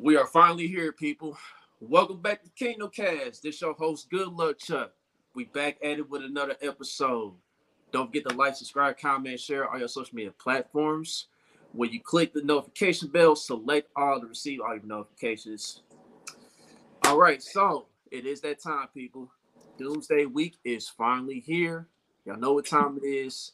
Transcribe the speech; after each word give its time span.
We 0.00 0.16
are 0.16 0.28
finally 0.28 0.68
here, 0.68 0.92
people. 0.92 1.36
Welcome 1.80 2.22
back 2.22 2.44
to 2.44 2.50
Kingdom 2.50 2.88
Kast. 2.88 3.42
This 3.42 3.60
your 3.60 3.72
host, 3.72 4.08
Good 4.08 4.28
Luck 4.28 4.60
Chuck. 4.60 4.92
We 5.34 5.46
back 5.46 5.76
at 5.82 5.98
it 5.98 6.08
with 6.08 6.22
another 6.22 6.54
episode. 6.62 7.34
Don't 7.90 8.06
forget 8.06 8.28
to 8.28 8.36
like, 8.36 8.54
subscribe, 8.54 8.96
comment, 8.96 9.40
share 9.40 9.68
all 9.68 9.76
your 9.76 9.88
social 9.88 10.14
media 10.14 10.30
platforms. 10.38 11.26
When 11.72 11.90
you 11.90 12.00
click 12.00 12.32
the 12.32 12.44
notification 12.44 13.08
bell, 13.08 13.34
select 13.34 13.90
all 13.96 14.20
to 14.20 14.28
receive 14.28 14.60
all 14.60 14.76
your 14.76 14.84
notifications. 14.84 15.82
All 17.04 17.18
right, 17.18 17.42
so 17.42 17.86
it 18.12 18.24
is 18.24 18.40
that 18.42 18.62
time, 18.62 18.86
people. 18.94 19.28
Doomsday 19.78 20.26
Week 20.26 20.58
is 20.64 20.88
finally 20.88 21.40
here. 21.40 21.88
Y'all 22.24 22.38
know 22.38 22.52
what 22.52 22.66
time 22.66 23.00
it 23.02 23.06
is. 23.06 23.50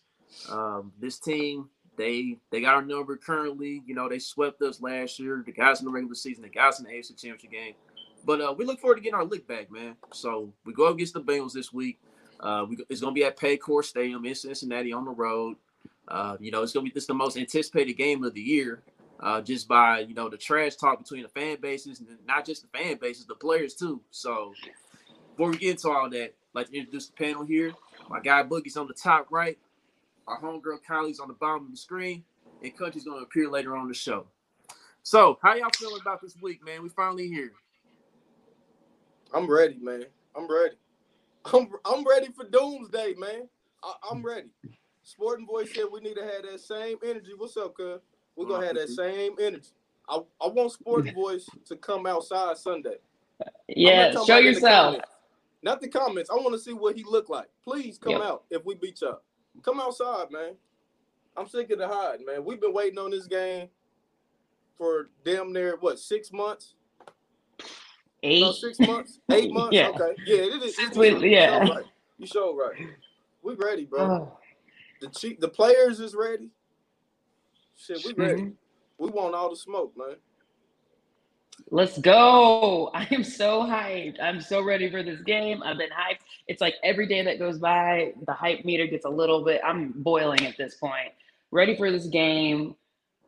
Um, 0.50 0.92
this 1.00 1.18
team 1.18 1.70
they 1.96 2.38
they 2.50 2.60
got 2.60 2.74
our 2.74 2.82
number 2.82 3.16
currently. 3.16 3.82
You 3.86 3.94
know, 3.94 4.08
they 4.08 4.18
swept 4.18 4.62
us 4.62 4.80
last 4.80 5.18
year. 5.18 5.42
The 5.44 5.52
guys 5.52 5.80
in 5.80 5.86
the 5.86 5.92
regular 5.92 6.14
season, 6.14 6.42
the 6.42 6.48
guys 6.48 6.78
in 6.78 6.86
the 6.86 6.92
AFC 6.92 7.20
Championship 7.20 7.50
game. 7.50 7.74
But 8.24 8.40
uh, 8.40 8.54
we 8.56 8.64
look 8.64 8.80
forward 8.80 8.96
to 8.96 9.00
getting 9.02 9.14
our 9.14 9.24
lick 9.24 9.46
back, 9.46 9.70
man. 9.70 9.96
So 10.12 10.52
we 10.64 10.72
go 10.72 10.86
against 10.88 11.14
the 11.14 11.20
Bengals 11.20 11.52
this 11.52 11.72
week. 11.72 12.00
Uh, 12.40 12.64
we, 12.68 12.78
it's 12.88 13.00
going 13.00 13.14
to 13.14 13.18
be 13.18 13.24
at 13.24 13.38
Paycor 13.38 13.84
Stadium 13.84 14.24
in 14.24 14.34
Cincinnati 14.34 14.92
on 14.92 15.04
the 15.04 15.10
road. 15.10 15.56
Uh, 16.08 16.36
you 16.40 16.50
know, 16.50 16.62
it's 16.62 16.72
going 16.72 16.84
to 16.84 16.90
be 16.90 16.94
this 16.94 17.06
the 17.06 17.14
most 17.14 17.36
anticipated 17.36 17.94
game 17.94 18.24
of 18.24 18.34
the 18.34 18.40
year, 18.40 18.82
uh, 19.20 19.40
just 19.40 19.68
by 19.68 20.00
you 20.00 20.14
know 20.14 20.28
the 20.28 20.36
trash 20.36 20.76
talk 20.76 20.98
between 20.98 21.22
the 21.22 21.28
fan 21.28 21.58
bases 21.60 22.00
and 22.00 22.08
not 22.26 22.44
just 22.44 22.62
the 22.62 22.78
fan 22.78 22.98
bases, 23.00 23.26
the 23.26 23.34
players 23.34 23.74
too. 23.74 24.00
So 24.10 24.52
before 25.30 25.50
we 25.50 25.58
get 25.58 25.70
into 25.72 25.90
all 25.90 26.10
that, 26.10 26.24
I'd 26.24 26.34
like 26.54 26.70
to 26.70 26.76
introduce 26.76 27.08
the 27.08 27.14
panel 27.14 27.44
here. 27.44 27.72
My 28.08 28.20
guy 28.20 28.42
Boogie's 28.42 28.76
on 28.76 28.86
the 28.86 28.94
top 28.94 29.28
right. 29.30 29.58
Our 30.26 30.40
homegirl 30.40 30.78
Kylie's 30.88 31.20
on 31.20 31.28
the 31.28 31.34
bottom 31.34 31.66
of 31.66 31.70
the 31.70 31.76
screen, 31.76 32.24
and 32.62 32.76
Country's 32.76 33.04
going 33.04 33.18
to 33.18 33.24
appear 33.24 33.48
later 33.48 33.76
on 33.76 33.88
the 33.88 33.94
show. 33.94 34.26
So, 35.02 35.38
how 35.42 35.54
y'all 35.54 35.68
feeling 35.76 36.00
about 36.00 36.22
this 36.22 36.34
week, 36.40 36.64
man? 36.64 36.82
We 36.82 36.88
finally 36.88 37.28
here. 37.28 37.52
I'm 39.34 39.50
ready, 39.50 39.76
man. 39.80 40.06
I'm 40.34 40.50
ready. 40.50 40.76
I'm 41.52 41.68
I'm 41.84 42.04
ready 42.04 42.28
for 42.32 42.44
Doomsday, 42.44 43.14
man. 43.18 43.48
I, 43.82 43.92
am 44.10 44.22
ready. 44.22 44.48
Sporting 45.02 45.46
Voice 45.46 45.74
said 45.74 45.84
we 45.92 46.00
need 46.00 46.14
to 46.14 46.22
have 46.22 46.50
that 46.50 46.60
same 46.60 46.96
energy. 47.04 47.32
What's 47.36 47.56
up, 47.56 47.76
cuz? 47.76 48.00
We're 48.36 48.46
gonna 48.46 48.66
have 48.66 48.76
that 48.76 48.88
same 48.88 49.34
energy. 49.38 49.68
I, 50.08 50.20
I 50.40 50.46
want 50.48 50.72
Sporting 50.72 51.14
Voice 51.22 51.46
to 51.66 51.76
come 51.76 52.06
outside 52.06 52.56
Sunday. 52.56 52.96
Yeah, 53.68 54.12
show 54.24 54.38
yourself. 54.38 54.96
The 54.96 55.04
Not 55.62 55.80
the 55.80 55.88
comments. 55.88 56.30
I 56.30 56.34
want 56.34 56.52
to 56.52 56.58
see 56.58 56.72
what 56.72 56.96
he 56.96 57.04
looked 57.04 57.30
like. 57.30 57.48
Please 57.62 57.98
come 57.98 58.12
yep. 58.12 58.22
out 58.22 58.44
if 58.50 58.64
we 58.64 58.74
beat 58.74 59.00
y'all. 59.02 59.20
Come 59.62 59.80
outside, 59.80 60.30
man. 60.30 60.54
I'm 61.36 61.48
sick 61.48 61.70
of 61.70 61.78
the 61.78 61.88
hide, 61.88 62.20
man. 62.24 62.44
We've 62.44 62.60
been 62.60 62.72
waiting 62.72 62.98
on 62.98 63.10
this 63.10 63.26
game 63.26 63.68
for 64.76 65.08
damn 65.24 65.52
near 65.52 65.76
what 65.80 65.98
six 65.98 66.32
months? 66.32 66.74
Eight, 68.22 68.40
no, 68.40 68.52
six 68.52 68.78
months, 68.80 69.20
eight 69.30 69.52
months. 69.52 69.74
yeah. 69.74 69.88
Okay, 69.88 70.14
yeah, 70.26 70.36
it 70.36 70.62
is. 70.62 70.76
Since 70.76 70.96
we, 70.96 71.10
yeah, 71.30 71.62
you 71.62 71.66
show 71.66 71.74
right. 71.74 71.84
You 72.18 72.26
show 72.26 72.56
right. 72.56 72.88
We 73.42 73.54
ready, 73.54 73.84
bro. 73.84 74.00
Oh. 74.00 74.38
The 75.00 75.08
cheap, 75.08 75.40
the 75.40 75.48
players 75.48 76.00
is 76.00 76.14
ready. 76.14 76.48
Shit, 77.76 78.02
we 78.04 78.14
ready. 78.14 78.42
Mm-hmm. 78.42 78.50
We 79.04 79.10
want 79.10 79.34
all 79.34 79.50
the 79.50 79.56
smoke, 79.56 79.92
man. 79.96 80.16
Let's 81.70 81.98
go. 81.98 82.90
I 82.94 83.06
am 83.10 83.24
so 83.24 83.62
hyped. 83.62 84.20
I'm 84.22 84.40
so 84.40 84.62
ready 84.62 84.90
for 84.90 85.02
this 85.02 85.20
game. 85.22 85.62
I've 85.62 85.78
been 85.78 85.90
hyped. 85.90 86.20
It's 86.48 86.60
like 86.60 86.74
every 86.82 87.06
day 87.06 87.22
that 87.22 87.38
goes 87.38 87.58
by, 87.58 88.12
the 88.26 88.32
hype 88.32 88.64
meter 88.64 88.86
gets 88.86 89.04
a 89.04 89.10
little 89.10 89.44
bit, 89.44 89.60
I'm 89.64 89.92
boiling 89.96 90.46
at 90.46 90.56
this 90.56 90.76
point. 90.76 91.12
Ready 91.50 91.76
for 91.76 91.90
this 91.90 92.06
game. 92.06 92.74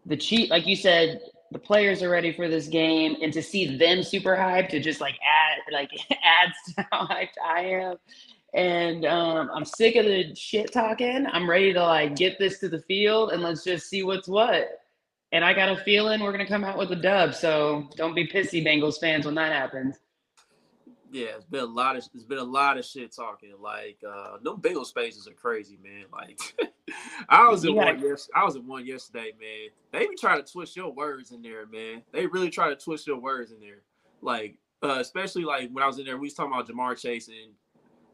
The 0.06 0.16
cheat, 0.16 0.50
like 0.50 0.66
you 0.66 0.76
said, 0.76 1.20
the 1.52 1.58
players 1.58 2.02
are 2.02 2.10
ready 2.10 2.32
for 2.32 2.48
this 2.48 2.68
game. 2.68 3.16
And 3.22 3.32
to 3.32 3.42
see 3.42 3.76
them 3.76 4.02
super 4.02 4.36
hyped 4.36 4.70
to 4.70 4.80
just 4.80 5.00
like 5.00 5.16
add, 5.24 5.72
like 5.72 5.90
adds 6.22 6.54
to 6.74 6.86
how 6.90 7.06
hyped 7.06 7.38
I 7.44 7.60
am. 7.60 7.96
And 8.54 9.04
um, 9.04 9.50
I'm 9.52 9.64
sick 9.64 9.96
of 9.96 10.06
the 10.06 10.34
shit 10.34 10.72
talking. 10.72 11.26
I'm 11.30 11.48
ready 11.48 11.72
to 11.72 11.82
like 11.82 12.16
get 12.16 12.38
this 12.38 12.58
to 12.60 12.68
the 12.68 12.80
field 12.80 13.32
and 13.32 13.42
let's 13.42 13.64
just 13.64 13.88
see 13.88 14.02
what's 14.02 14.28
what. 14.28 14.85
And 15.32 15.44
I 15.44 15.52
got 15.52 15.68
a 15.68 15.76
feeling 15.82 16.20
we're 16.20 16.32
gonna 16.32 16.46
come 16.46 16.64
out 16.64 16.78
with 16.78 16.90
a 16.92 16.96
dub. 16.96 17.34
So 17.34 17.88
don't 17.96 18.14
be 18.14 18.26
pissy, 18.26 18.64
Bengals 18.64 19.00
fans, 19.00 19.26
when 19.26 19.34
that 19.34 19.52
happens. 19.52 19.98
Yeah, 21.10 21.28
it's 21.36 21.44
been 21.44 21.60
a 21.60 21.66
lot 21.66 21.96
of 21.96 22.04
it's 22.14 22.24
been 22.24 22.38
a 22.38 22.44
lot 22.44 22.78
of 22.78 22.84
shit 22.84 23.14
talking. 23.14 23.52
Like 23.60 23.98
uh 24.06 24.38
them 24.42 24.60
Bengals 24.60 24.86
spaces 24.86 25.26
are 25.28 25.32
crazy, 25.32 25.78
man. 25.82 26.04
Like 26.12 26.38
I 27.28 27.48
was 27.48 27.64
in 27.64 27.74
yeah. 27.74 27.84
one 27.84 28.00
yes 28.00 28.28
I 28.34 28.44
was 28.44 28.56
in 28.56 28.66
one 28.66 28.86
yesterday, 28.86 29.32
man. 29.40 29.70
They 29.92 30.06
be 30.06 30.16
trying 30.16 30.42
to 30.44 30.50
twist 30.50 30.76
your 30.76 30.92
words 30.92 31.32
in 31.32 31.42
there, 31.42 31.66
man. 31.66 32.02
They 32.12 32.26
really 32.26 32.50
try 32.50 32.68
to 32.68 32.76
twist 32.76 33.06
your 33.06 33.18
words 33.18 33.52
in 33.52 33.60
there. 33.60 33.82
Like 34.20 34.58
uh, 34.82 34.98
especially 35.00 35.44
like 35.44 35.70
when 35.70 35.82
I 35.82 35.86
was 35.86 35.98
in 35.98 36.04
there, 36.04 36.16
we 36.16 36.26
was 36.26 36.34
talking 36.34 36.52
about 36.52 36.68
Ja'Marr 36.68 36.98
Chase 36.98 37.28
and 37.28 37.54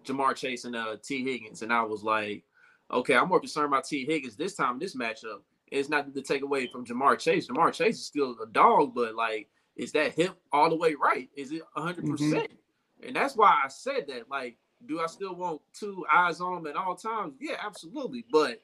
Ja'Marr 0.05 0.37
Chase 0.37 0.65
and 0.65 0.77
uh 0.77 0.97
Tee 1.03 1.25
Higgins, 1.25 1.63
and 1.63 1.73
I 1.73 1.83
was 1.83 2.03
like, 2.03 2.45
okay, 2.91 3.15
I'm 3.15 3.29
more 3.29 3.41
concerned 3.41 3.67
about 3.67 3.85
T. 3.85 4.05
Higgins 4.05 4.37
this 4.37 4.55
time, 4.55 4.79
this 4.79 4.95
matchup 4.95 5.41
it's 5.73 5.89
not 5.89 6.15
to 6.15 6.23
take 6.23 6.43
away 6.43 6.67
from 6.67 6.85
Ja'Marr 6.85 7.19
Chase. 7.19 7.49
Ja'Marr 7.49 7.73
Chase 7.73 7.97
is 7.97 8.07
still 8.07 8.37
a 8.43 8.47
dog, 8.47 8.95
but 8.95 9.15
like, 9.15 9.49
is 9.75 9.91
that 9.93 10.13
hip 10.13 10.33
all 10.53 10.69
the 10.69 10.77
way 10.77 10.95
right? 10.95 11.31
Is 11.35 11.51
it 11.51 11.63
100 11.73 12.05
mm-hmm. 12.05 12.13
percent? 12.13 12.53
And 13.05 13.17
that's 13.17 13.37
why 13.37 13.59
I 13.65 13.69
said 13.69 14.07
that. 14.09 14.29
Like, 14.31 14.59
do 14.87 15.01
I 15.01 15.07
still 15.07 15.35
want 15.35 15.63
two 15.73 16.05
eyes 16.13 16.41
on 16.43 16.59
him 16.59 16.67
at 16.67 16.77
all 16.77 16.95
times? 16.95 17.35
Yeah, 17.41 17.57
absolutely. 17.65 18.27
But 18.31 18.61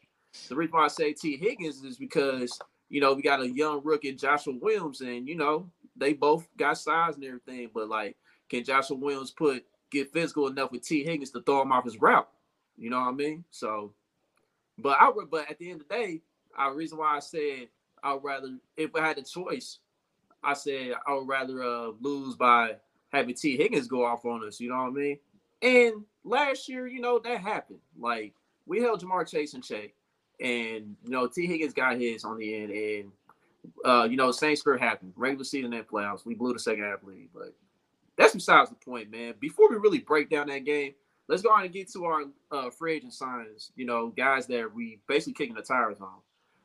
the 0.48 0.56
reason 0.56 0.72
why 0.72 0.84
I 0.84 0.88
say 0.88 1.14
T. 1.14 1.38
Higgins 1.38 1.82
is 1.82 1.96
because 1.96 2.58
you 2.90 3.00
know 3.00 3.14
we 3.14 3.22
got 3.22 3.40
a 3.40 3.48
young 3.48 3.80
rookie 3.82 4.12
Joshua 4.12 4.54
Williams, 4.60 5.00
and 5.00 5.26
you 5.26 5.34
know 5.34 5.70
they 5.96 6.12
both 6.12 6.46
got 6.58 6.76
size 6.76 7.14
and 7.14 7.24
everything. 7.24 7.70
But 7.72 7.88
like, 7.88 8.16
can 8.50 8.64
Joshua 8.64 8.96
Williams 8.98 9.30
put 9.30 9.64
get 9.90 10.12
physical 10.12 10.46
enough 10.48 10.72
with 10.72 10.82
T. 10.82 11.04
Higgins 11.04 11.30
to 11.30 11.40
throw 11.40 11.62
him 11.62 11.72
off 11.72 11.86
his 11.86 12.00
route? 12.00 12.28
You 12.76 12.90
know 12.90 13.00
what 13.00 13.08
I 13.08 13.12
mean? 13.12 13.44
So, 13.50 13.94
but 14.76 14.98
I 15.00 15.10
but 15.30 15.50
at 15.50 15.58
the 15.58 15.70
end 15.70 15.80
of 15.80 15.88
the 15.88 15.94
day, 15.94 16.22
uh, 16.60 16.70
reason 16.70 16.98
why 16.98 17.16
I 17.16 17.20
said 17.20 17.68
I'd 18.02 18.22
rather, 18.22 18.56
if 18.76 18.94
I 18.94 19.06
had 19.06 19.18
a 19.18 19.22
choice, 19.22 19.78
I 20.42 20.54
said 20.54 20.92
I 21.06 21.14
would 21.14 21.28
rather 21.28 21.62
uh, 21.62 21.90
lose 22.00 22.36
by 22.36 22.76
having 23.12 23.34
T 23.34 23.56
Higgins 23.56 23.88
go 23.88 24.04
off 24.04 24.24
on 24.24 24.46
us. 24.46 24.60
You 24.60 24.70
know 24.70 24.76
what 24.76 24.88
I 24.88 24.90
mean? 24.90 25.18
And 25.62 26.04
last 26.24 26.68
year, 26.68 26.86
you 26.86 27.00
know, 27.00 27.18
that 27.18 27.40
happened. 27.40 27.80
Like 27.98 28.34
we 28.66 28.80
held 28.80 29.02
Ja'Marr 29.02 29.28
Chase 29.28 29.54
in 29.54 29.62
check, 29.62 29.90
and 30.40 30.96
you 31.04 31.10
know, 31.10 31.26
T 31.26 31.46
Higgins 31.46 31.72
got 31.72 31.98
his 31.98 32.24
on 32.24 32.38
the 32.38 32.54
end, 32.54 32.70
and 32.70 33.12
uh, 33.84 34.04
you 34.08 34.16
know, 34.16 34.30
same 34.30 34.56
script 34.56 34.82
happened. 34.82 35.12
Regular 35.16 35.44
season 35.44 35.72
and 35.72 35.88
playoffs, 35.88 36.24
we 36.24 36.34
blew 36.34 36.52
the 36.52 36.58
second 36.58 36.84
half 36.84 37.02
lead, 37.02 37.28
but 37.34 37.54
that's 38.16 38.34
besides 38.34 38.70
the 38.70 38.76
point, 38.76 39.10
man. 39.10 39.34
Before 39.40 39.68
we 39.68 39.76
really 39.76 40.00
break 40.00 40.30
down 40.30 40.48
that 40.48 40.64
game, 40.64 40.94
let's 41.28 41.42
go 41.42 41.50
on 41.50 41.64
and 41.64 41.72
get 41.72 41.90
to 41.92 42.04
our 42.04 42.22
uh, 42.50 42.70
free 42.70 42.96
agent 42.96 43.14
signs. 43.14 43.72
You 43.74 43.86
know, 43.86 44.08
guys 44.08 44.46
that 44.48 44.72
we 44.72 45.00
basically 45.08 45.34
kicking 45.34 45.54
the 45.54 45.62
tires 45.62 46.00
on. 46.00 46.18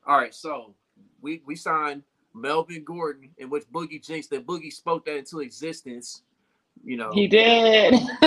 All 0.05 0.17
right, 0.17 0.33
so 0.33 0.73
we 1.21 1.41
we 1.45 1.55
signed 1.55 2.03
Melvin 2.33 2.83
Gordon, 2.83 3.29
in 3.37 3.49
which 3.49 3.63
Boogie 3.71 4.03
jinxed 4.03 4.29
that 4.31 4.45
Boogie 4.45 4.73
spoke 4.73 5.05
that 5.05 5.17
into 5.17 5.39
existence. 5.39 6.23
You 6.83 6.97
know, 6.97 7.11
he 7.11 7.27
did. 7.27 7.93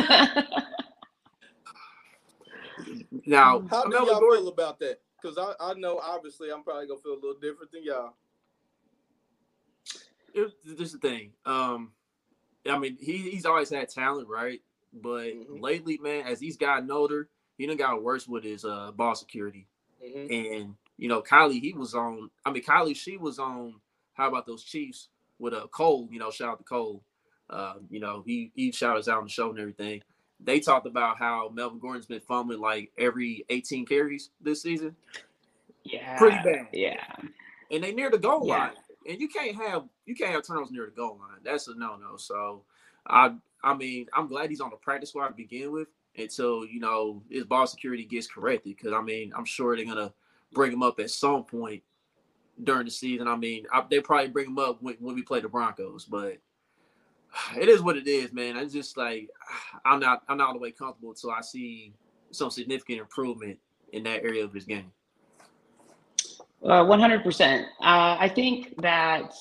now, 3.27 3.63
how 3.69 3.85
do 3.85 3.91
Melvin 3.91 4.09
y'all 4.09 4.21
Gordon, 4.21 4.45
feel 4.45 4.49
about 4.49 4.79
that? 4.81 5.01
Because 5.21 5.37
I, 5.39 5.53
I 5.61 5.75
know 5.75 5.99
obviously 5.99 6.51
I'm 6.51 6.63
probably 6.63 6.87
gonna 6.87 7.01
feel 7.01 7.13
a 7.13 7.15
little 7.15 7.41
different 7.41 7.73
than 7.73 7.85
y'all. 7.85 8.15
It, 10.33 10.53
this 10.65 10.89
is 10.89 10.93
the 10.93 10.99
thing. 10.99 11.33
Um, 11.45 11.93
I 12.69 12.79
mean, 12.79 12.97
he, 13.01 13.19
he's 13.31 13.47
always 13.47 13.71
had 13.71 13.89
talent, 13.89 14.29
right? 14.29 14.61
But 14.93 15.27
mm-hmm. 15.27 15.61
lately, 15.61 15.99
man, 15.99 16.27
as 16.27 16.41
he's 16.41 16.57
gotten 16.57 16.91
older, 16.91 17.29
he 17.59 17.67
done 17.67 17.77
got 17.77 18.03
worse 18.03 18.27
with 18.29 18.45
his 18.45 18.65
uh, 18.65 18.93
ball 18.93 19.15
security. 19.15 19.67
Mm-hmm. 20.05 20.33
And 20.33 20.75
you 20.99 21.09
know, 21.09 21.23
Kylie, 21.23 21.61
he 21.61 21.73
was 21.73 21.95
on. 21.95 22.31
I 22.45 22.51
mean, 22.51 22.63
Kylie, 22.63 22.97
she 22.97 23.17
was 23.17 23.39
on. 23.39 23.75
How 24.15 24.29
about 24.29 24.47
those 24.47 24.65
Chiefs 24.65 25.09
with 25.39 25.53
a 25.53 25.65
uh, 25.65 25.67
Cole? 25.67 26.09
You 26.11 26.19
know, 26.19 26.31
shout 26.31 26.51
out 26.51 26.59
to 26.59 26.65
Cole. 26.65 27.03
Uh, 27.51 27.75
you 27.91 28.01
know, 28.01 28.23
he 28.27 28.51
he 28.55 28.73
shouted 28.73 29.01
us 29.01 29.09
out 29.09 29.19
on 29.19 29.25
the 29.25 29.31
show 29.31 29.51
and 29.51 29.59
everything. 29.59 30.03
They 30.41 30.61
talked 30.61 30.87
about 30.87 31.19
how 31.19 31.51
Melvin 31.53 31.79
Gordon's 31.79 32.07
been 32.07 32.21
fumbling 32.21 32.61
like 32.61 32.93
every 32.99 33.45
18 33.49 33.87
carries 33.87 34.31
this 34.41 34.63
season. 34.63 34.95
Yeah, 35.85 36.19
pretty 36.19 36.37
bad. 36.45 36.69
Yeah, 36.73 37.05
and 37.71 37.85
they 37.85 37.93
near 37.93 38.11
the 38.11 38.19
goal 38.19 38.47
yeah. 38.47 38.59
line, 38.59 38.71
and 39.09 39.21
you 39.21 39.29
can't 39.29 39.57
have 39.57 39.85
you 40.07 40.15
can't 40.15 40.33
have 40.33 40.47
turnovers 40.47 40.71
near 40.71 40.87
the 40.87 40.93
goal 40.93 41.19
line. 41.21 41.41
That's 41.45 41.69
a 41.69 41.75
no 41.75 41.97
no. 41.97 42.17
So, 42.17 42.63
I 43.07 43.35
I 43.63 43.75
mean, 43.75 44.07
I'm 44.15 44.29
glad 44.29 44.51
he's 44.51 44.61
on 44.61 44.71
the 44.71 44.77
practice 44.77 45.11
squad 45.11 45.29
to 45.29 45.35
begin 45.35 45.73
with 45.73 45.89
until 46.17 46.65
you 46.65 46.81
know 46.81 47.23
his 47.31 47.45
ball 47.45 47.67
security 47.67 48.05
gets 48.05 48.27
corrected. 48.27 48.77
Because 48.77 48.93
I 48.93 49.03
mean, 49.03 49.33
I'm 49.37 49.45
sure 49.45 49.77
they're 49.77 49.85
gonna 49.85 50.13
bring 50.57 50.73
him 50.73 50.83
up 50.83 50.99
at 50.99 51.11
some 51.11 51.45
point 51.45 51.83
during 52.65 52.87
the 52.87 52.91
season. 52.91 53.29
I 53.29 53.37
mean, 53.37 53.67
I, 53.73 53.85
they 53.89 54.01
probably 54.01 54.29
bring 54.29 54.47
him 54.47 54.59
up 54.59 54.83
when, 54.83 54.97
when 54.99 55.15
we 55.15 55.23
play 55.23 55.41
the 55.41 55.49
Broncos, 55.49 56.07
but 56.07 56.39
it 57.57 57.69
is 57.69 57.83
what 57.83 57.97
it 57.97 58.09
is, 58.09 58.33
man. 58.33 58.57
I'm 58.57 58.71
just 58.71 58.97
like 58.97 59.29
I'm 59.85 60.01
not 60.01 60.23
I'm 60.29 60.39
not 60.39 60.49
all 60.49 60.55
the 60.55 60.59
way 60.59 60.73
comfortable 60.73 61.11
until 61.11 61.31
I 61.31 61.43
see 61.43 61.93
some 62.33 62.51
significant 62.51 63.01
improvement 63.01 63.59
in 63.93 64.03
that 64.05 64.25
area 64.25 64.45
of 64.45 64.53
his 64.53 64.65
game. 64.65 64.91
Uh, 66.65 66.83
100%. 66.83 67.63
Uh, 67.63 67.67
I 67.81 68.29
think 68.35 68.75
that 68.83 69.33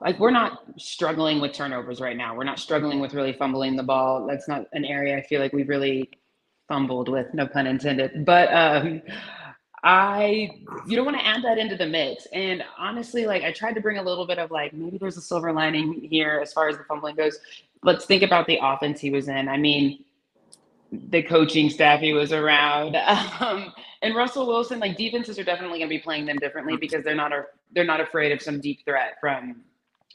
like 0.00 0.18
we're 0.18 0.30
not 0.30 0.62
struggling 0.78 1.40
with 1.40 1.52
turnovers 1.52 2.00
right 2.00 2.16
now. 2.16 2.34
We're 2.34 2.44
not 2.44 2.58
struggling 2.58 2.98
with 2.98 3.14
really 3.14 3.34
fumbling 3.34 3.76
the 3.76 3.82
ball. 3.82 4.26
That's 4.26 4.48
not 4.48 4.64
an 4.72 4.84
area 4.84 5.16
I 5.18 5.22
feel 5.22 5.40
like 5.40 5.52
we've 5.52 5.68
really 5.68 6.10
fumbled 6.66 7.08
with, 7.08 7.26
no 7.34 7.46
pun 7.46 7.66
intended. 7.66 8.24
But 8.24 8.52
um, 8.52 9.02
I 9.82 10.50
you 10.86 10.96
don't 10.96 11.06
want 11.06 11.18
to 11.18 11.26
add 11.26 11.42
that 11.44 11.58
into 11.58 11.76
the 11.76 11.86
mix. 11.86 12.26
And 12.32 12.62
honestly, 12.78 13.26
like 13.26 13.42
I 13.42 13.52
tried 13.52 13.74
to 13.74 13.80
bring 13.80 13.98
a 13.98 14.02
little 14.02 14.26
bit 14.26 14.38
of 14.38 14.50
like 14.50 14.72
maybe 14.72 14.98
there's 14.98 15.16
a 15.16 15.22
silver 15.22 15.52
lining 15.52 16.06
here 16.10 16.40
as 16.42 16.52
far 16.52 16.68
as 16.68 16.76
the 16.76 16.84
fumbling 16.84 17.16
goes. 17.16 17.38
Let's 17.82 18.04
think 18.04 18.22
about 18.22 18.46
the 18.46 18.58
offense 18.62 19.00
he 19.00 19.10
was 19.10 19.28
in. 19.28 19.48
I 19.48 19.56
mean, 19.56 20.04
the 20.92 21.22
coaching 21.22 21.70
staff 21.70 22.00
he 22.00 22.12
was 22.12 22.32
around. 22.32 22.96
Um, 23.40 23.72
and 24.02 24.14
Russell 24.14 24.46
Wilson, 24.46 24.80
like 24.80 24.96
defenses 24.96 25.38
are 25.38 25.44
definitely 25.44 25.80
to 25.80 25.86
be 25.86 25.98
playing 25.98 26.26
them 26.26 26.36
differently 26.36 26.76
because 26.76 27.04
they're 27.04 27.14
not 27.14 27.32
a, 27.32 27.44
they're 27.72 27.84
not 27.84 28.00
afraid 28.00 28.32
of 28.32 28.40
some 28.40 28.60
deep 28.60 28.84
threat 28.84 29.16
from 29.20 29.62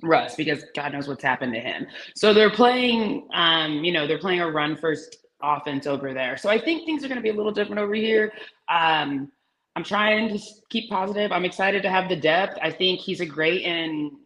Russ 0.01 0.35
because 0.35 0.63
God 0.75 0.93
knows 0.93 1.07
what's 1.07 1.23
happened 1.23 1.53
to 1.53 1.59
him. 1.59 1.87
So 2.15 2.33
they're 2.33 2.51
playing, 2.51 3.27
um, 3.33 3.83
you 3.83 3.91
know, 3.91 4.07
they're 4.07 4.19
playing 4.19 4.41
a 4.41 4.49
run 4.49 4.75
first 4.75 5.17
offense 5.41 5.87
over 5.87 6.13
there. 6.13 6.37
So 6.37 6.49
I 6.49 6.59
think 6.59 6.85
things 6.85 7.03
are 7.03 7.09
to 7.09 7.21
be 7.21 7.29
a 7.29 7.33
little 7.33 7.51
different 7.51 7.79
over 7.79 7.93
here. 7.93 8.31
Um, 8.69 9.31
I'm 9.75 9.83
trying 9.83 10.29
to 10.29 10.39
keep 10.69 10.89
positive. 10.89 11.31
I'm 11.31 11.43
excited 11.43 11.83
to 11.83 11.89
have 11.89 12.07
the 12.07 12.15
depth. 12.15 12.57
I 12.61 12.71
think 12.71 12.99
he's 12.99 13.19
a 13.19 13.25
great 13.25 13.63
in 13.63 14.17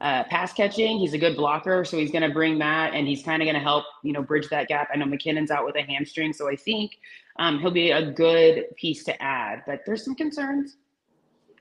uh, 0.00 0.24
pass 0.24 0.52
catching. 0.52 0.98
He's 0.98 1.14
a 1.14 1.18
good 1.18 1.36
blocker, 1.36 1.84
so 1.84 1.96
he's 1.96 2.10
going 2.10 2.22
to 2.22 2.32
bring 2.32 2.58
that, 2.58 2.92
and 2.92 3.06
he's 3.06 3.22
kind 3.22 3.40
of 3.40 3.46
going 3.46 3.54
to 3.54 3.60
help 3.60 3.84
you 4.02 4.12
know 4.12 4.22
bridge 4.22 4.48
that 4.48 4.68
gap. 4.68 4.88
I 4.92 4.96
know 4.96 5.06
McKinnon's 5.06 5.50
out 5.50 5.64
with 5.64 5.76
a 5.76 5.82
hamstring, 5.82 6.32
so 6.32 6.48
I 6.48 6.56
think 6.56 6.98
um, 7.38 7.60
he'll 7.60 7.70
be 7.70 7.92
a 7.92 8.10
good 8.10 8.64
piece 8.76 9.04
to 9.04 9.22
add. 9.22 9.62
But 9.66 9.82
there's 9.86 10.04
some 10.04 10.14
concerns. 10.14 10.76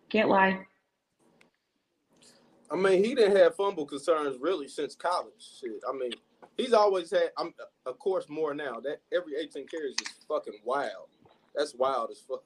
Can't 0.10 0.30
lie. 0.30 0.66
I 2.72 2.76
mean, 2.76 3.04
he 3.04 3.14
didn't 3.14 3.38
have 3.38 3.56
fumble 3.56 3.86
concerns 3.86 4.38
really 4.42 4.68
since 4.68 4.96
college. 4.96 5.60
Shit. 5.60 5.82
I 5.88 5.96
mean, 5.96 6.12
he's 6.58 6.74
always 6.74 7.12
had. 7.12 7.32
I'm 7.38 7.54
of 7.86 8.00
course 8.00 8.28
more 8.28 8.56
now. 8.56 8.80
That 8.80 9.02
every 9.14 9.36
18 9.38 9.68
carries 9.68 9.96
is 10.02 10.26
fucking 10.28 10.60
wild. 10.64 11.10
That's 11.56 11.76
wild 11.76 12.10
as 12.12 12.20
fuck. 12.28 12.44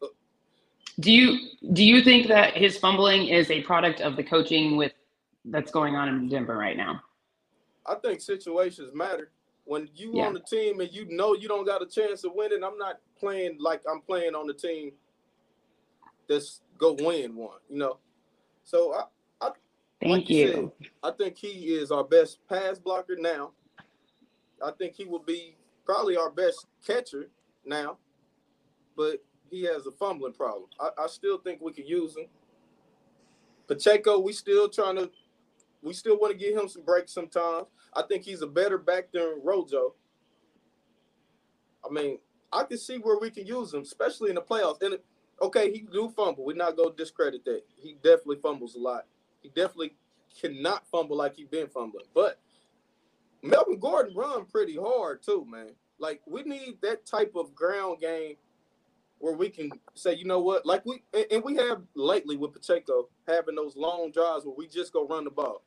Do 0.99 1.11
you 1.11 1.49
do 1.73 1.83
you 1.83 2.01
think 2.01 2.27
that 2.27 2.55
his 2.55 2.77
fumbling 2.77 3.27
is 3.27 3.49
a 3.51 3.61
product 3.61 4.01
of 4.01 4.15
the 4.15 4.23
coaching 4.23 4.75
with 4.77 4.93
that's 5.45 5.71
going 5.71 5.95
on 5.95 6.09
in 6.09 6.29
Denver 6.29 6.57
right 6.57 6.77
now? 6.77 7.01
I 7.85 7.95
think 7.95 8.21
situations 8.21 8.93
matter. 8.93 9.31
When 9.65 9.87
you 9.95 10.11
yeah. 10.15 10.25
on 10.25 10.33
the 10.33 10.39
team 10.39 10.79
and 10.79 10.91
you 10.91 11.05
know 11.09 11.35
you 11.35 11.47
don't 11.47 11.65
got 11.65 11.81
a 11.81 11.85
chance 11.85 12.23
of 12.23 12.33
winning, 12.33 12.63
I'm 12.63 12.77
not 12.77 12.99
playing 13.19 13.57
like 13.59 13.81
I'm 13.91 14.01
playing 14.01 14.35
on 14.35 14.47
the 14.47 14.53
team 14.53 14.91
that's 16.27 16.61
go 16.77 16.93
win 16.93 17.35
one, 17.35 17.59
you 17.69 17.77
know. 17.77 17.97
So 18.63 18.93
I, 18.93 19.03
I 19.41 19.51
thank 20.01 20.11
like 20.11 20.29
you. 20.29 20.71
Said, 20.79 20.89
I 21.03 21.11
think 21.11 21.37
he 21.37 21.49
is 21.49 21.91
our 21.91 22.03
best 22.03 22.39
pass 22.47 22.79
blocker 22.79 23.15
now. 23.17 23.51
I 24.63 24.71
think 24.71 24.95
he 24.95 25.05
will 25.05 25.23
be 25.23 25.55
probably 25.85 26.17
our 26.17 26.29
best 26.29 26.67
catcher 26.85 27.29
now, 27.65 27.97
but 28.95 29.23
he 29.51 29.63
has 29.63 29.85
a 29.85 29.91
fumbling 29.91 30.33
problem. 30.33 30.65
I, 30.79 30.89
I 30.97 31.07
still 31.07 31.37
think 31.37 31.61
we 31.61 31.73
could 31.73 31.87
use 31.87 32.15
him. 32.15 32.25
Pacheco, 33.67 34.19
we 34.19 34.33
still 34.33 34.67
trying 34.67 34.95
to 34.95 35.11
we 35.81 35.93
still 35.93 36.19
want 36.19 36.33
to 36.33 36.37
give 36.37 36.57
him 36.57 36.67
some 36.67 36.81
breaks 36.81 37.13
sometimes. 37.13 37.67
I 37.93 38.01
think 38.03 38.23
he's 38.23 38.41
a 38.41 38.47
better 38.47 38.77
back 38.77 39.11
than 39.11 39.39
Rojo. 39.43 39.93
I 41.85 41.91
mean, 41.91 42.19
I 42.51 42.63
can 42.63 42.77
see 42.77 42.97
where 42.97 43.17
we 43.19 43.29
can 43.29 43.45
use 43.45 43.73
him, 43.73 43.81
especially 43.81 44.29
in 44.29 44.35
the 44.35 44.41
playoffs. 44.41 44.81
And 44.81 44.97
okay, 45.41 45.71
he 45.71 45.81
do 45.81 46.11
fumble. 46.15 46.45
We're 46.45 46.55
not 46.55 46.75
gonna 46.75 46.95
discredit 46.95 47.45
that. 47.45 47.61
He 47.77 47.93
definitely 48.03 48.37
fumbles 48.41 48.75
a 48.75 48.79
lot. 48.79 49.05
He 49.41 49.49
definitely 49.49 49.95
cannot 50.39 50.87
fumble 50.91 51.17
like 51.17 51.35
he 51.35 51.45
been 51.45 51.67
fumbling. 51.67 52.05
But 52.13 52.39
Melvin 53.41 53.79
Gordon 53.79 54.15
run 54.15 54.45
pretty 54.45 54.75
hard 54.75 55.23
too, 55.23 55.45
man. 55.49 55.71
Like 55.97 56.21
we 56.25 56.43
need 56.43 56.79
that 56.81 57.05
type 57.05 57.33
of 57.35 57.55
ground 57.55 58.01
game 58.01 58.35
where 59.19 59.33
we 59.33 59.49
can 59.49 59.69
say, 59.93 60.13
you 60.13 60.25
know 60.25 60.39
what, 60.39 60.65
like 60.65 60.85
we 60.85 61.03
and 61.31 61.43
we 61.43 61.55
have 61.55 61.81
lately 61.95 62.37
with 62.37 62.53
Pacheco 62.53 63.09
having 63.27 63.55
those 63.55 63.75
long 63.75 64.11
drives 64.11 64.45
where 64.45 64.55
we 64.57 64.67
just 64.67 64.93
go 64.93 65.07
run 65.07 65.25
the 65.25 65.29
ball. 65.29 65.63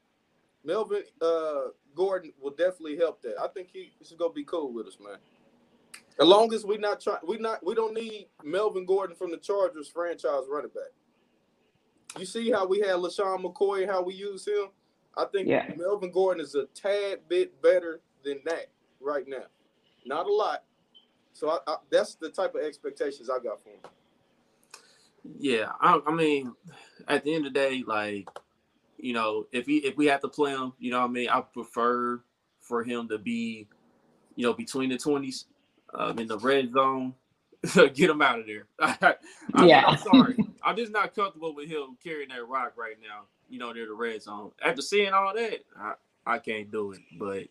Melvin 0.64 1.02
uh, 1.20 1.68
Gordon 1.94 2.32
will 2.40 2.52
definitely 2.52 2.96
help 2.96 3.20
that. 3.22 3.34
I 3.40 3.48
think 3.48 3.68
he 3.72 3.92
gonna 4.16 4.32
be 4.32 4.44
cool 4.44 4.72
with 4.72 4.86
us, 4.86 4.98
man. 5.00 5.18
As 6.20 6.26
long 6.26 6.52
as 6.52 6.64
we 6.64 6.78
not 6.78 7.00
trying, 7.00 7.18
we 7.26 7.38
not 7.38 7.64
we 7.64 7.74
don't 7.74 7.94
need 7.94 8.26
Melvin 8.42 8.86
Gordon 8.86 9.16
from 9.16 9.30
the 9.30 9.38
Chargers 9.38 9.88
franchise 9.88 10.44
running 10.50 10.70
back. 10.70 10.92
You 12.18 12.26
see 12.26 12.50
how 12.50 12.66
we 12.66 12.80
had 12.80 12.96
LeSean 12.96 13.42
McCoy, 13.42 13.86
how 13.86 14.02
we 14.02 14.14
use 14.14 14.46
him. 14.46 14.68
I 15.16 15.24
think 15.26 15.48
yeah. 15.48 15.70
Melvin 15.76 16.10
Gordon 16.10 16.42
is 16.42 16.54
a 16.54 16.66
tad 16.74 17.20
bit 17.28 17.60
better 17.62 18.00
than 18.24 18.40
that 18.44 18.68
right 19.00 19.24
now. 19.26 19.44
Not 20.04 20.26
a 20.26 20.32
lot. 20.32 20.64
So 21.32 21.50
I, 21.50 21.58
I, 21.66 21.76
that's 21.90 22.14
the 22.14 22.28
type 22.28 22.54
of 22.54 22.62
expectations 22.62 23.30
I 23.30 23.42
got 23.42 23.62
for 23.62 23.70
him. 23.70 23.92
Yeah, 25.38 25.70
I, 25.80 26.00
I 26.06 26.12
mean, 26.12 26.52
at 27.08 27.24
the 27.24 27.34
end 27.34 27.46
of 27.46 27.52
the 27.52 27.58
day, 27.58 27.84
like 27.86 28.28
you 28.98 29.12
know, 29.12 29.46
if 29.52 29.66
he 29.66 29.78
if 29.78 29.96
we 29.96 30.06
have 30.06 30.20
to 30.20 30.28
play 30.28 30.52
him, 30.52 30.72
you 30.78 30.90
know 30.90 31.00
what 31.00 31.10
I 31.10 31.12
mean, 31.12 31.28
I 31.28 31.40
prefer 31.40 32.22
for 32.60 32.84
him 32.84 33.08
to 33.08 33.18
be, 33.18 33.66
you 34.36 34.46
know, 34.46 34.52
between 34.52 34.90
the 34.90 34.98
twenties, 34.98 35.46
um, 35.94 36.18
in 36.18 36.28
the 36.28 36.38
red 36.38 36.72
zone. 36.72 37.14
Get 37.74 38.10
him 38.10 38.22
out 38.22 38.40
of 38.40 38.46
there. 38.46 38.66
I, 38.80 39.14
yeah. 39.64 39.84
I'm 39.86 39.98
sorry. 39.98 40.36
I'm 40.64 40.76
just 40.76 40.90
not 40.90 41.14
comfortable 41.14 41.54
with 41.54 41.68
him 41.68 41.96
carrying 42.02 42.30
that 42.30 42.48
rock 42.48 42.72
right 42.76 42.96
now, 43.00 43.22
you 43.48 43.60
know, 43.60 43.72
near 43.72 43.86
the 43.86 43.94
red 43.94 44.20
zone. 44.20 44.50
After 44.64 44.82
seeing 44.82 45.12
all 45.12 45.32
that, 45.32 45.60
I, 45.78 45.94
I 46.26 46.38
can't 46.38 46.72
do 46.72 46.92
it. 46.92 47.00
But 47.18 47.44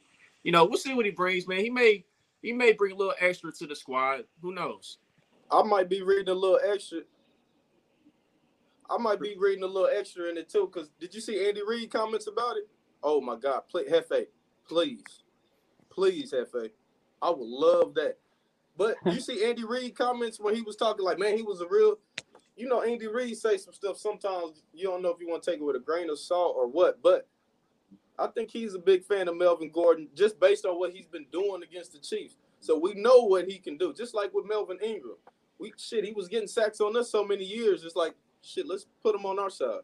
you 0.43 0.51
know, 0.51 0.65
we'll 0.65 0.77
see 0.77 0.93
what 0.93 1.05
he 1.05 1.11
brings, 1.11 1.47
man. 1.47 1.59
He 1.59 1.69
may 1.69 2.03
he 2.41 2.53
may 2.53 2.73
bring 2.73 2.93
a 2.93 2.95
little 2.95 3.15
extra 3.19 3.51
to 3.51 3.67
the 3.67 3.75
squad. 3.75 4.25
Who 4.41 4.53
knows? 4.53 4.97
I 5.51 5.63
might 5.63 5.89
be 5.89 6.01
reading 6.01 6.29
a 6.29 6.33
little 6.37 6.59
extra 6.63 7.01
I 8.91 8.97
might 8.97 9.21
be 9.21 9.35
reading 9.37 9.63
a 9.63 9.67
little 9.67 9.89
extra 9.89 10.29
in 10.29 10.37
it 10.37 10.49
too. 10.49 10.67
Cause 10.67 10.89
did 10.99 11.15
you 11.15 11.21
see 11.21 11.47
Andy 11.47 11.61
Reid 11.65 11.89
comments 11.89 12.27
about 12.27 12.57
it? 12.57 12.67
Oh 13.01 13.21
my 13.21 13.37
God, 13.37 13.61
play 13.69 13.85
Hefe, 13.85 14.27
please, 14.67 15.23
please 15.89 16.33
Hefe, 16.33 16.69
I 17.21 17.29
would 17.29 17.39
love 17.39 17.93
that. 17.95 18.17
But 18.77 18.97
you 19.05 19.19
see 19.21 19.45
Andy 19.45 19.63
Reid 19.63 19.95
comments 19.95 20.39
when 20.39 20.55
he 20.55 20.61
was 20.61 20.75
talking 20.75 21.05
like, 21.05 21.17
man, 21.17 21.37
he 21.37 21.43
was 21.43 21.61
a 21.61 21.67
real. 21.67 21.97
You 22.57 22.67
know, 22.67 22.81
Andy 22.81 23.07
Reid 23.07 23.37
say 23.37 23.57
some 23.57 23.73
stuff. 23.73 23.97
Sometimes 23.97 24.61
you 24.73 24.83
don't 24.83 25.01
know 25.01 25.09
if 25.09 25.21
you 25.21 25.27
want 25.27 25.41
to 25.41 25.49
take 25.49 25.61
it 25.61 25.63
with 25.63 25.77
a 25.77 25.79
grain 25.79 26.09
of 26.09 26.19
salt 26.19 26.55
or 26.57 26.67
what. 26.67 27.01
But 27.01 27.27
I 28.19 28.27
think 28.27 28.51
he's 28.51 28.75
a 28.75 28.79
big 28.79 29.03
fan 29.03 29.27
of 29.27 29.37
Melvin 29.37 29.71
Gordon 29.71 30.07
just 30.15 30.39
based 30.39 30.65
on 30.65 30.79
what 30.79 30.93
he's 30.93 31.07
been 31.07 31.25
doing 31.31 31.63
against 31.63 31.93
the 31.93 31.99
Chiefs. 31.99 32.35
So 32.59 32.77
we 32.77 32.93
know 32.93 33.21
what 33.21 33.49
he 33.49 33.57
can 33.57 33.77
do. 33.77 33.93
Just 33.93 34.13
like 34.13 34.33
with 34.33 34.45
Melvin 34.45 34.77
Ingram, 34.83 35.17
we 35.59 35.73
shit, 35.77 36.05
he 36.05 36.11
was 36.11 36.27
getting 36.27 36.47
sacks 36.47 36.79
on 36.79 36.95
us 36.95 37.09
so 37.11 37.25
many 37.25 37.43
years. 37.43 37.83
It's 37.83 37.95
like 37.95 38.13
shit, 38.41 38.67
let's 38.67 38.85
put 39.01 39.15
him 39.15 39.25
on 39.25 39.39
our 39.39 39.49
side. 39.49 39.81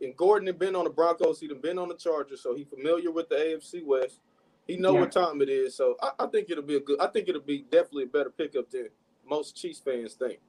And 0.00 0.16
Gordon 0.16 0.46
had 0.46 0.58
been 0.58 0.76
on 0.76 0.84
the 0.84 0.90
Broncos, 0.90 1.40
he'd 1.40 1.62
been 1.62 1.78
on 1.78 1.88
the 1.88 1.94
Chargers, 1.94 2.42
so 2.42 2.54
he's 2.54 2.66
familiar 2.66 3.10
with 3.10 3.28
the 3.28 3.36
AFC 3.36 3.84
West. 3.84 4.20
He 4.66 4.76
know 4.76 4.92
yeah. 4.94 5.00
what 5.00 5.12
time 5.12 5.40
it 5.40 5.48
is, 5.48 5.74
so 5.74 5.96
I, 6.02 6.10
I, 6.20 6.26
think 6.26 6.50
it'll 6.50 6.62
be 6.62 6.76
a 6.76 6.80
good. 6.80 7.00
I 7.00 7.06
think 7.06 7.28
it'll 7.28 7.40
be 7.40 7.64
definitely 7.70 8.04
a 8.04 8.08
better 8.08 8.28
pickup 8.28 8.70
than 8.70 8.88
most 9.26 9.56
Chiefs 9.56 9.80
fans 9.80 10.12
think. 10.12 10.40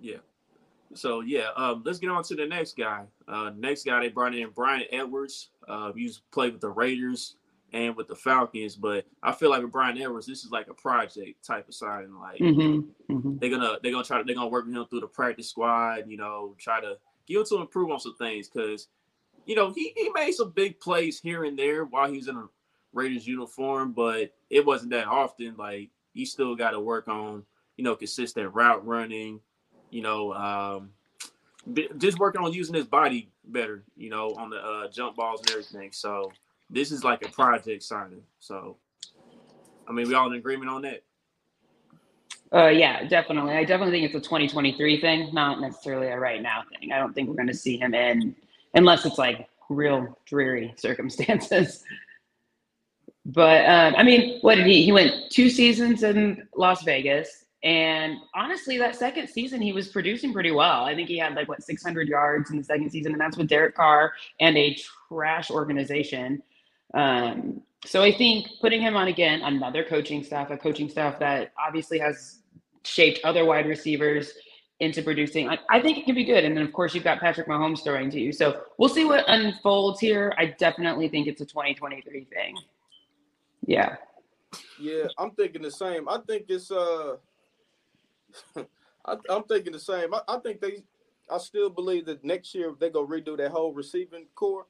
Yeah. 0.00 0.16
So 0.94 1.20
yeah, 1.20 1.48
um, 1.56 1.82
let's 1.84 1.98
get 1.98 2.10
on 2.10 2.22
to 2.24 2.34
the 2.34 2.46
next 2.46 2.76
guy. 2.76 3.04
Uh, 3.26 3.50
next 3.56 3.84
guy 3.84 4.00
they 4.00 4.08
brought 4.08 4.34
in 4.34 4.50
Bryan 4.50 4.84
Edwards. 4.90 5.50
Uh, 5.68 5.92
he's 5.92 6.22
played 6.30 6.52
with 6.52 6.60
the 6.60 6.70
Raiders 6.70 7.36
and 7.72 7.96
with 7.96 8.08
the 8.08 8.14
Falcons. 8.14 8.76
But 8.76 9.06
I 9.22 9.32
feel 9.32 9.50
like 9.50 9.62
with 9.62 9.72
Bryan 9.72 10.00
Edwards, 10.00 10.26
this 10.26 10.44
is 10.44 10.50
like 10.50 10.68
a 10.68 10.74
project 10.74 11.44
type 11.44 11.68
of 11.68 11.74
signing. 11.74 12.14
Like 12.14 12.38
mm-hmm. 12.38 13.12
Mm-hmm. 13.12 13.38
they're 13.38 13.50
gonna 13.50 13.78
they're 13.82 13.92
gonna 13.92 14.04
try 14.04 14.18
to 14.18 14.24
they're 14.24 14.34
gonna 14.34 14.48
work 14.48 14.66
with 14.66 14.74
him 14.74 14.86
through 14.86 15.00
the 15.00 15.06
practice 15.06 15.48
squad. 15.48 16.04
You 16.08 16.16
know, 16.16 16.54
try 16.58 16.80
to 16.80 16.98
get 17.26 17.38
him 17.38 17.44
to 17.46 17.60
improve 17.60 17.90
on 17.90 18.00
some 18.00 18.16
things 18.16 18.48
because 18.48 18.88
you 19.46 19.56
know 19.56 19.72
he 19.72 19.92
he 19.96 20.10
made 20.14 20.32
some 20.32 20.50
big 20.50 20.80
plays 20.80 21.20
here 21.20 21.44
and 21.44 21.58
there 21.58 21.84
while 21.84 22.10
he 22.10 22.16
was 22.16 22.28
in 22.28 22.36
a 22.36 22.46
Raiders 22.92 23.26
uniform, 23.26 23.92
but 23.92 24.34
it 24.50 24.64
wasn't 24.66 24.90
that 24.90 25.06
often. 25.06 25.56
Like 25.56 25.90
he 26.12 26.24
still 26.26 26.54
got 26.54 26.72
to 26.72 26.80
work 26.80 27.08
on 27.08 27.44
you 27.76 27.84
know 27.84 27.96
consistent 27.96 28.54
route 28.54 28.86
running. 28.86 29.40
You 29.92 30.02
know. 30.02 30.32
um 30.34 30.90
just 31.98 32.18
working 32.18 32.42
on 32.42 32.52
using 32.52 32.74
his 32.74 32.86
body 32.86 33.30
better, 33.44 33.84
you 33.96 34.10
know, 34.10 34.34
on 34.36 34.50
the 34.50 34.56
uh, 34.56 34.88
jump 34.88 35.16
balls 35.16 35.40
and 35.40 35.50
everything. 35.50 35.92
So 35.92 36.32
this 36.70 36.90
is 36.90 37.04
like 37.04 37.24
a 37.24 37.30
project 37.30 37.82
signing. 37.82 38.22
So, 38.40 38.76
I 39.88 39.92
mean, 39.92 40.08
we 40.08 40.14
all 40.14 40.26
in 40.30 40.34
agreement 40.34 40.70
on 40.70 40.82
that. 40.82 41.02
Uh, 42.52 42.68
yeah, 42.68 43.04
definitely. 43.04 43.54
I 43.54 43.64
definitely 43.64 43.92
think 43.92 44.06
it's 44.06 44.14
a 44.14 44.20
2023 44.20 45.00
thing, 45.00 45.30
not 45.32 45.60
necessarily 45.60 46.08
a 46.08 46.18
right 46.18 46.42
now 46.42 46.62
thing. 46.68 46.92
I 46.92 46.98
don't 46.98 47.14
think 47.14 47.28
we're 47.28 47.36
going 47.36 47.46
to 47.46 47.54
see 47.54 47.78
him 47.78 47.94
in 47.94 48.34
unless 48.74 49.06
it's 49.06 49.18
like 49.18 49.48
real 49.70 50.18
dreary 50.26 50.74
circumstances. 50.76 51.82
but 53.24 53.64
um, 53.66 53.94
I 53.96 54.02
mean, 54.02 54.38
what 54.42 54.56
did 54.56 54.66
he? 54.66 54.82
He 54.82 54.92
went 54.92 55.30
two 55.30 55.48
seasons 55.48 56.02
in 56.02 56.46
Las 56.54 56.82
Vegas. 56.82 57.41
And 57.64 58.16
honestly, 58.34 58.76
that 58.78 58.96
second 58.96 59.28
season, 59.28 59.62
he 59.62 59.72
was 59.72 59.88
producing 59.88 60.32
pretty 60.32 60.50
well. 60.50 60.84
I 60.84 60.94
think 60.94 61.08
he 61.08 61.16
had 61.16 61.34
like 61.34 61.48
what 61.48 61.62
600 61.62 62.08
yards 62.08 62.50
in 62.50 62.56
the 62.56 62.64
second 62.64 62.90
season, 62.90 63.12
and 63.12 63.20
that's 63.20 63.36
with 63.36 63.48
Derek 63.48 63.76
Carr 63.76 64.12
and 64.40 64.56
a 64.58 64.76
trash 65.08 65.50
organization. 65.50 66.42
Um, 66.94 67.62
so 67.84 68.02
I 68.02 68.12
think 68.12 68.48
putting 68.60 68.80
him 68.80 68.96
on 68.96 69.08
again, 69.08 69.42
another 69.42 69.84
coaching 69.84 70.24
staff, 70.24 70.50
a 70.50 70.56
coaching 70.56 70.88
staff 70.88 71.18
that 71.20 71.52
obviously 71.58 71.98
has 72.00 72.40
shaped 72.84 73.20
other 73.24 73.44
wide 73.44 73.66
receivers 73.66 74.32
into 74.80 75.02
producing. 75.02 75.48
I, 75.48 75.58
I, 75.70 75.80
think 75.80 75.98
it 75.98 76.04
can 76.04 76.14
be 76.16 76.24
good. 76.24 76.44
And 76.44 76.56
then 76.56 76.64
of 76.64 76.72
course 76.72 76.94
you've 76.94 77.04
got 77.04 77.20
Patrick 77.20 77.46
Mahomes 77.46 77.84
throwing 77.84 78.10
to 78.10 78.20
you. 78.20 78.32
So 78.32 78.62
we'll 78.78 78.88
see 78.88 79.04
what 79.04 79.24
unfolds 79.28 80.00
here. 80.00 80.34
I 80.36 80.46
definitely 80.46 81.08
think 81.08 81.28
it's 81.28 81.40
a 81.40 81.46
2023 81.46 82.24
thing. 82.24 82.56
Yeah. 83.64 83.96
Yeah, 84.80 85.04
I'm 85.18 85.30
thinking 85.30 85.62
the 85.62 85.70
same. 85.70 86.08
I 86.08 86.18
think 86.26 86.46
it's 86.48 86.70
uh 86.72 87.16
I, 89.04 89.16
am 89.30 89.44
thinking 89.44 89.72
the 89.72 89.78
same. 89.78 90.14
I, 90.14 90.20
I, 90.28 90.38
think 90.38 90.60
they 90.60 90.84
I 91.30 91.38
still 91.38 91.70
believe 91.70 92.06
that 92.06 92.24
next 92.24 92.54
year 92.54 92.74
they 92.78 92.90
go 92.90 93.06
redo 93.06 93.36
that 93.36 93.50
whole 93.50 93.72
receiving 93.72 94.26
core. 94.34 94.66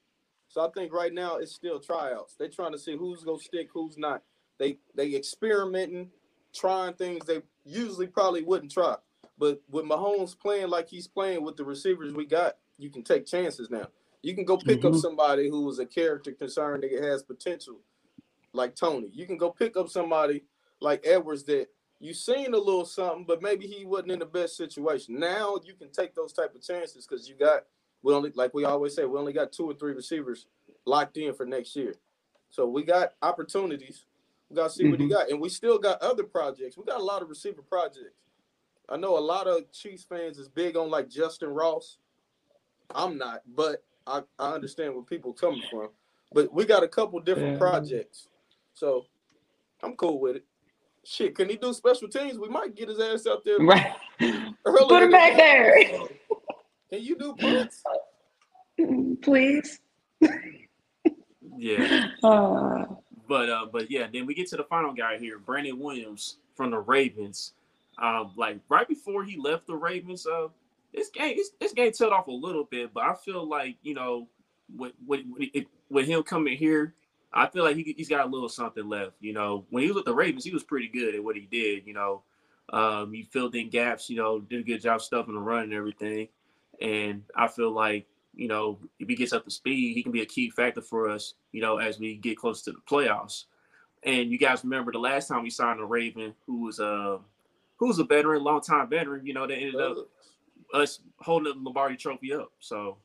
So 0.48 0.66
I 0.66 0.70
think 0.70 0.92
right 0.92 1.12
now 1.12 1.36
it's 1.36 1.54
still 1.54 1.80
tryouts. 1.80 2.34
They're 2.38 2.48
trying 2.48 2.72
to 2.72 2.78
see 2.78 2.96
who's 2.96 3.24
gonna 3.24 3.38
stick, 3.38 3.68
who's 3.72 3.96
not. 3.96 4.22
They 4.58 4.78
they 4.94 5.14
experimenting, 5.14 6.10
trying 6.54 6.94
things 6.94 7.24
they 7.24 7.42
usually 7.64 8.06
probably 8.06 8.42
wouldn't 8.42 8.72
try. 8.72 8.96
But 9.38 9.62
with 9.70 9.86
Mahomes 9.86 10.38
playing 10.38 10.68
like 10.68 10.88
he's 10.88 11.08
playing 11.08 11.42
with 11.42 11.56
the 11.56 11.64
receivers 11.64 12.12
we 12.12 12.26
got, 12.26 12.56
you 12.78 12.90
can 12.90 13.02
take 13.02 13.26
chances 13.26 13.70
now. 13.70 13.88
You 14.22 14.34
can 14.34 14.44
go 14.44 14.56
pick 14.56 14.80
mm-hmm. 14.80 14.94
up 14.94 15.00
somebody 15.00 15.48
who 15.48 15.68
is 15.70 15.78
a 15.78 15.86
character 15.86 16.32
concern 16.32 16.82
that 16.82 17.02
has 17.02 17.22
potential, 17.22 17.80
like 18.52 18.76
Toney. 18.76 19.10
You 19.12 19.26
can 19.26 19.36
go 19.36 19.50
pick 19.50 19.76
up 19.76 19.88
somebody 19.88 20.44
like 20.80 21.04
Edwards 21.04 21.44
that 21.44 21.68
you 22.02 22.12
seen 22.12 22.52
a 22.52 22.58
little 22.58 22.84
something, 22.84 23.24
but 23.24 23.42
maybe 23.42 23.64
he 23.64 23.84
wasn't 23.84 24.10
in 24.10 24.18
the 24.18 24.26
best 24.26 24.56
situation. 24.56 25.20
Now 25.20 25.56
you 25.64 25.74
can 25.74 25.90
take 25.92 26.16
those 26.16 26.32
type 26.32 26.52
of 26.52 26.60
chances 26.60 27.06
because 27.06 27.28
you 27.28 27.36
got 27.36 27.62
we 28.02 28.12
only 28.12 28.32
like 28.34 28.52
we 28.52 28.64
always 28.64 28.96
say 28.96 29.04
we 29.04 29.18
only 29.18 29.32
got 29.32 29.52
two 29.52 29.70
or 29.70 29.74
three 29.74 29.92
receivers 29.92 30.46
locked 30.84 31.16
in 31.16 31.32
for 31.32 31.46
next 31.46 31.76
year. 31.76 31.94
So 32.50 32.66
we 32.66 32.82
got 32.82 33.12
opportunities. 33.22 34.04
We 34.50 34.56
got 34.56 34.64
to 34.64 34.70
see 34.70 34.82
mm-hmm. 34.82 34.90
what 34.90 35.00
he 35.00 35.06
mm-hmm. 35.06 35.14
got, 35.14 35.30
and 35.30 35.40
we 35.40 35.48
still 35.48 35.78
got 35.78 36.02
other 36.02 36.24
projects. 36.24 36.76
We 36.76 36.84
got 36.84 37.00
a 37.00 37.04
lot 37.04 37.22
of 37.22 37.28
receiver 37.28 37.62
projects. 37.62 38.20
I 38.88 38.96
know 38.96 39.16
a 39.16 39.20
lot 39.20 39.46
of 39.46 39.70
Chiefs 39.70 40.04
fans 40.04 40.38
is 40.38 40.48
big 40.48 40.76
on 40.76 40.90
like 40.90 41.08
Justyn 41.08 41.54
Ross. 41.54 41.98
I'm 42.92 43.16
not, 43.16 43.42
but 43.54 43.84
I, 44.08 44.22
I 44.40 44.52
understand 44.52 44.92
where 44.94 45.04
people 45.04 45.32
coming 45.32 45.62
from. 45.70 45.90
But 46.32 46.52
we 46.52 46.64
got 46.64 46.82
a 46.82 46.88
couple 46.88 47.20
different 47.20 47.52
yeah. 47.52 47.58
projects, 47.58 48.26
so 48.74 49.06
I'm 49.82 49.94
cool 49.94 50.18
with 50.18 50.36
it. 50.36 50.44
Shit, 51.04 51.34
can 51.34 51.48
he 51.48 51.56
do 51.56 51.72
special 51.72 52.08
teams? 52.08 52.38
We 52.38 52.48
might 52.48 52.76
get 52.76 52.88
his 52.88 53.00
ass 53.00 53.26
out 53.26 53.44
there. 53.44 53.58
Right. 53.58 53.92
Put 54.64 55.02
him 55.02 55.10
back 55.10 55.36
there. 55.36 55.84
Can 56.90 57.02
you 57.02 57.18
do 57.18 57.34
punts? 57.34 57.82
Please. 59.22 59.80
yeah. 61.56 62.08
Uh, 62.22 62.84
but 63.28 63.48
uh, 63.48 63.66
but 63.72 63.90
yeah, 63.90 64.06
then 64.12 64.26
we 64.26 64.34
get 64.34 64.46
to 64.48 64.56
the 64.56 64.64
final 64.64 64.92
guy 64.92 65.18
here, 65.18 65.38
Brandon 65.38 65.78
Williams 65.78 66.36
from 66.54 66.70
the 66.70 66.78
Ravens. 66.78 67.54
Um, 67.98 68.32
like 68.36 68.60
right 68.68 68.86
before 68.86 69.24
he 69.24 69.36
left 69.38 69.66
the 69.66 69.74
Ravens, 69.74 70.26
uh, 70.26 70.48
this 70.94 71.08
game 71.08 71.36
this, 71.36 71.50
this 71.60 71.72
game 71.72 71.92
tailed 71.92 72.12
off 72.12 72.26
a 72.28 72.32
little 72.32 72.64
bit, 72.64 72.92
but 72.92 73.04
I 73.04 73.14
feel 73.14 73.48
like 73.48 73.76
you 73.82 73.94
know 73.94 74.28
with 74.76 74.92
with 75.06 75.22
with 75.90 76.06
him 76.06 76.22
coming 76.22 76.56
here, 76.56 76.94
I 77.34 77.46
feel 77.48 77.64
like 77.64 77.76
he, 77.76 77.94
he's 77.96 78.08
got 78.08 78.26
a 78.26 78.28
little 78.28 78.48
something 78.48 78.88
left. 78.88 79.12
You 79.20 79.32
know, 79.32 79.64
when 79.70 79.82
he 79.82 79.88
was 79.88 79.96
with 79.96 80.04
the 80.04 80.14
Ravens, 80.14 80.44
he 80.44 80.52
was 80.52 80.62
pretty 80.62 80.88
good 80.88 81.14
at 81.14 81.24
what 81.24 81.36
he 81.36 81.48
did. 81.50 81.86
You 81.86 81.94
know, 81.94 82.22
um, 82.72 83.12
he 83.12 83.22
filled 83.22 83.54
in 83.54 83.70
gaps. 83.70 84.10
You 84.10 84.16
know, 84.16 84.40
did 84.40 84.60
a 84.60 84.64
good 84.64 84.82
job 84.82 85.00
stuffing 85.00 85.34
the 85.34 85.40
run 85.40 85.64
and 85.64 85.72
everything. 85.72 86.28
And 86.80 87.22
I 87.36 87.48
feel 87.48 87.70
like 87.70 88.06
you 88.34 88.48
know 88.48 88.78
if 88.98 89.08
he 89.08 89.14
gets 89.14 89.32
up 89.32 89.44
to 89.44 89.50
speed, 89.50 89.94
he 89.94 90.02
can 90.02 90.12
be 90.12 90.22
a 90.22 90.26
key 90.26 90.50
factor 90.50 90.82
for 90.82 91.08
us. 91.08 91.34
You 91.52 91.60
know, 91.60 91.78
as 91.78 91.98
we 91.98 92.16
get 92.16 92.38
close 92.38 92.62
to 92.62 92.72
the 92.72 92.78
playoffs. 92.88 93.44
And 94.04 94.32
you 94.32 94.38
guys 94.38 94.64
remember 94.64 94.90
the 94.90 94.98
last 94.98 95.28
time 95.28 95.44
we 95.44 95.50
signed 95.50 95.78
a 95.78 95.84
Raven, 95.84 96.34
who 96.46 96.62
was 96.62 96.80
a 96.80 96.86
uh, 96.86 97.18
who 97.76 97.86
was 97.88 97.98
a 97.98 98.04
veteran, 98.04 98.42
long 98.42 98.60
time 98.60 98.88
veteran. 98.88 99.24
You 99.26 99.34
know, 99.34 99.46
that 99.46 99.54
ended 99.54 99.76
up 99.76 100.08
us 100.74 101.00
holding 101.18 101.52
the 101.52 101.60
Lombardi 101.60 101.96
Trophy 101.96 102.32
up. 102.32 102.52
So 102.60 102.96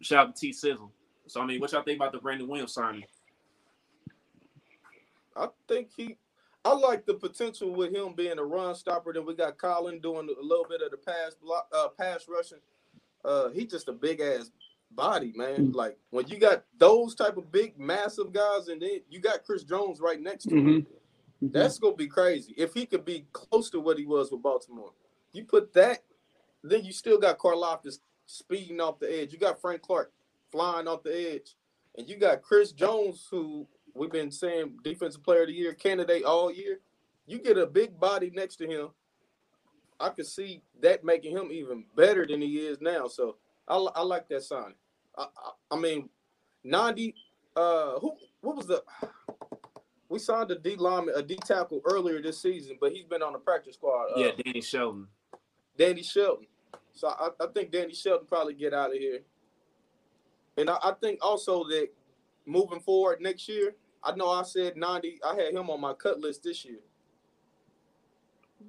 shout 0.00 0.28
out 0.28 0.36
to 0.36 0.40
T 0.40 0.52
Sizzle. 0.52 0.92
So 1.26 1.40
I 1.40 1.46
mean, 1.46 1.60
what 1.60 1.72
y'all 1.72 1.82
think 1.82 1.96
about 1.96 2.12
the 2.12 2.18
Brandon 2.18 2.48
Williams 2.48 2.74
signing? 2.74 3.04
I 5.36 5.48
think 5.68 5.90
he. 5.96 6.16
I 6.62 6.74
like 6.74 7.06
the 7.06 7.14
potential 7.14 7.74
with 7.74 7.94
him 7.94 8.12
being 8.14 8.38
a 8.38 8.44
run 8.44 8.74
stopper. 8.74 9.14
Then 9.14 9.24
we 9.24 9.34
got 9.34 9.56
Colin 9.56 9.98
doing 9.98 10.28
a 10.28 10.44
little 10.44 10.66
bit 10.68 10.82
of 10.82 10.90
the 10.90 10.98
pass 10.98 11.34
block, 11.42 11.68
uh, 11.74 11.88
pass 11.98 12.26
rushing. 12.28 12.58
Uh, 13.24 13.48
he's 13.48 13.70
just 13.70 13.88
a 13.88 13.92
big 13.92 14.20
ass 14.20 14.50
body, 14.90 15.32
man. 15.34 15.68
Mm-hmm. 15.68 15.76
Like 15.76 15.96
when 16.10 16.28
you 16.28 16.38
got 16.38 16.64
those 16.76 17.14
type 17.14 17.36
of 17.36 17.50
big, 17.50 17.78
massive 17.78 18.32
guys, 18.32 18.68
and 18.68 18.80
then 18.80 19.00
you 19.08 19.20
got 19.20 19.44
Chris 19.44 19.62
Jones 19.62 20.00
right 20.00 20.20
next 20.20 20.44
to 20.44 20.54
mm-hmm. 20.54 20.68
him. 20.68 20.86
Mm-hmm. 21.42 21.52
That's 21.52 21.78
gonna 21.78 21.96
be 21.96 22.08
crazy. 22.08 22.54
If 22.56 22.74
he 22.74 22.84
could 22.86 23.04
be 23.04 23.26
close 23.32 23.70
to 23.70 23.80
what 23.80 23.98
he 23.98 24.04
was 24.04 24.30
with 24.30 24.42
Baltimore, 24.42 24.92
you 25.32 25.44
put 25.44 25.72
that, 25.74 26.02
then 26.62 26.84
you 26.84 26.92
still 26.92 27.18
got 27.18 27.38
Karlaftis 27.38 27.98
speeding 28.26 28.80
off 28.80 28.98
the 28.98 29.22
edge. 29.22 29.32
You 29.32 29.38
got 29.38 29.60
Frank 29.60 29.82
Clark 29.82 30.12
flying 30.52 30.88
off 30.88 31.02
the 31.02 31.34
edge, 31.34 31.56
and 31.96 32.08
you 32.08 32.16
got 32.16 32.42
Chris 32.42 32.72
Jones 32.72 33.26
who 33.30 33.66
we've 34.00 34.10
been 34.10 34.30
saying 34.30 34.78
defensive 34.82 35.22
player 35.22 35.42
of 35.42 35.48
the 35.48 35.52
year 35.52 35.74
candidate 35.74 36.24
all 36.24 36.50
year. 36.50 36.80
You 37.26 37.38
get 37.38 37.58
a 37.58 37.66
big 37.66 38.00
body 38.00 38.30
next 38.34 38.56
to 38.56 38.66
him. 38.66 38.88
I 40.00 40.08
could 40.08 40.26
see 40.26 40.62
that 40.80 41.04
making 41.04 41.36
him 41.36 41.52
even 41.52 41.84
better 41.94 42.26
than 42.26 42.40
he 42.40 42.56
is 42.56 42.80
now. 42.80 43.08
So 43.08 43.36
I, 43.68 43.76
I 43.76 44.00
like 44.00 44.26
that 44.30 44.42
sign. 44.42 44.72
I, 45.18 45.24
I, 45.24 45.76
I 45.76 45.78
mean, 45.78 46.08
Nnadi. 46.64 47.12
Uh, 47.54 47.98
who? 47.98 48.16
What 48.40 48.56
was 48.56 48.66
the? 48.66 48.82
We 50.08 50.18
signed 50.18 50.50
a 50.50 50.58
D 50.58 50.76
lineman, 50.76 51.14
a 51.14 51.22
D 51.22 51.38
tackle 51.44 51.82
earlier 51.84 52.22
this 52.22 52.40
season, 52.40 52.78
but 52.80 52.92
he's 52.92 53.04
been 53.04 53.22
on 53.22 53.34
the 53.34 53.38
practice 53.38 53.74
squad. 53.74 54.06
Uh, 54.16 54.20
yeah, 54.20 54.30
Danny 54.42 54.62
Shelton. 54.62 55.08
Danny 55.76 56.02
Shelton. 56.02 56.46
So 56.94 57.08
I, 57.08 57.28
I 57.38 57.46
think 57.52 57.70
Danny 57.70 57.92
Shelton 57.92 58.26
probably 58.26 58.54
get 58.54 58.72
out 58.72 58.92
of 58.92 58.96
here. 58.96 59.20
And 60.56 60.70
I, 60.70 60.78
I 60.82 60.92
think 61.00 61.18
also 61.22 61.64
that 61.64 61.88
moving 62.46 62.80
forward 62.80 63.20
next 63.20 63.46
year, 63.46 63.74
I 64.02 64.14
know 64.14 64.30
I 64.30 64.42
said 64.42 64.76
90. 64.76 65.20
I 65.24 65.34
had 65.34 65.54
him 65.54 65.70
on 65.70 65.80
my 65.80 65.92
cut 65.94 66.20
list 66.20 66.42
this 66.42 66.64
year. 66.64 66.80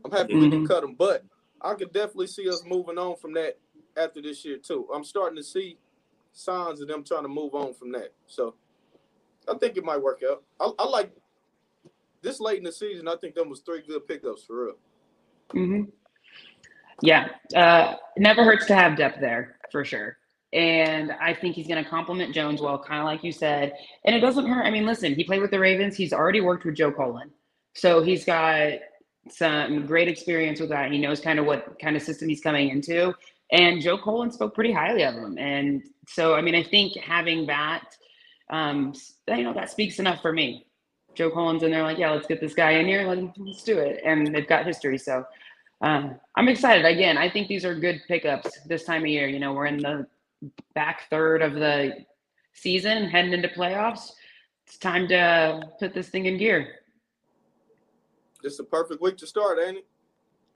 I'm 0.04 0.12
happy 0.12 0.34
mm-hmm. 0.34 0.44
we 0.44 0.50
can 0.50 0.68
cut 0.68 0.84
him, 0.84 0.96
but 0.96 1.24
I 1.62 1.74
could 1.74 1.94
definitely 1.94 2.28
see 2.28 2.50
us 2.50 2.64
moving 2.66 2.98
on 2.98 3.18
from 3.18 3.34
that 3.34 3.58
after 3.98 4.22
this 4.22 4.44
year 4.44 4.58
too. 4.58 4.88
I'm 4.94 5.04
starting 5.04 5.38
to 5.38 5.44
see 5.44 5.78
signs 6.34 6.82
of 6.82 6.88
them 6.88 7.04
trying 7.04 7.24
to 7.24 7.30
move 7.30 7.54
on 7.54 7.74
from 7.74 7.92
that. 7.92 8.14
So 8.28 8.56
I 9.48 9.58
think 9.58 9.78
it 9.78 9.84
might 9.84 10.02
work 10.02 10.22
out. 10.30 10.44
I, 10.60 10.72
I 10.80 10.88
like 10.88 11.12
this 12.22 12.40
late 12.40 12.58
in 12.58 12.64
the 12.64 12.72
season. 12.72 13.08
I 13.08 13.16
think 13.16 13.36
them 13.36 13.50
was 13.50 13.62
three 13.62 13.82
good 13.82 14.08
pickups 14.08 14.44
for 14.44 14.66
real. 14.66 14.76
Mm-hmm. 15.54 15.90
Yeah, 17.02 17.30
uh, 17.56 17.96
never 18.18 18.44
hurts 18.44 18.68
to 18.68 18.76
have 18.76 18.96
depth 18.96 19.20
there 19.20 19.58
for 19.72 19.84
sure. 19.84 20.18
And 20.54 21.12
I 21.14 21.34
think 21.34 21.56
he's 21.56 21.68
going 21.68 21.84
to 21.84 21.90
complement 21.90 22.34
Jones 22.34 22.62
well, 22.62 22.78
kind 22.78 23.00
of 23.00 23.06
like 23.06 23.24
you 23.24 23.32
said. 23.32 23.74
And 24.06 24.16
it 24.16 24.20
doesn't 24.20 24.48
hurt. 24.48 24.66
I 24.66 24.72
mean, 24.72 24.86
listen, 24.86 25.16
he 25.16 25.24
played 25.24 25.42
with 25.42 25.52
the 25.52 25.60
Ravens. 25.60 25.96
He's 25.96 26.14
already 26.14 26.42
worked 26.42 26.66
with 26.66 26.76
Joe 26.76 26.92
Cullen. 26.92 27.32
So 27.74 28.04
he's 28.04 28.26
got 28.26 28.74
some 29.30 29.86
great 29.86 30.08
experience 30.08 30.60
with 30.60 30.70
that. 30.70 30.92
He 30.92 30.98
knows 30.98 31.22
kind 31.22 31.40
of 31.40 31.46
what 31.46 31.80
kind 31.80 31.96
of 31.96 32.02
system 32.02 32.28
he's 32.28 32.42
coming 32.42 32.70
into. 32.70 33.14
And 33.52 33.82
Joe 33.82 33.98
Cullen 33.98 34.32
spoke 34.32 34.56
pretty 34.56 34.74
highly 34.74 35.04
of 35.04 35.14
him. 35.14 35.38
And 35.38 35.84
so, 36.08 36.36
I 36.36 36.42
mean, 36.42 36.56
I 36.56 36.64
think 36.64 36.98
having 36.98 37.46
that, 37.48 37.96
um, 38.50 38.94
you 39.28 39.44
know, 39.44 39.54
that 39.54 39.70
speaks 39.70 40.00
enough 40.00 40.22
for 40.22 40.34
me. 40.34 40.66
Joe 41.14 41.30
Cullen's 41.30 41.64
in 41.64 41.72
there 41.72 41.84
like, 41.84 41.98
yeah, 41.98 42.12
let's 42.12 42.28
get 42.28 42.40
this 42.40 42.54
guy 42.54 42.72
in 42.72 42.88
here. 42.88 43.04
Let's 43.38 43.64
do 43.64 43.78
it. 43.78 44.02
And 44.06 44.34
they've 44.34 44.48
got 44.48 44.66
history. 44.66 44.98
So 44.98 45.26
um, 45.82 46.16
I'm 46.36 46.48
excited. 46.48 46.86
Again, 46.86 47.18
I 47.18 47.30
think 47.30 47.48
these 47.48 47.66
are 47.66 47.76
good 47.76 48.02
pickups 48.08 48.60
this 48.66 48.86
time 48.86 49.02
of 49.02 49.08
year. 49.08 49.28
You 49.28 49.40
know, 49.40 49.54
we're 49.54 49.66
in 49.66 49.78
the 49.78 50.08
back 50.74 51.10
third 51.10 51.42
of 51.42 51.54
the 51.54 52.06
season, 52.54 53.06
heading 53.06 53.34
into 53.34 53.48
playoffs. 53.50 54.12
It's 54.66 54.78
time 54.78 55.08
to 55.10 55.62
put 55.80 55.94
this 55.94 56.10
thing 56.10 56.26
in 56.26 56.38
gear. 56.38 56.76
It's 58.44 58.60
a 58.60 58.64
perfect 58.64 59.02
week 59.02 59.18
to 59.18 59.28
start, 59.28 59.60
ain't 59.60 59.78
it? 59.78 59.86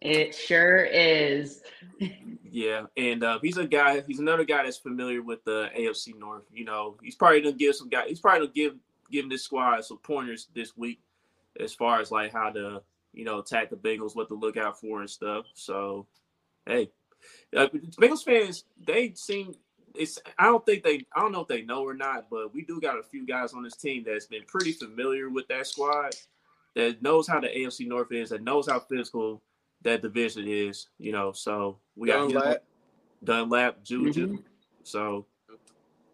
It 0.01 0.35
sure 0.35 0.83
is. 0.85 1.61
yeah, 2.51 2.83
and 2.95 3.23
uh, 3.23 3.39
he's 3.41 3.57
a 3.57 3.65
guy. 3.65 4.01
He's 4.05 4.19
another 4.19 4.43
guy 4.43 4.63
that's 4.63 4.77
familiar 4.77 5.21
with 5.21 5.43
the 5.45 5.69
AFC 5.77 6.17
North. 6.17 6.43
You 6.53 6.65
know, 6.65 6.95
he's 7.01 7.15
probably 7.15 7.41
gonna 7.41 7.55
give 7.55 7.75
some 7.75 7.89
guy. 7.89 8.07
He's 8.07 8.19
probably 8.19 8.47
gonna 8.47 8.53
give 8.53 8.75
giving 9.11 9.29
this 9.29 9.43
squad 9.43 9.83
some 9.83 9.97
pointers 9.99 10.47
this 10.53 10.75
week, 10.77 10.99
as 11.59 11.73
far 11.73 12.01
as 12.01 12.11
like 12.11 12.33
how 12.33 12.49
to 12.51 12.81
you 13.13 13.25
know 13.25 13.39
attack 13.39 13.69
the 13.69 13.75
Bengals, 13.75 14.15
what 14.15 14.27
to 14.27 14.35
look 14.35 14.57
out 14.57 14.79
for 14.79 14.99
and 14.99 15.09
stuff. 15.09 15.45
So, 15.53 16.07
hey, 16.65 16.91
uh, 17.55 17.67
Bengals 17.99 18.23
fans 18.23 18.65
they 18.85 19.13
seem 19.15 19.55
it's 19.97 20.19
I 20.37 20.45
don't 20.45 20.65
think 20.65 20.83
they 20.83 21.05
I 21.15 21.21
don't 21.21 21.31
know 21.31 21.41
if 21.41 21.47
they 21.47 21.61
know 21.63 21.83
or 21.83 21.93
not, 21.93 22.27
but 22.29 22.53
we 22.53 22.63
do 22.63 22.79
got 22.79 22.99
a 22.99 23.03
few 23.03 23.25
guys 23.25 23.53
on 23.53 23.63
this 23.63 23.75
team 23.75 24.03
that's 24.05 24.27
been 24.27 24.43
pretty 24.47 24.71
familiar 24.71 25.29
with 25.29 25.47
that 25.47 25.67
squad, 25.67 26.15
that 26.75 27.01
knows 27.01 27.27
how 27.27 27.39
the 27.39 27.47
AFC 27.47 27.87
North 27.87 28.11
is, 28.11 28.29
that 28.29 28.43
knows 28.43 28.67
how 28.67 28.79
physical 28.79 29.41
that 29.81 30.01
division 30.01 30.47
is. 30.47 30.87
You 30.97 31.11
know, 31.11 31.31
so 31.31 31.79
we 31.95 32.09
got 32.09 32.29
Dunlap. 32.29 32.53
Him, 32.53 32.59
Dunlap, 33.23 33.83
Juju. 33.83 34.37
Mhm. 34.37 34.43
So 34.83 35.25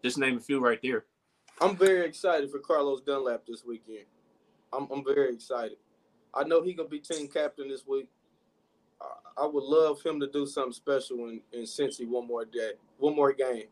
just 0.02 0.18
name 0.18 0.36
a 0.36 0.40
few 0.40 0.60
right 0.60 0.80
there. 0.82 1.04
I'm 1.60 1.76
very 1.76 2.06
excited 2.06 2.50
for 2.50 2.58
Carlos 2.58 3.02
Dunlap 3.02 3.46
this 3.46 3.64
weekend. 3.64 4.06
I'm, 4.72 4.88
I'm 4.90 5.04
very 5.04 5.32
excited. 5.32 5.76
I 6.34 6.44
know 6.44 6.62
he 6.62 6.72
gonna 6.72 6.88
be 6.88 6.98
team 6.98 7.28
captain 7.28 7.68
this 7.68 7.86
week. 7.86 8.08
I, 9.36 9.46
would 9.46 9.64
love 9.64 10.02
him 10.02 10.20
to 10.20 10.26
do 10.26 10.46
something 10.46 10.72
special 10.72 11.28
in, 11.28 11.40
in 11.52 11.62
Cincy 11.62 12.06
one 12.06 12.26
more 12.26 12.44
day, 12.44 12.72
one 12.98 13.16
more 13.16 13.32
game. 13.32 13.64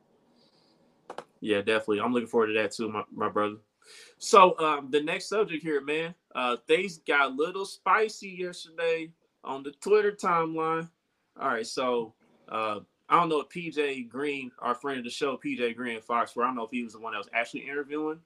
Yeah, 1.41 1.59
definitely. 1.59 2.01
I'm 2.01 2.13
looking 2.13 2.29
forward 2.29 2.49
to 2.49 2.53
that 2.55 2.73
too, 2.73 2.91
my, 2.91 3.03
my 3.13 3.29
brother. 3.29 3.57
So 4.19 4.59
um, 4.59 4.91
the 4.91 5.03
next 5.03 5.29
subject 5.29 5.63
here, 5.63 5.81
man. 5.81 6.15
Uh, 6.35 6.57
things 6.69 6.99
got 6.99 7.31
a 7.31 7.35
little 7.35 7.65
spicy 7.65 8.29
yesterday 8.29 9.11
on 9.43 9.63
the 9.63 9.73
Twitter 9.73 10.13
timeline. 10.13 10.89
All 11.41 11.49
right, 11.49 11.67
so 11.67 12.15
uh, 12.49 12.81
I 13.09 13.19
don't 13.19 13.29
know 13.29 13.41
if 13.41 13.49
PJ 13.49 14.09
Green, 14.09 14.51
our 14.61 14.75
friend 14.75 14.99
of 14.99 15.05
the 15.05 15.11
show, 15.11 15.37
PJ 15.37 15.75
Green 15.77 16.01
Fox, 16.01 16.37
where 16.37 16.45
I 16.45 16.49
don't 16.49 16.57
know 16.57 16.65
if 16.65 16.71
he 16.71 16.85
was 16.85 16.93
the 16.93 17.01
one 17.01 17.13
that 17.13 17.19
was 17.19 17.31
actually 17.33 17.61
interviewing. 17.61 18.21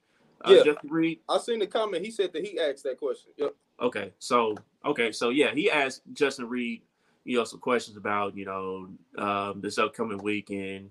Uh, 0.45 0.53
Yeah. 0.53 0.62
Jeff 0.64 0.76
Reed. 0.85 1.21
I 1.29 1.38
seen 1.38 1.61
the 1.61 1.67
comment. 1.67 2.05
He 2.05 2.11
said 2.11 2.33
that 2.33 2.45
he 2.45 2.59
asked 2.59 2.85
that 2.85 2.99
question. 2.99 3.33
Yep. 3.37 3.55
Okay, 3.81 4.12
so 4.19 4.55
okay, 4.85 5.11
so 5.11 5.31
yeah, 5.31 5.53
he 5.53 5.71
asked 5.71 6.03
Justin 6.12 6.49
Reid, 6.49 6.83
you 7.25 7.38
know, 7.38 7.45
some 7.45 7.61
questions 7.61 7.97
about 7.97 8.37
you 8.37 8.45
know 8.45 8.88
um, 9.19 9.61
this 9.61 9.78
upcoming 9.78 10.23
weekend, 10.23 10.90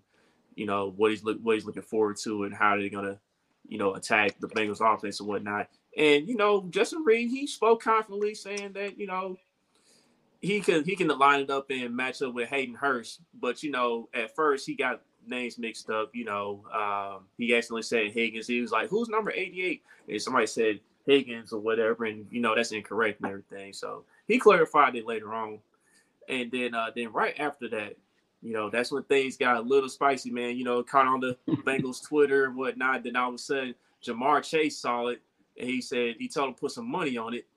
you 0.55 0.65
know 0.65 0.93
what 0.95 1.11
he's 1.11 1.23
look 1.23 1.39
what 1.41 1.55
he's 1.55 1.65
looking 1.65 1.81
forward 1.81 2.17
to 2.23 2.43
and 2.43 2.53
how 2.53 2.77
they're 2.77 2.89
gonna 2.89 3.19
you 3.67 3.77
know 3.77 3.93
attack 3.95 4.39
the 4.39 4.47
Bengals 4.47 4.81
offense 4.81 5.19
and 5.19 5.29
whatnot. 5.29 5.67
And 5.97 6.27
you 6.27 6.35
know, 6.35 6.65
Justin 6.69 7.03
Reid, 7.03 7.29
he 7.29 7.47
spoke 7.47 7.83
confidently, 7.83 8.35
saying 8.35 8.73
that 8.73 8.97
you 8.99 9.07
know 9.07 9.37
he 10.41 10.59
can 10.59 10.83
he 10.83 10.95
can 10.95 11.07
line 11.07 11.41
it 11.41 11.49
up 11.49 11.67
and 11.69 11.95
match 11.95 12.21
up 12.21 12.33
with 12.33 12.49
Hayden 12.49 12.75
Hurst, 12.75 13.21
but 13.39 13.63
you 13.63 13.71
know, 13.71 14.09
at 14.13 14.35
first 14.35 14.65
he 14.65 14.75
got 14.75 15.01
names 15.25 15.57
mixed 15.57 15.89
up. 15.89 16.09
You 16.13 16.25
know, 16.25 16.65
um, 16.73 17.25
he 17.37 17.55
accidentally 17.55 17.83
said 17.83 18.11
Higgins. 18.11 18.47
He 18.47 18.59
was 18.59 18.71
like, 18.71 18.89
"Who's 18.89 19.07
number 19.07 19.31
88?" 19.31 19.83
And 20.09 20.21
somebody 20.21 20.47
said 20.47 20.81
Higgins 21.05 21.53
or 21.53 21.59
whatever, 21.59 22.05
and 22.05 22.25
you 22.29 22.41
know 22.41 22.55
that's 22.55 22.71
incorrect 22.71 23.21
and 23.21 23.29
everything. 23.29 23.71
So 23.71 24.03
he 24.27 24.37
clarified 24.37 24.95
it 24.95 25.05
later 25.05 25.33
on, 25.33 25.59
and 26.29 26.51
then 26.51 26.73
uh, 26.73 26.91
then 26.95 27.11
right 27.11 27.39
after 27.39 27.69
that, 27.69 27.97
you 28.41 28.53
know 28.53 28.69
that's 28.69 28.91
when 28.91 29.03
things 29.03 29.37
got 29.37 29.57
a 29.57 29.61
little 29.61 29.89
spicy, 29.89 30.31
man. 30.31 30.57
You 30.57 30.63
know, 30.63 30.83
caught 30.83 31.07
on 31.07 31.19
the 31.19 31.37
Bengals 31.47 32.03
Twitter 32.03 32.45
and 32.45 32.55
whatnot. 32.55 33.03
Then 33.03 33.15
all 33.15 33.29
of 33.29 33.35
a 33.35 33.37
sudden, 33.37 33.75
Ja'Marr 34.03 34.43
Chase 34.43 34.77
saw 34.77 35.07
it, 35.07 35.21
and 35.59 35.69
he 35.69 35.81
said 35.81 36.15
he 36.19 36.27
told 36.27 36.49
him 36.49 36.55
to 36.55 36.59
put 36.59 36.71
some 36.71 36.89
money 36.89 37.17
on 37.17 37.33
it, 37.33 37.47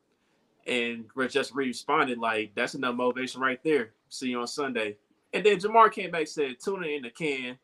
and 0.66 1.06
Rich 1.14 1.34
just 1.34 1.54
responded 1.54 2.18
like, 2.18 2.52
"That's 2.54 2.74
enough 2.74 2.96
motivation 2.96 3.40
right 3.40 3.62
there. 3.62 3.92
See 4.08 4.28
you 4.28 4.40
on 4.40 4.46
Sunday." 4.46 4.96
And 5.32 5.44
then 5.44 5.58
Ja'Marr 5.58 5.92
came 5.92 6.10
back 6.10 6.20
and 6.20 6.28
said, 6.28 6.56
"Tuna 6.62 6.86
in 6.86 7.02
the 7.02 7.10
can." 7.10 7.58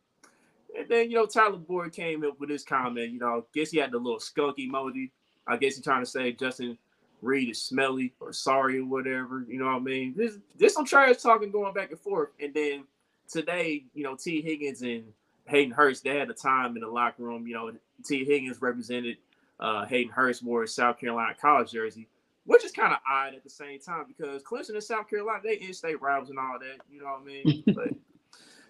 And 0.76 0.88
then 0.88 1.10
you 1.10 1.16
know 1.16 1.26
Tyler 1.26 1.58
Boyd 1.58 1.92
came 1.92 2.24
up 2.24 2.40
with 2.40 2.50
his 2.50 2.64
comment. 2.64 3.12
You 3.12 3.18
know, 3.18 3.46
guess 3.54 3.70
he 3.70 3.78
had 3.78 3.92
the 3.92 3.98
little 3.98 4.20
skunk 4.20 4.56
emoji. 4.58 5.10
I 5.46 5.56
guess 5.56 5.76
he's 5.76 5.84
trying 5.84 6.02
to 6.02 6.10
say 6.10 6.32
Justin 6.32 6.78
Reid 7.22 7.48
is 7.48 7.62
smelly 7.62 8.12
or 8.20 8.32
sorry 8.32 8.80
or 8.80 8.84
whatever. 8.84 9.46
You 9.48 9.58
know 9.58 9.66
what 9.66 9.76
I 9.76 9.78
mean? 9.78 10.14
This 10.16 10.38
this 10.58 10.74
some 10.74 10.84
trash 10.84 11.22
talking 11.22 11.50
going 11.50 11.72
back 11.72 11.90
and 11.90 12.00
forth. 12.00 12.30
And 12.40 12.52
then 12.52 12.84
today, 13.30 13.84
you 13.94 14.02
know, 14.02 14.16
T. 14.16 14.42
Higgins 14.42 14.82
and 14.82 15.04
Hayden 15.46 15.72
Hurst, 15.72 16.04
they 16.04 16.16
had 16.16 16.30
a 16.30 16.34
time 16.34 16.76
in 16.76 16.82
the 16.82 16.88
locker 16.88 17.22
room. 17.22 17.46
You 17.46 17.54
know, 17.54 17.72
T. 18.04 18.24
Higgins 18.24 18.60
represented 18.60 19.16
uh, 19.60 19.86
Hayden 19.86 20.12
Hurst 20.12 20.42
wore 20.42 20.62
his 20.62 20.74
South 20.74 20.98
Carolina 20.98 21.34
college 21.40 21.70
jersey, 21.70 22.08
which 22.44 22.64
is 22.64 22.72
kind 22.72 22.92
of 22.92 22.98
odd 23.08 23.34
at 23.34 23.44
the 23.44 23.50
same 23.50 23.78
time 23.78 24.04
because 24.06 24.42
Clemson 24.42 24.70
and 24.70 24.82
South 24.82 25.08
Carolina, 25.08 25.40
they 25.44 25.54
in-state 25.54 26.02
rivals 26.02 26.30
and 26.30 26.38
all 26.38 26.58
that. 26.58 26.84
You 26.90 27.00
know 27.00 27.06
what 27.06 27.22
I 27.22 27.24
mean? 27.24 27.64
but 27.74 27.88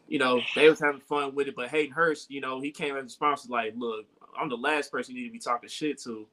you 0.09 0.19
know, 0.19 0.43
they 0.55 0.69
was 0.69 0.79
having 0.79 1.01
fun 1.01 1.35
with 1.35 1.49
it. 1.49 1.57
But 1.57 1.69
Hayden 1.69 1.93
Hurst, 1.93 2.31
you 2.31 2.43
know, 2.43 2.61
he 2.61 2.71
came 2.71 2.97
as 2.97 3.05
response 3.05 3.49
like, 3.49 3.73
"Look, 3.77 4.05
I'm 4.39 4.51
the 4.51 4.57
last 4.57 4.93
person 4.93 5.17
you 5.17 5.23
need 5.23 5.29
to 5.29 5.33
be 5.33 5.39
talking 5.39 5.71
shit 5.71 5.99
to." 6.03 6.27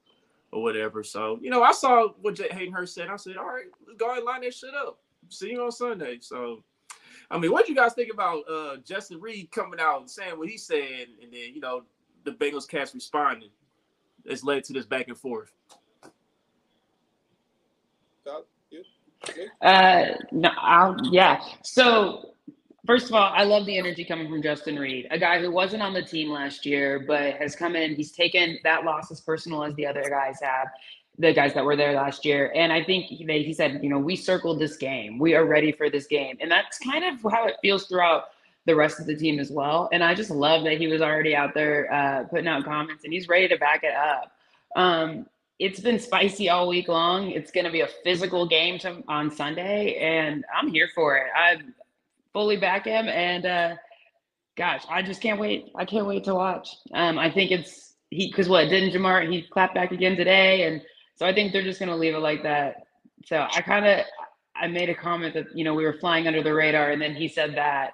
Or 0.52 0.64
whatever. 0.64 1.04
So, 1.04 1.38
you 1.42 1.52
know, 1.52 1.62
I 1.62 1.72
saw 1.72 2.08
what 2.22 2.36
J- 2.36 2.50
Hayden 2.50 2.74
Hurst 2.74 2.96
said. 2.96 3.10
I 3.10 3.18
said, 3.18 3.38
all 3.38 3.46
right, 3.46 3.66
let's 3.86 3.98
go 4.00 4.08
ahead 4.08 4.18
and 4.18 4.26
line 4.26 4.42
that 4.42 4.54
shit 4.54 4.74
up. 4.74 5.00
See 5.30 5.52
you 5.52 5.64
on 5.64 5.72
Sunday. 5.72 6.18
So, 6.22 6.64
I 7.30 7.38
mean, 7.38 7.52
what 7.52 7.66
do 7.66 7.72
you 7.72 7.78
guys 7.78 7.94
think 7.94 8.12
about 8.12 8.50
uh, 8.50 8.78
Justin 8.78 9.22
Reid 9.22 9.52
coming 9.52 9.80
out 9.80 10.02
and 10.02 10.10
saying 10.10 10.38
what 10.38 10.50
he 10.50 10.58
said, 10.58 11.08
and 11.22 11.32
then 11.32 11.54
you 11.54 11.60
know 11.60 11.84
the 12.24 12.32
Bengals 12.32 12.68
cast 12.68 12.96
responding? 12.96 13.50
It's 14.26 14.44
led 14.44 14.64
to 14.66 14.74
this 14.74 14.86
back 14.86 15.08
and 15.08 15.18
forth. 15.18 15.52
Doc, 18.26 18.46
you? 18.72 18.84
Uh, 19.62 20.06
no, 20.32 20.50
I'll, 20.60 20.98
yeah. 21.12 21.44
So, 21.64 22.29
first 22.90 23.06
of 23.06 23.14
all, 23.14 23.32
I 23.32 23.44
love 23.44 23.68
the 23.68 23.78
energy 23.78 24.04
coming 24.04 24.28
from 24.28 24.42
Justin 24.42 24.80
Reid, 24.80 25.06
a 25.12 25.20
guy 25.20 25.40
who 25.40 25.52
wasn't 25.52 25.84
on 25.84 25.94
the 25.94 26.02
team 26.02 26.32
last 26.32 26.66
year, 26.66 27.00
but 27.00 27.36
has 27.36 27.56
come 27.56 27.76
in. 27.76 27.94
He's 27.94 28.12
taken 28.12 28.58
that 28.64 28.84
loss 28.84 29.12
as 29.12 29.22
personal 29.22 29.64
as 29.64 29.76
the 29.76 29.86
other 29.86 30.04
guys 30.10 30.40
have, 30.42 30.70
the 31.20 31.32
guys 31.32 31.54
that 31.54 31.64
were 31.64 31.76
there 31.76 31.94
last 31.94 32.26
year. 32.26 32.52
And 32.56 32.74
I 32.74 32.84
think 32.84 33.06
he, 33.06 33.24
he 33.44 33.54
said, 33.54 33.82
you 33.84 33.92
know, 33.92 34.00
we 34.00 34.16
circled 34.16 34.58
this 34.58 34.76
game. 34.76 35.20
We 35.20 35.36
are 35.36 35.46
ready 35.46 35.72
for 35.72 35.92
this 35.92 36.08
game. 36.08 36.40
And 36.42 36.50
that's 36.50 36.80
kind 36.80 37.06
of 37.06 37.32
how 37.32 37.46
it 37.46 37.58
feels 37.62 37.86
throughout 37.86 38.30
the 38.66 38.76
rest 38.76 39.00
of 39.00 39.06
the 39.06 39.16
team 39.16 39.38
as 39.38 39.52
well. 39.52 39.88
And 39.94 40.04
I 40.04 40.16
just 40.16 40.32
love 40.32 40.64
that 40.64 40.80
he 40.80 40.88
was 40.88 41.00
already 41.00 41.36
out 41.36 41.54
there 41.54 41.94
uh, 41.94 42.24
putting 42.24 42.48
out 42.48 42.66
comments 42.66 43.04
and 43.04 43.14
he's 43.14 43.28
ready 43.28 43.48
to 43.50 43.58
back 43.58 43.84
it 43.84 43.94
up. 43.94 44.32
Um, 44.76 45.28
it's 45.60 45.80
been 45.80 46.00
spicy 46.00 46.50
all 46.50 46.68
week 46.68 46.88
long. 46.88 47.30
It's 47.30 47.52
going 47.52 47.66
to 47.66 47.72
be 47.72 47.82
a 47.82 47.90
physical 48.04 48.48
game 48.48 48.80
to, 48.80 49.04
on 49.10 49.30
Sunday, 49.30 49.96
and 49.96 50.46
I'm 50.58 50.70
here 50.70 50.90
for 50.96 51.18
it. 51.18 51.28
I 51.36 51.58
fully 52.34 52.58
back 52.58 52.86
him, 52.86 53.08
and 53.08 53.46
uh, 53.46 53.76
gosh, 54.58 54.84
I 54.90 55.02
just 55.02 55.22
can't 55.22 55.40
wait. 55.40 55.72
I 55.76 55.86
can't 55.86 56.06
wait 56.08 56.24
to 56.26 56.36
watch. 56.36 56.70
Um, 56.94 57.18
I 57.18 57.32
think 57.32 57.52
it's 57.52 57.96
he 58.10 58.28
because 58.28 58.50
what 58.50 58.66
didn't 58.70 58.92
Ja'Marr 58.92 59.32
he 59.32 59.44
clapped 59.44 59.76
back 59.76 59.92
again 59.92 60.16
today, 60.16 60.64
and 60.64 60.82
so 61.16 61.26
I 61.26 61.34
think 61.34 61.52
they're 61.52 61.64
just 61.64 61.80
to 61.80 61.96
leave 61.96 62.16
it 62.16 62.20
like 62.20 62.44
that. 62.44 62.84
So 63.26 63.46
I 63.54 63.62
kind 63.62 63.86
of 63.86 64.06
I 64.56 64.68
made 64.68 64.90
a 64.90 64.96
comment 64.96 65.34
that 65.34 65.56
you 65.56 65.64
know 65.64 65.74
we 65.74 65.86
were 65.86 65.98
flying 66.00 66.28
under 66.28 66.44
the 66.44 66.54
radar, 66.54 66.92
and 66.92 67.02
then 67.02 67.16
he 67.16 67.28
said 67.28 67.56
that. 67.56 67.94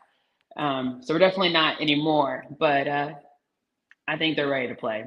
Um, 0.58 1.02
so 1.04 1.14
we're 1.14 1.20
definitely 1.20 1.52
not 1.52 1.82
anymore, 1.82 2.46
but 2.60 2.88
uh, 2.88 3.10
I 4.08 4.18
think 4.18 4.36
they're 4.36 4.48
ready 4.48 4.68
to 4.70 4.76
play. 4.76 5.06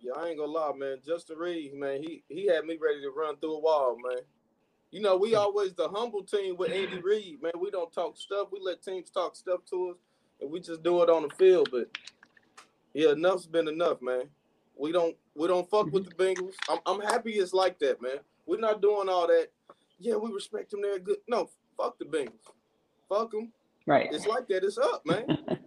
Yeah, 0.00 0.12
I 0.16 0.28
ain't 0.28 0.38
gonna 0.38 0.50
lie, 0.50 0.72
man. 0.76 0.96
Justin 1.06 1.36
Reid, 1.36 1.74
man, 1.74 2.02
he 2.02 2.22
he 2.28 2.46
had 2.46 2.64
me 2.64 2.78
ready 2.80 3.02
to 3.02 3.10
run 3.10 3.36
through 3.36 3.56
a 3.56 3.60
wall, 3.60 3.96
man. 4.02 4.22
You 4.90 5.00
know, 5.00 5.16
we 5.16 5.34
always 5.36 5.72
the 5.74 5.88
humble 5.88 6.22
team 6.22 6.56
with 6.56 6.72
Andy 6.72 7.00
Reid, 7.00 7.42
man. 7.42 7.52
We 7.60 7.70
don't 7.70 7.92
talk 7.92 8.16
stuff. 8.16 8.48
We 8.50 8.58
let 8.60 8.82
teams 8.82 9.10
talk 9.10 9.36
stuff 9.36 9.60
to 9.70 9.90
us, 9.90 9.96
and 10.40 10.50
we 10.50 10.60
just 10.60 10.82
do 10.82 11.02
it 11.02 11.10
on 11.10 11.22
the 11.22 11.34
field. 11.36 11.68
But 11.70 11.88
yeah, 12.92 13.12
enough's 13.12 13.46
been 13.46 13.68
enough, 13.68 14.02
man. 14.02 14.24
We 14.76 14.90
don't 14.92 15.16
we 15.36 15.46
don't 15.46 15.68
fuck 15.70 15.92
with 15.92 16.08
the 16.08 16.14
Bengals. 16.14 16.54
I'm 16.68 16.78
I'm 16.86 17.00
happy 17.00 17.32
it's 17.32 17.52
like 17.52 17.78
that, 17.80 18.02
man. 18.02 18.16
We're 18.46 18.58
not 18.58 18.82
doing 18.82 19.08
all 19.08 19.28
that. 19.28 19.48
Yeah, 20.00 20.16
we 20.16 20.32
respect 20.32 20.70
them. 20.72 20.82
They're 20.82 20.98
good. 20.98 21.18
No, 21.28 21.50
fuck 21.76 21.98
the 21.98 22.06
Bengals. 22.06 22.32
Fuck 23.08 23.30
them. 23.30 23.52
Right. 23.86 24.08
It's 24.12 24.26
like 24.26 24.48
that. 24.48 24.64
It's 24.64 24.78
up, 24.78 25.04
man. 25.06 25.38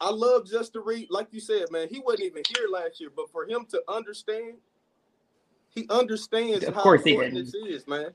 I 0.00 0.10
love 0.10 0.46
Justin 0.46 0.82
Reid, 0.84 1.08
like 1.10 1.28
you 1.32 1.40
said, 1.40 1.70
man. 1.70 1.88
He 1.90 2.00
wasn't 2.00 2.24
even 2.24 2.42
here 2.54 2.68
last 2.70 3.00
year, 3.00 3.08
but 3.14 3.30
for 3.32 3.48
him 3.48 3.64
to 3.70 3.82
understand, 3.88 4.54
he 5.70 5.86
understands 5.88 6.64
Of 6.64 6.74
how 6.74 6.82
course 6.82 7.02
he 7.02 7.12
important 7.14 7.36
did. 7.36 7.46
this 7.46 7.54
is, 7.54 7.88
man. 7.88 8.10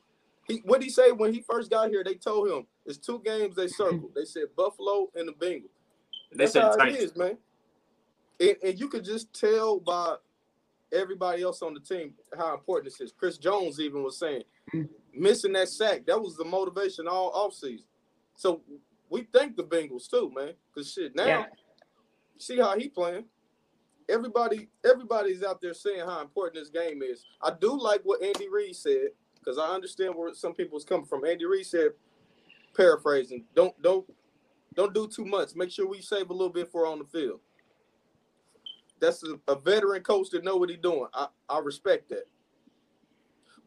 He 0.52 0.62
what 0.66 0.80
did 0.82 0.86
he 0.86 0.92
say 0.92 1.12
when 1.12 1.34
he 1.34 1.42
first 1.42 1.70
got 1.70 1.90
here? 1.90 2.04
They 2.04 2.16
told 2.16 2.50
him 2.50 2.66
it's 2.86 2.98
two 2.98 3.22
games 3.24 3.56
they 3.56 3.68
circled. 3.68 4.12
They 4.16 4.26
said 4.26 4.46
Buffalo 4.56 5.10
and 5.16 5.28
the 5.28 5.34
Bengals. 5.34 5.70
They 6.32 6.38
That's 6.38 6.54
said 6.54 6.64
how 6.64 6.74
it 6.74 6.78
Titans. 6.78 7.04
is, 7.04 7.16
man. 7.16 7.38
And, 8.40 8.56
and 8.64 8.80
you 8.80 8.88
could 8.88 9.06
just 9.06 9.34
tell 9.34 9.80
by 9.80 10.16
everybody 10.92 11.42
else 11.44 11.62
on 11.62 11.74
the 11.74 11.80
team 11.80 12.14
how 12.38 12.54
important 12.54 12.86
this 12.92 13.00
is. 13.02 13.14
Chris 13.18 13.38
Jones 13.38 13.80
even 13.80 14.04
was 14.04 14.18
saying 14.20 14.44
missing 15.14 15.54
that 15.54 15.70
sack. 15.70 16.06
That 16.06 16.22
was 16.22 16.36
the 16.36 16.46
motivation 16.46 17.08
all 17.08 17.32
offseason. 17.34 17.84
So 18.36 18.62
we 19.10 19.28
thank 19.34 19.56
the 19.56 19.64
Bengals 19.64 20.10
too, 20.10 20.32
man. 20.36 20.54
Cause 20.74 20.92
shit, 20.92 21.16
now 21.16 21.26
Yeah. 21.26 21.46
see 22.38 22.58
how 22.58 22.78
he 22.78 22.90
playing. 22.90 23.26
Everybody, 24.10 24.68
everybody's 24.84 25.44
out 25.44 25.62
there 25.62 25.74
saying 25.74 26.02
how 26.06 26.22
important 26.22 26.56
this 26.56 26.70
game 26.70 27.02
is. 27.02 27.24
I 27.42 27.52
do 27.52 27.80
like 27.80 28.02
what 28.04 28.22
Andy 28.22 28.50
Reid 28.50 28.76
said 28.76 29.10
because 29.44 29.58
I 29.58 29.74
understand 29.74 30.16
where 30.16 30.34
some 30.34 30.54
people's 30.54 30.86
coming 30.86 31.06
from. 31.06 31.26
Andy 31.26 31.46
Reid 31.46 31.66
said, 31.66 31.90
paraphrasing, 32.76 33.46
don't 33.56 33.80
don't 33.82 34.06
don't 34.76 34.94
do 34.94 35.08
too 35.08 35.26
much. 35.26 35.56
Make 35.56 35.72
sure 35.72 35.88
we 35.88 36.02
save 36.02 36.30
a 36.30 36.34
little 36.34 36.54
bit 36.54 36.72
for 36.72 36.86
on 36.86 37.00
the 37.00 37.06
field. 37.06 37.40
That's 39.00 39.24
a, 39.24 39.40
a 39.52 39.60
veteran 39.60 40.04
coach 40.04 40.30
that 40.30 40.44
know 40.44 40.58
what 40.58 40.70
he's 40.70 40.78
doing. 40.80 41.08
I, 41.14 41.28
I 41.50 41.60
respect 41.60 42.10
that. 42.10 42.26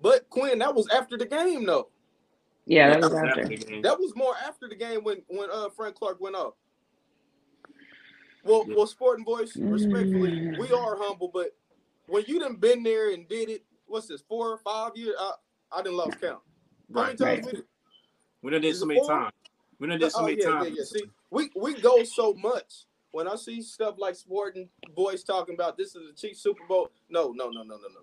But 0.01 0.29
Quinn, 0.31 0.59
that 0.61 0.75
was 0.75 0.89
after 0.89 1.19
the 1.19 1.27
game 1.27 1.67
though. 1.67 1.89
Yeah, 2.67 2.91
that 2.91 3.01
was 3.01 3.13
After 3.13 3.41
after. 3.41 3.49
the 3.49 3.57
game. 3.57 3.83
That 3.83 3.99
was 3.99 4.15
more 4.17 4.35
after 4.47 4.69
the 4.69 4.75
game 4.77 5.03
when 5.05 5.23
when 5.29 5.51
uh 5.51 5.69
Frank 5.77 5.97
Clark 5.97 6.21
went 6.21 6.37
off. 6.37 6.55
Well, 8.45 8.65
Yeah. 8.69 8.75
well, 8.77 8.87
Sporting 8.87 9.25
Voice, 9.25 9.57
respectfully, 9.57 10.53
we 10.59 10.71
are 10.71 10.97
humble, 10.99 11.29
but 11.33 11.57
when 12.07 12.25
you 12.27 12.39
done 12.39 12.57
been 12.57 12.83
there 12.83 13.11
and 13.13 13.27
did 13.29 13.49
it, 13.49 13.65
what's 13.87 14.07
this, 14.07 14.23
four 14.29 14.51
or 14.51 14.59
five 14.59 14.93
years? 14.97 15.15
I 15.19 15.33
I 15.75 15.83
didn't 15.83 15.97
lose 15.99 16.15
count. 16.21 16.41
Right. 16.89 17.19
How 17.19 17.27
many 17.27 17.41
times 17.43 17.47
Right. 17.47 17.55
we 17.55 17.63
We 18.43 18.51
done 18.51 18.61
did 18.63 18.77
so 18.77 18.87
many 18.87 19.07
times. 19.07 19.33
We 19.79 19.89
done 19.89 19.99
did 19.99 20.13
so 20.13 20.21
oh, 20.21 20.27
many 20.27 20.39
yeah, 20.39 20.49
times. 20.49 20.69
Yeah, 20.69 20.75
yeah. 20.79 20.85
See, 20.85 21.05
we, 21.31 21.51
we 21.57 21.81
go 21.81 22.05
so 22.05 22.35
much. 22.35 22.85
When 23.11 23.29
I 23.29 23.37
see 23.37 23.63
stuff 23.63 23.95
like 23.99 24.17
Sporting 24.17 24.69
Boys 24.95 25.23
talking 25.25 25.55
about 25.55 25.77
this 25.77 25.95
is 25.95 26.03
the 26.09 26.13
Chiefs 26.15 26.41
Super 26.41 26.65
Bowl, 26.67 26.91
no, 27.09 27.33
no, 27.33 27.49
no, 27.49 27.63
no, 27.63 27.77
no, 27.77 27.89
no. 27.89 28.01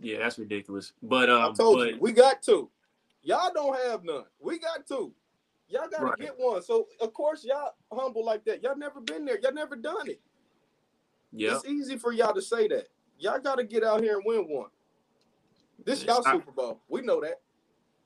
Yeah, 0.00 0.18
that's 0.18 0.38
ridiculous. 0.38 0.92
But 1.02 1.30
I 1.30 1.44
um, 1.44 1.54
told 1.54 1.78
but 1.78 1.88
you, 1.94 1.98
we 2.00 2.12
got 2.12 2.42
two. 2.42 2.70
Y'all 3.22 3.52
don't 3.54 3.76
have 3.86 4.04
none. 4.04 4.24
We 4.40 4.58
got 4.58 4.86
two. 4.86 5.12
Y'all 5.68 5.88
gotta 5.88 6.04
Right. 6.06 6.18
get 6.18 6.38
one. 6.38 6.62
So 6.62 6.88
of 7.00 7.12
course 7.12 7.44
y'all 7.44 7.74
humble 7.92 8.24
like 8.24 8.44
that. 8.46 8.62
Y'all 8.62 8.76
never 8.76 9.00
been 9.00 9.24
there. 9.24 9.38
Y'all 9.40 9.52
never 9.52 9.76
done 9.76 10.08
it. 10.08 10.20
yeah, 11.30 11.56
It's 11.56 11.66
easy 11.66 11.96
for 11.96 12.12
y'all 12.12 12.34
to 12.34 12.42
say 12.42 12.68
that. 12.68 12.88
Y'all 13.18 13.38
gotta 13.38 13.64
get 13.64 13.84
out 13.84 14.02
here 14.02 14.16
and 14.16 14.24
win 14.26 14.48
one. 14.48 14.70
This 15.84 16.04
y'all 16.04 16.22
Super 16.22 16.52
Bowl. 16.52 16.80
We 16.88 17.02
know 17.02 17.20
that. 17.20 17.40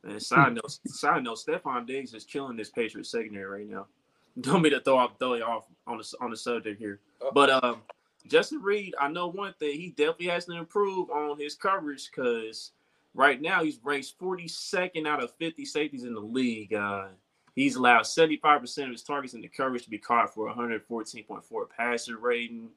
and 0.05 0.23
side 0.23 0.55
note, 0.55 0.79
side 0.87 1.25
note, 1.25 1.39
Stefon 1.39 1.87
Diggs 1.87 2.15
is 2.15 2.25
killing 2.25 2.57
this 2.57 2.71
Patriots 2.71 3.11
secondary 3.11 3.61
right 3.61 3.69
now. 3.69 3.87
Don't 4.41 4.63
mean 4.63 4.73
to 4.73 4.81
throw 4.81 4.99
off 4.99 5.19
throw 5.19 5.35
you 5.35 5.45
off 5.45 5.67
on 5.87 5.99
the 5.99 6.15
on 6.21 6.31
the 6.31 6.37
subject 6.37 6.79
here, 6.79 7.01
Uh, 7.25 7.31
but 7.33 7.51
um, 7.65 7.83
Justin 8.29 8.61
Reid, 8.61 8.95
I 9.01 9.09
know 9.09 9.29
one 9.29 9.55
thing, 9.55 9.79
he 9.79 9.91
definitely 9.91 10.27
has 10.27 10.45
to 10.47 10.53
improve 10.53 11.11
on 11.11 11.39
his 11.39 11.55
coverage 11.55 12.11
because 12.11 12.73
right 13.15 13.41
now 13.41 13.63
he's 13.63 13.79
ranked 13.83 14.13
42nd 14.21 15.07
out 15.07 15.23
of 15.23 15.33
50 15.39 15.65
safeties 15.65 16.05
in 16.05 16.15
the 16.15 16.21
league. 16.21 16.75
Uh, 16.75 17.07
he's 17.55 17.77
allowed 17.77 18.03
75% 18.03 18.85
of 18.85 18.91
his 18.91 19.03
targets 19.03 19.35
in 19.35 19.41
the 19.41 19.49
coverage 19.49 19.85
to 19.85 19.91
be 19.91 19.99
caught 19.99 20.35
for 20.35 20.53
114.4 20.53 21.43
passer 21.77 22.19
rating. 22.19 22.69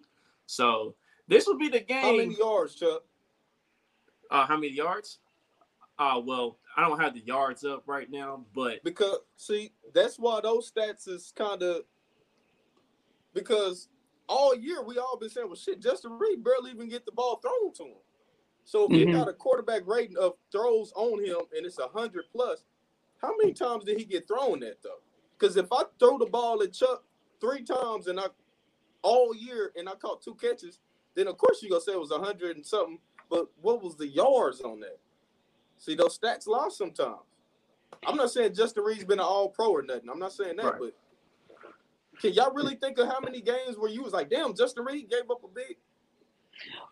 So 0.45 0.95
this 1.27 1.45
would 1.47 1.59
be 1.59 1.69
the 1.69 1.81
game. 1.81 2.01
How 2.01 2.15
many 2.15 2.37
yards, 2.37 2.75
Chuck? 2.75 3.03
Uh, 4.29 4.45
how 4.45 4.55
many 4.57 4.73
yards? 4.73 5.19
Uh, 5.97 6.21
well, 6.23 6.57
I 6.77 6.81
don't 6.87 6.99
have 6.99 7.13
the 7.13 7.21
yards 7.25 7.63
up 7.65 7.83
right 7.87 8.09
now, 8.11 8.45
but 8.55 8.83
Because 8.83 9.17
see, 9.37 9.71
that's 9.93 10.17
why 10.17 10.39
those 10.41 10.71
stats 10.71 11.07
is 11.07 11.33
kind 11.35 11.61
of 11.63 11.83
because 13.33 13.89
all 14.27 14.55
year 14.55 14.83
we 14.83 14.97
all 14.97 15.17
been 15.17 15.29
saying, 15.29 15.47
well, 15.47 15.55
shit, 15.55 15.81
Justin 15.81 16.17
Reid 16.19 16.43
barely 16.43 16.71
even 16.71 16.89
get 16.89 17.05
the 17.05 17.11
ball 17.11 17.37
thrown 17.37 17.73
to 17.75 17.83
him. 17.83 18.01
So 18.65 18.85
if 18.85 18.97
you 18.97 19.07
Mhm. 19.07 19.13
got 19.13 19.27
a 19.29 19.33
quarterback 19.33 19.85
rating 19.87 20.17
of 20.17 20.37
throws 20.51 20.91
on 20.95 21.23
him 21.23 21.41
and 21.55 21.65
it's 21.65 21.79
a 21.79 21.87
hundred 21.89 22.25
plus, 22.31 22.63
how 23.17 23.35
many 23.37 23.53
times 23.53 23.85
did 23.85 23.97
he 23.99 24.05
get 24.05 24.27
thrown 24.27 24.63
at 24.63 24.81
though? 24.83 25.01
Because 25.37 25.57
if 25.57 25.71
I 25.71 25.85
throw 25.99 26.17
the 26.17 26.27
ball 26.27 26.61
at 26.63 26.73
Chuck 26.73 27.03
three 27.41 27.63
times 27.63 28.07
and 28.07 28.19
I 28.19 28.27
all 29.01 29.35
year 29.35 29.73
and 29.75 29.89
I 29.89 29.95
caught 29.95 30.21
two 30.21 30.35
catches, 30.35 30.79
then 31.15 31.27
of 31.27 31.37
course 31.37 31.61
you're 31.61 31.69
gonna 31.71 31.81
say 31.81 31.93
it 31.93 31.99
was 31.99 32.11
a 32.11 32.19
hundred 32.19 32.57
and 32.57 32.65
something. 32.65 32.99
But 33.29 33.47
what 33.61 33.83
was 33.83 33.95
the 33.95 34.07
yards 34.07 34.61
on 34.61 34.79
that? 34.81 34.99
See, 35.77 35.95
those 35.95 36.17
stats 36.17 36.47
lie 36.47 36.69
sometimes. 36.69 37.19
I'm 38.05 38.15
not 38.15 38.31
saying 38.31 38.53
Justin 38.53 38.83
Reid's 38.83 39.03
been 39.03 39.19
an 39.19 39.25
all 39.25 39.49
pro 39.49 39.71
or 39.71 39.81
nothing. 39.81 40.09
I'm 40.09 40.19
not 40.19 40.33
saying 40.33 40.57
that, 40.57 40.65
Right. 40.65 40.79
but 40.79 40.93
can 42.21 42.33
y'all 42.33 42.53
really 42.53 42.75
think 42.75 42.97
of 42.97 43.07
how 43.07 43.19
many 43.19 43.41
games 43.41 43.77
where 43.77 43.89
you 43.89 44.03
was 44.03 44.13
like, 44.13 44.29
damn, 44.29 44.53
Justin 44.55 44.83
Reid 44.85 45.09
gave 45.09 45.29
up 45.31 45.43
a 45.43 45.47
big 45.47 45.77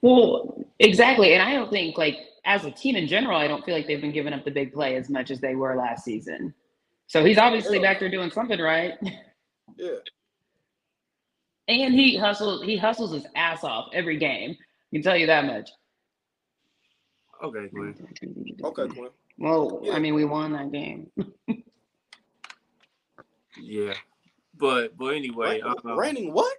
Well, 0.02 0.66
exactly. 0.80 1.34
And 1.34 1.42
I 1.42 1.54
don't 1.54 1.70
think 1.70 1.98
like 1.98 2.18
as 2.46 2.66
a 2.66 2.72
team 2.72 2.96
in 2.96 3.08
general, 3.08 3.38
I 3.38 3.48
don't 3.48 3.64
feel 3.66 3.76
like 3.76 3.88
they've 3.88 4.00
been 4.02 4.14
giving 4.14 4.34
up 4.34 4.46
the 4.46 4.52
big 4.52 4.74
play 4.74 4.96
as 4.96 5.10
much 5.10 5.32
as 5.32 5.42
they 5.42 5.56
were 5.56 5.76
last 5.76 6.06
season. 6.06 6.54
So 7.08 7.24
he's 7.26 7.38
obviously 7.38 7.78
Yeah. 7.78 7.84
back 7.84 8.00
there 8.00 8.10
doing 8.10 8.32
something 8.32 8.60
right. 8.60 8.94
yeah. 9.76 9.98
And 11.68 11.94
he 11.94 12.18
hustles 12.18 12.64
he 12.64 12.78
hustles 12.78 13.12
his 13.12 13.26
ass 13.36 13.64
off 13.66 13.90
every 13.94 14.18
game. 14.18 14.52
I 14.60 14.96
can 14.96 15.04
tell 15.04 15.18
you 15.18 15.28
that 15.28 15.46
much. 15.46 15.70
Okay, 17.44 17.68
Glenn. 17.74 17.96
Okay, 18.64 18.88
Quinn. 18.88 19.10
Well, 19.38 19.82
Yeah. 19.84 19.94
I 19.94 20.00
mean, 20.00 20.14
we 20.16 20.26
won 20.26 20.52
that 20.54 20.72
game. 20.72 21.10
Yeah, 23.60 23.94
but 24.56 24.96
but 24.98 25.16
anyway, 25.16 25.60
Reign- 25.62 25.76
um, 25.84 25.98
Raining 25.98 26.32
what? 26.32 26.56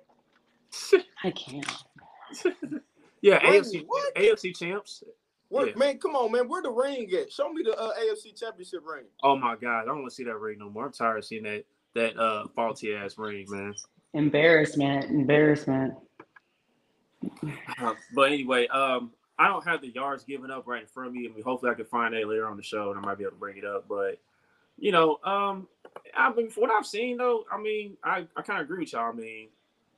I 1.22 1.30
can't. 1.30 1.64
yeah, 3.22 3.36
Raining 3.38 3.62
AFC 3.62 3.84
what? 3.86 4.14
AFC 4.16 4.56
champs. 4.56 5.04
Where, 5.48 5.68
Yeah. 5.68 5.76
Man, 5.76 5.98
come 5.98 6.16
on, 6.16 6.32
man. 6.32 6.48
Where 6.48 6.60
the 6.60 6.70
ring 6.72 7.08
at? 7.12 7.32
Show 7.32 7.52
me 7.52 7.62
the 7.62 7.78
uh, 7.78 7.92
AFC 8.00 8.36
Championship 8.38 8.80
ring. 8.84 9.04
Oh 9.22 9.36
my 9.36 9.54
god, 9.54 9.82
I 9.82 9.84
don't 9.84 10.00
want 10.00 10.10
to 10.10 10.14
see 10.14 10.24
that 10.24 10.36
ring 10.36 10.58
no 10.58 10.68
more. 10.70 10.86
I'm 10.86 10.92
tired 10.92 11.18
of 11.18 11.24
seeing 11.24 11.44
that 11.44 11.64
that 11.94 12.18
uh 12.18 12.48
faulty 12.56 12.92
ass 12.94 13.16
ring, 13.16 13.46
man. 13.48 13.74
Embarrassment. 14.14 15.04
Embarrassment. 15.04 15.94
Uh, 17.80 17.94
but 18.14 18.32
anyway, 18.32 18.66
um, 18.68 19.12
I 19.38 19.46
don't 19.48 19.64
have 19.64 19.80
the 19.80 19.88
yards 19.88 20.24
given 20.24 20.50
up 20.50 20.66
right 20.66 20.82
in 20.82 20.88
front 20.88 21.08
of 21.08 21.14
me. 21.14 21.28
I 21.28 21.32
mean, 21.32 21.44
hopefully 21.44 21.70
I 21.70 21.74
can 21.74 21.84
find 21.84 22.14
that 22.14 22.26
later 22.28 22.46
on 22.48 22.56
the 22.56 22.62
show 22.62 22.90
and 22.90 22.98
I 22.98 23.02
might 23.02 23.18
be 23.18 23.24
able 23.24 23.32
to 23.32 23.38
bring 23.38 23.56
it 23.56 23.64
up. 23.64 23.86
But 23.88 24.18
you 24.78 24.92
know, 24.92 25.18
um, 25.24 25.68
I 26.14 26.32
mean, 26.32 26.50
from 26.50 26.62
what 26.62 26.70
I've 26.70 26.86
seen 26.86 27.16
though, 27.16 27.44
I 27.52 27.60
mean, 27.60 27.96
I, 28.02 28.26
I 28.36 28.42
kind 28.42 28.60
of 28.60 28.64
agree 28.64 28.80
with 28.80 28.92
y'all. 28.92 29.12
I 29.12 29.12
mean, 29.12 29.48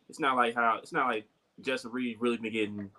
it's 0.08 0.20
not 0.20 0.36
like 0.36 0.54
how 0.54 0.78
it's 0.82 0.92
not 0.92 1.06
like 1.06 1.24
Justin 1.60 1.92
Reid 1.92 2.18
really 2.20 2.36
been 2.36 2.52
getting 2.52 2.90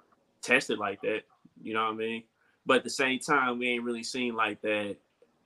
tested 0.41 0.79
like 0.79 1.01
that. 1.01 1.21
You 1.61 1.73
know 1.73 1.85
what 1.85 1.93
I 1.93 1.97
mean? 1.97 2.23
But 2.65 2.77
at 2.77 2.83
the 2.83 2.89
same 2.89 3.19
time, 3.19 3.59
we 3.59 3.69
ain't 3.69 3.83
really 3.83 4.03
seen 4.03 4.35
like 4.35 4.61
that 4.61 4.97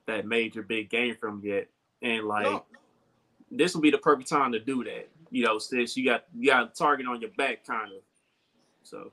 that 0.06 0.26
major 0.26 0.62
big 0.62 0.88
game 0.88 1.16
from 1.20 1.40
yet. 1.44 1.68
And 2.02 2.24
like 2.24 2.44
No. 2.44 2.64
this 3.50 3.74
will 3.74 3.82
be 3.82 3.90
the 3.90 3.98
perfect 3.98 4.28
time 4.28 4.52
to 4.52 4.58
do 4.60 4.84
that. 4.84 5.08
You 5.30 5.44
know, 5.44 5.58
since 5.58 5.96
you 5.96 6.04
got 6.04 6.24
you 6.34 6.50
got 6.50 6.70
a 6.70 6.74
target 6.74 7.06
on 7.06 7.20
your 7.20 7.30
back, 7.36 7.66
kind 7.66 7.92
of. 7.92 7.98
So 8.82 9.10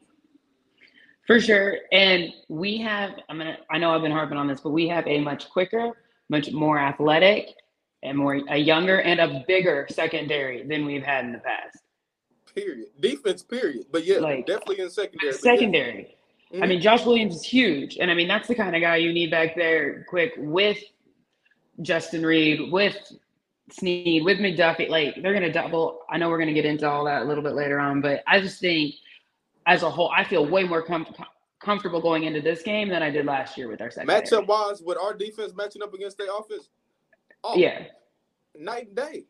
For 1.25 1.39
sure. 1.39 1.77
And 1.91 2.33
we 2.49 2.77
have, 2.79 3.11
I'm 3.29 3.37
gonna 3.37 3.57
I 3.69 3.77
know 3.77 3.91
I've 3.93 4.01
been 4.01 4.11
harping 4.11 4.37
on 4.37 4.47
this, 4.47 4.59
but 4.59 4.71
we 4.71 4.87
have 4.89 5.07
a 5.07 5.19
much 5.19 5.49
quicker, 5.49 5.91
much 6.29 6.51
more 6.51 6.79
athletic, 6.79 7.49
and 8.03 8.17
more 8.17 8.41
a 8.49 8.57
younger 8.57 8.99
and 9.01 9.19
a 9.19 9.43
bigger 9.47 9.87
secondary 9.89 10.67
than 10.67 10.85
we've 10.85 11.03
had 11.03 11.25
in 11.25 11.31
the 11.31 11.39
past. 11.39 11.79
Period. 12.53 12.87
Defense, 12.99 13.41
period. 13.41 13.85
But 13.91 14.05
yeah, 14.05 14.17
Like, 14.17 14.45
definitely 14.45 14.79
in 14.81 14.89
secondary. 14.89 15.31
but 15.31 15.45
yeah. 15.45 15.53
Secondary. 15.53 16.17
I 16.51 16.67
mean, 16.67 16.77
mm-hmm. 16.77 16.81
Josh 16.81 17.05
Williams 17.05 17.37
is 17.37 17.43
huge. 17.43 17.97
And 17.99 18.11
I 18.11 18.13
mean, 18.13 18.27
that's 18.27 18.47
the 18.47 18.53
kind 18.53 18.75
of 18.75 18.81
guy 18.81 18.97
you 18.97 19.11
need 19.11 19.31
back 19.31 19.55
there 19.55 20.05
quick 20.07 20.33
with 20.37 20.77
Justin 21.81 22.23
Reid, 22.23 22.71
with 22.71 22.95
Sneed, 23.71 24.23
with 24.23 24.37
McDuffie. 24.37 24.87
Like, 24.89 25.15
they're 25.21 25.33
going 25.33 25.41
to 25.43 25.51
double. 25.51 26.01
I 26.11 26.17
know 26.17 26.29
we're 26.29 26.37
going 26.37 26.49
to 26.49 26.53
get 26.53 26.65
into 26.65 26.87
all 26.87 27.05
that 27.05 27.23
a 27.23 27.25
little 27.25 27.43
bit 27.43 27.53
later 27.53 27.79
on, 27.79 28.01
but 28.01 28.21
I 28.27 28.39
just 28.39 28.59
think 28.59 28.93
as 29.65 29.83
a 29.83 29.89
whole, 29.89 30.11
I 30.15 30.23
feel 30.23 30.45
way 30.45 30.63
more 30.63 30.81
com- 30.81 31.05
com- 31.05 31.25
comfortable 31.61 32.01
going 32.01 32.23
into 32.23 32.41
this 32.41 32.61
game 32.61 32.89
than 32.89 33.01
I 33.01 33.09
did 33.09 33.25
last 33.25 33.57
year 33.57 33.67
with 33.69 33.81
our 33.81 33.89
secondary. 33.91 34.21
matchup 34.21 34.47
wise, 34.47 34.81
with 34.81 34.97
our 34.97 35.13
defense 35.13 35.53
matching 35.55 35.81
up 35.81 35.93
against 35.93 36.17
their 36.17 36.27
offense, 36.37 36.69
oh, 37.43 37.55
Yeah. 37.55 37.83
night 38.57 38.87
and 38.87 38.95
day. 38.95 39.25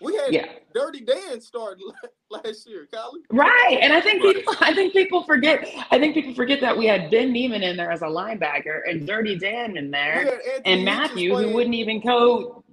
We 0.00 0.16
had 0.16 0.32
Yeah. 0.32 0.46
Dirty 0.74 1.00
Dan 1.02 1.40
start 1.40 1.78
last 2.30 2.68
year, 2.68 2.88
Colin. 2.92 3.22
Right. 3.30 3.78
And 3.80 3.92
I 3.92 4.00
think 4.00 4.22
people 4.22 4.52
I 4.60 4.74
think 4.74 4.92
people 4.92 5.22
forget 5.22 5.64
I 5.90 5.98
think 6.00 6.14
people 6.14 6.34
forget 6.34 6.60
that 6.60 6.76
we 6.76 6.86
had 6.86 7.10
Ben 7.12 7.32
Niemann 7.32 7.62
in 7.62 7.76
there 7.76 7.90
as 7.92 8.02
a 8.02 8.06
linebacker 8.06 8.80
and 8.90 9.06
Dirty 9.06 9.38
Dan 9.38 9.76
in 9.76 9.90
there. 9.92 10.40
and 10.64 10.84
Mathieu, 10.84 11.36
who 11.36 11.54
wouldn't 11.54 11.76
even 11.76 12.00
go 12.00 12.64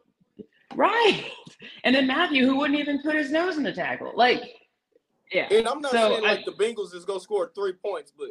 right, 0.75 1.23
and 1.83 1.95
then 1.95 2.07
Mathieu, 2.07 2.45
who 2.47 2.57
wouldn't 2.57 2.79
even 2.79 3.01
put 3.01 3.15
his 3.15 3.31
nose 3.31 3.55
in 3.57 3.63
the 3.63 3.71
tackle. 3.71 4.11
Like, 4.15 4.41
yeah, 5.31 5.47
And 5.51 5.67
I'm 5.67 5.81
not 5.81 5.91
So, 5.91 5.97
saying 5.97 6.23
like 6.23 6.39
I- 6.39 6.43
the 6.45 6.51
Bengals 6.51 6.93
is 6.93 7.05
gonna 7.05 7.19
score 7.19 7.51
three 7.53 7.73
points, 7.73 8.11
but 8.17 8.29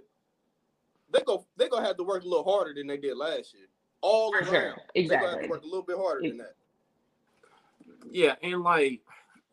they 1.10 1.20
go 1.22 1.46
they 1.56 1.68
gonna 1.68 1.86
have 1.86 1.96
to 1.96 2.04
work 2.04 2.22
a 2.24 2.28
little 2.28 2.44
harder 2.44 2.74
than 2.74 2.86
they 2.86 2.96
did 2.96 3.16
last 3.16 3.54
year. 3.54 3.66
All 4.02 4.30
for 4.32 4.38
around, 4.38 4.46
sure, 4.46 4.76
they 4.94 5.04
gonna 5.04 5.16
have 5.18 5.24
exactly. 5.24 5.42
to 5.44 5.48
work 5.50 5.62
a 5.62 5.66
little 5.66 5.82
bit 5.82 5.96
harder 5.96 6.28
than 6.28 6.38
that. 6.38 6.54
yeah, 8.10 8.34
and 8.42 8.62
like, 8.62 9.00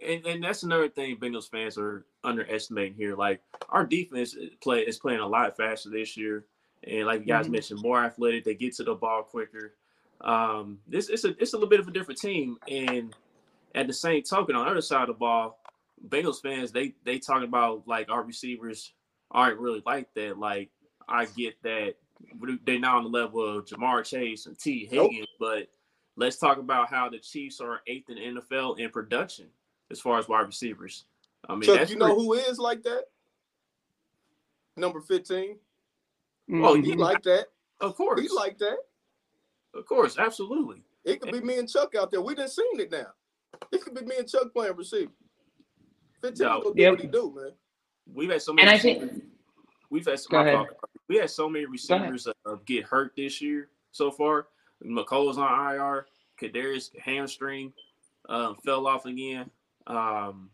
and, 0.05 0.25
and 0.25 0.43
that's 0.43 0.63
another 0.63 0.89
thing 0.89 1.17
Bengals 1.17 1.49
fans 1.49 1.77
are 1.77 2.05
underestimating 2.23 2.93
here. 2.95 3.15
Like 3.15 3.41
our 3.69 3.85
defense 3.85 4.35
is 4.35 4.51
play 4.61 4.81
is 4.81 4.97
playing 4.99 5.19
a 5.19 5.27
lot 5.27 5.55
faster 5.57 5.89
this 5.89 6.15
year, 6.17 6.45
and 6.83 7.05
like 7.05 7.21
you 7.21 7.27
guys 7.27 7.47
Mhm. 7.47 7.51
mentioned, 7.51 7.81
more 7.81 8.03
athletic. 8.03 8.43
They 8.45 8.53
get 8.55 8.75
to 8.75 8.83
the 8.83 8.95
ball 8.95 9.23
quicker. 9.23 9.75
Um, 10.21 10.79
this 10.87 11.09
it's 11.09 11.25
a 11.25 11.29
it's 11.41 11.53
a 11.53 11.57
little 11.57 11.69
bit 11.69 11.79
of 11.79 11.87
a 11.87 11.91
different 11.91 12.19
team, 12.19 12.57
and 12.67 13.15
at 13.75 13.87
the 13.87 13.93
same 13.93 14.23
token, 14.23 14.55
on 14.55 14.65
the 14.65 14.71
other 14.71 14.81
side 14.81 15.01
of 15.03 15.07
the 15.07 15.13
ball, 15.13 15.59
Bengals 16.09 16.41
fans 16.41 16.71
they 16.71 16.93
they 17.03 17.19
talking 17.19 17.47
about 17.47 17.87
like 17.87 18.09
our 18.09 18.23
receivers 18.23 18.93
aren't 19.31 19.59
really 19.59 19.81
like 19.85 20.13
that. 20.15 20.37
Like 20.37 20.69
I 21.09 21.25
get 21.25 21.61
that 21.63 21.95
they're 22.65 22.79
not 22.79 22.95
on 22.95 23.03
the 23.03 23.09
level 23.09 23.43
of 23.45 23.65
Ja'Marr 23.65 24.03
Chase 24.05 24.45
and 24.45 24.57
T 24.57 24.87
Nope. 24.91 25.11
Higgins, 25.11 25.27
but 25.39 25.67
let's 26.15 26.37
talk 26.37 26.57
about 26.57 26.89
how 26.89 27.09
the 27.09 27.19
Chiefs 27.19 27.59
are 27.61 27.81
eighth 27.87 28.09
in 28.09 28.15
the 28.35 28.41
NFL 28.41 28.79
in 28.79 28.89
production 28.89 29.47
as 29.91 29.99
far 29.99 30.17
as 30.17 30.27
wide 30.27 30.45
receivers. 30.47 31.05
I 31.47 31.53
mean, 31.53 31.61
Chuck, 31.63 31.77
that's 31.77 31.91
you 31.91 31.97
know 31.97 32.07
pretty- 32.07 32.23
who 32.25 32.33
is 32.33 32.57
like 32.59 32.83
that? 32.83 33.05
Number 34.75 35.01
15. 35.01 35.57
Oh, 36.49 36.53
Mhm. 36.53 36.85
He 36.85 36.93
like 36.93 37.23
that. 37.23 37.47
of 37.81 37.95
course, 37.95 38.21
He 38.21 38.27
like 38.29 38.57
that. 38.59 38.77
of 39.73 39.85
course, 39.85 40.17
absolutely. 40.17 40.83
It 41.03 41.21
could 41.21 41.31
be 41.31 41.41
me 41.41 41.57
and 41.57 41.69
Chuck 41.69 41.95
out 41.95 42.11
there. 42.11 42.21
We 42.21 42.35
done 42.35 42.47
seen 42.49 42.79
it 42.79 42.91
now. 42.91 43.13
It 43.71 43.81
could 43.81 43.93
be 43.95 44.01
me 44.01 44.17
and 44.17 44.27
Chuck 44.29 44.51
playing 44.53 44.75
receiver. 44.75 45.11
15 46.21 46.45
No. 46.47 46.61
gonna 46.61 46.75
do 46.75 46.81
Yep. 46.81 46.91
what 46.91 47.01
he 47.01 47.07
do, 47.07 47.33
man. 47.35 47.51
We've 48.13 48.29
had 48.31 48.41
so 48.41 48.53
many. 48.53 48.67
And 48.67 48.75
I 48.75 48.79
think- 48.79 49.01
receivers- 49.01 49.21
we've 49.89 50.05
had 50.05 50.19
so 50.19 50.29
Go 50.29 50.37
my 50.37 50.43
ahead. 50.49 50.55
fault. 50.67 50.79
we 51.07 51.17
had 51.17 51.29
so 51.29 51.49
many 51.49 51.65
receivers 51.65 52.27
uh, 52.27 52.55
get 52.65 52.83
hurt 52.85 53.13
this 53.15 53.41
year, 53.41 53.69
so 53.91 54.11
far. 54.11 54.47
Mecole's 54.83 55.37
on 55.37 55.73
IR. 55.75 56.07
Kadarius 56.39 56.95
hamstring 56.99 57.73
um, 58.29 58.55
fell 58.57 58.85
off 58.87 59.05
again. 59.05 59.49
Um, 59.87 60.49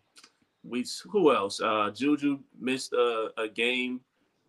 we 0.64 0.86
who 1.10 1.34
else? 1.34 1.60
Uh, 1.60 1.92
Juju 1.94 2.40
missed 2.60 2.94
a, 2.94 3.32
a 3.38 3.48
game. 3.50 4.00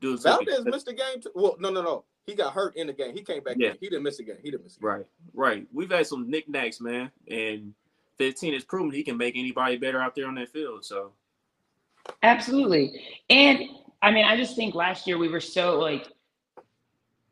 Due 0.00 0.16
Valdez 0.18 0.64
missed 0.64 0.86
a 0.88 0.92
game. 0.92 1.20
Too. 1.20 1.30
Well, 1.34 1.56
no, 1.58 1.70
no, 1.70 1.82
no. 1.82 2.04
He 2.26 2.34
got 2.34 2.52
hurt 2.54 2.76
in 2.76 2.86
the 2.86 2.92
game. 2.92 3.14
He 3.14 3.22
came 3.22 3.42
back. 3.42 3.56
Yeah. 3.58 3.70
In. 3.70 3.76
He 3.80 3.88
didn't 3.88 4.04
miss 4.04 4.18
a 4.20 4.22
game. 4.22 4.36
He 4.42 4.50
didn't 4.50 4.62
miss. 4.64 4.78
Right, 4.80 5.04
right. 5.34 5.66
We've 5.72 5.90
had 5.90 6.06
some 6.06 6.30
knickknacks, 6.30 6.80
man, 6.80 7.10
and 7.28 7.74
15 8.18 8.54
has 8.54 8.64
proven 8.64 8.92
he 8.92 9.02
can 9.02 9.16
make 9.16 9.36
anybody 9.36 9.76
better 9.76 10.00
out 10.00 10.14
there 10.14 10.26
on 10.26 10.34
that 10.36 10.50
field. 10.50 10.84
So, 10.84 11.12
absolutely. 12.22 13.00
And 13.30 13.60
I 14.02 14.10
mean, 14.10 14.24
I 14.24 14.36
just 14.36 14.56
think 14.56 14.74
last 14.74 15.06
year 15.06 15.18
we 15.18 15.28
were 15.28 15.40
so 15.40 15.78
like 15.78 16.08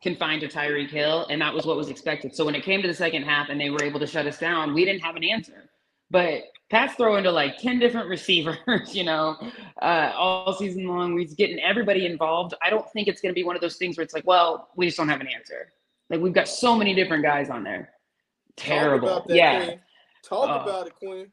confined 0.02 0.40
to 0.40 0.48
Tyreek 0.48 0.90
Hill, 0.90 1.26
and 1.30 1.40
that 1.40 1.54
was 1.54 1.64
what 1.64 1.76
was 1.76 1.88
expected. 1.88 2.34
So 2.34 2.44
when 2.44 2.54
it 2.54 2.64
came 2.64 2.82
to 2.82 2.88
the 2.88 2.94
second 2.94 3.22
half 3.22 3.48
and 3.48 3.60
they 3.60 3.70
were 3.70 3.82
able 3.82 4.00
to 4.00 4.06
shut 4.06 4.26
us 4.26 4.38
down, 4.38 4.74
we 4.74 4.84
didn't 4.84 5.02
have 5.02 5.16
an 5.16 5.24
answer. 5.24 5.70
But 6.10 6.42
Pat's 6.70 6.94
throwing 6.94 7.24
to 7.24 7.30
like 7.30 7.58
10 7.58 7.78
different 7.78 8.08
receivers, 8.16 8.94
you 8.94 9.04
know, 9.04 9.36
uh, 9.80 10.12
all 10.14 10.52
season 10.54 10.86
long. 10.86 11.18
He's 11.18 11.34
getting 11.34 11.60
everybody 11.60 12.06
involved. 12.06 12.54
I 12.62 12.70
don't 12.70 12.90
think 12.92 13.08
it's 13.08 13.20
going 13.20 13.32
to 13.32 13.34
be 13.34 13.44
one 13.44 13.54
of 13.54 13.62
those 13.62 13.76
things 13.76 13.96
where 13.96 14.04
it's 14.04 14.14
like, 14.14 14.26
well, 14.26 14.68
we 14.76 14.86
just 14.86 14.98
don't 14.98 15.08
have 15.08 15.20
an 15.20 15.28
answer. 15.28 15.72
Like 16.10 16.20
we've 16.20 16.32
got 16.32 16.48
so 16.48 16.76
many 16.76 16.94
different 16.94 17.22
guys 17.22 17.48
on 17.48 17.62
there. 17.62 17.90
Terrible. 18.56 19.24
Yeah. 19.28 19.64
Queen. 19.64 19.80
Talk 20.22 20.48
uh, 20.48 20.62
about 20.62 20.86
it, 20.86 20.94
Quinn. 20.94 21.30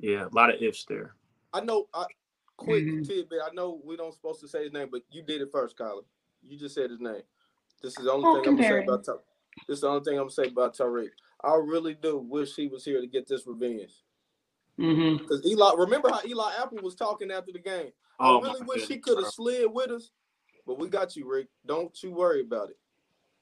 Yeah, 0.00 0.26
a 0.26 0.34
lot 0.34 0.54
of 0.54 0.60
ifs 0.60 0.84
there. 0.88 1.14
I 1.52 1.60
know. 1.60 1.86
I, 1.94 2.06
quick 2.56 2.84
mm-hmm. 2.84 3.02
tidbit. 3.02 3.38
I 3.44 3.54
know 3.54 3.80
we 3.84 3.96
don't 3.96 4.14
supposed 4.14 4.40
to 4.40 4.48
say 4.48 4.64
his 4.64 4.72
name, 4.72 4.88
but 4.90 5.02
you 5.10 5.22
did 5.22 5.40
it 5.40 5.48
first, 5.52 5.76
Kyler. 5.76 6.04
You 6.42 6.58
just 6.58 6.74
said 6.74 6.90
his 6.90 7.00
name. 7.00 7.22
This 7.82 7.98
is 7.98 8.04
the 8.04 8.12
only 8.12 8.26
oh, 8.26 8.42
thing 8.42 8.48
I'm 8.48 8.56
gonna 8.56 8.68
say 8.68 8.82
about 8.82 9.04
Tyreek. 9.04 9.18
This 9.68 9.74
is 9.76 9.80
the 9.82 9.88
only 9.88 10.04
thing 10.04 10.14
I'm 10.14 10.20
gonna 10.20 10.30
say 10.30 10.46
about 10.48 10.76
Tyreek. 10.76 11.10
I 11.42 11.54
really 11.54 11.94
do 11.94 12.18
wish 12.18 12.54
he 12.54 12.66
was 12.66 12.84
here 12.84 13.00
to 13.00 13.06
get 13.06 13.28
this 13.28 13.46
revenge. 13.46 13.92
Mm-hmm. 14.78 15.18
Because 15.18 15.40
mm-hmm. 15.40 15.48
Eli, 15.48 15.72
remember 15.76 16.08
how 16.10 16.20
Eli 16.26 16.52
Apple 16.60 16.78
was 16.82 16.94
talking 16.94 17.30
after 17.30 17.52
the 17.52 17.58
game? 17.58 17.92
Oh, 18.18 18.40
I 18.40 18.42
really 18.42 18.60
wish 18.62 18.82
goodness. 18.82 18.88
he 18.88 18.98
could 18.98 19.18
have 19.18 19.32
slid 19.32 19.66
with 19.70 19.90
us, 19.90 20.10
but 20.66 20.78
we 20.78 20.88
got 20.88 21.16
you, 21.16 21.30
Rick. 21.30 21.48
Don't 21.66 22.02
you 22.02 22.12
worry 22.12 22.40
about 22.40 22.70
it. 22.70 22.78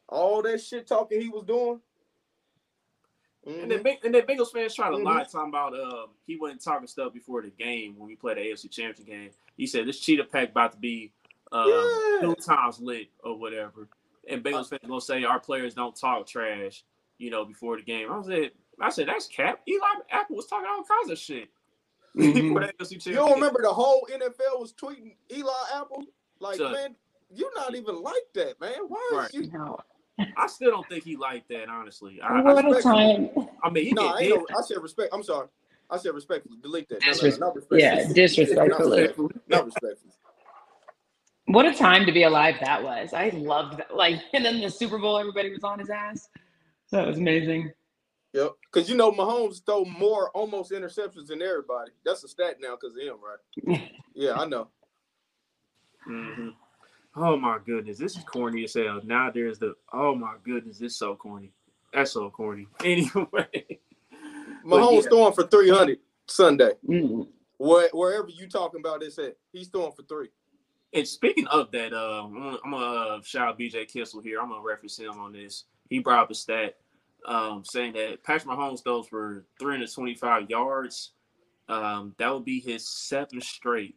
All 0.09 0.43
that 0.43 0.61
shit 0.61 0.87
talking 0.87 1.21
he 1.21 1.29
was 1.29 1.45
doing, 1.45 1.81
Mm-hmm. 3.47 3.61
And 3.61 3.71
then 3.71 3.97
and 4.05 4.15
then 4.15 4.23
Bengals 4.23 4.53
fans 4.53 4.75
try 4.75 4.89
to 4.89 4.97
mm-hmm. 4.97 5.05
lie, 5.05 5.25
talking 5.25 5.51
about 5.51 5.75
uh, 5.75 6.07
he 6.27 6.37
wasn't 6.37 6.63
talking 6.63 6.87
stuff 6.87 7.13
before 7.13 7.43
the 7.43 7.51
game 7.51 7.95
when 7.99 8.09
we 8.09 8.17
played 8.17 8.39
the 8.39 8.43
AFC 8.43 8.71
Championship 8.71 9.07
game. 9.07 9.31
He 9.57 9.67
said 9.67 9.87
this 9.87 10.01
cheetah 10.01 10.25
pack 10.25 10.51
about 10.51 10.73
to 10.73 10.79
be 10.79 11.13
uh, 11.53 11.65
yeah. 11.67 12.21
two 12.23 12.35
times 12.37 12.81
lit 12.81 13.09
or 13.23 13.39
whatever. 13.39 13.89
And 14.29 14.43
Bengals 14.43 14.71
fans 14.71 14.83
gonna 14.87 15.01
say 15.01 15.25
our 15.25 15.41
players 15.41 15.75
don't 15.75 15.95
talk 15.95 16.27
trash, 16.27 16.85
you 17.19 17.31
know, 17.31 17.45
before 17.45 17.77
the 17.77 17.83
game. 17.83 18.11
I 18.11 18.23
said, 18.23 18.51
I 18.81 18.91
said 18.91 19.09
that's 19.09 19.27
cap. 19.29 19.61
Eli 19.69 19.87
Apple 20.11 20.37
was 20.37 20.47
talking 20.47 20.69
all 20.69 20.85
kinds 20.85 21.11
of 21.11 21.19
shit. 21.19 21.49
Mm-hmm. 22.17 23.09
you 23.09 23.15
don't 23.17 23.33
remember 23.33 23.61
the 23.61 23.73
whole 23.73 24.07
NFL 24.09 24.61
was 24.61 24.73
tweeting 24.73 25.17
Eli 25.33 25.51
Apple? 25.75 26.05
Like, 26.39 26.59
so, 26.59 26.71
man, 26.71 26.95
you're 27.35 27.53
not 27.57 27.75
even 27.75 28.01
like 28.01 28.23
that, 28.35 28.61
man. 28.61 28.75
Why 28.87 29.11
right. 29.13 29.35
is 29.35 29.35
you? 29.35 29.79
I 30.37 30.47
still 30.47 30.71
don't 30.71 30.89
think 30.89 31.05
he 31.05 31.17
liked 31.17 31.49
that, 31.49 31.69
honestly. 31.69 32.21
I, 32.21 32.41
what 32.41 32.65
a 32.65 32.83
time. 32.83 33.31
I 33.63 33.71
mean, 33.71 33.87
he 33.87 33.93
no, 33.93 34.15
I, 34.15 34.29
no, 34.29 34.47
I 34.57 34.63
said 34.63 34.79
respect. 34.81 35.11
I'm 35.13 35.23
sorry. 35.23 35.49
I 35.91 35.99
said 35.99 36.15
respectfully. 36.15 36.59
Delete 36.63 36.89
that. 36.89 37.03
Disres- 37.03 37.41
no, 37.41 37.53
no, 37.53 37.61
no, 37.71 37.77
yeah, 37.77 38.07
disrespectfully. 38.13 39.09
Not 39.49 39.67
respectfully. 39.67 40.13
What 41.47 41.67
a 41.67 41.75
time 41.75 42.07
to 42.07 42.13
be 42.13 42.23
alive 42.23 42.57
that 42.61 42.83
was. 42.83 43.13
I 43.13 43.29
loved 43.31 43.79
that. 43.79 43.95
Like, 43.95 44.21
and 44.33 44.45
then 44.45 44.61
the 44.61 44.71
Super 44.71 44.99
Bowl, 44.99 45.19
everybody 45.19 45.51
was 45.51 45.65
on 45.65 45.79
his 45.79 45.91
ass. 45.91 46.29
That 46.91 47.07
was 47.07 47.19
amazing. 47.19 47.73
Yep. 48.33 48.53
Because, 48.73 48.89
you 48.89 48.97
know, 48.97 49.13
Mahomes 49.13 49.65
throw 49.65 49.85
more 49.85 50.31
almost 50.31 50.73
interceptions 50.73 51.29
than 51.29 51.43
everybody. 51.43 51.93
That's 52.05 52.25
a 52.25 52.29
stat 52.29 52.57
now 52.61 52.77
because 52.81 52.97
of 52.97 53.03
him, 53.03 53.17
right? 53.23 53.93
yeah, 54.15 54.33
I 54.33 54.47
know. 54.47 54.69
Mm-hmm. 56.09 56.49
Oh 57.17 57.37
my 57.37 57.59
goodness, 57.65 57.99
this 57.99 58.17
is 58.17 58.25
corny 58.25 58.65
as 58.65 58.75
hell. 58.75 59.01
Now 59.05 59.31
there's 59.31 59.59
the 59.59 59.75
oh 59.93 60.15
my 60.15 60.35
goodness, 60.43 60.79
this 60.79 60.93
is 60.93 60.99
so 60.99 61.15
corny. 61.15 61.53
That's 61.93 62.13
so 62.13 62.31
corny. 62.31 62.67
Anyway, 62.85 63.79
Mahomes 64.67 65.05
yeah. 65.05 65.09
throwing 65.09 65.33
for 65.33 65.47
three 65.47 65.71
hundred 65.71 65.99
Sunday. 66.27 66.73
Mm-hmm. 66.89 67.23
Where, 67.59 67.89
wherever 67.93 68.29
you 68.29 68.49
talking 68.49 68.81
about 68.81 69.01
this 69.01 69.19
at, 69.19 69.37
he's 69.53 69.69
throwing 69.69 69.93
for 69.93 70.03
three. 70.03 70.29
And 70.93 71.07
speaking 71.07 71.47
of 71.49 71.71
that, 71.71 71.93
uh, 71.93 72.25
I'm 72.25 72.59
gonna, 72.63 72.77
uh, 72.77 73.21
shout 73.23 73.49
out 73.49 73.59
BJ 73.59 73.89
Kissel 73.89 74.21
here. 74.21 74.41
I'm 74.41 74.49
gonna 74.49 74.63
reference 74.63 74.99
him 74.99 75.19
on 75.19 75.33
this. 75.33 75.65
He 75.89 76.01
brought 76.01 76.25
up 76.25 76.31
a 76.31 76.35
stat 76.35 76.77
um, 77.27 77.65
saying 77.65 77.95
that 77.95 78.23
Patrick 78.23 78.57
Mahomes 78.57 78.83
throws 78.83 79.07
for 79.07 79.45
325 79.59 80.51
yards. 80.51 81.13
Um, 81.69 82.15
that 82.19 82.33
would 82.33 82.45
be 82.45 82.61
his 82.61 82.89
seventh 82.89 83.45
straight 83.45 83.97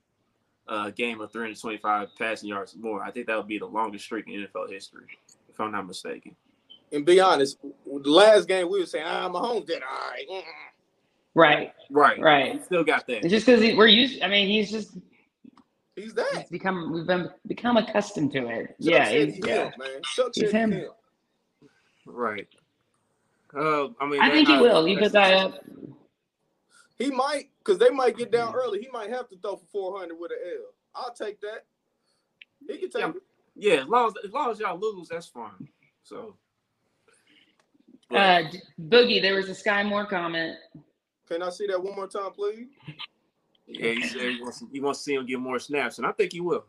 uh, 0.70 0.90
game 0.92 1.22
of 1.22 1.32
325 1.32 2.10
passing 2.18 2.50
yards 2.50 2.76
more. 2.76 3.04
I 3.04 3.12
think 3.12 3.28
that 3.28 3.38
would 3.38 3.48
be 3.48 3.60
the 3.60 3.66
longest 3.66 4.06
streak 4.06 4.28
in 4.28 4.34
NFL 4.34 4.72
history, 4.72 5.06
if 5.50 5.60
I'm 5.60 5.72
not 5.72 5.88
mistaken. 5.88 6.36
And 6.92 7.06
be 7.06 7.20
honest, 7.20 7.58
the 7.62 8.10
last 8.10 8.48
game 8.48 8.70
we 8.70 8.80
were 8.80 8.86
saying, 8.86 9.06
ah, 9.08 9.30
Mahomes 9.30 9.66
did 9.66 9.82
all 9.84 10.10
right. 10.10 10.26
Mm-mm. 10.30 10.42
Right. 11.36 11.74
Right. 11.92 12.20
Right. 12.20 12.54
He 12.54 12.64
still 12.64 12.84
got 12.84 13.06
that. 13.08 13.24
It's 13.24 13.30
just 13.30 13.46
because 13.46 13.62
we're 13.76 13.88
used. 13.88 14.24
I 14.24 14.28
mean, 14.28 14.48
he's 14.48 14.72
just. 14.72 14.98
He's 15.96 16.14
that. 16.16 16.34
He's 16.36 16.50
become. 16.50 16.92
We've 16.92 17.06
been 17.06 17.30
become 17.46 17.78
accustomed 17.78 18.32
to 18.34 18.48
it. 18.48 18.68
Chuck 18.68 18.76
yeah. 18.80 19.10
He's, 19.10 19.38
yeah. 19.46 19.72
man. 19.78 20.02
Chuck 20.04 20.32
he's 20.34 20.52
him. 20.52 20.72
him. 20.72 20.90
Right. 22.08 22.48
Uh, 23.56 23.90
I 24.00 24.08
mean, 24.08 24.20
I 24.20 24.32
think 24.32 24.48
he 24.48 24.58
will. 24.58 24.88
You 24.88 24.98
put 24.98 25.12
that 25.12 25.34
up. 25.34 25.64
He 27.00 27.12
might, 27.12 27.50
because 27.60 27.78
they 27.78 27.90
might 27.90 28.18
get 28.18 28.32
down 28.32 28.56
early. 28.56 28.80
He 28.80 28.90
might 28.92 29.10
have 29.10 29.30
to 29.30 29.38
throw 29.38 29.56
for 29.58 29.66
400 29.66 30.18
with 30.20 30.32
an 30.32 30.38
L. 30.46 30.74
I'll 30.96 31.14
take 31.14 31.40
that. 31.42 31.66
He 32.68 32.78
can 32.78 32.90
take 32.90 33.02
yeah, 33.02 33.10
it. 33.10 33.16
Yeah, 33.56 33.82
as 33.82 33.88
long 33.88 34.08
as, 34.08 34.14
as 34.26 34.32
long 34.32 34.52
as 34.52 34.60
y'all 34.60 34.80
lose, 34.80 35.10
that's 35.10 35.28
fine. 35.28 35.70
So. 36.04 36.36
But. 38.10 38.18
Uh, 38.18 38.44
Boogie, 38.82 39.22
there 39.22 39.36
was 39.36 39.50
a 39.50 39.56
Sky 39.56 39.84
Moore 39.84 40.06
comment. 40.06 40.58
Can 41.28 41.44
I 41.44 41.50
see 41.50 41.68
that 41.68 41.82
one 41.82 41.96
more 41.96 42.08
time, 42.08 42.32
please? 42.32 42.68
Yeah, 43.68 43.92
he 43.92 44.04
said 44.08 44.22
he 44.22 44.42
wants, 44.42 44.64
he 44.72 44.80
wants 44.80 45.00
to 45.00 45.04
see 45.04 45.14
him 45.14 45.26
get 45.26 45.40
more 45.40 45.60
snaps, 45.60 45.98
and 45.98 46.08
I 46.08 46.14
think 46.14 46.32
he 46.32 46.40
will. 46.40 46.66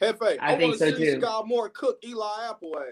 Hefe, 0.00 0.38
I, 0.38 0.52
I 0.52 0.56
think 0.58 0.76
so 0.76 0.90
see 0.90 1.14
too. 1.14 1.20
Sky 1.20 1.40
Moore 1.46 1.70
cook 1.70 1.98
Eli 2.04 2.48
Apple 2.50 2.78
ass. 2.78 2.84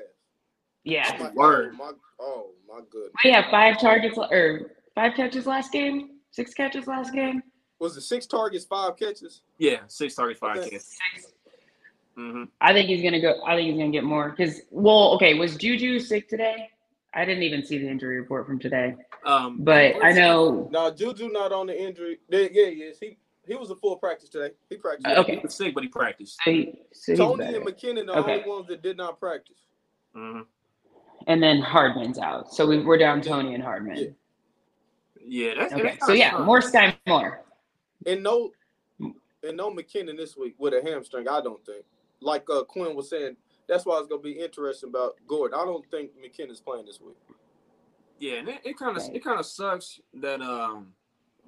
Yeah. 0.84 1.16
Oh, 1.20 1.30
Word. 1.34 1.72
Oh 1.74 1.76
my, 1.76 1.92
oh 2.20 2.50
my 2.66 2.80
goodness. 2.90 3.12
We 3.22 3.32
have 3.32 3.44
five 3.50 3.78
targets 3.78 4.16
or 4.16 4.70
five 4.94 5.14
catches 5.14 5.46
last 5.46 5.72
game. 5.72 6.13
Six 6.35 6.53
catches 6.53 6.88
last 6.88 7.12
game. 7.12 7.44
Was 7.79 7.97
it 7.97 8.01
six 8.01 8.27
targets, 8.27 8.64
five 8.64 8.97
catches? 8.97 9.42
Yeah, 9.59 9.83
six 9.87 10.16
targets, 10.16 10.40
five 10.40 10.57
okay. 10.57 10.70
catches. 10.70 10.97
Mm-hmm. 12.18 12.44
I 12.61 12.73
think 12.73 12.88
he's 12.88 13.05
gonna 13.05 13.20
go. 13.20 13.40
I 13.47 13.55
think 13.55 13.68
he's 13.68 13.79
gonna 13.79 13.92
get 13.92 14.03
more 14.03 14.31
because. 14.31 14.62
Well, 14.73 15.12
okay, 15.14 15.35
was 15.35 15.55
Juju 15.55 16.01
sick 16.01 16.29
today? 16.29 16.70
I 17.14 17.25
didn't 17.25 17.44
even 17.44 17.64
see 17.64 17.79
the 17.79 17.88
injury 17.88 18.18
report 18.18 18.49
from 18.49 18.59
today. 18.59 18.97
Um, 19.25 19.59
but 19.61 19.94
I 20.03 20.11
know. 20.11 20.68
No, 20.73 20.90
Juju 20.90 21.29
not 21.31 21.53
on 21.53 21.68
the 21.68 21.81
injury. 21.81 22.18
Yeah, 22.29 22.49
yes, 22.51 22.99
he 22.99 23.16
he 23.47 23.55
was 23.55 23.70
a 23.70 23.77
full 23.77 23.94
practice 23.94 24.29
today. 24.29 24.51
He 24.68 24.77
practiced. 24.77 25.07
Uh, 25.07 25.20
okay, 25.20 25.37
he 25.37 25.40
was 25.40 25.55
sick, 25.55 25.73
but 25.73 25.85
he 25.85 25.88
practiced. 25.88 26.40
So 26.44 26.51
he, 26.51 26.75
so 26.90 27.14
Toney 27.14 27.55
and 27.55 27.64
McKinnon 27.64 28.03
are 28.03 28.07
the 28.07 28.12
okay. 28.14 28.33
only 28.38 28.49
ones 28.49 28.66
that 28.66 28.83
did 28.83 28.97
not 28.97 29.20
practice. 29.20 29.59
Mm-hmm. 30.16 30.40
And 31.29 31.40
then 31.40 31.61
Hardman's 31.61 32.18
out, 32.18 32.53
so 32.53 32.66
we, 32.66 32.85
are 32.85 32.99
down 32.99 33.23
Toney 33.23 33.55
and 33.55 33.62
Hardman. 33.62 33.97
Yeah. 33.97 34.09
Yeah, 35.26 35.54
that's 35.58 35.72
okay. 35.72 35.82
That's 35.82 36.06
so 36.06 36.12
yeah, 36.12 36.32
fun. 36.32 36.42
more 36.44 36.60
Sky 36.60 36.96
Moore. 37.06 37.42
And 38.06 38.22
no, 38.22 38.52
and 39.00 39.56
no 39.56 39.70
McKinnon 39.70 40.16
this 40.16 40.37
week 40.37 40.54
with 40.58 40.74
a 40.74 40.82
hamstring. 40.82 41.28
I 41.28 41.40
don't 41.40 41.64
think. 41.64 41.84
Like 42.20 42.44
uh, 42.50 42.64
Quinn 42.64 42.94
was 42.94 43.10
saying, 43.10 43.37
that's 43.68 43.87
why 43.87 43.98
it's 43.98 44.08
gonna 44.08 44.22
be 44.22 44.32
interesting 44.32 44.90
about 44.90 45.14
Gordon. 45.26 45.58
I 45.58 45.64
don't 45.64 45.84
think 45.90 46.10
McKinnon's 46.22 46.60
playing 46.60 46.87
this 46.87 47.00
week. 47.00 47.16
Yeah, 48.18 48.34
and 48.34 48.48
it 48.48 48.78
kind 48.78 48.96
of 48.96 49.02
it 49.12 49.24
kind 49.24 49.40
of 49.40 49.46
sucks 49.46 50.00
that 50.14 50.40
um 50.40 50.92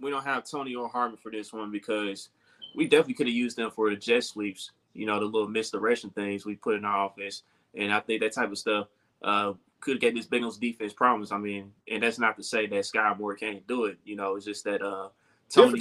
we 0.00 0.10
don't 0.10 0.24
have 0.24 0.48
Toney 0.48 0.74
or 0.74 0.88
Hardman 0.88 1.18
for 1.18 1.30
this 1.30 1.52
one 1.52 1.70
because 1.70 2.30
we 2.74 2.86
definitely 2.86 3.14
could 3.14 3.26
have 3.26 3.36
used 3.36 3.56
them 3.56 3.70
for 3.70 3.90
the 3.90 3.96
jet 3.96 4.24
sweeps. 4.24 4.72
You 4.94 5.06
know, 5.06 5.18
the 5.18 5.26
little 5.26 5.48
misdirection 5.48 6.10
things 6.10 6.46
we 6.46 6.56
put 6.56 6.76
in 6.76 6.84
our 6.84 6.96
office, 6.96 7.42
and 7.74 7.92
I 7.92 8.00
think 8.00 8.22
that 8.22 8.32
type 8.32 8.50
of 8.50 8.58
stuff 8.58 8.88
uh, 9.22 9.52
could 9.80 10.00
get 10.00 10.14
this 10.14 10.26
Bengals 10.26 10.58
defense 10.58 10.92
problems. 10.92 11.32
I 11.32 11.38
mean, 11.38 11.72
and 11.90 12.02
that's 12.02 12.18
not 12.18 12.36
to 12.36 12.42
say 12.42 12.66
that 12.66 12.86
Sky 12.86 13.14
Moore 13.18 13.34
can't 13.36 13.66
do 13.66 13.84
it. 13.84 13.98
You 14.04 14.16
know, 14.16 14.36
it's 14.36 14.46
just 14.46 14.64
that 14.64 14.82
uh 14.82 15.08
Toney, 15.48 15.80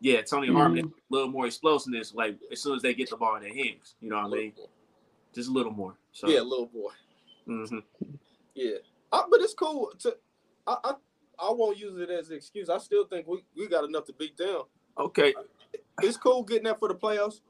yeah, 0.00 0.20
Toney 0.22 0.48
mm-hmm. 0.48 0.56
Hardman, 0.56 0.86
a 0.86 1.14
little 1.14 1.28
more 1.28 1.46
explosiveness. 1.46 2.12
Like 2.12 2.36
as 2.50 2.60
soon 2.60 2.76
as 2.76 2.82
they 2.82 2.92
get 2.92 3.10
the 3.10 3.16
ball 3.16 3.36
in 3.36 3.42
their 3.42 3.54
hands, 3.54 3.94
you 4.00 4.10
know 4.10 4.16
what 4.16 4.26
I 4.26 4.42
mean? 4.42 4.52
Just 5.34 5.48
a 5.48 5.52
little 5.52 5.72
more. 5.72 5.94
So 6.12 6.28
yeah, 6.28 6.40
a 6.40 6.42
little 6.42 6.70
more. 6.74 6.90
Mm-hmm. 7.48 7.78
Yeah, 8.54 8.76
I, 9.12 9.24
but 9.30 9.40
it's 9.40 9.54
cool. 9.54 9.92
To 10.00 10.16
I, 10.66 10.76
I 10.84 10.94
I 11.38 11.52
won't 11.52 11.78
use 11.78 11.98
it 12.00 12.10
as 12.10 12.30
an 12.30 12.36
excuse. 12.36 12.68
I 12.68 12.78
still 12.78 13.06
think 13.06 13.26
we, 13.26 13.44
we 13.56 13.68
got 13.68 13.84
enough 13.84 14.04
to 14.06 14.12
beat 14.12 14.36
them. 14.36 14.62
Okay, 14.98 15.34
it's 16.02 16.16
cool 16.16 16.42
getting 16.42 16.64
that 16.64 16.78
for 16.78 16.88
the 16.88 16.94
playoffs. 16.94 17.40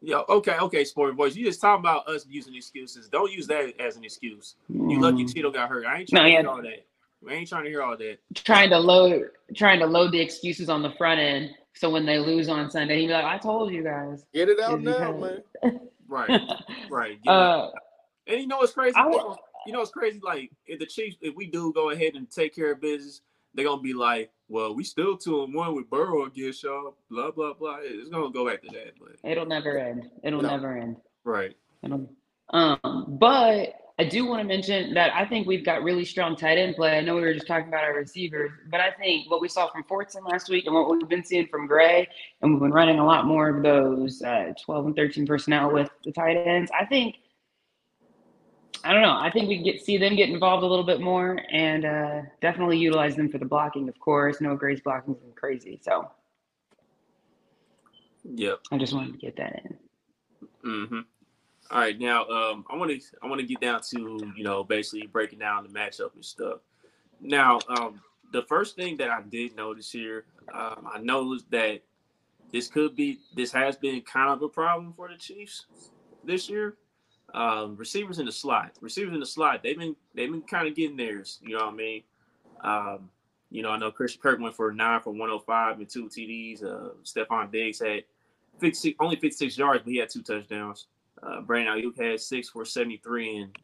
Yeah, 0.00 0.22
okay, 0.28 0.56
okay, 0.58 0.84
sport 0.84 1.16
boys. 1.16 1.36
You 1.36 1.44
just 1.44 1.60
talking 1.60 1.80
about 1.80 2.06
us 2.08 2.24
using 2.28 2.54
excuses. 2.54 3.08
Don't 3.08 3.32
use 3.32 3.46
that 3.48 3.80
as 3.80 3.96
an 3.96 4.04
excuse. 4.04 4.54
You 4.68 5.00
lucky 5.00 5.24
Mm. 5.24 5.34
Cheeto 5.34 5.52
got 5.52 5.68
hurt. 5.68 5.86
I 5.86 5.98
ain't 6.00 6.12
No, 6.12 6.20
trying 6.20 6.26
to 6.26 6.32
yeah. 6.32 6.40
hear 6.42 6.50
all 6.50 6.62
that. 6.62 6.86
I 7.28 7.34
ain't 7.34 7.48
trying 7.48 7.64
to 7.64 7.70
hear 7.70 7.82
all 7.82 7.96
that. 7.96 8.18
trying 8.34 8.70
to 8.70 8.78
load 8.78 9.30
trying 9.56 9.80
to 9.80 9.86
load 9.86 10.12
the 10.12 10.20
excuses 10.20 10.68
on 10.68 10.82
the 10.82 10.92
front 10.92 11.18
end 11.20 11.50
so 11.74 11.90
when 11.90 12.06
they 12.06 12.18
lose 12.18 12.48
on 12.48 12.70
Sunday, 12.70 13.00
he'd 13.00 13.06
be 13.08 13.12
like, 13.12 13.24
I 13.24 13.38
told 13.38 13.72
you 13.72 13.82
guys. 13.84 14.24
Get 14.34 14.48
it 14.48 14.60
out 14.60 14.80
now, 14.82 15.12
man. 15.16 15.42
Right, 16.08 16.40
right. 16.90 17.22
Get 17.22 17.30
uh 17.30 17.70
and 18.26 18.40
you 18.40 18.46
know 18.46 18.58
what's 18.58 18.72
crazy? 18.72 18.94
I 18.96 19.10
you 19.66 19.72
know 19.72 19.80
what's 19.80 19.90
crazy? 19.90 20.20
Like 20.24 20.50
if 20.66 20.78
the 20.78 20.86
Chiefs, 20.86 21.16
if 21.20 21.34
we 21.34 21.46
do 21.46 21.72
go 21.74 21.90
ahead 21.90 22.14
and 22.14 22.30
take 22.30 22.54
care 22.54 22.72
of 22.72 22.80
business, 22.80 23.20
they're 23.52 23.66
gonna 23.66 23.82
be 23.82 23.92
like, 23.92 24.30
"Well, 24.48 24.74
we 24.74 24.84
still 24.84 25.16
two 25.16 25.42
and 25.44 25.54
one 25.54 25.74
with 25.74 25.88
Burrow 25.90 26.24
against 26.26 26.62
y'all." 26.62 26.96
Blah 27.10 27.30
blah 27.32 27.54
blah. 27.54 27.78
It's 27.82 28.08
gonna 28.10 28.30
go 28.30 28.46
back 28.46 28.62
to 28.62 28.68
that, 28.68 28.94
but 29.00 29.30
it'll 29.30 29.46
never 29.46 29.78
end. 29.78 30.10
It'll 30.22 30.42
No. 30.42 30.48
never 30.48 30.76
end. 30.76 30.96
right. 31.24 31.54
It'll, 31.82 32.08
um, 32.50 33.06
but 33.20 33.74
I 34.00 34.04
do 34.04 34.26
want 34.26 34.40
to 34.40 34.44
mention 34.46 34.94
that 34.94 35.12
I 35.14 35.26
think 35.26 35.46
we've 35.48 35.64
got 35.64 35.82
really 35.82 36.04
strong 36.04 36.36
tight 36.36 36.56
end 36.56 36.76
play. 36.76 36.96
I 36.96 37.00
know 37.00 37.16
we 37.16 37.20
were 37.22 37.34
just 37.34 37.48
talking 37.48 37.66
about 37.68 37.82
our 37.82 37.94
receivers, 37.94 38.52
but 38.70 38.80
I 38.80 38.92
think 38.92 39.28
what 39.30 39.40
we 39.40 39.48
saw 39.48 39.68
from 39.72 39.82
Fortson 39.84 40.24
last 40.28 40.48
week 40.48 40.66
and 40.66 40.74
what 40.74 40.88
we've 40.88 41.08
been 41.08 41.24
seeing 41.24 41.48
from 41.48 41.66
Gray, 41.66 42.06
and 42.40 42.52
we've 42.52 42.60
been 42.60 42.70
running 42.72 43.00
a 43.00 43.04
lot 43.04 43.26
more 43.26 43.48
of 43.48 43.62
those 43.64 44.22
uh, 44.22 44.52
12 44.64 44.86
and 44.86 44.96
13 44.96 45.26
personnel 45.26 45.72
with 45.72 45.90
the 46.04 46.12
tight 46.12 46.36
ends. 46.36 46.70
I 46.78 46.84
think, 46.86 47.16
I 48.84 48.92
don't 48.92 49.02
know. 49.02 49.18
I 49.18 49.30
think 49.30 49.48
we 49.48 49.56
can 49.56 49.64
get 49.64 49.84
see 49.84 49.98
them 49.98 50.16
get 50.16 50.30
involved 50.30 50.62
a 50.62 50.66
little 50.66 50.84
bit 50.84 51.00
more 51.00 51.40
and 51.50 51.84
uh, 51.84 52.22
definitely 52.40 52.78
utilize 52.78 53.16
them 53.16 53.28
for 53.28 53.38
the 53.38 53.44
blocking, 53.44 53.88
of 53.88 53.98
course. 53.98 54.40
No 54.40 54.56
Gray's 54.56 54.80
blocking 54.80 55.14
is 55.14 55.34
crazy, 55.34 55.80
so 55.82 56.10
Yep. 58.34 58.60
I 58.72 58.78
just 58.78 58.92
wanted 58.92 59.12
to 59.12 59.18
get 59.18 59.36
that 59.36 59.62
in. 59.64 59.78
Mm-hmm. 60.64 61.00
All 61.70 61.78
right, 61.78 61.98
now 61.98 62.26
um, 62.26 62.64
I 62.70 62.76
want 62.76 62.90
to 62.90 63.00
I 63.22 63.26
want 63.26 63.40
to 63.40 63.46
get 63.46 63.60
down 63.60 63.80
to 63.90 64.32
you 64.36 64.44
know 64.44 64.64
basically 64.64 65.06
breaking 65.06 65.38
down 65.38 65.64
the 65.64 65.68
matchup 65.68 66.14
and 66.14 66.24
stuff. 66.24 66.60
Now, 67.20 67.58
um, 67.68 68.00
the 68.32 68.42
first 68.42 68.76
thing 68.76 68.96
that 68.98 69.10
I 69.10 69.22
did 69.22 69.56
notice 69.56 69.90
here, 69.90 70.24
um, 70.54 70.88
I 70.92 70.98
noticed 71.00 71.50
that 71.50 71.82
this 72.52 72.68
could 72.68 72.96
be 72.96 73.18
this 73.34 73.52
has 73.52 73.76
been 73.76 74.00
kind 74.00 74.30
of 74.30 74.42
a 74.42 74.48
problem 74.48 74.94
for 74.94 75.08
the 75.08 75.16
Chiefs 75.16 75.66
this 76.24 76.48
year. 76.48 76.76
Um, 77.34 77.76
receivers 77.76 78.18
in 78.18 78.26
the 78.26 78.32
slot, 78.32 78.72
receivers 78.80 79.12
in 79.12 79.20
the 79.20 79.26
slot, 79.26 79.62
they've 79.62 79.78
been 79.78 79.94
they've 80.14 80.30
been 80.30 80.42
kind 80.42 80.66
of 80.66 80.74
getting 80.74 80.96
theirs. 80.96 81.38
You 81.42 81.58
know 81.58 81.66
what 81.66 81.74
I 81.74 81.76
mean? 81.76 82.02
Um, 82.64 83.10
you 83.50 83.62
know, 83.62 83.70
I 83.70 83.78
know 83.78 83.90
Christian 83.90 84.20
Kirk 84.20 84.40
went 84.40 84.54
for 84.54 84.72
nine 84.72 85.00
for 85.00 85.10
105 85.10 85.78
and 85.78 85.88
two 85.88 86.06
TDs. 86.06 86.64
Uh, 86.64 86.90
Stefon 87.04 87.50
Diggs 87.50 87.80
had 87.80 88.04
56, 88.60 88.96
only 89.00 89.16
56 89.16 89.56
yards, 89.56 89.82
but 89.84 89.90
he 89.90 89.98
had 89.98 90.10
two 90.10 90.22
touchdowns. 90.22 90.86
Uh, 91.22 91.40
Brandon 91.40 91.74
Aiyuk 91.74 91.98
had 91.98 92.20
six 92.20 92.48
for 92.48 92.64
73, 92.64 93.36
and 93.38 93.58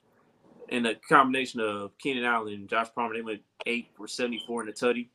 and 0.70 0.86
a 0.86 0.94
combination 0.94 1.60
of 1.60 1.96
Keenan 1.98 2.24
Allen 2.24 2.54
and 2.54 2.68
Josh 2.68 2.88
Palmer, 2.94 3.14
they 3.14 3.22
went 3.22 3.42
eight 3.66 3.90
for 3.94 4.08
74 4.08 4.62
in 4.62 4.66
the 4.66 4.72
tutty. 4.72 5.08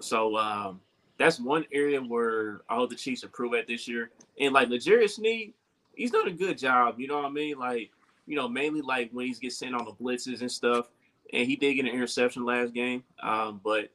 So 0.00 0.36
um, 0.36 0.80
that's 1.18 1.40
one 1.40 1.66
area 1.72 2.00
where 2.00 2.62
I 2.68 2.76
hope 2.76 2.90
the 2.90 2.96
Chiefs 2.96 3.24
improve 3.24 3.54
at 3.54 3.66
this 3.66 3.88
year. 3.88 4.10
And 4.38 4.54
like 4.54 4.68
L'Jarius 4.68 5.16
Sneed, 5.16 5.54
he's 6.00 6.10
done 6.10 6.28
a 6.28 6.32
good 6.32 6.56
job. 6.56 6.98
You 6.98 7.08
know 7.08 7.16
what 7.16 7.26
I 7.26 7.30
mean? 7.30 7.58
Like 7.58 7.90
you 8.26 8.36
know, 8.36 8.48
mainly 8.48 8.80
like 8.80 9.10
when 9.12 9.26
he's 9.26 9.38
get 9.38 9.52
sent 9.52 9.74
on 9.74 9.84
the 9.84 9.92
blitzes 9.92 10.40
and 10.40 10.50
stuff. 10.50 10.88
And 11.32 11.46
he 11.46 11.56
did 11.56 11.74
get 11.74 11.84
an 11.84 11.92
interception 11.92 12.44
last 12.44 12.72
game, 12.74 13.04
um, 13.22 13.60
but 13.62 13.90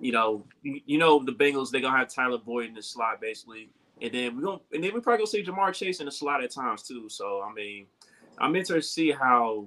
you 0.00 0.12
know, 0.12 0.44
you, 0.62 0.98
know 0.98 1.24
the 1.24 1.32
Bengals 1.32 1.70
they're 1.70 1.80
gonna 1.80 1.96
have 1.96 2.08
Tyler 2.08 2.38
Boyd 2.38 2.68
in 2.68 2.74
the 2.74 2.82
slot 2.82 3.20
basically, 3.20 3.70
and 4.00 4.12
then 4.12 4.36
we're 4.36 4.42
gonna 4.42 4.60
and 4.72 4.84
then 4.84 4.94
we 4.94 5.00
probably 5.00 5.18
gonna 5.18 5.26
see 5.26 5.42
Ja'Marr 5.42 5.74
Chase 5.74 5.98
in 5.98 6.06
the 6.06 6.12
slot 6.12 6.42
at 6.44 6.52
times 6.52 6.82
too. 6.82 7.08
So 7.08 7.42
I 7.42 7.52
mean, 7.52 7.86
I'm 8.38 8.54
interested 8.54 8.74
to 8.74 8.82
see 8.82 9.10
how 9.10 9.66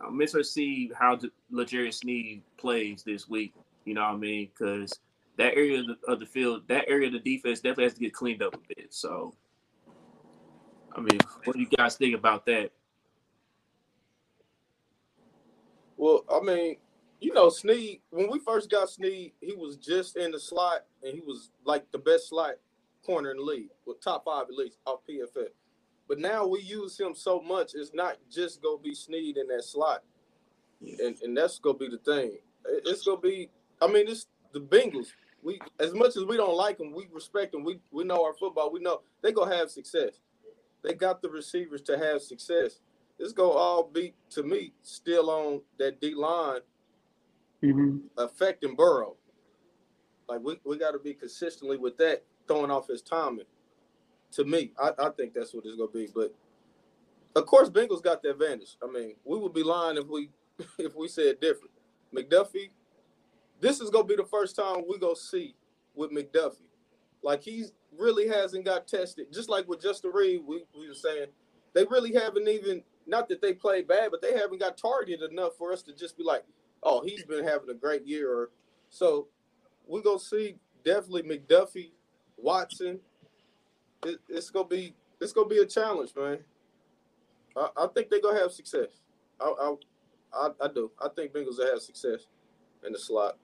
I'm 0.00 0.20
interested 0.20 0.38
to 0.38 0.44
see 0.44 0.90
how 0.98 1.18
L'Jarius 1.50 1.94
Sneed 1.94 2.42
plays 2.56 3.02
this 3.02 3.28
week. 3.28 3.54
You 3.84 3.94
know 3.94 4.02
what 4.02 4.14
I 4.14 4.16
mean? 4.16 4.48
Because 4.48 4.98
that 5.36 5.54
area 5.54 5.80
of 5.80 5.86
the, 5.86 5.96
of 6.08 6.20
the 6.20 6.26
field, 6.26 6.68
that 6.68 6.88
area 6.88 7.08
of 7.08 7.12
the 7.12 7.18
defense 7.18 7.60
definitely 7.60 7.84
has 7.84 7.94
to 7.94 8.00
get 8.00 8.14
cleaned 8.14 8.42
up 8.42 8.54
a 8.54 8.74
bit. 8.74 8.92
So, 8.92 9.34
I 10.96 11.00
mean, 11.00 11.20
what 11.44 11.54
do 11.54 11.60
you 11.60 11.68
guys 11.76 11.96
think 11.96 12.14
about 12.14 12.46
that? 12.46 12.70
Well, 15.98 16.24
I 16.30 16.40
mean, 16.40 16.76
you 17.20 17.34
know, 17.34 17.50
Sneed, 17.50 18.00
when 18.10 18.30
we 18.30 18.38
first 18.38 18.70
got 18.70 18.88
Sneed, 18.88 19.32
he 19.40 19.54
was 19.54 19.76
just 19.76 20.16
in 20.16 20.30
the 20.30 20.40
slot 20.40 20.84
and 21.02 21.14
he 21.14 21.20
was 21.20 21.50
like 21.64 21.90
the 21.92 21.98
best 21.98 22.30
slot 22.30 22.54
corner 23.04 23.30
in 23.30 23.36
the 23.36 23.42
league, 23.42 23.70
with 23.86 24.00
top 24.00 24.24
five 24.24 24.46
at 24.48 24.54
least 24.54 24.78
off 24.86 25.00
PFF. 25.08 25.48
But 26.08 26.18
now 26.18 26.46
we 26.46 26.60
use 26.60 26.98
him 26.98 27.14
so 27.14 27.40
much, 27.40 27.72
it's 27.74 27.92
not 27.94 28.16
just 28.30 28.62
gonna 28.62 28.78
be 28.78 28.94
Sneed 28.94 29.36
in 29.36 29.48
that 29.48 29.64
slot. 29.64 30.02
And 30.80 31.16
and 31.22 31.36
that's 31.36 31.58
gonna 31.58 31.78
be 31.78 31.88
the 31.88 31.98
thing. 31.98 32.38
It's 32.64 33.04
gonna 33.04 33.20
be 33.20 33.50
I 33.82 33.86
mean, 33.86 34.08
it's 34.08 34.26
the 34.52 34.60
Bengals. 34.60 35.08
We 35.42 35.60
as 35.78 35.92
much 35.94 36.16
as 36.16 36.24
we 36.24 36.36
don't 36.36 36.56
like 36.56 36.78
them, 36.78 36.92
we 36.92 37.06
respect 37.12 37.52
them. 37.52 37.64
We 37.64 37.80
we 37.90 38.04
know 38.04 38.24
our 38.24 38.34
football. 38.34 38.72
We 38.72 38.80
know 38.80 39.02
they 39.22 39.32
gonna 39.32 39.54
have 39.54 39.70
success. 39.70 40.20
They 40.86 40.94
got 40.94 41.22
the 41.22 41.30
receivers 41.30 41.82
to 41.84 41.98
have 41.98 42.22
success. 42.22 42.80
It's 43.20 43.34
gonna 43.34 43.50
all 43.50 43.84
be 43.84 44.14
to 44.32 44.44
me 44.44 44.74
still 44.82 45.30
on 45.30 45.62
that 45.78 46.00
D 46.00 46.14
line 46.14 46.62
hmm 47.62 47.98
affecting 48.18 48.76
Burrow. 48.76 49.16
Like 50.28 50.40
we, 50.42 50.58
we 50.64 50.78
got 50.78 50.92
to 50.92 50.98
be 50.98 51.14
consistently 51.14 51.78
with 51.78 51.98
that 51.98 52.24
throwing 52.48 52.70
off 52.72 52.88
his 52.88 53.02
timing. 53.02 53.46
To 54.32 54.44
me, 54.44 54.72
I, 54.80 54.92
I 54.98 55.10
think 55.10 55.34
that's 55.34 55.54
what 55.54 55.66
it's 55.66 55.76
gonna 55.76 55.90
be. 55.92 56.08
But 56.14 56.34
of 57.36 57.46
course, 57.46 57.70
Bengals 57.70 58.02
got 58.02 58.22
the 58.22 58.30
advantage. 58.32 58.76
I 58.82 58.90
mean, 58.90 59.14
we 59.24 59.38
would 59.38 59.54
be 59.54 59.64
lying 59.64 59.98
if 59.98 60.08
we 60.08 60.30
if 60.78 60.94
we 60.96 61.08
said 61.08 61.40
different. 61.40 61.72
McDuffie, 62.14 62.70
this 63.60 63.80
is 63.80 63.90
gonna 63.90 64.04
be 64.04 64.16
the 64.16 64.24
first 64.26 64.56
time 64.56 64.84
we 64.88 64.98
go 64.98 65.14
see 65.14 65.56
with 65.94 66.12
McDuffie. 66.12 66.68
Like 67.22 67.42
he's 67.42 67.72
really 67.98 68.28
hasn't 68.28 68.64
got 68.64 68.86
tested. 68.86 69.32
Just 69.32 69.48
like 69.48 69.68
with 69.68 69.82
Justin 69.82 70.12
Reid, 70.12 70.42
we, 70.46 70.64
we 70.78 70.88
were 70.88 70.94
saying 70.94 71.26
they 71.74 71.84
really 71.84 72.12
haven't 72.12 72.48
even 72.48 72.82
not 73.06 73.28
that 73.28 73.40
they 73.40 73.52
played 73.52 73.86
bad, 73.86 74.10
but 74.10 74.20
they 74.20 74.36
haven't 74.36 74.60
got 74.60 74.76
targeted 74.76 75.30
enough 75.30 75.56
for 75.56 75.72
us 75.72 75.82
to 75.82 75.94
just 75.94 76.16
be 76.16 76.24
like, 76.24 76.44
oh, 76.82 77.02
he's 77.04 77.24
been 77.24 77.44
having 77.44 77.70
a 77.70 77.74
great 77.74 78.06
year. 78.06 78.32
Or 78.32 78.50
so 78.90 79.28
we're 79.86 80.02
gonna 80.02 80.18
see 80.18 80.56
definitely 80.84 81.22
McDuffie, 81.22 81.92
Watson. 82.36 83.00
It, 84.04 84.18
it's 84.28 84.50
gonna 84.50 84.68
be 84.68 84.94
it's 85.20 85.32
gonna 85.32 85.48
be 85.48 85.58
a 85.58 85.66
challenge, 85.66 86.12
man. 86.16 86.38
I, 87.56 87.68
I 87.76 87.86
think 87.88 88.10
they're 88.10 88.20
gonna 88.20 88.40
have 88.40 88.52
success. 88.52 89.00
I, 89.40 89.44
I 89.44 89.74
I 90.32 90.50
I 90.62 90.68
do. 90.68 90.90
I 91.02 91.08
think 91.08 91.32
Bengals 91.32 91.58
will 91.58 91.70
have 91.70 91.80
success 91.80 92.26
in 92.84 92.92
the 92.92 92.98
slot. 92.98 93.38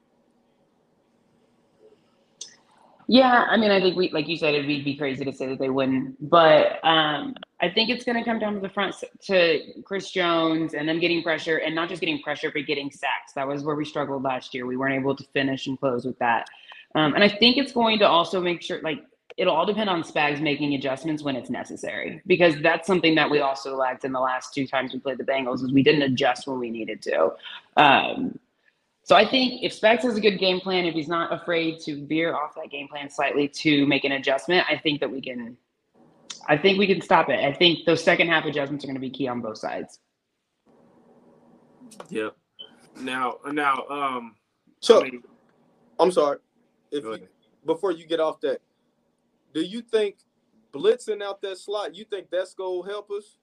Yeah, 3.08 3.46
I 3.48 3.56
mean, 3.56 3.70
I 3.70 3.80
think 3.80 3.96
we, 3.96 4.10
like 4.10 4.28
you 4.28 4.36
said, 4.36 4.54
it'd 4.54 4.66
be, 4.66 4.96
crazy 4.96 5.24
to 5.24 5.32
say 5.32 5.48
that 5.48 5.58
they 5.58 5.68
wouldn't, 5.68 6.30
but 6.30 6.82
um, 6.84 7.34
I 7.60 7.68
think 7.68 7.90
it's 7.90 8.04
going 8.04 8.16
to 8.16 8.24
come 8.24 8.38
down 8.38 8.54
to 8.54 8.60
the 8.60 8.68
front 8.68 8.94
to 9.24 9.60
Chris 9.84 10.10
Jones 10.10 10.74
and 10.74 10.88
them 10.88 11.00
getting 11.00 11.22
pressure, 11.22 11.56
and 11.56 11.74
not 11.74 11.88
just 11.88 12.00
getting 12.00 12.22
pressure, 12.22 12.50
but 12.54 12.66
getting 12.66 12.90
sacks. 12.90 13.32
That 13.34 13.48
was 13.48 13.64
where 13.64 13.74
we 13.74 13.84
struggled 13.84 14.22
last 14.22 14.54
year. 14.54 14.66
We 14.66 14.76
weren't 14.76 14.94
able 14.94 15.16
to 15.16 15.24
finish 15.32 15.66
and 15.66 15.78
close 15.78 16.04
with 16.04 16.18
that, 16.20 16.46
um, 16.94 17.14
and 17.14 17.24
I 17.24 17.28
think 17.28 17.56
it's 17.56 17.72
going 17.72 17.98
to 17.98 18.06
also 18.06 18.40
make 18.40 18.62
sure, 18.62 18.80
like, 18.82 19.04
it'll 19.36 19.54
all 19.54 19.66
depend 19.66 19.90
on 19.90 20.02
Spags 20.02 20.40
making 20.40 20.74
adjustments 20.74 21.22
when 21.22 21.36
it's 21.36 21.50
necessary, 21.50 22.22
because 22.26 22.54
that's 22.62 22.86
something 22.86 23.14
that 23.16 23.30
we 23.30 23.40
also 23.40 23.76
lacked 23.76 24.04
in 24.04 24.12
the 24.12 24.20
last 24.20 24.54
two 24.54 24.66
times 24.66 24.92
we 24.92 25.00
played 25.00 25.18
the 25.18 25.24
Bengals, 25.24 25.64
is 25.64 25.72
we 25.72 25.82
didn't 25.82 26.02
adjust 26.02 26.46
when 26.46 26.58
we 26.58 26.70
needed 26.70 27.02
to. 27.02 27.32
Um, 27.76 28.38
so 29.04 29.16
I 29.16 29.28
think 29.28 29.62
if 29.62 29.78
Spags 29.78 30.02
has 30.02 30.16
a 30.16 30.20
good 30.20 30.38
game 30.38 30.60
plan, 30.60 30.84
if 30.84 30.94
he's 30.94 31.08
not 31.08 31.32
afraid 31.32 31.80
to 31.80 32.06
veer 32.06 32.34
off 32.34 32.54
that 32.54 32.70
game 32.70 32.86
plan 32.86 33.10
slightly 33.10 33.48
to 33.48 33.84
make 33.86 34.04
an 34.04 34.12
adjustment, 34.12 34.64
I 34.70 34.76
think 34.78 35.00
that 35.00 35.10
we 35.10 35.20
can. 35.20 35.56
I 36.48 36.56
think 36.56 36.78
we 36.78 36.86
can 36.86 37.00
stop 37.00 37.28
it. 37.28 37.38
I 37.40 37.52
think 37.52 37.84
those 37.84 38.02
second 38.02 38.28
half 38.28 38.44
adjustments 38.44 38.84
are 38.84 38.88
going 38.88 38.94
to 38.96 39.00
be 39.00 39.10
key 39.10 39.28
on 39.28 39.40
both 39.40 39.58
sides. 39.58 40.00
Yep. 42.08 42.36
Now, 43.00 43.36
now, 43.52 43.84
um, 43.88 44.34
So 44.80 45.00
I 45.00 45.04
mean, 45.04 45.22
I'm 46.00 46.10
sorry. 46.10 46.38
If 46.90 47.04
you, 47.04 47.28
before 47.64 47.92
you 47.92 48.06
get 48.06 48.18
off 48.18 48.40
that, 48.40 48.60
do 49.54 49.62
you 49.62 49.82
think 49.82 50.16
blitzing 50.72 51.22
out 51.22 51.40
that 51.42 51.58
slot? 51.58 51.94
You 51.94 52.04
think 52.04 52.28
that's 52.30 52.54
gonna 52.54 52.88
help 52.88 53.10
us 53.10 53.36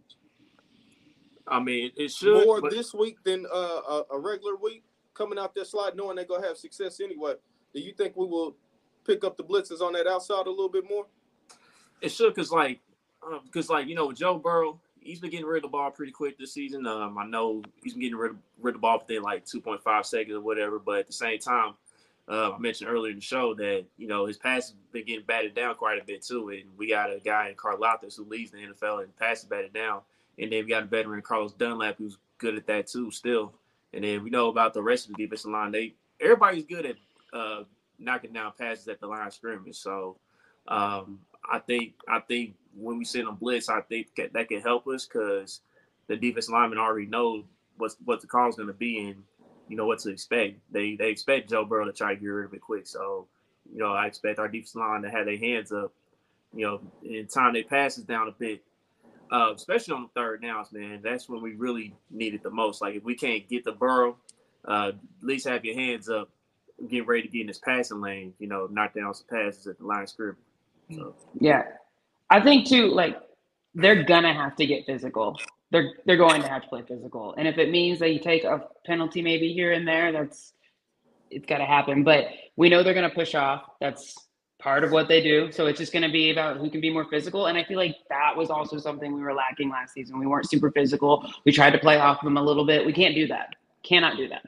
I 1.48 1.60
mean, 1.60 1.92
it 1.96 2.12
should. 2.12 2.46
more 2.46 2.62
but- 2.62 2.72
this 2.72 2.94
week 2.94 3.18
than 3.24 3.46
uh, 3.46 3.58
a, 3.58 4.04
a 4.12 4.20
regular 4.20 4.56
week 4.56 4.84
coming 5.20 5.38
out 5.38 5.54
that 5.54 5.68
slot, 5.68 5.96
knowing 5.96 6.16
they're 6.16 6.26
gonna 6.26 6.48
have 6.48 6.58
success 6.58 7.00
anyway? 7.02 7.34
Do 7.74 7.82
you 7.82 7.94
think 7.94 8.16
we 8.16 8.26
will 8.26 8.56
pick 9.06 9.24
up 9.24 9.38
the 9.38 9.44
blitzes 9.44 9.82
on 9.82 9.94
that 9.94 10.08
outside 10.08 10.48
a 10.48 10.50
little 10.50 10.70
bit 10.70 10.90
more? 10.90 11.06
It 12.02 12.10
should, 12.10 12.34
cause 12.34 12.52
like, 12.52 12.80
because 13.44 13.70
like 13.70 13.88
you 13.88 13.96
know, 13.96 14.12
Joe 14.14 14.40
Burrow, 14.40 14.80
he's 15.02 15.20
been 15.20 15.30
getting 15.30 15.46
rid 15.46 15.58
of 15.58 15.72
the 15.72 15.78
ball 15.78 15.92
pretty 15.92 16.14
quick 16.14 16.38
this 16.38 16.54
season. 16.54 16.88
Um, 16.88 17.18
I 17.18 17.26
know 17.26 17.62
he's 17.84 17.94
been 17.94 18.02
getting 18.04 18.18
rid 18.18 18.32
of, 18.32 18.38
rid 18.62 18.76
of 18.76 18.82
the 18.82 18.82
ball 18.82 19.00
within 19.00 19.22
like 19.22 19.46
2.5 19.46 20.06
seconds 20.06 20.36
or 20.36 20.42
whatever, 20.42 20.80
but 20.80 21.00
at 21.00 21.08
the 21.08 21.14
same 21.14 21.40
time, 21.40 21.74
uh, 22.30 22.52
I 22.52 22.58
mentioned 22.60 22.90
earlier 22.90 23.12
in 23.12 23.18
the 23.18 23.24
show 23.24 23.54
that 23.56 23.86
you 23.98 24.08
know 24.08 24.26
his 24.26 24.38
passes 24.38 24.76
been 24.92 25.06
getting 25.06 25.26
batted 25.26 25.56
down 25.56 25.76
quite 25.76 26.02
a 26.02 26.06
bit 26.06 26.24
too, 26.24 26.50
and 26.50 26.64
we 26.78 26.88
got 26.90 27.12
a 27.12 27.20
guy 27.20 27.50
in 27.50 27.56
Carl 27.56 27.78
Karlaftis 27.78 28.16
who 28.16 28.24
leads 28.24 28.52
the 28.52 28.60
NFL 28.60 29.04
and 29.04 29.16
passes 29.18 29.46
batted 29.46 29.74
down, 29.74 30.02
and 30.38 30.52
then 30.52 30.64
we 30.64 30.70
got 30.70 30.84
a 30.84 30.88
veteran 30.88 31.22
Carlos 31.22 31.54
Dunlap 31.54 31.98
who's 31.98 32.18
good 32.38 32.56
at 32.56 32.68
that 32.68 32.88
too 32.88 33.12
still, 33.12 33.54
and 33.94 34.04
then 34.04 34.24
we 34.24 34.30
know 34.30 34.50
about 34.50 34.74
the 34.74 34.84
rest 34.84 35.10
of 35.10 35.16
the 35.16 35.24
defensive 35.24 35.52
line. 35.52 35.72
They 35.72 35.96
everybody's 36.22 36.66
good 36.66 36.86
at 36.86 36.96
uh, 37.34 37.64
knocking 37.98 38.34
down 38.34 38.54
passes 38.58 38.88
at 38.88 39.00
the 39.00 39.08
line 39.08 39.28
of 39.28 39.34
scrimmage, 39.34 39.76
so 39.76 40.18
um, 40.68 41.20
I 41.50 41.60
think 41.60 41.94
I 42.08 42.20
think 42.20 42.56
when 42.76 42.98
we 42.98 43.06
send 43.06 43.28
them 43.28 43.36
blitz, 43.36 43.70
I 43.70 43.82
think 43.82 44.08
that 44.16 44.48
can 44.48 44.62
help 44.62 44.88
us 44.88 45.06
because 45.06 45.62
the 46.08 46.16
defense 46.16 46.50
linemen 46.50 46.78
already 46.78 47.08
know 47.08 47.44
what's 47.78 47.96
what 48.06 48.22
the 48.22 48.28
call 48.28 48.50
is 48.50 48.56
going 48.56 48.68
to 48.68 48.74
be 48.74 49.00
and 49.10 49.24
you 49.68 49.76
know 49.76 49.86
what 49.86 50.00
to 50.00 50.10
expect. 50.10 50.60
They 50.72 50.96
they 50.96 51.10
expect 51.10 51.50
Joe 51.50 51.66
Burrow 51.66 51.86
to 51.86 51.94
try 51.94 52.14
to 52.14 52.20
get 52.20 52.28
rid 52.28 52.46
of 52.46 52.54
it 52.54 52.62
quick. 52.62 52.88
So, 52.88 53.28
you 53.72 53.80
know, 53.80 53.94
I 53.94 54.08
expect 54.08 54.40
our 54.40 54.48
defense 54.48 54.76
line 54.76 55.02
to 55.04 55.10
have 55.10 55.26
their 55.26 55.38
hands 55.38 55.72
up, 55.72 55.94
you 56.54 56.66
know, 56.66 56.82
in 57.04 57.28
time 57.28 57.54
they 57.54 57.64
pass 57.64 57.96
passes 57.96 58.04
down 58.04 58.28
a 58.28 58.32
bit. 58.32 58.64
Uh, 59.32 59.54
especially 59.56 59.94
on 59.94 60.04
the 60.04 60.20
third 60.20 60.42
downs, 60.42 60.72
man. 60.72 61.02
That's 61.04 61.30
when 61.30 61.42
we 61.42 61.54
really 61.54 61.96
need 62.10 62.34
it 62.34 62.44
the 62.44 62.50
most. 62.50 62.82
Like 62.82 62.96
if 62.96 63.04
we 63.04 63.16
can't 63.16 63.48
get 63.48 63.64
the 63.64 63.72
Burrow, 63.72 64.18
uh, 64.66 64.92
at 64.94 65.24
least 65.24 65.48
have 65.48 65.64
your 65.64 65.76
hands 65.76 66.10
up, 66.10 66.30
get 66.90 67.06
ready 67.06 67.24
to 67.24 67.28
get 67.28 67.42
in 67.42 67.48
this 67.48 67.60
passing 67.60 68.02
lane, 68.02 68.34
you 68.40 68.48
know, 68.48 68.68
knock 68.72 68.96
down 68.96 69.14
some 69.14 69.28
passes 69.30 69.68
at 69.68 69.78
the 69.78 69.86
line 69.86 70.04
of 70.04 70.10
scrimmage. 70.10 70.38
So 70.92 71.16
yeah. 71.40 71.64
I 72.30 72.42
think 72.42 72.68
too, 72.68 72.88
like 72.88 73.20
they're 73.76 74.04
gonna 74.04 74.34
have 74.34 74.56
to 74.56 74.66
get 74.66 74.86
physical 74.86 75.38
they're 75.72 75.94
they're 76.06 76.18
going 76.18 76.42
to 76.42 76.48
have 76.48 76.64
to 76.64 76.68
play 76.68 76.84
physical. 76.88 77.34
And 77.38 77.48
if 77.48 77.58
it 77.58 77.70
means 77.70 78.00
that 78.00 78.12
you 78.12 78.20
take 78.20 78.44
a 78.44 78.68
penalty 78.86 79.22
maybe 79.22 79.54
here 79.54 79.72
and 79.72 79.88
there, 79.88 80.12
that's 80.12 80.54
it's 81.30 81.46
got 81.46 81.60
to 81.60 81.66
happen. 81.66 82.04
But 82.04 82.28
we 82.56 82.70
know 82.70 82.84
they're 82.84 82.94
to 82.94 83.10
push 83.10 83.36
off. 83.36 83.64
That's 83.80 84.16
part 84.60 84.84
of 84.84 84.92
what 84.92 85.08
they 85.08 85.22
do. 85.24 85.52
So 85.52 85.66
it's 85.68 85.80
just 85.80 85.94
going 85.94 86.04
to 86.04 86.12
be 86.12 86.32
about 86.32 86.58
who 86.58 86.70
can 86.70 86.82
be 86.82 86.90
more 86.90 87.06
physical. 87.06 87.48
And 87.48 87.58
I 87.58 87.64
feel 87.64 87.78
like 87.78 87.96
that 88.10 88.36
was 88.36 88.50
also 88.50 88.78
something 88.78 89.14
we 89.14 89.22
were 89.22 89.34
lacking 89.34 89.70
last 89.70 89.94
season. 89.94 90.20
We 90.20 90.28
weren't 90.28 90.50
super 90.50 90.70
physical. 90.70 91.32
We 91.46 91.52
tried 91.52 91.72
to 91.72 91.80
play 91.80 91.98
off 91.98 92.22
them 92.22 92.38
a 92.38 92.44
little 92.44 92.66
bit. 92.66 92.86
We 92.86 92.94
can't 92.94 93.16
do 93.16 93.26
that. 93.28 93.56
Cannot 93.84 94.18
do 94.18 94.28
that. 94.28 94.46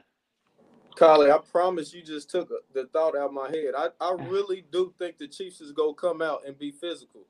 Carly, 0.94 1.30
I 1.30 1.38
promise 1.38 1.94
you 1.94 2.02
just 2.02 2.30
took 2.30 2.50
the 2.74 2.84
thought 2.92 3.16
out 3.16 3.28
of 3.28 3.32
my 3.32 3.48
head. 3.48 3.72
I, 3.76 3.88
I 3.98 4.12
really 4.28 4.64
do 4.70 4.92
think 4.98 5.16
the 5.16 5.26
Chiefs 5.26 5.62
is 5.62 5.72
going 5.72 5.94
to 5.94 6.00
come 6.00 6.20
out 6.20 6.42
and 6.46 6.58
be 6.58 6.70
physical. 6.70 7.22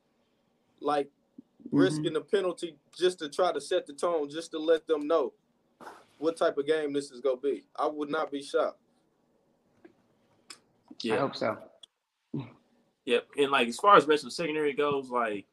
Like 0.81 1.07
mm-hmm. 1.69 1.79
risking 1.79 2.17
a 2.17 2.21
penalty 2.21 2.77
just 2.97 3.21
to 3.21 3.29
try 3.29 3.53
to 3.53 3.61
set 3.61 3.87
the 3.87 3.93
tone, 3.93 4.29
just 4.29 4.51
to 4.51 4.59
let 4.59 4.89
them 4.89 5.07
know 5.07 5.33
what 6.19 6.37
type 6.37 6.59
of 6.59 6.67
game 6.67 6.93
this 6.93 7.11
is 7.11 7.21
gonna 7.21 7.37
be. 7.37 7.65
I 7.77 7.87
would 7.87 8.11
not 8.11 8.31
be 8.31 8.43
shocked. 8.43 8.79
Yeah. 11.03 11.17
I 11.17 11.19
hope 11.19 11.35
so. 11.35 11.59
Yep, 13.05 13.29
and 13.39 13.51
like 13.51 13.69
as 13.69 13.77
far 13.77 13.97
as 13.97 14.07
the 14.07 14.31
secondary 14.31 14.73
goes, 14.73 15.11
like 15.11 15.47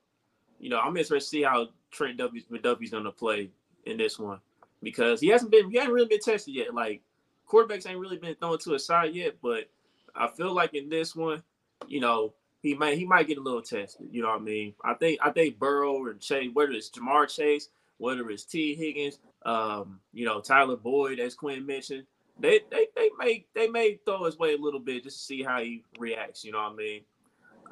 you 0.60 0.70
know, 0.70 0.80
I'm 0.80 0.98
interested 0.98 1.16
to 1.16 1.22
see 1.22 1.44
how 1.44 1.70
Trent. 1.92 2.18
McDuffie's 2.20 2.92
gonna 2.92 3.12
play 3.12 3.50
in 3.86 3.98
this 3.98 4.20
one 4.20 4.40
because 4.84 5.20
he 5.20 5.28
hasn't 5.28 5.52
been 5.52 5.70
he 5.70 5.78
hasn't 5.78 5.94
really 5.94 6.08
been 6.08 6.20
tested 6.20 6.54
yet. 6.54 6.74
Like 6.74 7.02
quarterbacks 7.48 7.88
ain't 7.88 8.00
really 8.00 8.18
been 8.18 8.36
thrown 8.36 8.60
to 8.60 8.76
a 8.76 8.80
side 8.80 9.16
yet, 9.16 9.38
but 9.42 9.70
I 10.16 10.28
feel 10.28 10.54
like 10.54 10.74
in 10.74 10.90
this 10.90 11.16
one, 11.16 11.44
you 11.88 12.00
know, 12.00 12.34
he 12.62 12.76
might 12.76 12.98
he 12.98 13.06
might 13.06 13.28
get 13.28 13.38
a 13.38 13.42
little 13.42 13.62
tested. 13.62 14.08
You 14.12 14.22
know 14.22 14.30
what 14.30 14.42
I 14.42 14.44
mean? 14.44 14.74
I 14.84 14.94
think 14.94 15.20
I 15.24 15.32
think 15.32 15.60
Burrow 15.60 16.08
and 16.08 16.20
Chase, 16.20 16.50
whether 16.54 16.72
it's 16.72 16.90
Ja'Marr 16.90 17.34
Chase, 17.34 17.70
whether 17.98 18.30
it's 18.30 18.44
Tee 18.44 18.76
Higgins, 18.76 19.20
um, 19.46 20.00
you 20.14 20.26
know 20.26 20.42
Tyler 20.42 20.78
Boyd, 20.78 21.20
as 21.20 21.36
Quinn 21.36 21.66
mentioned, 21.66 22.06
they 22.40 22.60
they 22.70 22.88
they 22.96 23.10
may 23.18 23.46
they 23.56 23.68
may 23.68 24.00
throw 24.06 24.26
his 24.26 24.38
way 24.38 24.54
a 24.54 24.58
little 24.58 24.80
bit 24.80 25.04
just 25.04 25.18
to 25.18 25.24
see 25.24 25.44
how 25.44 25.62
he 25.62 25.84
reacts. 25.98 26.44
You 26.44 26.52
know 26.52 26.60
what 26.60 26.74
I 26.74 26.76
mean? 26.76 27.02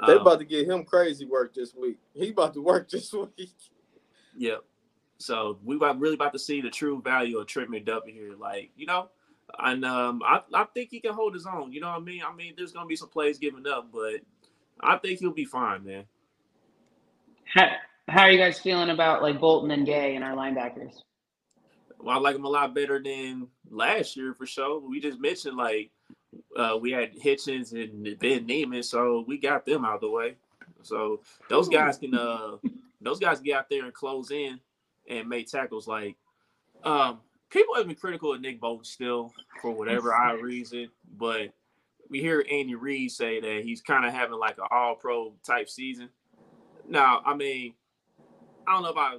They 0.06 0.14
um, 0.14 0.22
about 0.22 0.40
to 0.40 0.46
get 0.46 0.68
him 0.68 0.84
crazy 0.84 1.26
work 1.26 1.54
this 1.54 1.74
week. 1.74 1.98
He 2.14 2.30
about 2.30 2.54
to 2.54 2.62
work 2.62 2.90
this 2.92 3.12
week. 3.14 3.54
Yep. 4.38 4.64
So 5.20 5.58
we 5.64 5.76
about 5.76 6.00
really 6.00 6.14
about 6.14 6.34
to 6.34 6.40
see 6.40 6.62
the 6.62 6.70
true 6.70 7.02
value 7.02 7.40
of 7.40 7.48
Trent 7.48 7.72
McDuffie 7.72 8.14
here. 8.14 8.36
Like 8.38 8.72
you 8.76 8.86
know, 8.86 9.10
and 9.60 9.84
um, 9.84 10.22
I 10.24 10.42
I 10.54 10.66
think 10.74 10.90
he 10.92 11.00
can 11.00 11.14
hold 11.14 11.34
his 11.34 11.48
own. 11.48 11.72
You 11.72 11.82
know 11.82 11.88
what 11.90 12.02
I 12.02 12.04
mean? 12.04 12.22
I 12.28 12.34
mean, 12.34 12.54
there's 12.56 12.72
gonna 12.72 12.86
be 12.86 12.96
some 12.96 13.10
plays 13.10 13.40
given 13.40 13.66
up, 13.66 13.90
but 13.92 14.22
I 14.80 14.98
think 14.98 15.20
he'll 15.20 15.32
be 15.32 15.46
fine, 15.46 15.84
man. 15.84 16.06
How, 17.46 17.70
how 18.08 18.22
are 18.24 18.32
you 18.32 18.38
guys 18.38 18.60
feeling 18.60 18.90
about 18.90 19.22
like 19.22 19.40
Bolton 19.40 19.72
and 19.72 19.86
Gay 19.86 20.16
and 20.16 20.24
our 20.24 20.36
linebackers? 20.36 21.02
Well, 22.00 22.16
I 22.16 22.20
like 22.20 22.36
them 22.36 22.46
a 22.46 22.50
lot 22.50 22.76
better 22.76 23.02
than 23.02 23.48
last 23.70 24.16
year 24.16 24.34
for 24.34 24.46
sure. 24.46 24.80
We 24.80 25.00
just 25.00 25.20
mentioned 25.20 25.58
like 25.58 25.90
uh, 26.56 26.78
we 26.80 26.92
had 26.92 27.16
Hitchens 27.16 27.74
and 27.74 28.18
Ben 28.20 28.46
Niemann, 28.46 28.84
so 28.84 29.24
we 29.28 29.38
got 29.38 29.66
them 29.66 29.86
out 29.86 29.96
of 29.96 30.02
the 30.02 30.10
way. 30.10 30.36
So 30.84 31.22
those 31.50 31.70
guys 31.70 31.98
can 31.98 32.16
uh 32.16 32.58
those 33.02 33.20
guys 33.20 33.40
get 33.40 33.58
out 33.58 33.70
there 33.70 33.84
and 33.84 33.94
close 33.94 34.32
in 34.32 34.60
and 35.10 35.28
make 35.28 35.48
tackles. 35.48 35.88
Like 35.88 36.16
um 36.84 37.20
people 37.50 37.76
have 37.76 37.88
been 37.88 37.96
critical 37.96 38.34
of 38.34 38.42
Nick 38.42 38.60
Bolton 38.60 38.86
still 38.86 39.34
for 39.62 39.72
whatever 39.72 40.14
odd 40.14 40.42
reason, 40.42 40.90
but 41.18 41.54
we 42.10 42.22
hear 42.22 42.46
Andy 42.50 42.76
Reid 42.76 43.12
say 43.12 43.40
that 43.40 43.64
he's 43.64 43.82
kind 43.82 44.06
of 44.06 44.14
having 44.14 44.38
like 44.40 44.58
an 44.58 44.68
all 44.72 44.96
pro 44.96 45.34
type 45.46 45.70
season. 45.70 46.10
Now, 46.88 47.22
I 47.26 47.34
mean, 47.34 47.74
I 48.66 48.74
don't 48.74 48.84
know 48.84 48.90
if 48.90 48.98
I 48.98 49.16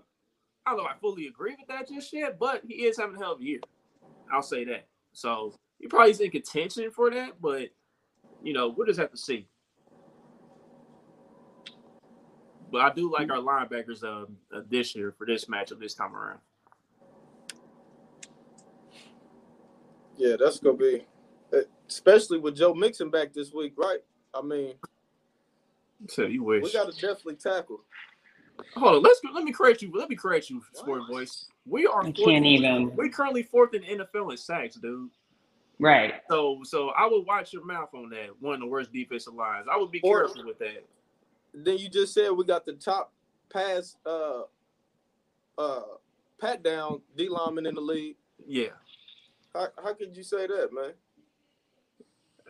I 0.67 0.71
don't 0.71 0.79
know 0.79 0.85
if 0.85 0.97
I 0.97 0.99
fully 1.01 1.27
agree 1.27 1.57
with 1.59 1.69
that 1.69 1.89
just 1.89 2.13
yet, 2.13 2.39
but 2.39 2.63
he 2.67 2.85
is 2.85 2.99
having 2.99 3.17
a 3.17 3.19
hell 3.19 3.33
of 3.33 3.41
a 3.41 3.45
year. 3.45 3.61
I'll 4.33 4.43
say 4.43 4.65
that. 4.65 4.87
So 5.13 5.55
he 5.81 5.87
probably 5.87 6.11
is 6.11 6.21
in 6.21 6.31
contention 6.31 6.91
for 6.91 7.11
that, 7.11 7.41
but 7.41 7.69
you 8.43 8.53
know, 8.53 8.69
we'll 8.69 8.87
just 8.87 8.99
have 8.99 9.11
to 9.11 9.17
see. 9.17 9.47
But 12.71 12.83
I 12.83 12.93
do 12.93 13.11
like 13.11 13.31
our 13.31 13.39
linebackers 13.39 14.05
uh, 14.05 14.27
uh, 14.55 14.63
this 14.69 14.95
year 14.95 15.15
for 15.17 15.27
this 15.27 15.47
matchup 15.47 15.81
this 15.81 15.95
time 15.95 16.15
around. 16.15 16.41
Yeah, 20.17 20.37
that's 20.39 20.59
gonna 20.59 20.77
be 20.77 21.07
especially 21.89 22.39
with 22.39 22.57
Joe 22.57 22.75
Mixon 22.75 23.11
back 23.11 23.33
this 23.33 23.53
week, 23.53 23.75
right? 23.77 23.99
I 24.35 24.43
mean, 24.43 24.75
so 26.09 26.23
you 26.23 26.45
wish 26.45 26.63
we 26.63 26.73
got 26.73 26.93
to 26.93 26.93
definitely 26.93 27.37
tackle. 27.37 27.81
Hold 28.75 28.97
on, 28.97 29.03
let's 29.03 29.21
let 29.33 29.45
me 29.45 29.53
correct 29.53 29.83
you. 29.83 29.91
Let 29.95 30.09
me 30.09 30.17
correct 30.17 30.51
you, 30.51 30.63
Sport 30.75 31.03
Voice. 31.11 31.47
We 31.67 31.87
are. 31.87 32.05
I 32.05 32.13
can't 32.13 32.47
even. 32.47 32.95
We're 32.95 33.09
currently 33.09 33.43
fourth 33.43 33.75
in 33.75 33.83
NFL 33.83 34.31
in 34.31 34.37
sacks, 34.37 34.77
dude. 34.77 35.11
Right. 35.81 36.15
So, 36.29 36.61
so 36.65 36.91
I 36.91 37.07
would 37.07 37.25
watch 37.27 37.53
your 37.53 37.65
mouth 37.65 37.91
on 37.95 38.11
that. 38.11 38.31
One 38.41 38.55
of 38.55 38.61
the 38.61 38.67
worst 38.67 38.93
defensive 38.93 39.35
lines. 39.35 39.67
I 39.73 39.77
would 39.77 39.91
be 39.91 40.01
or, 40.03 40.27
careful 40.27 40.45
with 40.47 40.59
that. 40.59 40.85
Then 41.55 41.79
you 41.79 41.89
just 41.89 42.15
said 42.15 42.31
we 42.31 42.45
got 42.45 42.67
the 42.67 42.73
top 42.73 43.13
pass, 43.53 43.97
uh, 44.05 44.43
uh, 45.57 45.83
pat 46.41 46.63
down 46.63 47.01
D 47.17 47.29
lineman 47.29 47.67
in 47.67 47.75
the 47.75 47.81
league. 47.81 48.17
Yeah. 48.47 48.69
How 49.55 49.69
how 49.83 49.95
could 49.95 50.17
you 50.17 50.23
say 50.23 50.47
that, 50.47 50.71
man? 50.73 50.93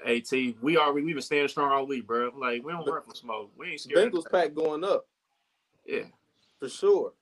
At 0.07 0.31
we 0.63 0.77
are 0.77 0.93
we've 0.93 1.07
been 1.07 1.23
standing 1.23 1.49
strong 1.49 1.73
all 1.73 1.87
week, 1.87 2.07
bro. 2.07 2.31
Like 2.37 2.65
we 2.65 2.73
don't 2.73 2.87
run 2.87 3.03
from 3.03 3.15
smoke. 3.15 3.51
We 3.57 3.73
ain't 3.73 3.81
scared. 3.81 4.13
Bengals 4.13 4.31
pack 4.31 4.55
going 4.55 4.85
up. 4.85 5.07
Yeah, 5.87 6.05
for 6.59 6.69
sure. 6.69 7.13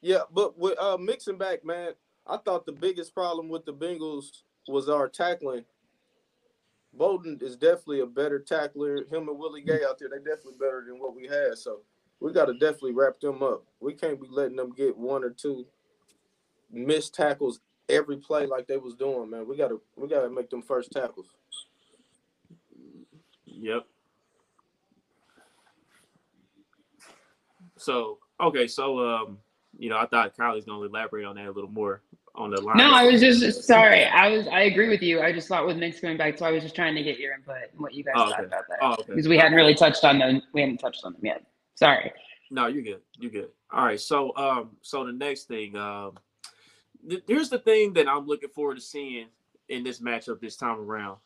Yeah, 0.00 0.20
but 0.32 0.58
with 0.58 0.78
uh 0.78 0.96
Mixon 0.96 1.36
back, 1.36 1.64
man, 1.64 1.92
I 2.26 2.36
thought 2.38 2.66
the 2.66 2.72
biggest 2.72 3.14
problem 3.14 3.48
with 3.48 3.64
the 3.64 3.74
Bengals 3.74 4.42
was 4.68 4.88
our 4.88 5.08
tackling. 5.08 5.64
Bolton 6.92 7.38
is 7.42 7.56
definitely 7.56 8.00
a 8.00 8.06
better 8.06 8.38
tackler. 8.38 9.04
Him 9.10 9.28
and 9.28 9.38
Willie 9.38 9.62
Gay 9.62 9.80
out 9.86 9.98
there, 9.98 10.08
they 10.08 10.18
definitely 10.18 10.58
better 10.58 10.84
than 10.86 10.98
what 10.98 11.14
we 11.14 11.26
had. 11.26 11.58
So 11.58 11.80
we 12.20 12.32
got 12.32 12.46
to 12.46 12.54
definitely 12.54 12.94
wrap 12.94 13.20
them 13.20 13.42
up. 13.42 13.64
We 13.80 13.92
can't 13.92 14.20
be 14.20 14.28
letting 14.30 14.56
them 14.56 14.72
get 14.74 14.96
one 14.96 15.22
or 15.22 15.30
two 15.30 15.66
missed 16.70 17.14
tackles 17.14 17.60
every 17.88 18.16
play 18.16 18.46
like 18.46 18.66
they 18.66 18.76
was 18.76 18.94
doing, 18.94 19.30
man. 19.30 19.46
We 19.46 19.56
gotta 19.56 19.78
we 19.96 20.08
gotta 20.08 20.30
make 20.30 20.50
them 20.50 20.62
first 20.62 20.92
tackles. 20.92 21.26
Yep. 23.44 23.86
So 27.76 28.18
okay, 28.40 28.66
so 28.66 28.98
um, 28.98 29.38
you 29.78 29.90
know, 29.90 29.98
I 29.98 30.06
thought 30.06 30.36
Kylie's 30.36 30.64
gonna 30.64 30.82
elaborate 30.82 31.24
on 31.24 31.36
that 31.36 31.46
a 31.46 31.50
little 31.52 31.70
more 31.70 32.02
on 32.34 32.50
the 32.50 32.60
line. 32.60 32.76
No, 32.76 32.92
I 32.92 33.04
was 33.04 33.20
just 33.20 33.64
sorry. 33.64 34.04
I 34.04 34.28
was 34.28 34.46
I 34.48 34.62
agree 34.62 34.88
with 34.88 35.02
you. 35.02 35.20
I 35.20 35.32
just 35.32 35.48
thought 35.48 35.66
with 35.66 35.76
Nick's 35.76 36.00
coming 36.00 36.16
back, 36.16 36.38
so 36.38 36.46
I 36.46 36.50
was 36.50 36.62
just 36.62 36.74
trying 36.74 36.94
to 36.94 37.02
get 37.02 37.18
your 37.18 37.34
input 37.34 37.56
and 37.72 37.80
what 37.80 37.94
you 37.94 38.04
guys 38.04 38.14
oh, 38.16 38.30
thought 38.30 38.40
okay. 38.40 38.46
about 38.46 38.64
that. 38.68 38.78
Oh, 38.82 38.92
okay. 38.92 39.04
Because 39.08 39.28
we 39.28 39.38
hadn't 39.38 39.54
really 39.54 39.74
touched 39.74 40.04
on 40.04 40.18
them. 40.18 40.42
We 40.52 40.60
hadn't 40.60 40.78
touched 40.78 41.04
on 41.04 41.12
them 41.12 41.24
yet. 41.24 41.44
Sorry. 41.74 42.12
No, 42.50 42.66
you're 42.66 42.82
good. 42.82 43.00
You're 43.18 43.30
good. 43.30 43.48
All 43.72 43.84
right. 43.84 44.00
So 44.00 44.36
um, 44.36 44.70
so 44.82 45.04
the 45.04 45.12
next 45.12 45.44
thing, 45.44 45.76
um, 45.76 46.16
th- 47.08 47.22
here's 47.26 47.50
the 47.50 47.58
thing 47.58 47.92
that 47.94 48.08
I'm 48.08 48.26
looking 48.26 48.50
forward 48.50 48.76
to 48.76 48.80
seeing 48.80 49.26
in 49.68 49.82
this 49.82 50.00
matchup 50.00 50.40
this 50.40 50.56
time 50.56 50.78
around. 50.78 51.18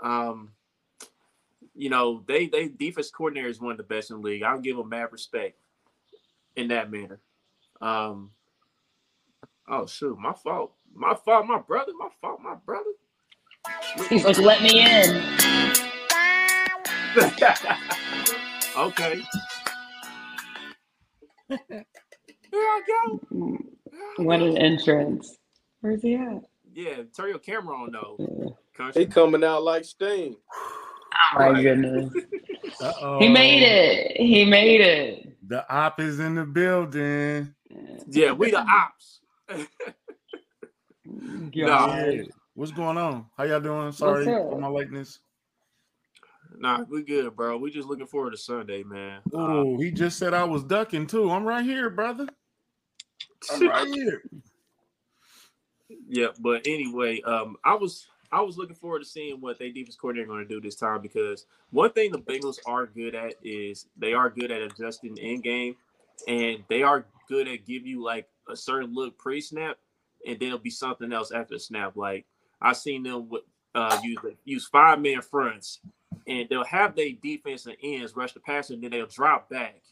Um, 0.00 0.52
you 1.74 1.90
know, 1.90 2.24
they 2.26 2.46
they 2.46 2.68
defense 2.68 3.10
coordinator 3.10 3.48
is 3.48 3.60
one 3.60 3.72
of 3.72 3.78
the 3.78 3.84
best 3.84 4.10
in 4.10 4.16
the 4.16 4.22
league. 4.22 4.42
I'll 4.42 4.60
give 4.60 4.76
them 4.76 4.88
mad 4.88 5.08
respect 5.12 5.58
in 6.56 6.68
that 6.68 6.90
manner. 6.90 7.20
Um, 7.80 8.30
oh 9.68 9.86
shoot, 9.86 10.18
my 10.18 10.32
fault, 10.32 10.72
my 10.94 11.14
fault, 11.14 11.46
my 11.46 11.60
brother, 11.60 11.92
my 11.98 12.08
fault, 12.20 12.40
my 12.42 12.56
brother. 12.66 12.90
He's 14.08 14.24
like, 14.24 14.38
let 14.38 14.62
me 14.62 14.80
in. 14.80 15.22
okay. 18.76 19.20
Here 21.48 21.84
I 22.52 22.82
go. 22.86 23.20
What 24.18 24.40
an 24.40 24.56
entrance. 24.58 25.36
Where's 25.80 26.02
he 26.02 26.14
at? 26.14 26.42
Yeah, 26.72 27.02
turn 27.16 27.30
your 27.30 27.38
camera 27.38 27.76
on 27.76 27.92
though. 27.92 28.56
Country. 28.76 29.04
He 29.04 29.08
coming 29.08 29.44
out 29.44 29.62
like 29.62 29.84
steam. 29.84 30.36
Oh 31.34 31.52
my 31.52 31.62
goodness. 31.62 32.12
Uh-oh. 32.80 33.18
He 33.18 33.28
made 33.28 33.62
it. 33.62 34.16
He 34.16 34.44
made 34.44 34.80
it. 34.80 35.36
The 35.48 35.68
op 35.72 36.00
is 36.00 36.20
in 36.20 36.34
the 36.36 36.44
building. 36.44 37.54
Yeah, 38.08 38.32
we 38.32 38.50
the 38.50 38.60
ops. 38.60 39.20
God. 41.08 41.52
Yeah. 41.52 42.22
What's 42.54 42.72
going 42.72 42.98
on? 42.98 43.26
How 43.36 43.44
y'all 43.44 43.60
doing? 43.60 43.92
Sorry 43.92 44.24
for 44.24 44.58
my 44.58 44.68
lateness. 44.68 45.20
Nah, 46.56 46.84
we 46.88 47.02
good, 47.02 47.36
bro. 47.36 47.56
We 47.56 47.70
just 47.70 47.88
looking 47.88 48.06
forward 48.06 48.32
to 48.32 48.36
Sunday, 48.36 48.82
man. 48.82 49.20
Uh, 49.32 49.36
Oh, 49.38 49.78
he 49.78 49.90
just 49.90 50.18
said 50.18 50.34
I 50.34 50.44
was 50.44 50.64
ducking 50.64 51.06
too. 51.06 51.30
I'm 51.30 51.44
right 51.44 51.64
here, 51.64 51.88
brother. 51.90 52.26
I'm 53.52 53.68
right 53.68 53.86
here. 53.94 54.22
yeah, 56.08 56.28
but 56.40 56.62
anyway, 56.66 57.20
um, 57.22 57.56
I 57.64 57.74
was 57.74 58.08
I 58.32 58.40
was 58.42 58.56
looking 58.58 58.74
forward 58.76 59.00
to 59.00 59.04
seeing 59.04 59.40
what 59.40 59.58
they 59.58 59.70
defense 59.70 59.96
coordinator 59.96 60.26
going 60.28 60.46
to 60.46 60.48
do 60.48 60.60
this 60.60 60.74
time 60.74 61.00
because 61.00 61.46
one 61.70 61.90
thing 61.92 62.10
the 62.10 62.18
Bengals 62.18 62.58
are 62.66 62.86
good 62.86 63.14
at 63.14 63.34
is 63.42 63.86
they 63.96 64.12
are 64.14 64.28
good 64.28 64.50
at 64.50 64.60
adjusting 64.62 65.16
in 65.16 65.40
game, 65.40 65.76
and 66.26 66.64
they 66.68 66.82
are 66.82 67.06
good 67.28 67.48
at 67.48 67.66
give 67.66 67.86
you 67.86 68.02
like 68.02 68.28
a 68.50 68.56
certain 68.56 68.94
look 68.94 69.18
pre 69.18 69.40
snap, 69.40 69.76
and 70.26 70.38
then 70.38 70.48
it'll 70.48 70.58
be 70.58 70.70
something 70.70 71.12
else 71.12 71.30
after 71.32 71.54
the 71.54 71.60
snap. 71.60 71.96
Like 71.96 72.26
I 72.60 72.72
seen 72.72 73.02
them 73.02 73.28
with 73.28 73.42
uh 73.74 73.98
use 74.02 74.18
use 74.44 74.66
five 74.66 75.00
man 75.00 75.22
fronts, 75.22 75.80
and 76.26 76.48
they'll 76.48 76.64
have 76.64 76.96
their 76.96 77.10
defense 77.22 77.66
and 77.66 77.76
ends 77.82 78.16
rush 78.16 78.32
the 78.32 78.40
passer, 78.40 78.74
and 78.74 78.82
then 78.82 78.90
they'll 78.90 79.06
drop 79.06 79.50
back 79.50 79.82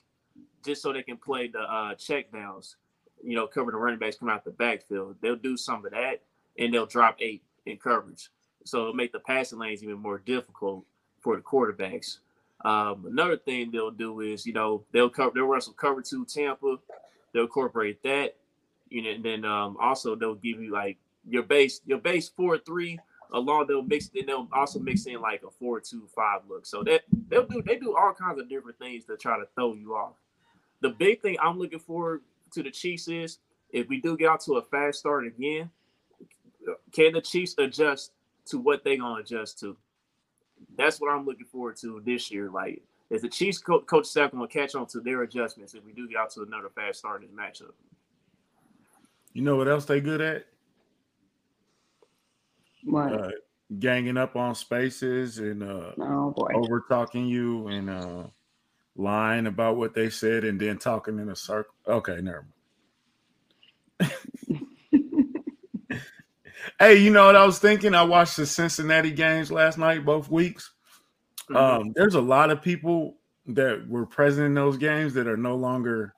just 0.64 0.82
so 0.82 0.92
they 0.92 1.02
can 1.02 1.16
play 1.16 1.48
the 1.48 1.60
uh 1.60 1.94
check 1.94 2.32
downs 2.32 2.76
you 3.22 3.34
know, 3.34 3.46
cover 3.46 3.70
the 3.70 3.76
running 3.76 3.98
backs 3.98 4.16
coming 4.16 4.34
out 4.34 4.44
the 4.44 4.50
backfield. 4.50 5.16
They'll 5.20 5.36
do 5.36 5.56
some 5.56 5.84
of 5.84 5.92
that 5.92 6.22
and 6.58 6.72
they'll 6.72 6.86
drop 6.86 7.16
eight 7.20 7.42
in 7.66 7.76
coverage. 7.76 8.30
So 8.64 8.80
it'll 8.80 8.94
make 8.94 9.12
the 9.12 9.20
passing 9.20 9.58
lanes 9.58 9.82
even 9.82 9.98
more 9.98 10.18
difficult 10.18 10.84
for 11.20 11.36
the 11.36 11.42
quarterbacks. 11.42 12.18
Um, 12.64 13.06
another 13.06 13.36
thing 13.36 13.70
they'll 13.70 13.90
do 13.90 14.20
is, 14.20 14.46
you 14.46 14.52
know, 14.52 14.84
they'll 14.92 15.10
cover 15.10 15.32
they'll 15.34 15.44
run 15.44 15.60
some 15.60 15.74
cover 15.74 16.02
two 16.02 16.24
Tampa, 16.24 16.76
they'll 17.36 17.44
incorporate 17.44 18.02
that, 18.02 18.34
you 18.88 19.02
know, 19.02 19.10
and 19.10 19.22
then 19.22 19.44
um, 19.44 19.76
also 19.78 20.16
they'll 20.16 20.34
give 20.34 20.60
you 20.60 20.72
like 20.72 20.96
your 21.28 21.42
base, 21.42 21.82
your 21.84 21.98
base 21.98 22.28
four 22.30 22.56
three 22.56 22.98
along 23.32 23.66
they'll 23.66 23.82
mix 23.82 24.10
and 24.14 24.26
they'll 24.26 24.48
also 24.52 24.78
mix 24.78 25.04
in 25.04 25.20
like 25.20 25.42
a 25.42 25.50
four 25.50 25.78
two 25.78 26.08
five 26.14 26.40
look. 26.48 26.64
So 26.64 26.82
that 26.84 27.02
they'll 27.28 27.46
do 27.46 27.60
they 27.60 27.76
do 27.76 27.94
all 27.94 28.14
kinds 28.14 28.40
of 28.40 28.48
different 28.48 28.78
things 28.78 29.04
to 29.04 29.16
try 29.16 29.38
to 29.38 29.44
throw 29.54 29.74
you 29.74 29.94
off. 29.94 30.14
The 30.80 30.90
big 30.90 31.20
thing 31.20 31.36
I'm 31.42 31.58
looking 31.58 31.78
forward 31.78 32.22
to 32.54 32.62
the 32.62 32.70
Chiefs 32.70 33.08
is 33.08 33.38
if 33.70 33.88
we 33.88 34.00
do 34.00 34.16
get 34.16 34.30
out 34.30 34.40
to 34.42 34.54
a 34.54 34.62
fast 34.62 35.00
start 35.00 35.26
again, 35.26 35.70
can 36.92 37.12
the 37.12 37.20
Chiefs 37.20 37.54
adjust 37.58 38.12
to 38.46 38.58
what 38.58 38.82
they're 38.82 38.96
gonna 38.96 39.20
adjust 39.20 39.60
to? 39.60 39.76
That's 40.76 41.00
what 41.00 41.10
I'm 41.10 41.26
looking 41.26 41.46
forward 41.46 41.76
to 41.78 42.00
this 42.06 42.30
year. 42.30 42.48
Like, 42.48 42.82
is 43.10 43.22
the 43.22 43.28
Chiefs 43.28 43.58
co- 43.58 43.82
coach 43.82 44.06
staff 44.06 44.32
gonna 44.32 44.48
catch 44.48 44.74
on 44.74 44.86
to 44.88 45.00
their 45.00 45.22
adjustments 45.22 45.74
if 45.74 45.84
we 45.84 45.92
do 45.92 46.08
get 46.08 46.18
out 46.18 46.30
to 46.30 46.42
another 46.42 46.70
fast 46.74 46.98
start 46.98 47.22
in 47.22 47.28
the 47.34 47.40
matchup? 47.40 47.72
You 49.32 49.42
know 49.42 49.56
what 49.56 49.68
else 49.68 49.84
they 49.84 50.00
good 50.00 50.20
at? 50.20 50.46
What? 52.84 53.12
Uh, 53.12 53.30
ganging 53.78 54.16
up 54.16 54.36
on 54.36 54.54
spaces 54.54 55.38
and 55.38 55.62
uh, 55.62 55.92
oh 55.98 56.34
over 56.54 56.84
talking 56.88 57.26
you 57.26 57.68
and 57.68 57.90
uh, 57.90 58.24
lying 58.96 59.46
about 59.46 59.76
what 59.76 59.94
they 59.94 60.08
said 60.08 60.44
and 60.44 60.60
then 60.60 60.78
talking 60.78 61.18
in 61.18 61.28
a 61.28 61.36
circle. 61.36 61.74
Okay, 61.86 62.20
never 62.20 62.46
mind. 64.00 64.12
hey, 66.78 66.96
you 66.96 67.10
know 67.10 67.26
what 67.26 67.36
I 67.36 67.44
was 67.44 67.58
thinking? 67.58 67.94
I 67.94 68.02
watched 68.02 68.36
the 68.36 68.46
Cincinnati 68.46 69.10
games 69.10 69.50
last 69.50 69.78
night, 69.78 70.04
both 70.04 70.30
weeks. 70.30 70.72
Mm-hmm. 71.50 71.56
Um, 71.56 71.92
there's 71.94 72.14
a 72.14 72.20
lot 72.20 72.50
of 72.50 72.60
people 72.62 73.16
that 73.46 73.86
were 73.88 74.06
present 74.06 74.46
in 74.46 74.54
those 74.54 74.76
games 74.76 75.14
that 75.14 75.26
are 75.28 75.36
no 75.36 75.54
longer 75.56 76.12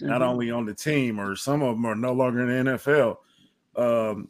not 0.00 0.20
Mhm. 0.20 0.26
only 0.26 0.50
on 0.50 0.66
the 0.66 0.74
team, 0.74 1.20
or 1.20 1.36
some 1.36 1.62
of 1.62 1.76
them 1.76 1.84
are 1.86 1.94
no 1.94 2.12
longer 2.12 2.40
in 2.40 2.64
the 2.66 2.72
NFL. 2.72 3.18
Um, 3.76 4.28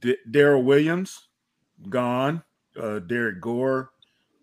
D- 0.00 0.16
Darrel 0.30 0.64
Williams 0.64 1.28
gone, 1.88 2.42
uh, 2.76 2.98
Derrick 2.98 3.40
Gore 3.40 3.92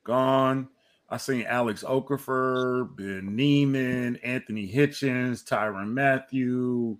gone. 0.03 0.69
I 1.09 1.17
seen 1.17 1.45
Alex 1.45 1.83
Okafor, 1.83 2.95
Ben 2.95 3.35
Niemann, 3.35 4.15
Anthony 4.17 4.71
Hitchens, 4.71 5.43
Tyrann 5.43 5.91
Mathieu. 5.93 6.97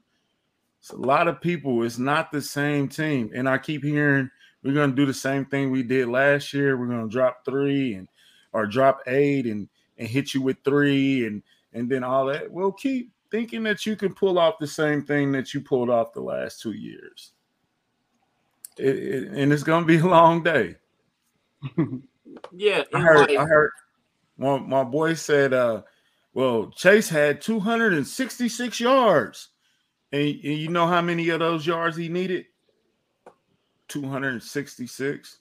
It's 0.80 0.90
a 0.92 0.98
lot 0.98 1.28
of 1.28 1.40
people. 1.42 1.84
It's 1.84 1.98
not 2.00 2.32
the 2.32 2.42
same 2.42 2.88
team, 2.90 3.32
and 3.34 3.48
I 3.48 3.58
keep 3.58 3.84
hearing 3.84 4.30
we're 4.64 4.74
going 4.74 4.90
to 4.92 4.96
do 4.96 5.06
the 5.06 5.14
same 5.14 5.46
thing 5.46 5.72
we 5.72 5.84
did 5.84 6.08
last 6.10 6.54
year. 6.54 6.78
We're 6.78 6.88
going 6.88 7.08
to 7.08 7.12
drop 7.12 7.46
three 7.46 7.94
and 7.96 8.08
or 8.54 8.66
drop 8.66 9.02
eight 9.08 9.46
and 9.46 9.68
and 9.98 10.08
hit 10.08 10.34
you 10.34 10.42
with 10.42 10.58
three 10.64 11.26
and 11.28 11.44
and 11.74 11.90
then 11.90 12.04
all 12.04 12.26
that. 12.28 12.52
Well, 12.52 12.72
keep 12.72 13.12
thinking 13.32 13.64
that 13.64 13.86
you 13.86 13.96
can 13.96 14.14
pull 14.14 14.40
off 14.40 14.56
the 14.60 14.68
same 14.68 15.04
thing 15.04 15.32
that 15.34 15.54
you 15.54 15.62
pulled 15.62 15.90
off 15.90 16.14
the 16.14 16.22
last 16.22 16.62
two 16.62 16.72
years. 16.72 17.32
It, 18.78 18.96
it- 18.98 19.28
and 19.34 19.54
it's 19.54 19.64
going 19.64 19.84
to 19.84 19.88
be 19.88 19.98
a 19.98 20.06
long 20.06 20.44
day. 20.44 20.76
Yeah, 22.54 22.84
I 22.94 23.00
heard. 23.02 23.18
like- 23.30 23.38
I 23.40 23.46
heard. 23.46 23.72
My, 24.38 24.58
my 24.60 24.84
boy 24.84 25.16
said, 25.16 25.52
uh, 25.52 25.82
"Well, 26.34 26.72
Chase 26.76 27.10
had 27.10 27.42
266 27.42 28.80
yards, 28.80 29.50
and, 30.12 30.24
and 30.24 30.34
you 30.58 30.70
know 30.70 30.86
how 30.88 31.02
many 31.02 31.28
of 31.30 31.40
those 31.40 31.66
yards 31.68 31.98
he 31.98 32.08
needed? 32.08 32.46
266, 33.90 35.38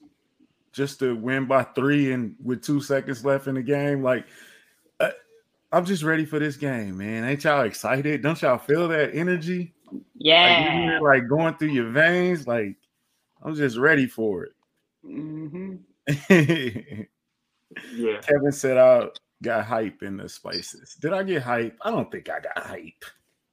just 0.71 0.99
to 0.99 1.15
win 1.15 1.45
by 1.45 1.63
three, 1.63 2.11
and 2.11 2.35
with 2.43 2.61
two 2.61 2.81
seconds 2.81 3.23
left 3.25 3.47
in 3.47 3.55
the 3.55 3.61
game. 3.61 4.03
Like, 4.03 4.25
uh, 4.99 5.11
I'm 5.71 5.85
just 5.85 6.03
ready 6.03 6.25
for 6.25 6.39
this 6.39 6.57
game, 6.57 6.97
man. 6.97 7.23
Ain't 7.23 7.43
y'all 7.43 7.61
excited? 7.65 8.21
Don't 8.21 8.41
y'all 8.41 8.57
feel 8.57 8.87
that 8.89 9.15
energy? 9.15 9.73
Like, 9.91 10.03
Yeah. 10.15 10.71
hear 10.73 10.99
like 11.01 11.27
going 11.27 11.55
through 11.55 11.69
your 11.69 11.89
veins. 11.91 12.47
Like, 12.47 12.75
I'm 13.41 13.55
just 13.55 13.77
ready 13.77 14.05
for 14.07 14.43
it." 14.43 14.51
yeah, 16.29 18.19
Kevin 18.21 18.51
said 18.51 18.77
I 18.77 19.07
got 19.41 19.65
hype 19.65 20.03
in 20.03 20.17
the 20.17 20.27
spices. 20.27 20.95
Did 20.99 21.13
I 21.13 21.23
get 21.23 21.43
hype? 21.43 21.77
I 21.81 21.91
don't 21.91 22.11
think 22.11 22.29
I 22.29 22.39
got 22.39 22.57
hype. 22.57 23.05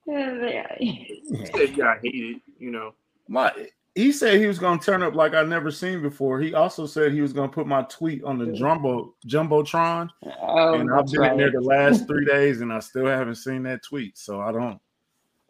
he 0.06 1.22
said 1.54 1.70
you 1.70 1.76
got 1.76 2.00
heated, 2.00 2.40
you 2.58 2.70
know. 2.70 2.94
My 3.28 3.52
he 3.96 4.12
said 4.12 4.38
he 4.38 4.46
was 4.46 4.58
gonna 4.58 4.78
turn 4.78 5.02
up 5.02 5.14
like 5.14 5.34
I 5.34 5.42
never 5.42 5.70
seen 5.70 6.02
before. 6.02 6.38
He 6.38 6.52
also 6.52 6.86
said 6.86 7.12
he 7.12 7.22
was 7.22 7.32
gonna 7.32 7.48
put 7.48 7.66
my 7.66 7.82
tweet 7.84 8.22
on 8.24 8.38
the 8.38 8.52
jumbo 8.52 9.14
jumbotron, 9.26 10.10
Oh, 10.22 10.74
and 10.74 10.90
I've 10.90 10.98
that's 10.98 11.12
been 11.12 11.24
in 11.24 11.36
there 11.38 11.50
the 11.50 11.62
last 11.62 12.06
three 12.08 12.26
days, 12.26 12.60
and 12.60 12.70
I 12.70 12.80
still 12.80 13.06
haven't 13.06 13.36
seen 13.36 13.62
that 13.62 13.82
tweet. 13.82 14.18
So 14.18 14.38
I 14.38 14.52
don't, 14.52 14.78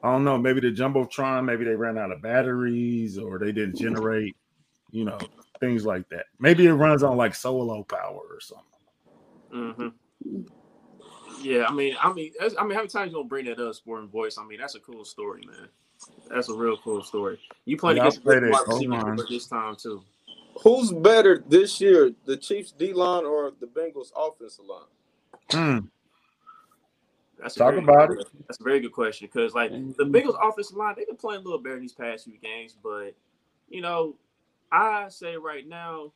I 0.04 0.12
don't 0.12 0.22
know. 0.22 0.38
Maybe 0.38 0.60
the 0.60 0.70
jumbotron, 0.70 1.44
maybe 1.44 1.64
they 1.64 1.74
ran 1.74 1.98
out 1.98 2.12
of 2.12 2.22
batteries, 2.22 3.18
or 3.18 3.40
they 3.40 3.50
didn't 3.50 3.78
generate, 3.78 4.36
you 4.92 5.04
know, 5.04 5.18
things 5.58 5.84
like 5.84 6.08
that. 6.10 6.26
Maybe 6.38 6.66
it 6.66 6.72
runs 6.72 7.02
on 7.02 7.16
like 7.16 7.34
solo 7.34 7.82
power 7.82 8.20
or 8.30 8.40
something. 8.40 8.64
Mm-hmm. 9.52 10.42
Yeah, 11.42 11.66
I 11.68 11.72
mean, 11.72 11.96
I 12.00 12.12
mean, 12.12 12.32
I 12.40 12.44
mean, 12.44 12.54
how 12.56 12.64
many 12.64 12.88
times 12.88 13.10
you 13.10 13.16
gonna 13.16 13.24
bring 13.24 13.46
that 13.46 13.58
up, 13.58 13.74
Sporting 13.74 14.08
Voice? 14.08 14.38
I 14.38 14.44
mean, 14.44 14.60
that's 14.60 14.76
a 14.76 14.80
cool 14.80 15.04
story, 15.04 15.42
man. 15.44 15.68
That's 16.28 16.48
a 16.48 16.54
real 16.54 16.76
cool 16.78 17.02
story. 17.02 17.38
You 17.64 17.76
played 17.76 17.96
Yeah, 17.96 18.04
I 18.04 18.06
against 18.08 18.24
played 18.24 18.42
a 18.42 18.46
it. 18.46 18.50
wide 18.50 18.66
receiver 18.66 19.16
this 19.28 19.46
time 19.46 19.76
too. 19.76 20.02
Who's 20.62 20.90
better 20.90 21.44
this 21.48 21.80
year, 21.80 22.12
the 22.24 22.36
Chiefs 22.36 22.72
D 22.72 22.92
line 22.92 23.24
or 23.24 23.52
the 23.60 23.66
Bengals 23.66 24.10
offensive 24.16 24.64
line? 24.64 24.80
Hmm. 25.50 25.86
That's 27.38 27.56
a 27.56 27.58
Talk 27.58 27.76
about 27.76 28.08
good, 28.08 28.26
That's 28.48 28.58
a 28.58 28.64
very 28.64 28.80
good 28.80 28.92
question 28.92 29.28
because, 29.30 29.54
like, 29.54 29.70
the 29.70 29.76
Mhm. 29.76 30.10
Bengals 30.10 30.38
offensive 30.42 30.76
line, 30.76 30.94
they've 30.96 31.06
been 31.06 31.16
playing 31.16 31.42
a 31.42 31.44
little 31.44 31.58
better 31.58 31.76
in 31.76 31.82
these 31.82 31.92
past 31.92 32.24
few 32.24 32.38
games, 32.38 32.76
but 32.82 33.14
you 33.68 33.80
know, 33.80 34.16
I 34.72 35.08
say 35.08 35.36
right 35.36 35.66
now, 35.66 36.12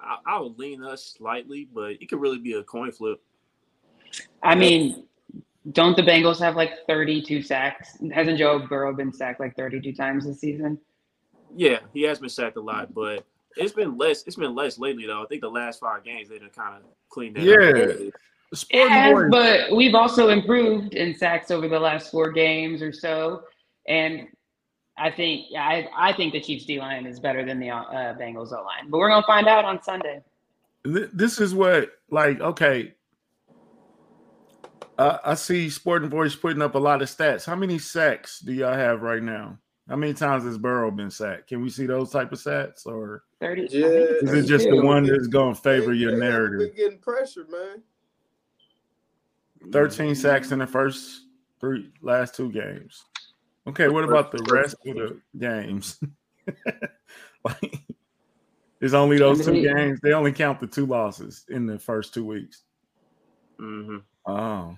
I, 0.00 0.18
I 0.26 0.40
would 0.40 0.58
lean 0.58 0.82
us 0.82 1.04
slightly, 1.04 1.68
but 1.72 1.92
it 2.00 2.08
could 2.08 2.20
really 2.20 2.38
be 2.38 2.54
a 2.54 2.62
coin 2.62 2.92
flip. 2.92 3.20
I 4.42 4.54
mean, 4.54 5.04
don't 5.72 5.96
the 5.96 6.02
Bengals 6.02 6.38
have 6.40 6.56
like 6.56 6.86
32 6.86 7.42
sacks? 7.42 7.98
Hasn't 8.12 8.38
Joe 8.38 8.60
Burrow 8.68 8.94
been 8.94 9.12
sacked 9.12 9.40
like 9.40 9.56
32 9.56 9.92
times 9.92 10.26
this 10.26 10.40
season? 10.40 10.78
Yeah, 11.54 11.78
he 11.92 12.02
has 12.02 12.18
been 12.18 12.28
sacked 12.28 12.56
a 12.56 12.60
lot, 12.60 12.92
but 12.94 13.24
it's 13.56 13.72
been 13.72 13.96
less. 13.96 14.24
It's 14.26 14.36
been 14.36 14.54
less 14.54 14.78
lately, 14.78 15.06
though. 15.06 15.22
I 15.22 15.26
think 15.26 15.40
the 15.40 15.50
last 15.50 15.80
five 15.80 16.04
games 16.04 16.28
they 16.28 16.38
done 16.38 16.50
kind 16.54 16.76
of 16.76 16.82
cleaned 17.08 17.36
that 17.36 17.44
Yeah. 17.44 18.06
up. 18.06 18.12
Sporting 18.54 18.88
Yes, 18.92 19.24
but 19.30 19.74
we've 19.76 19.94
also 19.94 20.28
improved 20.28 20.94
in 20.94 21.14
sacks 21.14 21.50
over 21.50 21.68
the 21.68 21.80
last 21.80 22.12
four 22.12 22.30
games 22.30 22.80
or 22.80 22.92
so. 22.92 23.42
And 23.88 24.28
I 24.96 25.10
think 25.10 25.46
yeah, 25.50 25.62
I 25.64 25.88
I 25.96 26.12
think 26.12 26.32
the 26.32 26.40
Chiefs 26.40 26.64
D 26.64 26.78
line 26.78 27.06
is 27.06 27.18
better 27.18 27.44
than 27.44 27.58
the 27.58 27.70
uh, 27.70 28.14
Bengals 28.14 28.52
O 28.52 28.62
line, 28.62 28.88
but 28.88 28.98
we're 28.98 29.08
gonna 29.08 29.26
find 29.26 29.48
out 29.48 29.64
on 29.64 29.82
Sunday. 29.82 30.22
This 30.84 31.40
is 31.40 31.52
what, 31.54 31.90
like, 32.10 32.40
okay. 32.40 32.94
I 34.98 35.18
I 35.24 35.34
see 35.34 35.70
Sporting 35.70 36.10
Voice 36.10 36.34
putting 36.34 36.62
up 36.62 36.74
a 36.74 36.78
lot 36.78 37.02
of 37.02 37.08
stats. 37.08 37.44
How 37.44 37.56
many 37.56 37.78
sacks 37.78 38.40
do 38.40 38.52
y'all 38.52 38.74
have 38.74 39.02
right 39.02 39.22
now? 39.22 39.58
How 39.88 39.96
many 39.96 40.14
times 40.14 40.44
has 40.44 40.58
Burrow 40.58 40.90
been 40.90 41.10
sacked? 41.10 41.48
Can 41.48 41.62
we 41.62 41.68
see 41.70 41.86
those 41.86 42.10
type 42.10 42.32
of 42.32 42.38
stats, 42.40 42.86
or 42.86 43.22
Thirty. 43.40 43.68
Yeah. 43.70 43.86
is 43.86 44.32
it 44.32 44.46
just 44.46 44.68
the 44.68 44.82
one 44.82 45.04
that's 45.04 45.28
going 45.28 45.54
to 45.54 45.60
favor 45.60 45.92
your 45.92 46.18
they 46.18 46.24
haven't 46.24 46.32
narrative? 46.32 46.74
Been 46.74 46.76
getting 46.76 46.98
pressured, 46.98 47.50
man. 47.50 47.82
13 49.72 50.14
sacks 50.14 50.52
in 50.52 50.60
the 50.60 50.66
first 50.66 51.22
three 51.60 51.90
last 52.00 52.34
two 52.34 52.50
games. 52.50 53.04
Okay, 53.66 53.88
what 53.88 54.04
about 54.04 54.30
the 54.30 54.42
rest 54.52 54.76
of 54.86 54.94
the 54.96 55.20
games? 55.38 55.98
like, 57.44 57.80
it's 58.80 58.94
only 58.94 59.18
those 59.18 59.44
two 59.44 59.62
games. 59.62 59.98
They 60.02 60.12
only 60.12 60.32
count 60.32 60.60
the 60.60 60.66
two 60.66 60.86
losses 60.86 61.44
in 61.48 61.66
the 61.66 61.78
first 61.78 62.14
two 62.14 62.24
weeks. 62.24 62.62
hmm 63.58 63.98
Oh, 64.24 64.76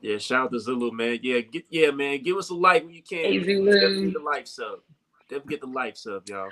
Yeah, 0.00 0.18
shout 0.18 0.46
out 0.46 0.52
to 0.52 0.60
Zulu, 0.60 0.92
man. 0.92 1.18
Yeah, 1.22 1.40
get 1.40 1.64
yeah, 1.70 1.90
man. 1.90 2.22
Give 2.22 2.36
us 2.36 2.50
a 2.50 2.54
like 2.54 2.84
when 2.84 2.94
you 2.94 3.02
can. 3.02 3.18
Hey, 3.18 3.38
Definitely 3.38 3.72
Zulu. 3.72 4.04
get 4.06 4.14
the 4.14 4.20
likes 4.20 4.58
up. 4.58 4.84
Definitely 5.28 5.50
get 5.50 5.60
the 5.60 5.66
likes 5.66 6.06
up, 6.06 6.28
y'all. 6.28 6.48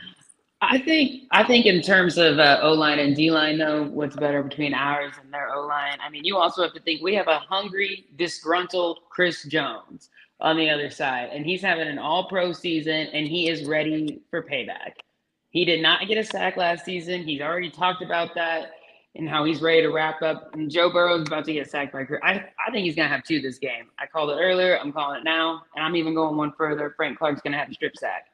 I 0.62 0.78
think 0.78 1.24
I 1.32 1.44
think 1.44 1.66
in 1.66 1.82
terms 1.82 2.18
of 2.18 2.38
uh, 2.38 2.58
O 2.62 2.72
line 2.72 2.98
and 2.98 3.14
D 3.14 3.30
line, 3.30 3.58
though, 3.58 3.84
what's 3.84 4.16
better 4.16 4.42
between 4.42 4.74
ours 4.74 5.12
and 5.22 5.32
their 5.32 5.54
O 5.54 5.66
line? 5.66 5.98
I 6.04 6.10
mean, 6.10 6.24
you 6.24 6.36
also 6.38 6.62
have 6.62 6.72
to 6.74 6.80
think 6.80 7.02
we 7.02 7.14
have 7.14 7.28
a 7.28 7.38
hungry, 7.38 8.06
disgruntled 8.16 9.00
Chris 9.10 9.44
Jones 9.44 10.08
on 10.40 10.56
the 10.56 10.68
other 10.68 10.90
side, 10.90 11.30
and 11.32 11.46
he's 11.46 11.62
having 11.62 11.86
an 11.88 11.98
All 11.98 12.28
Pro 12.28 12.52
season, 12.52 13.08
and 13.12 13.26
he 13.28 13.48
is 13.48 13.64
ready 13.64 14.22
for 14.30 14.42
payback. 14.42 14.92
He 15.50 15.64
did 15.64 15.82
not 15.82 16.08
get 16.08 16.18
a 16.18 16.24
sack 16.24 16.56
last 16.56 16.84
season. 16.84 17.22
He's 17.24 17.40
already 17.40 17.70
talked 17.70 18.02
about 18.02 18.34
that 18.34 18.72
and 19.16 19.28
how 19.28 19.44
he's 19.44 19.60
ready 19.62 19.82
to 19.82 19.88
wrap 19.88 20.22
up. 20.22 20.54
And 20.54 20.70
Joe 20.70 20.90
Burrow's 20.90 21.26
about 21.26 21.44
to 21.46 21.52
get 21.52 21.70
sacked 21.70 21.92
by 21.92 22.04
Chris. 22.04 22.20
I, 22.22 22.44
I 22.66 22.70
think 22.70 22.84
he's 22.84 22.94
gonna 22.94 23.08
have 23.08 23.24
two 23.24 23.40
this 23.40 23.58
game. 23.58 23.86
I 23.98 24.06
called 24.06 24.30
it 24.30 24.34
earlier. 24.34 24.78
I'm 24.78 24.92
calling 24.92 25.20
it 25.20 25.24
now, 25.24 25.62
and 25.74 25.84
I'm 25.84 25.96
even 25.96 26.14
going 26.14 26.36
one 26.36 26.52
further. 26.56 26.92
Frank 26.96 27.18
Clark's 27.18 27.40
gonna 27.40 27.58
have 27.58 27.70
a 27.70 27.74
strip 27.74 27.96
sack. 27.96 28.26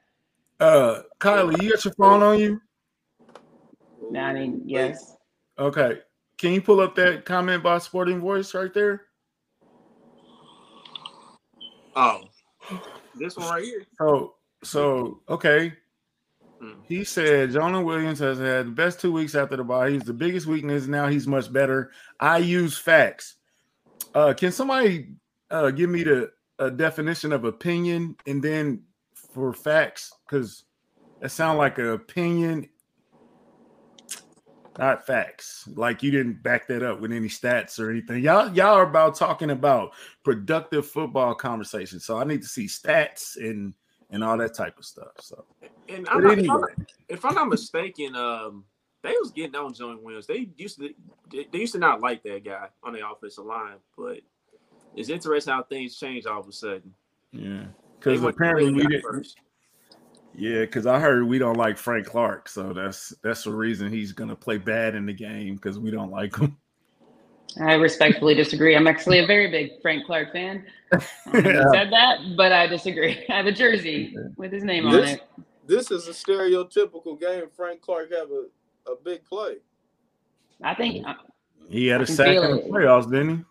uh, 0.60 1.02
Kylie, 1.20 1.62
you 1.62 1.70
got 1.70 1.84
your 1.84 1.94
phone 1.94 2.22
on 2.22 2.38
you? 2.38 2.60
I 4.16 4.32
mean, 4.32 4.62
yes. 4.66 5.16
Okay, 5.58 6.00
can 6.38 6.52
you 6.52 6.60
pull 6.60 6.80
up 6.80 6.94
that 6.96 7.24
comment 7.24 7.62
by 7.62 7.78
Sporting 7.78 8.20
Voice 8.20 8.54
right 8.54 8.72
there? 8.74 9.02
Oh, 11.94 12.22
this 13.14 13.36
one 13.36 13.48
right 13.50 13.64
here. 13.64 13.84
Oh, 14.00 14.34
so 14.64 15.20
okay. 15.28 15.74
Mm. 16.62 16.76
He 16.86 17.04
said 17.04 17.52
Jonah 17.52 17.82
Williams 17.82 18.20
has 18.20 18.38
had 18.38 18.66
the 18.66 18.70
best 18.70 19.00
two 19.00 19.12
weeks 19.12 19.34
after 19.34 19.56
the 19.56 19.64
bye. 19.64 19.90
He's 19.90 20.04
the 20.04 20.12
biggest 20.12 20.46
weakness. 20.46 20.86
Now 20.86 21.08
he's 21.08 21.26
much 21.26 21.52
better. 21.52 21.90
I 22.20 22.38
use 22.38 22.78
facts. 22.78 23.36
Uh, 24.14 24.34
can 24.34 24.52
somebody 24.52 25.14
uh, 25.50 25.70
give 25.70 25.90
me 25.90 26.04
the 26.04 26.30
a 26.58 26.70
definition 26.70 27.32
of 27.32 27.44
opinion 27.44 28.16
and 28.26 28.42
then 28.42 28.82
for 29.14 29.52
facts? 29.52 30.12
Because 30.26 30.64
that 31.20 31.30
sound 31.30 31.58
like 31.58 31.78
an 31.78 31.88
opinion, 31.88 32.68
not 34.78 35.04
facts. 35.06 35.68
Like 35.74 36.02
you 36.02 36.12
didn't 36.12 36.42
back 36.42 36.68
that 36.68 36.84
up 36.84 37.00
with 37.00 37.12
any 37.12 37.28
stats 37.28 37.80
or 37.80 37.90
anything. 37.90 38.22
Y'all, 38.22 38.52
y'all 38.54 38.74
are 38.74 38.88
about 38.88 39.16
talking 39.16 39.50
about 39.50 39.94
productive 40.22 40.86
football 40.86 41.34
conversation. 41.34 41.98
So 41.98 42.18
I 42.18 42.24
need 42.24 42.42
to 42.42 42.48
see 42.48 42.66
stats 42.66 43.36
and 43.36 43.74
and 44.12 44.22
all 44.22 44.36
that 44.36 44.54
type 44.54 44.78
of 44.78 44.84
stuff. 44.84 45.12
So 45.20 45.44
And 45.88 46.08
I'm 46.08 46.22
not, 46.22 46.38
if, 46.38 46.38
I'm 46.38 46.38
anyway, 46.38 46.46
not, 46.46 46.70
if 47.08 47.24
I'm 47.24 47.34
not 47.34 47.48
mistaken, 47.48 48.14
um, 48.14 48.64
they 49.02 49.14
was 49.20 49.32
getting 49.32 49.56
on 49.56 49.74
Joey 49.74 49.96
Williams. 49.96 50.26
They 50.26 50.50
used 50.56 50.78
to 50.78 50.90
they, 51.30 51.46
they 51.50 51.58
used 51.58 51.72
to 51.72 51.78
not 51.78 52.00
like 52.00 52.22
that 52.22 52.44
guy 52.44 52.68
on 52.84 52.92
the 52.92 53.06
offensive 53.08 53.44
line, 53.44 53.78
but 53.96 54.20
it's 54.94 55.08
interesting 55.08 55.52
how 55.52 55.62
things 55.64 55.96
change 55.96 56.26
all 56.26 56.40
of 56.40 56.48
a 56.48 56.52
sudden. 56.52 56.94
yeah, 57.32 57.64
because 57.98 58.22
apparently 58.22 58.72
we 58.72 58.86
didn't. 58.86 59.02
first. 59.02 59.38
Yeah, 60.34 60.60
because 60.60 60.86
I 60.86 60.98
heard 60.98 61.26
we 61.26 61.38
don't 61.38 61.58
like 61.58 61.76
Frank 61.76 62.06
Clark, 62.06 62.48
so 62.48 62.72
that's 62.72 63.14
that's 63.22 63.44
the 63.44 63.52
reason 63.52 63.92
he's 63.92 64.12
gonna 64.12 64.36
play 64.36 64.58
bad 64.58 64.94
in 64.94 65.04
the 65.06 65.12
game 65.12 65.56
because 65.56 65.78
we 65.78 65.90
don't 65.90 66.10
like 66.10 66.36
him. 66.36 66.56
I 67.60 67.74
respectfully 67.74 68.34
disagree. 68.34 68.74
I'm 68.76 68.86
actually 68.86 69.18
a 69.18 69.26
very 69.26 69.50
big 69.50 69.80
Frank 69.82 70.06
Clark 70.06 70.32
fan. 70.32 70.64
I 70.92 71.40
haven't 71.40 71.70
said 71.72 71.92
that, 71.92 72.18
but 72.36 72.52
I 72.52 72.66
disagree. 72.66 73.24
I 73.30 73.36
have 73.36 73.46
a 73.46 73.52
jersey 73.52 74.16
with 74.36 74.52
his 74.52 74.64
name 74.64 74.86
on 74.86 75.04
it. 75.04 75.22
This 75.66 75.90
is 75.90 76.08
a 76.08 76.12
stereotypical 76.12 77.18
game. 77.20 77.44
Frank 77.54 77.80
Clark 77.80 78.12
have 78.12 78.30
a, 78.30 78.46
a 78.90 78.96
big 79.04 79.24
play. 79.24 79.56
I 80.62 80.74
think. 80.74 81.06
uh, 81.06 81.14
He 81.68 81.86
had 81.86 82.00
I 82.00 82.04
a 82.04 82.06
can 82.06 82.14
sack 82.16 82.28
in 82.28 82.50
the 82.56 82.62
playoffs, 82.70 83.10
didn't 83.10 83.38
he? 83.38 83.44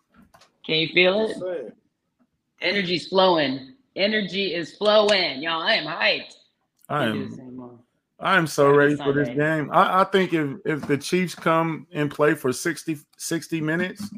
Can 0.66 0.76
you 0.76 0.88
feel 0.90 1.26
it? 1.26 1.38
saying. 1.38 1.72
Energy's 2.62 3.08
flowing. 3.08 3.76
Energy 3.96 4.54
is 4.54 4.76
flowing, 4.76 5.42
y'all. 5.42 5.62
I 5.62 5.74
am 5.74 5.86
hyped. 5.86 6.36
I 6.90 7.06
am. 7.06 7.51
This 8.22 8.28
anymore. 8.28 8.36
I 8.36 8.38
am 8.38 8.48
so 8.48 8.70
ready 8.70 8.96
for 8.96 9.14
this 9.14 9.30
game. 9.30 9.70
I, 9.72 10.02
I 10.02 10.04
think 10.06 10.34
if 10.34 10.58
if 10.66 10.88
the 10.88 10.98
Chiefs 10.98 11.36
come 11.36 11.88
and 11.92 12.10
play 12.12 12.34
for 12.34 12.54
60, 12.54 12.98
60 13.18 13.62
minutes, 13.62 14.10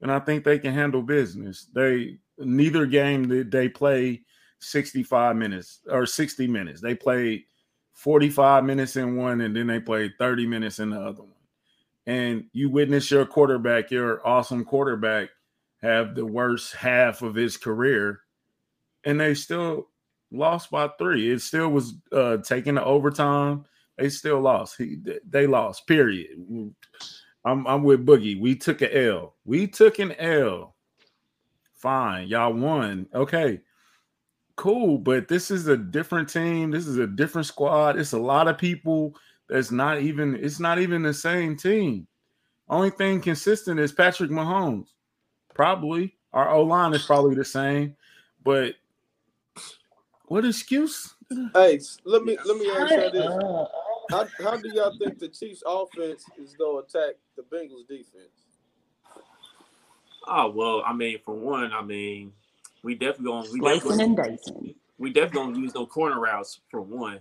then 0.00 0.10
I 0.10 0.20
think 0.20 0.44
they 0.44 0.58
can 0.58 0.74
handle 0.74 1.02
business. 1.02 1.66
They 1.74 2.18
neither 2.38 2.86
game 2.86 3.28
did 3.28 3.50
they 3.50 3.68
play 3.68 4.22
65 4.60 5.36
minutes 5.36 5.80
or 5.90 6.06
60 6.06 6.46
minutes. 6.46 6.80
They 6.80 6.94
played 6.94 7.44
45 7.92 8.64
minutes 8.64 8.96
in 8.96 9.16
one 9.16 9.40
and 9.40 9.54
then 9.54 9.66
they 9.66 9.80
played 9.80 10.12
30 10.18 10.46
minutes 10.46 10.78
in 10.78 10.90
the 10.90 11.00
other 11.00 11.22
one. 11.22 11.32
And 12.06 12.44
you 12.52 12.70
witness 12.70 13.10
your 13.10 13.26
quarterback, 13.26 13.90
your 13.90 14.26
awesome 14.26 14.64
quarterback, 14.64 15.30
have 15.82 16.14
the 16.14 16.24
worst 16.24 16.74
half 16.74 17.22
of 17.22 17.34
his 17.34 17.56
career, 17.56 18.20
and 19.04 19.20
they 19.20 19.34
still 19.34 19.88
lost 20.30 20.70
by 20.70 20.88
three. 20.98 21.30
It 21.30 21.40
still 21.40 21.68
was 21.70 21.94
uh 22.12 22.38
taking 22.38 22.74
the 22.74 22.84
overtime. 22.84 23.64
They 23.96 24.08
still 24.08 24.40
lost. 24.40 24.76
He, 24.78 24.98
they 25.28 25.46
lost. 25.46 25.86
Period. 25.86 26.28
I'm 27.44 27.66
I'm 27.66 27.82
with 27.82 28.06
Boogie. 28.06 28.40
We 28.40 28.54
took 28.54 28.82
an 28.82 28.90
L. 28.92 29.34
We 29.44 29.66
took 29.66 29.98
an 29.98 30.12
L. 30.12 30.74
Fine, 31.74 32.28
y'all 32.28 32.52
won. 32.52 33.06
Okay, 33.14 33.60
cool. 34.56 34.98
But 34.98 35.28
this 35.28 35.50
is 35.50 35.66
a 35.68 35.76
different 35.76 36.28
team. 36.28 36.70
This 36.70 36.86
is 36.86 36.98
a 36.98 37.06
different 37.06 37.46
squad. 37.46 37.98
It's 37.98 38.12
a 38.12 38.18
lot 38.18 38.48
of 38.48 38.58
people. 38.58 39.14
That's 39.48 39.70
not 39.70 40.00
even. 40.00 40.36
It's 40.36 40.60
not 40.60 40.78
even 40.78 41.02
the 41.02 41.14
same 41.14 41.56
team. 41.56 42.06
Only 42.68 42.90
thing 42.90 43.20
consistent 43.20 43.80
is 43.80 43.92
Patrick 43.92 44.30
Mahomes. 44.30 44.88
Probably 45.54 46.14
our 46.32 46.50
O 46.50 46.62
line 46.62 46.94
is 46.94 47.06
probably 47.06 47.34
the 47.34 47.44
same, 47.44 47.96
but 48.44 48.74
what 50.28 50.44
excuse? 50.44 51.14
Hey, 51.54 51.80
let 52.04 52.24
me 52.24 52.38
let 52.44 52.56
me 52.56 52.70
ask 52.70 52.90
you 52.90 53.10
this: 53.10 53.26
Uh, 53.26 53.66
how, 54.10 54.26
how 54.42 54.56
do 54.56 54.70
y'all 54.74 54.96
think 54.98 55.18
the 55.18 55.28
Chiefs' 55.28 55.62
offense 55.66 56.24
is 56.38 56.54
gonna 56.54 56.78
attack 56.78 57.16
the 57.36 57.42
Bengals' 57.42 57.86
defense? 57.88 58.46
Oh 60.26 60.50
well, 60.50 60.82
I 60.86 60.92
mean, 60.92 61.18
for 61.24 61.34
one, 61.34 61.72
I 61.72 61.82
mean, 61.82 62.32
we 62.82 62.94
definitely 62.94 63.26
going 63.26 63.52
we 63.52 63.58
Slicing 63.60 63.90
definitely 63.90 64.04
and 64.04 64.16
dicing. 64.16 64.74
we 64.98 65.12
definitely 65.12 65.52
gonna 65.52 65.58
use 65.58 65.74
no 65.74 65.86
corner 65.86 66.20
routes 66.20 66.60
for 66.70 66.80
one. 66.80 67.20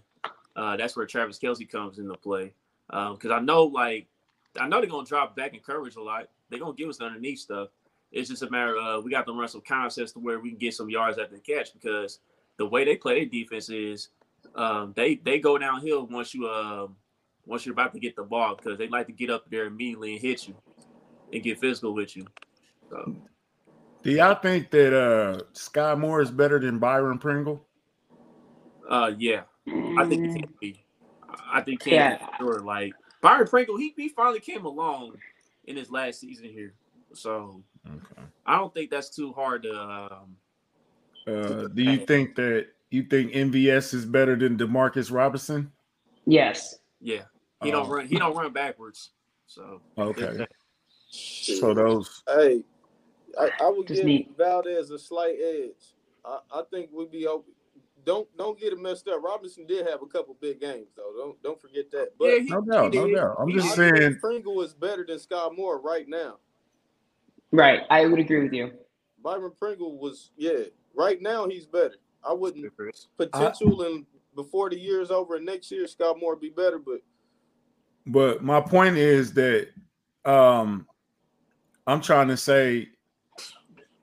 Uh, 0.55 0.75
that's 0.75 0.95
where 0.97 1.05
Travis 1.05 1.39
Kelce 1.39 1.69
comes 1.69 1.99
into 1.99 2.15
play. 2.15 2.53
Because 2.87 3.31
I 3.31 3.39
know, 3.39 3.63
like, 3.65 4.07
I 4.59 4.67
know 4.67 4.79
they're 4.79 4.89
gonna 4.89 5.05
drop 5.05 5.35
back 5.35 5.53
in 5.53 5.59
coverage 5.59 5.95
a 5.95 6.01
lot. 6.01 6.29
They're 6.49 6.59
gonna 6.59 6.73
give 6.73 6.89
us 6.89 6.97
the 6.97 7.05
underneath 7.05 7.39
stuff. 7.39 7.69
It's 8.11 8.29
just 8.29 8.41
a 8.43 8.49
matter 8.49 8.77
of 8.77 9.03
we 9.03 9.11
got 9.11 9.25
to 9.27 9.33
run 9.33 9.47
some 9.49 9.61
concepts 9.61 10.13
to 10.13 10.19
where 10.19 10.39
we 10.39 10.49
can 10.49 10.57
get 10.57 10.73
some 10.73 10.89
yards 10.89 11.17
after 11.17 11.35
the 11.35 11.41
catch. 11.41 11.73
Because 11.73 12.19
the 12.57 12.65
way 12.67 12.85
they 12.85 12.95
play 12.95 13.19
their 13.21 13.29
defense 13.29 13.69
is, 13.69 14.09
um, 14.55 14.93
they 14.95 15.15
they 15.15 15.39
go 15.39 15.57
downhill 15.57 16.07
once 16.07 16.33
you 16.33 16.47
um 16.49 16.95
once 17.45 17.65
you're 17.65 17.73
about 17.73 17.93
to 17.93 17.99
get 17.99 18.15
the 18.15 18.23
ball 18.23 18.55
because 18.55 18.77
they 18.77 18.87
like 18.87 19.07
to 19.07 19.13
get 19.13 19.29
up 19.29 19.49
there 19.49 19.65
immediately 19.65 20.13
and 20.13 20.21
hit 20.21 20.47
you 20.47 20.55
and 21.33 21.43
get 21.43 21.59
physical 21.59 21.93
with 21.93 22.15
you. 22.15 22.25
So, 22.89 23.15
Do 24.03 24.11
y'all 24.11 24.35
think 24.35 24.71
that 24.71 24.93
uh 24.97 25.43
Skyy 25.53 25.99
Moore 25.99 26.21
is 26.21 26.31
better 26.31 26.59
than 26.59 26.79
Byron 26.79 27.19
Pringle? 27.19 27.65
uh, 28.89 29.11
yeah, 29.17 29.43
I 29.97 30.05
think 30.05 30.21
he 30.23 30.29
Mm, 30.29 30.41
can 30.41 30.49
be. 30.61 30.85
I 31.51 31.61
think 31.61 31.83
he 31.83 31.91
can 31.91 31.97
Yeah. 31.97 32.17
be 32.17 32.25
sure. 32.39 32.61
Like 32.61 32.93
Byron 33.21 33.47
Pringle, 33.47 33.77
he, 33.77 33.93
he 33.95 34.09
finally 34.09 34.39
came 34.39 34.65
along 34.65 35.17
in 35.65 35.75
his 35.75 35.91
last 35.91 36.19
season 36.21 36.45
here. 36.45 36.73
So 37.13 37.63
Okay. 37.87 38.23
I 38.45 38.57
don't 38.57 38.73
think 38.73 38.91
that's 38.91 39.09
too 39.15 39.33
hard 39.33 39.63
to. 39.63 39.79
Um, 39.79 40.37
Uh, 41.27 41.67
do 41.67 41.83
you 41.83 41.97
think 42.05 42.35
that 42.35 42.67
you 42.89 43.03
think 43.03 43.33
MVS 43.33 43.93
is 43.93 44.05
better 44.05 44.35
than 44.35 44.57
Demarcus 44.57 45.11
Robinson? 45.11 45.71
Yes. 46.25 46.79
yeah, 47.01 47.23
he 47.63 47.71
don't 47.71 47.87
Oh. 47.87 47.89
run. 47.95 48.07
He 48.07 48.17
don't 48.17 48.35
run 48.35 48.51
backwards. 48.53 49.11
So 49.47 49.81
Okay. 49.97 50.45
So 51.09 51.73
those 51.73 52.21
Hey, 52.27 52.63
I, 53.39 53.49
I 53.61 53.69
would 53.69 53.87
Just 53.87 53.99
give 53.99 54.05
neat. 54.05 54.31
Valdes 54.37 54.91
a 54.91 54.99
slight 54.99 55.35
edge. 55.41 55.95
I, 56.25 56.39
I 56.51 56.63
think 56.69 56.89
we'd 56.91 57.11
be 57.11 57.25
open. 57.27 57.53
Don't 58.05 58.27
don't 58.37 58.59
get 58.59 58.73
it 58.73 58.79
messed 58.79 59.07
up. 59.07 59.21
Robinson 59.23 59.65
did 59.65 59.87
have 59.87 60.01
a 60.01 60.05
couple 60.05 60.35
big 60.41 60.59
games 60.59 60.87
though. 60.97 61.13
Don't 61.17 61.41
don't 61.43 61.61
forget 61.61 61.89
that. 61.91 62.09
But 62.19 62.25
yeah, 62.25 62.39
he, 62.39 62.49
No 62.49 62.61
doubt, 62.61 62.93
no 62.93 63.13
doubt. 63.13 63.37
I'm 63.39 63.47
He 63.47 63.53
just. 63.55 63.71
I 63.79 63.89
saying- 63.91 64.17
Pringle 64.19 64.61
is 64.61 64.73
better 64.73 65.05
than 65.07 65.17
Scott 65.19 65.55
Moore 65.55 65.79
right 65.79 66.07
now. 66.09 66.37
Right. 67.51 67.81
I 67.89 68.05
would 68.05 68.19
agree 68.19 68.43
with 68.43 68.53
you. 68.53 68.71
Byron 69.23 69.51
Pringle 69.57 69.97
was 69.97 70.31
yeah. 70.37 70.63
Right 70.97 71.21
now 71.21 71.47
he's 71.47 71.65
better. 71.65 71.95
I 72.27 72.33
wouldn't 72.33 72.73
potential 73.17 73.83
and 73.83 74.05
before 74.35 74.69
the 74.69 74.77
year's 74.77 75.11
over 75.11 75.35
and 75.35 75.45
next 75.45 75.71
year 75.71 75.87
Scott 75.87 76.19
Moore 76.19 76.35
be 76.35 76.49
better, 76.49 76.79
but 76.79 76.99
But 78.07 78.43
my 78.43 78.59
point 78.59 78.97
is 78.97 79.33
that 79.33 79.69
um 80.25 80.87
I'm 81.85 82.01
trying 82.01 82.27
to 82.27 82.37
say 82.37 82.89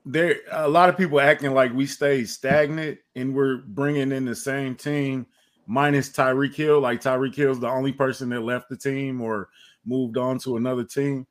there 0.07 0.37
a 0.53 0.69
lot 0.69 0.89
of 0.89 0.97
people 0.97 1.21
acting 1.21 1.53
like 1.53 1.73
we 1.73 1.87
stay 1.87 2.25
stagnant 2.25 2.99
and 3.17 3.35
we're 3.35 3.59
bringing 3.59 4.13
in 4.13 4.25
the 4.25 4.35
same 4.35 4.75
team 4.75 5.27
minus 5.67 6.11
Tyreek 6.11 6.55
Hill. 6.55 6.81
Like 6.81 7.01
Tyreek 7.01 7.35
Hill's 7.35 7.61
the 7.61 7.69
only 7.69 7.93
person 7.93 8.29
that 8.31 8.41
left 8.41 8.69
the 8.69 8.77
team 8.77 9.21
or 9.21 9.49
moved 9.85 10.17
on 10.17 10.39
to 10.41 10.57
another 10.57 10.85
team. 10.85 11.27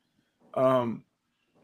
Um, 0.56 1.04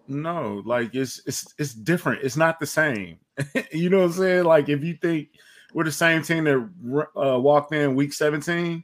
no, 0.10 0.62
like 0.66 0.96
it's 0.96 1.22
it's 1.26 1.54
it's 1.58 1.74
different. 1.74 2.24
It's 2.24 2.38
not 2.38 2.60
the 2.60 2.66
same. 2.66 3.20
you 3.72 3.90
know 3.90 4.00
what 4.00 4.06
I'm 4.06 4.12
saying? 4.14 4.44
Like 4.44 4.68
if 4.70 4.84
you 4.84 4.96
think 4.96 5.30
we're 5.74 5.84
the 5.84 5.92
same 5.92 6.24
team 6.24 6.46
that 6.46 7.08
uh, 7.16 7.40
walked 7.40 7.74
in 7.74 7.96
week 7.96 8.14
17, 8.14 8.84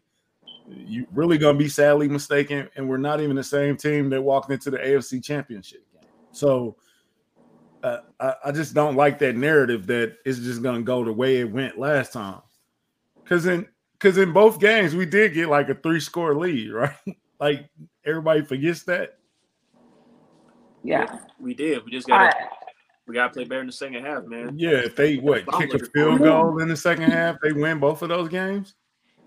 you 0.68 1.08
really 1.12 1.38
gonna 1.38 1.58
be 1.58 1.68
sadly 1.68 2.08
mistaken, 2.08 2.70
and 2.76 2.88
we're 2.88 2.98
not 2.98 3.22
even 3.22 3.36
the 3.36 3.44
same 3.44 3.76
team 3.76 4.10
that 4.12 4.22
walked 4.22 4.52
into 4.52 4.70
the 4.70 4.78
AFC 4.78 5.24
Championship. 5.24 5.84
So 6.32 6.76
uh, 7.84 8.02
I, 8.20 8.34
I 8.46 8.52
just 8.52 8.74
don't 8.74 8.96
like 8.96 9.20
that 9.20 9.36
narrative 9.36 9.88
that 9.88 10.18
it's 10.26 10.40
just 10.40 10.62
gonna 10.62 10.84
go 10.84 11.04
the 11.04 11.14
way 11.14 11.38
it 11.38 11.52
went 11.52 11.80
last 11.80 12.14
time. 12.14 12.42
Because 13.24 13.48
in 13.48 13.68
because 13.94 14.18
in 14.18 14.32
both 14.32 14.60
games 14.60 14.96
we 14.96 15.06
did 15.06 15.34
get 15.34 15.50
like 15.50 15.70
a 15.70 15.76
three 15.76 16.00
score 16.00 16.36
lead, 16.36 16.72
right? 16.74 16.96
like 17.40 17.68
everybody 18.06 18.44
forgets 18.44 18.84
that. 18.84 19.18
Yeah. 20.86 21.18
We 21.40 21.56
did. 21.56 21.84
We 21.84 21.92
just 21.92 22.08
got 22.08 22.30
to 22.32 22.38
we 23.08 23.16
got 23.16 23.28
to 23.28 23.34
play 23.34 23.44
better 23.44 23.62
in 23.62 23.68
the 23.68 23.74
second 23.74 24.04
half, 24.06 24.26
man. 24.26 24.58
Yeah, 24.58 24.78
if 24.78 24.96
they 24.96 25.18
what 25.18 25.44
I'm 25.52 25.68
kick 25.68 25.82
a 25.82 25.86
field 25.86 26.20
goal 26.20 26.60
in 26.60 26.68
the 26.68 26.78
second 26.78 27.12
half, 27.12 27.38
they 27.42 27.52
win 27.52 27.80
both 27.80 28.02
of 28.02 28.10
those 28.10 28.30
games. 28.30 28.76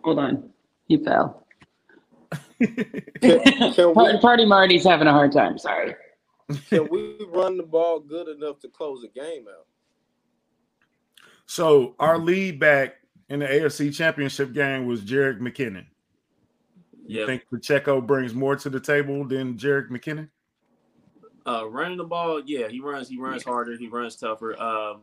hold 0.03 0.19
on. 0.19 0.51
You 0.87 1.05
fell. 1.05 1.47
can, 2.61 3.73
can 3.73 3.95
we 3.95 4.19
Party 4.21 4.45
Marty's 4.45 4.85
having 4.85 5.07
a 5.09 5.13
hard 5.13 5.33
time. 5.33 5.59
Sorry. 5.59 5.95
can 6.69 6.89
we 6.91 7.17
run 7.29 7.57
the 7.57 7.63
ball 7.63 8.01
good 8.01 8.29
enough 8.29 8.61
to 8.61 8.69
close 8.69 9.03
the 9.03 9.09
game 9.09 9.47
out? 9.49 9.67
So 11.47 11.95
our 11.99 12.19
lead 12.19 12.61
back 12.61 12.97
in 13.29 13.41
the 13.41 13.47
AFC 13.47 13.95
Championship 13.95 14.53
game 14.53 14.87
was 14.87 15.01
Jerick 15.03 15.41
McKinnon. 15.41 15.87
You 17.07 17.21
Yeah. 17.21 17.27
think 17.27 17.45
Pacheco 17.51 18.01
brings 18.01 18.35
more 18.35 18.57
to 18.57 18.69
the 18.71 18.81
table 18.81 19.27
than 19.27 19.57
Jerick 19.57 19.89
McKinnon? 19.89 20.29
Uh, 21.49 21.67
running 21.67 21.97
the 21.97 22.05
ball, 22.05 22.43
yeah, 22.45 22.69
he 22.69 22.79
runs. 22.79 23.09
He 23.09 23.19
runs 23.19 23.43
harder. 23.43 23.75
He 23.77 23.89
runs 23.89 24.17
tougher. 24.17 24.61
Um, 24.61 25.01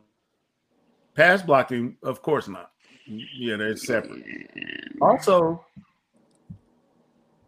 Pass 1.16 1.42
blocking, 1.42 1.96
of 2.04 2.22
course 2.22 2.46
not. 2.46 2.70
Yeah, 3.06 3.56
they're 3.56 3.76
separate. 3.76 4.22
Also, 5.00 5.64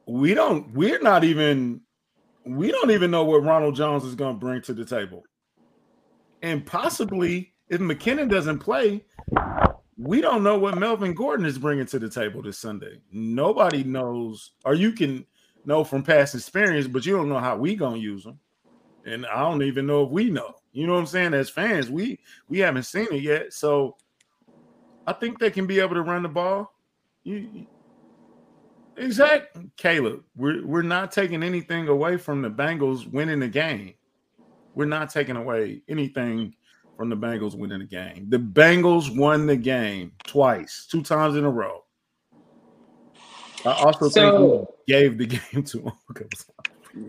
we 0.06 0.34
don't. 0.34 0.72
We're 0.74 1.00
not 1.00 1.22
even. 1.22 1.82
We 2.44 2.72
don't 2.72 2.90
even 2.90 3.12
know 3.12 3.24
what 3.24 3.44
Ronald 3.44 3.76
Jones 3.76 4.04
is 4.04 4.16
going 4.16 4.34
to 4.34 4.40
bring 4.40 4.62
to 4.62 4.72
the 4.72 4.84
table, 4.84 5.22
and 6.42 6.66
possibly 6.66 7.52
if 7.68 7.80
McKinnon 7.80 8.28
doesn't 8.28 8.58
play, 8.58 9.04
we 9.96 10.20
don't 10.20 10.42
know 10.42 10.58
what 10.58 10.76
Melvin 10.76 11.14
Gordon 11.14 11.46
is 11.46 11.58
bringing 11.58 11.86
to 11.86 12.00
the 12.00 12.08
table 12.08 12.42
this 12.42 12.58
Sunday. 12.58 13.00
Nobody 13.12 13.84
knows, 13.84 14.52
or 14.64 14.74
you 14.74 14.90
can 14.90 15.24
know 15.64 15.84
from 15.84 16.02
past 16.02 16.34
experience, 16.34 16.88
but 16.88 17.06
you 17.06 17.16
don't 17.16 17.28
know 17.28 17.38
how 17.38 17.56
we 17.56 17.76
gonna 17.76 17.98
use 17.98 18.24
them. 18.24 18.40
And 19.08 19.26
I 19.26 19.40
don't 19.40 19.62
even 19.62 19.86
know 19.86 20.04
if 20.04 20.10
we 20.10 20.30
know. 20.30 20.54
You 20.72 20.86
know 20.86 20.94
what 20.94 21.00
I'm 21.00 21.06
saying? 21.06 21.34
As 21.34 21.50
fans, 21.50 21.90
we 21.90 22.18
we 22.48 22.58
haven't 22.58 22.84
seen 22.84 23.08
it 23.10 23.22
yet. 23.22 23.52
So 23.52 23.96
I 25.06 25.12
think 25.12 25.38
they 25.38 25.50
can 25.50 25.66
be 25.66 25.80
able 25.80 25.94
to 25.94 26.02
run 26.02 26.22
the 26.22 26.28
ball. 26.28 26.72
You, 27.24 27.66
exactly, 28.96 29.70
Caleb. 29.76 30.24
We're 30.36 30.66
we're 30.66 30.82
not 30.82 31.10
taking 31.12 31.42
anything 31.42 31.88
away 31.88 32.16
from 32.16 32.42
the 32.42 32.50
Bengals 32.50 33.10
winning 33.10 33.40
the 33.40 33.48
game. 33.48 33.94
We're 34.74 34.84
not 34.84 35.10
taking 35.10 35.36
away 35.36 35.82
anything 35.88 36.54
from 36.96 37.08
the 37.08 37.16
Bengals 37.16 37.56
winning 37.56 37.78
the 37.78 37.84
game. 37.84 38.26
The 38.28 38.38
Bengals 38.38 39.16
won 39.16 39.46
the 39.46 39.56
game 39.56 40.12
twice, 40.26 40.86
two 40.90 41.02
times 41.02 41.36
in 41.36 41.44
a 41.44 41.50
row. 41.50 41.84
I 43.64 43.72
also 43.72 44.08
think 44.08 44.38
we 44.38 44.92
gave 44.92 45.18
the 45.18 45.26
game 45.52 45.62
to 45.64 45.78
them. 45.78 45.92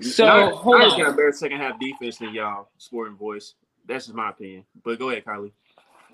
So, 0.02 0.26
Niners- 0.26 0.56
hold 0.58 0.78
Niners 0.80 0.94
on. 0.94 1.00
got 1.00 1.10
a 1.10 1.14
better 1.14 1.32
second 1.32 1.58
half 1.60 1.80
defense 1.80 2.18
than 2.18 2.34
y'all. 2.34 2.70
Sporting 2.78 3.16
voice. 3.18 3.56
That's 3.88 4.06
just 4.06 4.16
my 4.16 4.30
opinion. 4.30 4.66
But 4.84 5.00
go 5.00 5.10
ahead, 5.10 5.26
Kylie. 5.26 5.52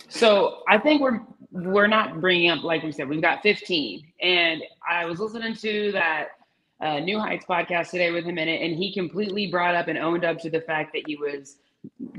So 0.09 0.63
I 0.67 0.77
think 0.77 1.01
we're 1.01 1.21
we're 1.51 1.87
not 1.87 2.19
bringing 2.19 2.49
up 2.51 2.63
like 2.63 2.83
we 2.83 2.91
said 2.91 3.07
we've 3.07 3.21
got 3.21 3.41
15, 3.41 4.05
and 4.21 4.61
I 4.89 5.05
was 5.05 5.19
listening 5.19 5.55
to 5.55 5.91
that 5.93 6.27
uh, 6.81 6.99
New 6.99 7.19
Heights 7.19 7.45
podcast 7.45 7.91
today 7.91 8.11
with 8.11 8.25
him 8.25 8.37
in 8.37 8.47
it, 8.49 8.61
and 8.61 8.75
he 8.75 8.93
completely 8.93 9.47
brought 9.47 9.73
up 9.75 9.87
and 9.87 9.97
owned 9.97 10.25
up 10.25 10.37
to 10.39 10.49
the 10.49 10.61
fact 10.61 10.91
that 10.93 11.03
he 11.07 11.15
was 11.15 11.57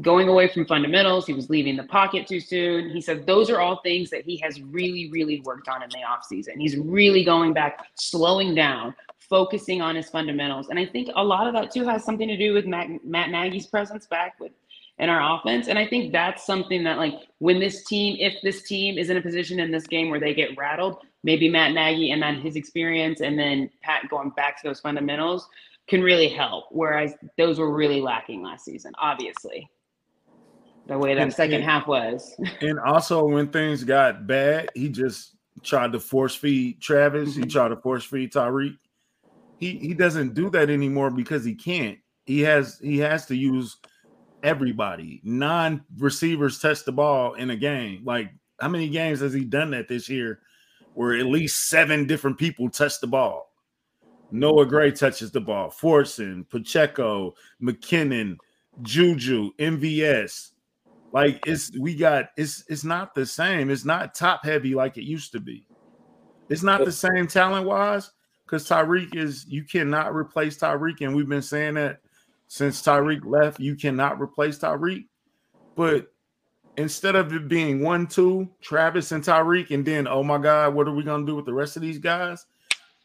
going 0.00 0.28
away 0.28 0.48
from 0.48 0.66
fundamentals. 0.66 1.26
He 1.26 1.32
was 1.32 1.50
leaving 1.50 1.76
the 1.76 1.84
pocket 1.84 2.26
too 2.26 2.40
soon. 2.40 2.90
He 2.90 3.00
said 3.00 3.26
those 3.26 3.50
are 3.50 3.60
all 3.60 3.80
things 3.82 4.10
that 4.10 4.24
he 4.24 4.36
has 4.38 4.60
really, 4.60 5.10
really 5.10 5.40
worked 5.40 5.68
on 5.68 5.82
in 5.82 5.88
the 5.90 5.98
offseason. 5.98 6.58
He's 6.58 6.76
really 6.76 7.24
going 7.24 7.52
back, 7.52 7.86
slowing 7.94 8.54
down, 8.54 8.94
focusing 9.18 9.82
on 9.82 9.96
his 9.96 10.08
fundamentals. 10.08 10.68
And 10.68 10.78
I 10.78 10.86
think 10.86 11.10
a 11.14 11.24
lot 11.24 11.46
of 11.46 11.54
that 11.54 11.70
too 11.70 11.84
has 11.86 12.04
something 12.04 12.28
to 12.28 12.36
do 12.36 12.52
with 12.52 12.66
Matt, 12.66 12.88
Matt 13.04 13.30
Nagy's 13.30 13.66
presence 13.66 14.06
back 14.06 14.38
with 14.40 14.52
in 14.98 15.08
our 15.08 15.38
offense. 15.38 15.68
And 15.68 15.78
I 15.78 15.86
think 15.86 16.12
that's 16.12 16.46
something 16.46 16.82
that 16.84 16.98
like 16.98 17.14
when 17.38 17.60
this 17.60 17.84
team, 17.84 18.16
if 18.18 18.34
this 18.42 18.62
team 18.62 18.98
is 18.98 19.10
in 19.10 19.16
a 19.16 19.22
position 19.22 19.60
in 19.60 19.70
this 19.70 19.86
game 19.86 20.10
where 20.10 20.20
they 20.20 20.34
get 20.34 20.56
rattled, 20.56 20.98
maybe 21.22 21.48
Matt 21.48 21.72
Nagy 21.72 22.12
and 22.12 22.22
then 22.22 22.40
his 22.40 22.56
experience 22.56 23.20
and 23.20 23.38
then 23.38 23.70
Pat 23.82 24.08
going 24.08 24.30
back 24.30 24.60
to 24.62 24.68
those 24.68 24.80
fundamentals 24.80 25.48
can 25.88 26.02
really 26.02 26.28
help. 26.28 26.66
Whereas 26.70 27.14
those 27.38 27.58
were 27.58 27.74
really 27.74 28.00
lacking 28.00 28.42
last 28.42 28.64
season, 28.64 28.92
obviously. 28.98 29.68
The 30.86 30.98
way 30.98 31.14
that 31.14 31.22
And- 31.22 31.32
second 31.32 31.56
and- 31.56 31.64
half 31.64 31.86
was. 31.86 32.34
And 32.60 32.78
also, 32.78 33.24
when 33.24 33.48
things 33.48 33.84
got 33.84 34.26
bad, 34.26 34.70
he 34.74 34.88
just 34.88 35.36
tried 35.62 35.92
to 35.92 36.00
force 36.00 36.34
feed 36.34 36.80
Travis. 36.80 37.34
He 37.34 37.42
mm-hmm. 37.42 37.50
tried 37.50 37.68
to 37.68 37.76
force 37.76 38.04
feed 38.04 38.32
Tyreek. 38.32 38.76
He 39.58 39.78
he 39.78 39.94
doesn't 39.94 40.34
do 40.34 40.50
that 40.50 40.68
anymore 40.68 41.10
because 41.10 41.44
he 41.44 41.54
can't. 41.54 41.98
He 42.26 42.40
has 42.40 42.78
he 42.80 42.98
has 42.98 43.26
to 43.26 43.36
use 43.36 43.78
everybody. 44.42 45.20
Non 45.24 45.82
receivers 45.98 46.58
touch 46.58 46.84
the 46.84 46.92
ball 46.92 47.34
in 47.34 47.50
a 47.50 47.56
game. 47.56 48.02
Like 48.04 48.30
how 48.60 48.68
many 48.68 48.88
games 48.88 49.20
has 49.20 49.32
he 49.32 49.44
done 49.44 49.70
that 49.70 49.88
this 49.88 50.08
year? 50.08 50.40
Where 50.94 51.16
at 51.16 51.26
least 51.26 51.68
seven 51.68 52.06
different 52.06 52.38
people 52.38 52.68
touch 52.68 53.00
the 53.00 53.06
ball. 53.06 53.50
Noah 54.30 54.66
Gray 54.66 54.90
touches 54.90 55.30
the 55.30 55.40
ball. 55.40 55.70
Fortson, 55.70 56.48
Pacheco, 56.48 57.34
McKinnon, 57.62 58.38
Juju, 58.82 59.52
MVS. 59.58 60.50
Like 61.12 61.40
it's 61.46 61.70
we 61.78 61.94
got 61.94 62.26
it's 62.36 62.64
it's 62.68 62.84
not 62.84 63.14
the 63.14 63.24
same. 63.24 63.70
It's 63.70 63.84
not 63.84 64.14
top 64.14 64.44
heavy 64.44 64.74
like 64.74 64.98
it 64.98 65.04
used 65.04 65.32
to 65.32 65.40
be. 65.40 65.66
It's 66.48 66.62
not 66.62 66.84
the 66.84 66.92
same 66.92 67.26
talent 67.26 67.66
wise 67.66 68.10
because 68.44 68.68
Tyreek 68.68 69.16
is 69.16 69.46
you 69.48 69.64
cannot 69.64 70.14
replace 70.14 70.58
Tyreek, 70.58 71.00
and 71.00 71.14
we've 71.14 71.28
been 71.28 71.42
saying 71.42 71.74
that 71.74 72.00
since 72.48 72.82
Tyreek 72.82 73.24
left. 73.24 73.60
You 73.60 73.76
cannot 73.76 74.20
replace 74.20 74.58
Tyreek, 74.58 75.06
but 75.74 76.12
instead 76.76 77.16
of 77.16 77.32
it 77.32 77.48
being 77.48 77.80
one, 77.80 78.06
two, 78.06 78.48
Travis 78.60 79.12
and 79.12 79.24
Tyreek, 79.24 79.70
and 79.70 79.86
then 79.86 80.06
oh 80.06 80.22
my 80.22 80.38
God, 80.38 80.74
what 80.74 80.86
are 80.86 80.94
we 80.94 81.02
gonna 81.02 81.26
do 81.26 81.36
with 81.36 81.46
the 81.46 81.54
rest 81.54 81.76
of 81.76 81.82
these 81.82 81.98
guys? 81.98 82.46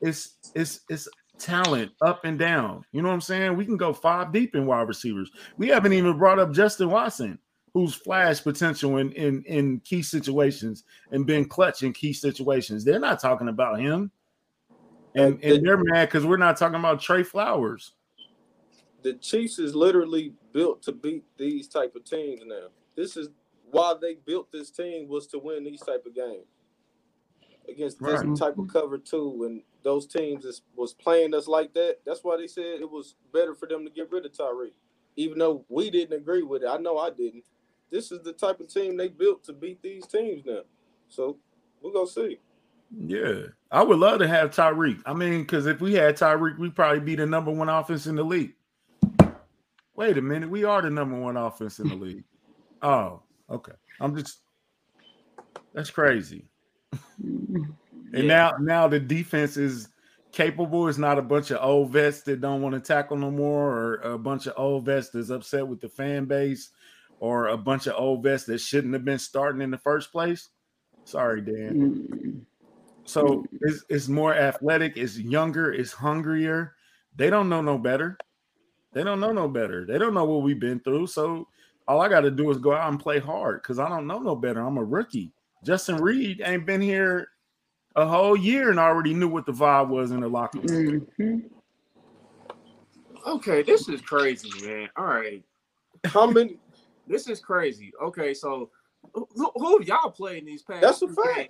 It's 0.01 0.37
it's 0.55 0.81
it's 0.89 1.07
talent 1.37 1.91
up 2.01 2.25
and 2.25 2.37
down. 2.37 2.83
You 2.91 3.01
know 3.01 3.09
what 3.09 3.15
I'm 3.15 3.21
saying? 3.21 3.55
We 3.55 3.65
can 3.65 3.77
go 3.77 3.93
five 3.93 4.31
deep 4.31 4.55
in 4.55 4.65
wide 4.65 4.87
receivers. 4.87 5.31
We 5.57 5.67
haven't 5.69 5.93
even 5.93 6.17
brought 6.17 6.39
up 6.39 6.51
Justin 6.51 6.89
Watson, 6.89 7.39
who's 7.73 7.93
flash 7.93 8.41
potential 8.43 8.97
in 8.97 9.11
in 9.13 9.43
in 9.43 9.79
key 9.81 10.01
situations 10.01 10.83
and 11.11 11.25
been 11.25 11.45
clutch 11.45 11.83
in 11.83 11.93
key 11.93 12.13
situations. 12.13 12.83
They're 12.83 12.99
not 12.99 13.19
talking 13.19 13.47
about 13.47 13.79
him. 13.79 14.11
And, 15.13 15.43
and 15.43 15.65
they're 15.65 15.77
mad 15.77 16.05
because 16.07 16.25
we're 16.25 16.37
not 16.37 16.55
talking 16.55 16.79
about 16.79 17.01
Trey 17.01 17.23
Flowers. 17.23 17.93
The 19.03 19.13
Chiefs 19.15 19.59
is 19.59 19.75
literally 19.75 20.33
built 20.53 20.81
to 20.83 20.93
beat 20.93 21.25
these 21.37 21.67
type 21.67 21.95
of 21.95 22.05
teams 22.05 22.41
now. 22.45 22.67
This 22.95 23.17
is 23.17 23.27
why 23.71 23.95
they 23.99 24.15
built 24.25 24.51
this 24.53 24.69
team 24.69 25.09
was 25.09 25.27
to 25.27 25.39
win 25.39 25.65
these 25.65 25.81
type 25.81 26.05
of 26.05 26.15
games 26.15 26.45
against 27.67 27.99
this 27.99 28.23
Right. 28.23 28.37
type 28.37 28.57
of 28.57 28.67
cover 28.67 28.97
two. 28.97 29.43
And 29.45 29.63
those 29.83 30.07
teams 30.07 30.45
is, 30.45 30.61
was 30.75 30.93
playing 30.93 31.33
us 31.33 31.47
like 31.47 31.73
that. 31.73 31.97
That's 32.05 32.23
why 32.23 32.37
they 32.37 32.47
said 32.47 32.79
it 32.79 32.89
was 32.89 33.15
better 33.33 33.55
for 33.55 33.67
them 33.67 33.83
to 33.85 33.91
get 33.91 34.11
rid 34.11 34.25
of 34.25 34.31
Tyreek, 34.31 34.73
even 35.15 35.39
though 35.39 35.65
we 35.69 35.89
didn't 35.89 36.17
agree 36.17 36.43
with 36.43 36.63
it. 36.63 36.69
I 36.69 36.77
know 36.77 36.97
I 36.97 37.09
didn't. 37.09 37.43
this 37.91 38.11
is 38.11 38.21
the 38.23 38.33
type 38.33 38.59
of 38.59 38.67
team 38.67 38.97
they 38.97 39.07
built 39.07 39.43
to 39.45 39.53
beat 39.53 39.81
these 39.81 40.05
teams 40.05 40.43
now. 40.45 40.61
So 41.09 41.37
we're 41.81 41.93
gonna 41.93 42.07
see. 42.07 42.39
Yeah, 42.97 43.43
I 43.71 43.83
would 43.83 43.99
love 43.99 44.19
to 44.19 44.27
have 44.27 44.51
Tyreek. 44.51 45.01
I 45.05 45.13
mean, 45.13 45.41
because 45.41 45.65
if 45.65 45.79
we 45.79 45.93
had 45.93 46.17
Tyreek, 46.17 46.57
we'd 46.57 46.75
probably 46.75 46.99
be 46.99 47.15
the 47.15 47.25
number 47.25 47.51
one 47.51 47.69
offense 47.69 48.05
in 48.05 48.15
the 48.15 48.23
league. 48.23 48.53
Wait 49.95 50.17
a 50.17 50.21
minute, 50.21 50.49
we 50.49 50.63
are 50.63 50.81
the 50.81 50.89
number 50.89 51.17
one 51.17 51.37
offense 51.37 51.79
in 51.79 51.87
the 51.87 51.95
league. 51.95 52.23
Oh, 52.81 53.21
okay. 53.49 53.73
I'm 53.99 54.15
just 54.15 54.41
that's 55.73 55.89
crazy. 55.89 56.45
And 58.13 58.23
Yeah. 58.23 58.35
now, 58.35 58.51
now 58.59 58.87
the 58.87 58.99
defense 58.99 59.57
is 59.57 59.89
capable. 60.31 60.87
It's 60.87 60.97
not 60.97 61.17
a 61.17 61.21
bunch 61.21 61.51
of 61.51 61.59
old 61.61 61.91
vets 61.91 62.21
that 62.23 62.41
don't 62.41 62.61
want 62.61 62.73
to 62.75 62.81
tackle 62.81 63.17
no 63.17 63.31
more, 63.31 63.71
or 63.71 63.95
a 63.97 64.17
bunch 64.17 64.47
of 64.47 64.53
old 64.57 64.85
vets 64.85 65.09
that's 65.09 65.29
upset 65.29 65.67
with 65.67 65.81
the 65.81 65.89
fan 65.89 66.25
base, 66.25 66.71
or 67.19 67.47
a 67.47 67.57
bunch 67.57 67.87
of 67.87 67.95
old 67.97 68.23
vets 68.23 68.45
that 68.45 68.59
shouldn't 68.59 68.93
have 68.93 69.05
been 69.05 69.19
starting 69.19 69.61
in 69.61 69.71
the 69.71 69.77
first 69.77 70.11
place. 70.11 70.49
Sorry, 71.05 71.41
Dan. 71.41 71.75
Mm. 71.75 72.45
So 73.05 73.45
it's, 73.61 73.83
it's 73.89 74.07
more 74.07 74.33
athletic, 74.33 74.95
it's 74.95 75.17
younger, 75.17 75.73
it's 75.73 75.91
hungrier. 75.91 76.75
They 77.15 77.29
don't 77.29 77.49
know 77.49 77.61
no 77.61 77.77
better. 77.77 78.17
They 78.93 79.03
don't 79.03 79.19
know 79.19 79.31
no 79.31 79.47
better. 79.47 79.85
They 79.85 79.97
don't 79.97 80.13
know 80.13 80.25
what 80.25 80.43
we've 80.43 80.59
been 80.59 80.79
through. 80.79 81.07
So 81.07 81.47
all 81.87 82.01
I 82.01 82.07
got 82.07 82.21
to 82.21 82.31
do 82.31 82.49
is 82.51 82.57
go 82.57 82.73
out 82.73 82.89
and 82.89 82.99
play 82.99 83.19
hard 83.19 83.61
because 83.61 83.79
I 83.79 83.89
don't 83.89 84.07
know 84.07 84.19
no 84.19 84.35
better. 84.35 84.61
I'm 84.61 84.77
a 84.77 84.83
rookie. 84.83 85.33
Justin 85.63 85.97
Reid 85.97 86.41
ain't 86.43 86.65
been 86.65 86.81
here 86.81 87.27
a 87.95 88.05
whole 88.05 88.35
year 88.37 88.69
and 88.69 88.79
already 88.79 89.13
knew 89.13 89.27
what 89.27 89.45
the 89.45 89.51
vibe 89.51 89.87
was 89.89 90.11
in 90.11 90.21
the 90.21 90.27
locker 90.27 90.59
room. 90.59 91.07
Mhm. 91.19 91.49
Okay, 93.27 93.61
this 93.61 93.87
is 93.87 94.01
crazy, 94.01 94.49
man. 94.65 94.89
All 94.95 95.05
right, 95.05 95.43
How 96.05 96.25
many? 96.31 96.57
this 97.07 97.27
is 97.29 97.39
crazy. 97.39 97.91
Okay, 98.01 98.33
so 98.33 98.69
who, 99.13 99.27
who 99.55 99.83
y'all 99.83 100.09
played 100.11 100.39
in 100.39 100.45
these 100.45 100.63
past? 100.63 100.81
That's 100.81 101.01
a 101.01 101.07
fact. 101.07 101.35
games? 101.37 101.49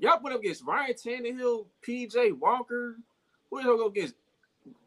Y'all 0.00 0.18
put 0.18 0.32
up 0.32 0.40
against 0.40 0.64
Ryan 0.64 0.94
Tannehill, 0.94 1.66
PJ 1.86 2.38
Walker. 2.38 2.96
Who 3.50 3.62
y'all 3.62 3.76
go 3.76 3.86
against? 3.86 4.14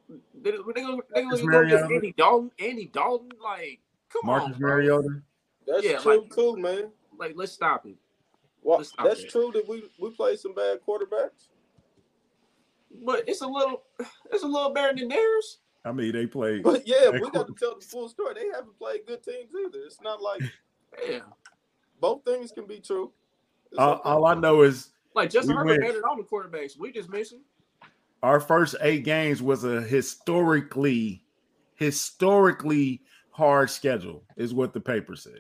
They, 0.10 0.52
they, 0.52 0.58
they, 0.76 0.82
gonna- 0.82 0.98
they 1.14 1.24
Marcus 1.24 1.42
go 1.42 1.60
against 1.60 1.84
Mariota. 1.84 1.94
Andy 1.96 2.14
Dalton. 2.18 2.52
Andy 2.60 2.86
Dalton, 2.94 3.30
like, 3.44 3.80
come 4.12 4.22
Marcus 4.26 4.54
on, 4.56 4.60
bro. 4.60 4.70
Mariota. 4.70 5.22
That's 5.68 5.84
Yeah, 5.86 5.98
true 6.00 6.22
like- 6.22 6.34
too, 6.36 6.58
man. 6.58 6.92
Like, 7.18 7.34
let's 7.36 7.52
stop 7.52 7.86
it. 7.86 7.96
Well, 8.64 8.80
that's 8.80 9.22
that. 9.24 9.30
true 9.30 9.52
that 9.54 9.68
we 9.68 9.84
we 10.00 10.10
played 10.12 10.40
some 10.40 10.54
bad 10.54 10.80
quarterbacks. 10.88 11.50
But 13.06 13.24
it's 13.28 13.42
a 13.42 13.48
little, 13.48 13.84
it's 14.32 14.44
a 14.44 14.48
little 14.48 14.72
better 14.74 14.98
than 14.98 15.10
theirs. 15.10 15.60
I 15.86 15.92
mean, 15.92 16.12
they 16.14 16.26
played. 16.26 16.64
But 16.64 16.88
yeah, 16.88 17.10
we 17.10 17.20
got 17.32 17.48
to 17.48 17.54
tell 17.54 17.76
the 17.80 17.86
full 17.86 18.10
story. 18.10 18.34
They 18.34 18.48
haven't 18.54 18.78
played 18.78 19.02
good 19.06 19.24
teams 19.24 19.52
either. 19.56 19.80
It's 19.86 20.02
not 20.02 20.22
like 20.22 20.42
Yeah, 21.08 21.20
both 22.02 22.24
things 22.26 22.52
can 22.52 22.66
be 22.66 22.80
true. 22.80 23.12
It's 23.72 23.80
All, 23.80 24.26
I 24.26 24.34
know 24.34 24.64
is 24.64 24.90
like 25.14 25.30
Justin 25.30 25.52
We 25.56 25.58
Herbert 25.60 25.70
went- 25.70 25.82
better 25.82 25.94
than 25.94 26.04
all 26.10 26.18
the 26.18 26.24
quarterbacks. 26.24 26.78
We 26.78 26.92
just 26.92 27.10
missing. 27.10 27.42
our 28.24 28.40
first 28.40 28.76
eight 28.82 29.04
games 29.06 29.42
was 29.44 29.64
a 29.64 29.82
historically, 29.82 31.24
historically 31.76 33.02
hard 33.32 33.70
schedule, 33.70 34.24
is 34.38 34.54
what 34.54 34.74
the 34.74 34.80
paper 34.80 35.16
said 35.16 35.40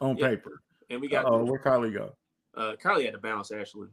on 0.00 0.16
Yeah. 0.16 0.28
paper. 0.30 0.62
And 0.90 1.00
we 1.00 1.08
got 1.08 1.24
Oh, 1.26 1.44
where 1.44 1.60
Kylie 1.60 1.92
go? 1.92 2.14
Uh, 2.56 2.74
Kylie 2.82 3.04
had 3.04 3.14
to 3.14 3.20
bounce 3.20 3.52
actually. 3.52 3.88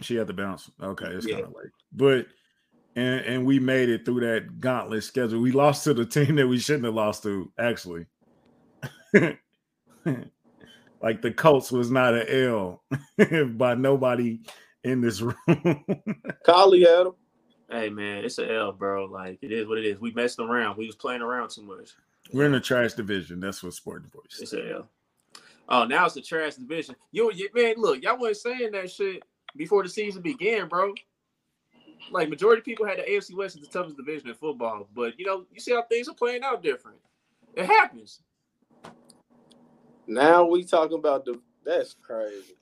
She 0.00 0.16
had 0.16 0.26
to 0.28 0.32
bounce. 0.32 0.70
Okay, 0.82 1.06
it's 1.06 1.26
Yeah. 1.26 1.34
kind 1.36 1.46
of 1.46 1.54
late, 1.54 1.72
but 1.92 2.26
and 2.96 3.20
and 3.26 3.46
we 3.46 3.58
made 3.58 3.88
it 3.88 4.04
through 4.04 4.20
that 4.20 4.60
gauntlet 4.60 5.04
schedule. 5.04 5.40
We 5.40 5.52
lost 5.52 5.84
to 5.84 5.94
the 5.94 6.06
team 6.06 6.36
that 6.36 6.46
we 6.48 6.58
shouldn't 6.58 6.84
have 6.84 6.94
lost 6.94 7.22
to, 7.24 7.52
actually. 7.58 8.06
like 11.02 11.22
the 11.22 11.32
Colts 11.34 11.70
was 11.72 11.90
not 11.90 12.14
an 12.14 12.26
L 12.28 12.82
by 13.56 13.74
nobody 13.74 14.40
in 14.84 15.00
this 15.00 15.20
room. 15.20 15.34
Kylie 16.46 16.86
had 16.86 17.06
him. 17.06 17.12
Hey 17.70 17.90
man, 17.90 18.24
it's 18.24 18.38
a 18.38 18.50
L, 18.50 18.72
bro. 18.72 19.04
Like 19.06 19.38
it 19.42 19.52
is 19.52 19.66
what 19.66 19.78
it 19.78 19.84
is. 19.84 20.00
We 20.00 20.12
messed 20.12 20.38
around. 20.38 20.76
We 20.78 20.86
was 20.86 20.96
playing 20.96 21.20
around 21.22 21.50
too 21.50 21.62
much. 21.62 21.90
We're 22.32 22.46
in 22.46 22.52
the 22.52 22.60
trash 22.60 22.94
division. 22.94 23.40
That's 23.40 23.62
what 23.62 23.74
Sporting 23.74 24.10
Voice. 24.10 24.38
It's 24.40 24.52
a 24.54 24.72
L. 24.72 24.90
Oh, 25.68 25.84
now 25.84 26.06
it's 26.06 26.16
a 26.16 26.22
trash 26.22 26.54
division. 26.54 26.96
You, 27.12 27.30
you 27.32 27.50
man, 27.54 27.74
look, 27.76 28.02
y'all 28.02 28.18
wasn't 28.18 28.56
saying 28.58 28.72
that 28.72 28.90
shit 28.90 29.22
before 29.56 29.82
the 29.82 29.88
season 29.88 30.22
began, 30.22 30.68
bro. 30.68 30.94
Like 32.10 32.30
majority 32.30 32.60
of 32.60 32.64
people 32.64 32.86
had 32.86 32.98
the 32.98 33.02
AFC 33.02 33.36
West 33.36 33.56
as 33.56 33.62
the 33.62 33.68
toughest 33.68 33.96
division 33.96 34.28
in 34.28 34.34
football, 34.34 34.88
but 34.94 35.18
you 35.18 35.26
know, 35.26 35.44
you 35.52 35.60
see 35.60 35.72
how 35.72 35.82
things 35.82 36.08
are 36.08 36.14
playing 36.14 36.42
out 36.42 36.62
different. 36.62 36.98
It 37.54 37.66
happens. 37.66 38.22
Now 40.06 40.46
we 40.46 40.64
talking 40.64 40.98
about 40.98 41.26
the. 41.26 41.38
That's 41.64 41.94
crazy. 41.94 42.54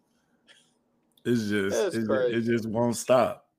It's 1.24 1.48
just 1.48 1.76
That's 1.76 1.94
it, 1.96 2.06
crazy. 2.06 2.36
it 2.36 2.42
just 2.42 2.68
won't 2.68 2.96
stop. 2.96 3.44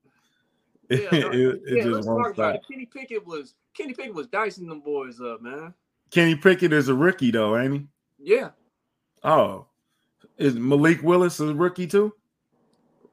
Yeah, 0.90 1.08
it 1.12 1.20
no, 1.20 1.30
it 1.30 1.60
Yeah, 1.66 1.82
just 1.82 1.94
let's 1.94 2.06
won't 2.06 2.24
talk 2.24 2.34
about 2.34 2.54
stop. 2.54 2.70
Kenny 2.70 2.86
Pickett 2.86 3.26
was 3.26 3.54
Kenny 3.76 3.92
Pickett 3.92 4.14
was 4.14 4.26
dicing 4.26 4.68
them 4.68 4.80
boys 4.80 5.20
up, 5.20 5.42
man. 5.42 5.74
Kenny 6.10 6.34
Pickett 6.34 6.72
is 6.72 6.88
a 6.88 6.94
rookie 6.94 7.30
though, 7.30 7.58
ain't 7.58 7.74
he? 7.74 7.86
Yeah, 8.18 8.50
Oh, 9.22 9.66
is 10.36 10.54
Malik 10.54 11.02
Willis 11.02 11.40
a 11.40 11.54
rookie 11.54 11.86
too? 11.86 12.14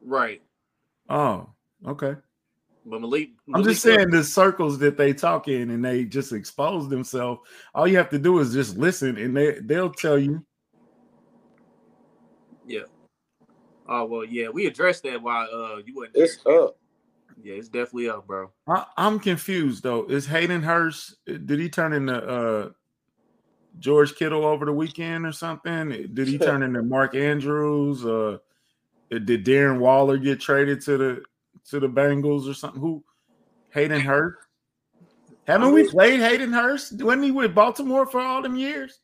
right. 0.05 0.41
Oh, 1.09 1.49
okay. 1.87 2.15
But 2.85 3.01
Malik, 3.01 3.29
I'm 3.53 3.63
just 3.63 3.81
saying 3.81 4.11
the 4.11 4.23
circles 4.23 4.77
that 4.79 4.95
they 4.97 5.11
talk 5.13 5.47
in 5.47 5.71
and 5.71 5.83
they 5.83 6.05
just 6.05 6.33
expose 6.33 6.87
themselves. 6.87 7.41
All 7.73 7.87
you 7.87 7.97
have 7.97 8.09
to 8.09 8.19
do 8.19 8.39
is 8.39 8.53
just 8.53 8.77
listen 8.77 9.17
and 9.17 9.35
they 9.35 9.59
they'll 9.59 9.89
tell 9.89 10.19
you. 10.19 10.45
Yeah. 12.67 12.83
Oh 13.87 14.05
well, 14.05 14.23
yeah. 14.23 14.49
We 14.49 14.67
addressed 14.67 15.03
that 15.03 15.21
while 15.21 15.47
uh 15.51 15.77
you 15.77 15.95
wasn't. 15.95 16.17
It's 16.17 16.43
here. 16.45 16.61
up. 16.61 16.77
Yeah, 17.43 17.55
it's 17.55 17.69
definitely 17.69 18.09
up, 18.09 18.27
bro. 18.27 18.51
I, 18.67 18.85
I'm 18.97 19.19
confused 19.19 19.83
though. 19.83 20.05
Is 20.05 20.27
Hayden 20.27 20.61
Hurst 20.61 21.15
did 21.25 21.59
he 21.59 21.69
turn 21.69 21.93
into 21.93 22.15
uh 22.15 22.69
George 23.79 24.15
Kittle 24.15 24.45
over 24.45 24.65
the 24.65 24.73
weekend 24.73 25.25
or 25.25 25.31
something? 25.31 25.89
Did 26.13 26.27
he 26.27 26.37
turn 26.37 26.63
into 26.63 26.81
Mark 26.83 27.15
Andrews? 27.15 28.05
Uh 28.05 28.37
did 29.09 29.45
Darren 29.45 29.79
Waller 29.79 30.17
get 30.17 30.41
traded 30.41 30.81
to 30.81 30.97
the 30.97 31.23
to 31.69 31.79
the 31.79 31.87
Bengals 31.87 32.49
or 32.49 32.53
something? 32.53 32.81
Who 32.81 33.03
Hayden 33.69 34.01
Hurst? 34.01 34.37
Haven't 35.47 35.73
we 35.73 35.87
played 35.87 36.19
Hayden 36.19 36.51
Hurst? 36.51 37.01
Wasn't 37.03 37.23
he 37.23 37.31
with 37.31 37.53
Baltimore 37.53 38.07
for 38.07 38.19
all 38.19 38.41
them 38.41 38.55
years? 38.55 38.99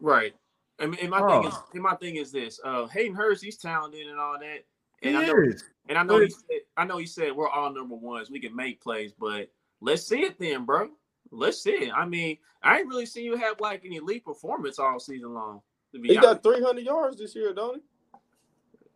Right. 0.00 0.34
I 0.80 0.86
mean, 0.86 0.98
and 1.00 1.10
my 1.10 1.20
Oh. 1.20 1.28
thing 1.28 1.44
is, 1.44 1.54
and 1.74 1.82
my 1.82 1.94
thing 1.96 2.16
is 2.16 2.32
this: 2.32 2.60
uh, 2.64 2.86
Hayden 2.86 3.14
Hurst, 3.14 3.42
he's 3.44 3.56
talented 3.56 4.06
and 4.06 4.18
all 4.18 4.38
that, 4.38 4.64
He 5.00 5.08
and 5.08 5.18
I 5.18 5.26
know, 5.26 5.36
is. 5.36 5.64
and 5.88 5.98
I 5.98 6.02
know, 6.02 6.20
he 6.20 6.30
said, 6.30 6.60
I 6.76 6.84
know, 6.84 6.98
he 6.98 7.06
said 7.06 7.34
we're 7.34 7.48
all 7.48 7.72
number 7.72 7.94
ones. 7.96 8.30
We 8.30 8.40
can 8.40 8.54
make 8.54 8.80
plays, 8.80 9.12
but 9.12 9.50
let's 9.80 10.06
see 10.06 10.22
it 10.22 10.38
then, 10.38 10.64
bro. 10.64 10.88
Let's 11.30 11.62
see. 11.62 11.90
I 11.94 12.04
mean, 12.06 12.38
I 12.62 12.78
ain't 12.78 12.88
really 12.88 13.06
seen 13.06 13.24
you 13.24 13.36
have 13.36 13.60
like 13.60 13.84
an 13.84 13.92
elite 13.92 14.24
performance 14.24 14.78
all 14.78 14.98
season 14.98 15.34
long. 15.34 15.60
To 15.92 15.98
be 16.00 16.08
He 16.08 16.16
honest, 16.18 16.42
got 16.42 16.54
300 16.54 16.84
yards 16.84 17.18
this 17.18 17.34
year, 17.34 17.52
don't 17.54 17.82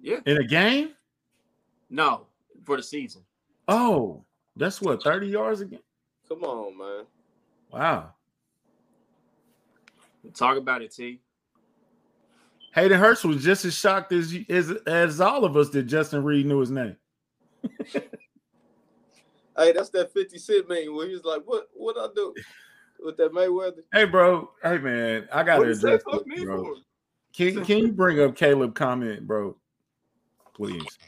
he? 0.01 0.11
yeah, 0.11 0.19
In 0.27 0.39
a 0.39 0.45
game? 0.45 0.91
no, 1.89 2.27
for 2.65 2.77
the 2.77 2.83
season. 2.83 3.23
Oh, 3.69 4.25
that's 4.57 4.81
what 4.81 5.03
30 5.03 5.27
yards 5.29 5.61
again. 5.61 5.81
he? 6.23 6.29
Come 6.29 6.45
on, 6.45 6.77
man. 6.77 7.05
Wow. 7.71 8.15
Talk 10.35 10.57
about 10.57 10.83
it, 10.83 10.93
T. 10.95 11.21
Hayden 12.75 12.99
Hurst 12.99 13.25
was 13.25 13.43
just 13.45 13.65
as 13.65 13.75
shocked 13.75 14.13
as 14.13 14.33
you- 14.33 14.47
as 14.49 14.71
as 14.87 15.21
all 15.21 15.45
of 15.45 15.57
us 15.57 15.69
that 15.71 15.83
Justin 15.85 16.25
Reid 16.25 16.47
knew 16.47 16.59
his 16.61 16.71
name. 16.71 16.97
Hey, 19.57 19.73
that's 19.73 19.91
that 19.91 20.13
50 20.13 20.39
Cent 20.39 20.69
meme 20.69 20.95
where 20.95 21.07
he 21.09 21.15
was 21.15 21.25
like, 21.25 21.43
"What? 21.45 21.69
What 21.75 21.97
I 21.99 22.09
do 22.15 22.35
with 23.05 23.17
that 23.19 23.33
Mayweather?" 23.33 23.83
Hey, 23.93 24.05
bro. 24.05 24.51
Hey, 24.63 24.79
man. 24.79 25.29
I 25.33 25.43
gotta 25.43 25.61
What 25.61 25.69
you 25.69 25.75
say 25.75 25.95
address 25.95 26.03
fuck 26.05 26.25
this, 26.25 26.39
me 26.39 26.45
bro. 26.45 26.65
for? 26.65 26.75
Can 27.33 27.65
Can 27.65 27.79
you 27.79 27.93
bring 27.93 28.21
up 28.21 28.37
Caleb 28.37 28.75
comment, 28.75 29.27
bro? 29.27 29.57
Please. 30.55 30.99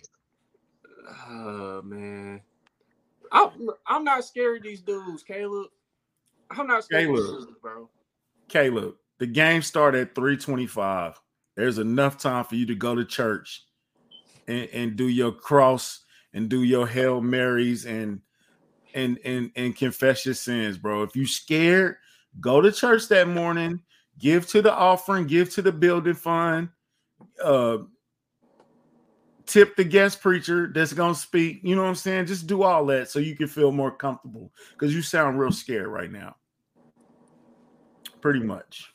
Oh 1.29 1.83
man, 1.83 2.41
I'm 3.31 3.71
I'm 3.87 4.05
not 4.05 4.25
scared 4.25 4.59
of 4.59 4.63
these 4.65 4.81
dudes, 4.81 5.23
Caleb. 5.23 5.69
I'm 6.51 6.67
not 6.67 6.85
scared 6.85 7.11
of 7.11 7.17
these 7.17 7.27
dudes, 7.27 7.53
bro. 7.61 7.89
Caleb, 8.49 8.95
the 9.19 9.27
game 9.27 9.63
started 9.63 10.09
at 10.09 10.15
325. 10.15 11.21
There's 11.57 11.79
enough 11.79 12.19
time 12.19 12.45
for 12.45 12.57
you 12.57 12.67
to 12.67 12.75
go 12.75 12.95
to 12.95 13.05
church 13.05 13.65
and, 14.49 14.69
and 14.73 14.97
do 14.97 15.09
your 15.09 15.33
cross 15.33 16.05
and 16.33 16.49
do 16.49 16.63
your 16.63 16.87
Hail 16.87 17.21
Marys 17.21 17.85
and 17.87 18.21
and 18.95 19.19
and 19.25 19.51
and 19.57 19.77
confess 19.77 20.25
your 20.25 20.35
sins, 20.35 20.79
bro. 20.79 21.03
If 21.03 21.15
you 21.15 21.27
scared, 21.27 21.97
go 22.41 22.61
to 22.61 22.73
church 22.73 23.09
that 23.09 23.29
morning, 23.29 23.81
give 24.19 24.47
to 24.49 24.63
the 24.63 24.73
offering, 24.73 25.27
give 25.27 25.51
to 25.55 25.63
the 25.63 25.73
building 25.73 26.15
fund, 26.15 26.69
uh 27.43 27.79
tip 29.47 29.77
the 29.77 29.85
guest 29.85 30.21
preacher 30.21 30.71
that's 30.75 30.93
gonna 30.93 31.15
speak. 31.15 31.61
You 31.63 31.77
know 31.77 31.83
what 31.83 31.89
I'm 31.89 31.95
saying? 31.95 32.27
Just 32.27 32.47
do 32.47 32.63
all 32.63 32.87
that 32.87 33.11
so 33.11 33.19
you 33.19 33.37
can 33.37 33.49
feel 33.49 33.73
more 33.73 33.91
comfortable 33.91 34.53
because 34.73 34.95
you 34.95 35.03
sound 35.03 35.39
real 35.39 35.53
scared 35.53 35.89
right 35.89 36.11
now. 36.11 36.37
Pretty 38.21 38.41
much. 38.41 38.95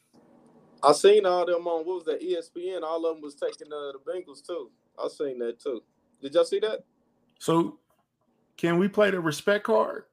I 0.81 0.93
seen 0.93 1.25
all 1.25 1.45
them 1.45 1.67
on 1.67 1.85
what 1.85 1.97
was 1.97 2.05
that 2.05 2.21
ESPN? 2.21 2.83
All 2.83 3.05
of 3.05 3.15
them 3.15 3.21
was 3.21 3.35
taking 3.35 3.71
uh, 3.71 3.91
the 3.91 3.99
Bengals 4.07 4.45
too. 4.45 4.71
I 4.97 5.07
seen 5.09 5.37
that 5.39 5.59
too. 5.59 5.83
Did 6.21 6.33
y'all 6.33 6.45
see 6.45 6.59
that? 6.59 6.83
So, 7.39 7.79
can 8.59 8.77
we 8.77 8.89
play 8.89 9.09
the 9.09 9.21
respect 9.21 9.63
card? 9.63 10.03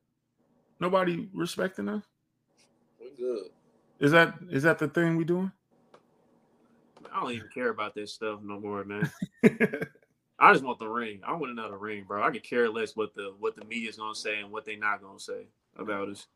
Nobody 0.79 1.29
respecting 1.35 1.89
us. 1.89 2.05
We 3.01 3.11
good. 3.19 3.47
Is 3.99 4.13
that 4.13 4.35
is 4.51 4.63
that 4.63 4.79
the 4.79 4.87
thing 4.87 5.17
we 5.17 5.25
doing? 5.25 5.51
I 7.13 7.21
don't 7.21 7.33
even 7.33 7.49
care 7.53 7.71
about 7.71 7.95
this 7.95 8.13
stuff 8.13 8.41
no 8.45 8.61
more, 8.61 8.85
man. 8.85 9.11
I 10.39 10.53
just 10.53 10.63
want 10.63 10.79
the 10.79 10.87
ring. 10.87 11.23
I 11.27 11.33
want 11.33 11.51
another 11.51 11.77
ring, 11.77 12.05
bro. 12.07 12.23
I 12.23 12.31
could 12.31 12.45
care 12.45 12.69
less 12.69 12.95
what 12.95 13.15
the 13.17 13.35
what 13.41 13.57
the 13.57 13.65
media's 13.65 13.97
gonna 13.97 14.15
say 14.15 14.39
and 14.39 14.53
what 14.53 14.65
they 14.65 14.77
not 14.77 15.03
gonna 15.03 15.19
say 15.19 15.49
about 15.77 16.09
us. 16.09 16.29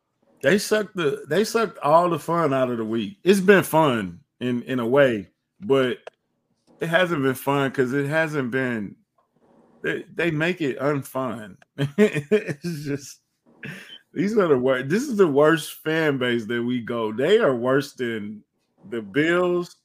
they 0.43 0.59
sucked 0.59 0.97
the 0.97 1.25
they 1.29 1.45
sucked 1.45 1.79
all 1.79 2.11
the 2.11 2.19
fun 2.19 2.53
out 2.53 2.71
of 2.71 2.79
the 2.79 2.85
week. 2.85 3.19
It's 3.23 3.41
been 3.41 3.63
fun 3.63 4.19
in 4.41 4.63
in 4.63 4.81
a 4.81 4.87
way, 4.87 5.29
but 5.61 5.99
it 6.81 6.89
hasn't 6.89 7.23
been 7.23 7.35
fun 7.35 7.71
because 7.71 7.93
it 7.93 8.09
hasn't 8.09 8.51
been. 8.51 8.97
They, 9.83 10.05
they 10.15 10.31
make 10.31 10.61
it 10.61 10.79
unfun. 10.79 11.57
it's 11.77 12.85
just 12.85 13.21
these 14.13 14.37
are 14.37 14.49
the 14.49 14.59
worst. 14.59 14.89
This 14.89 15.05
is 15.05 15.17
the 15.17 15.27
worst 15.29 15.75
fan 15.85 16.19
base 16.19 16.47
that 16.47 16.63
we 16.63 16.81
go. 16.81 17.13
They 17.13 17.39
are 17.39 17.55
worse 17.55 17.95
than 17.95 18.43
the 18.89 19.01
Bills. 19.01 19.77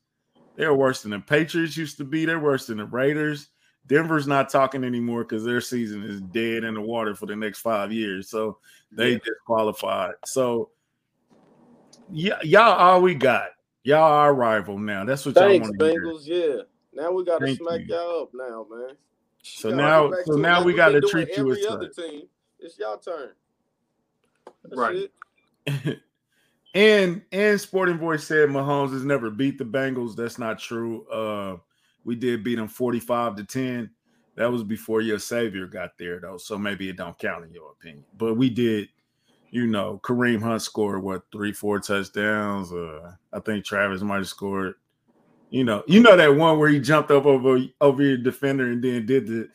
They're 0.56 0.74
worse 0.74 1.02
than 1.02 1.12
the 1.12 1.20
Patriots 1.20 1.78
used 1.78 1.98
to 1.98 2.04
be. 2.04 2.26
They're 2.26 2.40
worse 2.40 2.68
than 2.68 2.78
the 2.78 2.86
Raiders. 2.86 3.50
Denver's 3.88 4.26
not 4.28 4.50
talking 4.50 4.84
anymore 4.84 5.24
because 5.24 5.44
their 5.44 5.62
season 5.62 6.02
is 6.04 6.22
dead 6.22 6.64
in 6.64 6.74
the 6.74 6.82
water 6.82 7.14
for 7.14 7.28
the 7.28 7.36
next 7.36 7.60
five 7.60 7.92
years. 7.92 8.30
So 8.30 8.58
they 8.92 9.12
Yeah. 9.12 9.18
disqualified. 9.24 10.16
So 10.26 10.72
yeah, 12.10 12.40
y'all 12.44 12.74
all 12.74 13.02
we 13.02 13.14
got. 13.16 13.50
Y'all 13.84 14.12
our 14.12 14.34
rival 14.34 14.80
now. 14.80 15.06
That's 15.06 15.26
what 15.26 15.36
Thanks, 15.36 15.68
y'all 15.68 15.68
want 15.68 15.80
to 15.80 15.86
hear. 15.86 16.02
Bengals. 16.02 16.26
Yeah. 16.26 16.64
Now 16.94 17.12
we 17.12 17.24
got 17.24 17.40
to 17.40 17.46
Thank 17.46 17.60
smack 17.60 17.82
you. 17.82 17.94
y'all 17.94 18.24
up 18.24 18.30
now, 18.34 18.66
man. 18.72 18.96
So 19.46 19.70
Gotta 19.70 19.82
now, 19.82 20.12
so 20.26 20.34
now 20.34 20.64
we 20.64 20.74
got 20.74 20.90
to 20.90 21.02
treat 21.02 21.30
you 21.38 21.52
as 21.52 21.66
other 21.68 21.92
such. 21.94 22.06
team. 22.06 22.24
It's 22.60 22.80
y'all 22.80 22.98
turn. 22.98 23.30
That's 24.64 24.76
Right. 24.76 25.12
and 26.74 27.22
and 27.32 27.62
Sporting 27.62 28.00
Voice 28.00 28.24
said 28.24 28.50
Mahomes 28.50 28.92
has 28.94 29.06
never 29.06 29.30
beat 29.30 29.58
the 29.58 29.64
Bengals. 29.64 30.16
That's 30.16 30.40
not 30.40 30.58
true. 30.58 31.08
Uh, 31.10 31.58
we 32.04 32.16
did 32.16 32.44
beat 32.44 32.56
them 32.56 32.68
forty-five 32.68 33.36
to 33.36 33.44
ten. 33.44 33.92
That 34.36 34.52
was 34.52 34.64
before 34.64 35.02
your 35.02 35.20
savior 35.20 35.68
got 35.68 35.98
there, 35.98 36.20
though. 36.20 36.38
So 36.38 36.58
maybe 36.58 36.90
it 36.90 36.98
don't 36.98 37.18
count 37.18 37.46
in 37.46 37.54
your 37.54 37.72
opinion. 37.72 38.04
But 38.18 38.36
we 38.36 38.50
did, 38.50 38.90
you 39.52 39.68
know, 39.68 40.02
Kareem 40.04 40.42
Hunt 40.42 40.62
scored 40.62 41.02
what 41.04 41.24
three, 41.32 41.54
four 41.54 41.80
touchdowns. 41.80 42.72
Uh, 42.74 43.14
I 43.32 43.40
think 43.40 43.64
Travis 43.64 44.02
might 44.02 44.18
have 44.18 44.28
scored. 44.28 44.76
You 45.56 45.64
know, 45.64 45.84
you 45.88 46.02
know 46.02 46.18
that 46.18 46.36
one 46.36 46.60
where 46.60 46.68
he 46.68 46.82
jumped 46.82 47.12
up 47.12 47.26
over 47.26 47.60
over 47.80 48.04
your 48.04 48.18
defender 48.18 48.66
and 48.72 48.84
then 48.84 49.06
did 49.06 49.26
the 49.26 49.48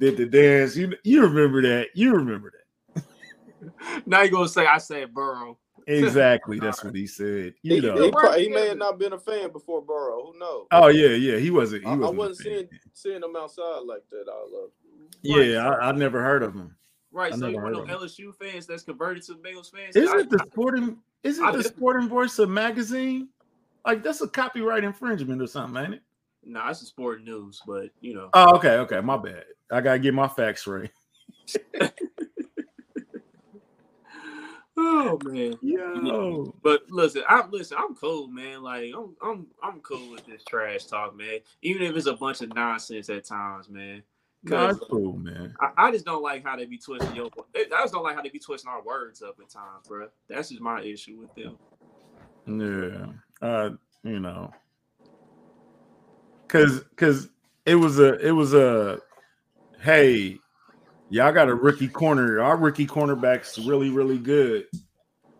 did 0.00 0.16
the 0.16 0.26
dance. 0.26 0.76
You 0.76 0.94
you 1.04 1.22
remember 1.22 1.62
that? 1.62 1.90
You 1.94 2.12
remember 2.14 2.50
that? 2.94 3.04
Now 4.06 4.22
you're 4.22 4.32
gonna 4.32 4.48
say 4.48 4.66
I 4.66 4.78
said 4.78 5.14
Burrow. 5.14 5.56
Exactly. 5.86 6.58
That's 6.58 6.82
what 6.84 6.94
he 6.96 7.06
said. 7.06 7.54
He, 7.62 7.76
You 7.76 7.82
know. 7.82 7.94
he, 7.94 8.02
Work 8.10 8.12
probably, 8.14 8.42
he 8.42 8.48
may 8.48 8.54
together. 8.54 8.68
have 8.70 8.78
not 8.78 8.98
been 8.98 9.12
a 9.12 9.18
fan 9.18 9.52
before 9.52 9.80
Burrow. 9.80 10.32
Who 10.32 10.38
knows? 10.40 10.66
Oh 10.72 10.88
yeah, 10.88 11.10
yeah. 11.10 11.36
He 11.38 11.52
wasn't. 11.52 11.82
He 11.84 11.88
I, 11.88 11.92
I 11.92 11.96
wasn't. 11.98 12.14
a 12.14 12.18
wasn't 12.18 12.38
fan. 12.38 12.54
seeing 12.56 12.68
seeing 12.92 13.22
him 13.22 13.36
outside 13.36 13.82
like 13.86 14.02
that. 14.10 14.24
All 14.28 14.64
of. 14.64 14.70
Yeah, 15.22 15.68
I, 15.68 15.90
I 15.90 15.92
never 15.92 16.20
heard 16.20 16.42
of 16.42 16.52
him. 16.54 16.74
Right. 17.12 17.32
I 17.32 17.36
so 17.36 17.46
you 17.46 17.52
never 17.52 17.64
want 17.72 17.76
heard 17.76 17.86
no 17.88 17.94
of 17.94 18.02
LSU 18.10 18.34
fans 18.34 18.66
that's 18.66 18.82
converted 18.82 19.22
to 19.26 19.34
Bengals 19.34 19.70
fans? 19.70 19.94
Isn't 19.94 20.16
I- 20.16 20.20
it 20.22 20.30
the 20.30 20.44
sporting? 20.50 20.98
Isn't 21.22 21.44
I 21.44 21.52
the 21.52 21.62
sporting 21.62 22.08
voice 22.08 22.38
a 22.40 22.46
magazine? 22.48 23.28
Like 23.84 24.02
that's 24.02 24.20
a 24.20 24.28
copyright 24.28 24.84
infringement 24.84 25.42
or 25.42 25.46
something, 25.46 25.82
ain't 25.82 25.94
it? 25.94 26.02
Nah, 26.44 26.70
it's 26.70 26.82
a 26.82 26.86
sport 26.86 27.22
news, 27.22 27.62
but 27.66 27.90
you 28.00 28.14
know. 28.14 28.30
Oh, 28.34 28.56
okay, 28.56 28.76
okay. 28.78 29.00
My 29.00 29.16
bad. 29.16 29.44
I 29.70 29.80
gotta 29.80 29.98
get 29.98 30.14
my 30.14 30.28
facts 30.28 30.66
right. 30.66 30.90
Oh 34.76 35.18
man. 35.22 35.56
Yo, 35.62 36.52
But 36.62 36.82
listen, 36.90 37.22
I'm 37.28 37.50
listen. 37.50 37.76
I'm 37.80 37.94
cool, 37.94 38.26
man. 38.26 38.62
Like 38.62 38.92
I'm, 38.96 39.14
I'm, 39.22 39.46
I'm 39.62 39.80
cool 39.80 40.10
with 40.10 40.26
this 40.26 40.42
trash 40.44 40.84
talk, 40.86 41.16
man. 41.16 41.38
Even 41.62 41.82
if 41.82 41.96
it's 41.96 42.06
a 42.06 42.14
bunch 42.14 42.40
of 42.40 42.54
nonsense 42.54 43.08
at 43.08 43.24
times, 43.24 43.68
man. 43.68 44.02
Cause 44.46 44.76
it's 44.76 44.86
cool, 44.90 45.16
man. 45.16 45.54
I, 45.60 45.86
I 45.86 45.90
just 45.92 46.04
don't 46.04 46.22
like 46.22 46.44
how 46.44 46.56
they 46.56 46.66
be 46.66 46.76
twisting 46.76 47.14
your. 47.14 47.30
I 47.54 47.66
just 47.70 47.94
don't 47.94 48.02
like 48.02 48.16
how 48.16 48.22
they 48.22 48.28
be 48.28 48.38
twisting 48.38 48.70
our 48.70 48.82
words 48.82 49.22
up 49.22 49.36
at 49.40 49.48
times, 49.48 49.86
bro. 49.86 50.08
That's 50.28 50.48
just 50.50 50.60
my 50.60 50.82
issue 50.82 51.20
with 51.20 51.34
them. 51.34 51.56
Yeah, 52.46 53.06
uh, 53.42 53.70
you 54.02 54.20
know, 54.20 54.52
cause 56.48 56.84
cause 56.96 57.28
it 57.66 57.74
was 57.74 57.98
a 57.98 58.14
it 58.26 58.32
was 58.32 58.54
a 58.54 59.00
hey, 59.80 60.38
y'all 61.10 61.32
got 61.32 61.48
a 61.48 61.54
rookie 61.54 61.88
corner. 61.88 62.40
Our 62.40 62.56
rookie 62.56 62.86
cornerback's 62.86 63.58
really 63.58 63.90
really 63.90 64.18
good. 64.18 64.66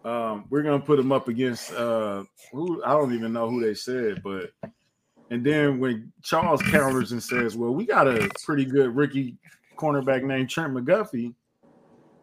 Um, 0.04 0.44
we're 0.50 0.62
gonna 0.62 0.80
put 0.80 0.98
him 0.98 1.12
up 1.12 1.28
against 1.28 1.72
uh, 1.72 2.24
who 2.52 2.82
I 2.84 2.90
don't 2.90 3.14
even 3.14 3.32
know 3.32 3.48
who 3.48 3.64
they 3.64 3.74
said, 3.74 4.22
but 4.22 4.50
and 5.30 5.44
then 5.44 5.78
when 5.78 6.12
Charles 6.22 6.62
counters 6.62 7.12
and 7.12 7.22
says, 7.22 7.56
"Well, 7.56 7.74
we 7.74 7.86
got 7.86 8.06
a 8.06 8.30
pretty 8.44 8.64
good 8.64 8.94
rookie 8.94 9.36
cornerback 9.76 10.22
named 10.22 10.50
Trent 10.50 10.74
McDuffie," 10.74 11.34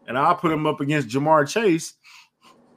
and 0.06 0.16
I'll 0.16 0.36
put 0.36 0.52
him 0.52 0.66
up 0.66 0.80
against 0.80 1.08
Ja'Marr 1.08 1.48
Chase 1.48 1.94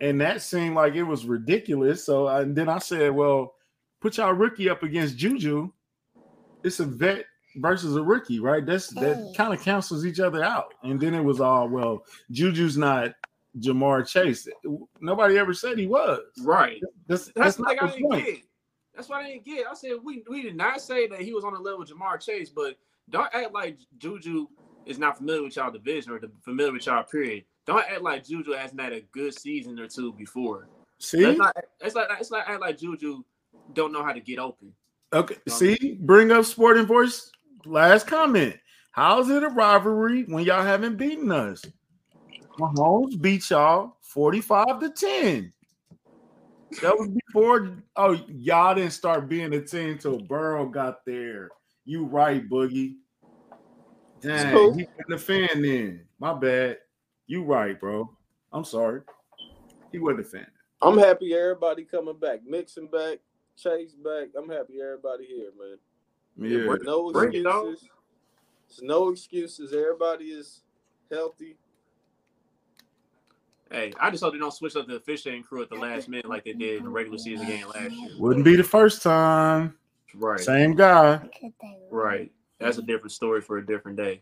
and 0.06 0.22
that 0.22 0.42
seemed 0.42 0.76
like 0.76 0.94
it 0.94 1.04
was 1.04 1.26
ridiculous. 1.26 2.06
So 2.06 2.28
I, 2.28 2.42
and 2.42 2.56
then 2.56 2.70
I 2.70 2.78
said, 2.78 3.12
"Well, 3.12 3.56
put 4.02 4.18
y'all 4.18 4.34
rookie 4.34 4.70
up 4.70 4.84
against 4.84 5.18
Juju. 5.18 5.72
It's 6.64 6.80
a 6.80 6.86
vet 6.86 7.26
versus 7.58 7.96
a 7.96 8.04
rookie, 8.04 8.40
right? 8.40 8.64
That's 8.66 8.88
that 8.96 9.18
mm. 9.18 9.36
kind 9.36 9.54
of 9.54 9.62
cancels 9.62 10.06
each 10.06 10.20
other 10.20 10.44
out." 10.44 10.76
And 10.84 11.00
then 11.00 11.16
it 11.16 11.24
was 11.24 11.42
all, 11.42 11.68
"Well, 11.68 12.06
Juju's 12.30 12.78
not 12.78 13.14
Ja'Marr 13.60 14.08
Chase. 14.08 14.48
Nobody 15.02 15.40
ever 15.40 15.54
said 15.54 15.80
he 15.80 15.88
was. 15.88 16.22
Right. 16.44 16.80
That's 17.08 17.26
That's 17.28 17.36
that's 17.36 17.56
the 17.56 17.64
not 17.64 17.70
thing 17.70 17.80
I 17.82 17.86
the 17.88 17.92
didn't 17.94 18.12
point." 18.12 18.26
get. 18.26 18.38
That's 18.94 19.10
what 19.10 19.26
I 19.26 19.30
didn't 19.30 19.46
get. 19.46 19.66
I 19.68 19.74
said 19.74 19.94
we 20.04 20.24
we 20.30 20.44
did 20.44 20.56
not 20.56 20.82
say 20.82 21.08
that 21.08 21.22
he 21.22 21.34
was 21.34 21.44
on 21.44 21.54
the 21.54 21.60
level 21.60 21.82
of 21.82 21.90
Ja'Marr 21.90 22.24
Chase, 22.24 22.50
but 22.50 22.78
don't 23.10 23.34
act 23.34 23.54
like 23.54 23.80
Juju 23.98 24.48
is 24.86 25.00
not 25.00 25.18
familiar 25.18 25.44
with 25.44 25.56
y'all 25.56 25.72
division 25.72 26.12
or 26.12 26.20
the, 26.20 26.32
familiar 26.44 26.74
with 26.74 26.86
y'all 26.86 27.04
period. 27.04 27.44
Don't 27.66 27.84
act 27.90 28.02
like 28.02 28.26
Juju 28.26 28.52
hasn't 28.52 28.80
had 28.80 28.94
a 28.94 29.02
good 29.12 29.38
season 29.38 29.80
or 29.80 29.88
two 29.88 30.14
before. 30.14 30.68
See, 31.00 31.24
That's 31.24 31.38
not. 31.38 31.56
It's 31.82 31.96
like 31.96 32.08
it's 32.20 32.32
like 32.32 32.48
act 32.48 32.62
like 32.62 32.78
Juju 32.78 33.24
don't 33.74 33.92
know 33.92 34.04
how 34.04 34.14
to 34.14 34.20
get 34.20 34.40
open. 34.40 34.74
okay, 35.14 35.36
um, 35.36 35.58
see, 35.58 35.98
bring 36.02 36.32
up 36.32 36.46
Sporting 36.46 36.86
Voice. 36.86 37.32
Last 37.66 38.08
comment. 38.08 38.56
How's 38.92 39.30
it 39.30 39.44
a 39.44 39.50
rivalry 39.50 40.24
when 40.24 40.46
y'all 40.46 40.64
haven't 40.64 40.98
beaten 40.98 41.32
us? 41.32 41.64
Mahomes 42.60 43.20
beat 43.20 43.50
y'all 43.50 43.98
45 44.02 44.80
to 44.80 44.90
10. 44.90 45.54
That 46.82 46.98
was 46.98 47.10
before. 47.10 47.84
Oh, 47.96 48.20
y'all 48.28 48.76
didn't 48.76 48.94
start 48.94 49.28
being 49.28 49.54
a 49.54 49.62
team 49.62 49.98
till 49.98 50.20
Burrow 50.20 50.68
got 50.68 51.06
there. 51.06 51.50
You 51.86 52.06
right, 52.06 52.48
Boogie. 52.50 52.96
Dang, 54.22 54.54
cool. 54.54 54.74
he 54.74 54.88
wasn't 54.98 55.14
a 55.14 55.18
fan 55.18 55.62
then. 55.62 56.06
My 56.20 56.34
bad. 56.34 56.78
You 57.28 57.44
right, 57.44 57.80
bro. 57.80 58.10
I'm 58.54 58.64
sorry. 58.64 59.02
He 59.92 60.00
wasn't 60.00 60.22
a 60.22 60.24
fan. 60.30 60.48
I'm 60.82 60.98
happy 60.98 61.34
everybody 61.34 61.84
coming 61.84 62.18
back. 62.20 62.42
Mixon 62.46 62.88
back, 62.88 63.20
Chase 63.58 63.94
back. 63.96 64.30
I'm 64.38 64.50
happy 64.50 64.76
everybody 64.82 65.26
here, 65.26 65.52
man. 65.58 65.78
Yeah. 66.38 66.66
bring- 66.68 66.84
No 66.84 67.12
Bring 67.12 67.34
it 67.34 67.46
on. 67.46 67.70
excuses. 67.72 67.90
There's 68.70 68.82
no 68.84 69.10
excuses. 69.10 69.74
Everybody 69.74 70.26
is 70.26 70.62
healthy. 71.12 71.58
Hey, 73.72 73.94
I 74.00 74.12
just 74.12 74.24
hope 74.24 74.34
they 74.34 74.40
don't 74.40 74.54
switch 74.54 74.76
up 74.76 74.88
the 74.88 74.96
officiating 74.98 75.44
crew 75.44 75.62
at 75.62 75.70
the 75.70 75.76
last 75.76 76.08
minute 76.08 76.28
like 76.30 76.44
they 76.46 76.54
did 76.54 76.78
in 76.80 76.84
the 76.84 76.90
regular 76.90 77.18
season 77.18 77.48
game 77.48 77.68
last 77.68 77.92
year. 77.92 78.12
Wouldn't 78.20 78.46
be 78.46 78.56
the 78.56 78.64
first 78.64 79.02
time. 79.02 79.76
Right. 80.14 80.40
Same 80.40 80.76
guy. 80.76 81.20
Right. 81.90 82.32
That's 82.60 82.78
a 82.78 82.82
different 82.84 83.12
story 83.12 83.42
for 83.42 83.58
a 83.58 83.66
different 83.66 83.98
day. 83.98 84.22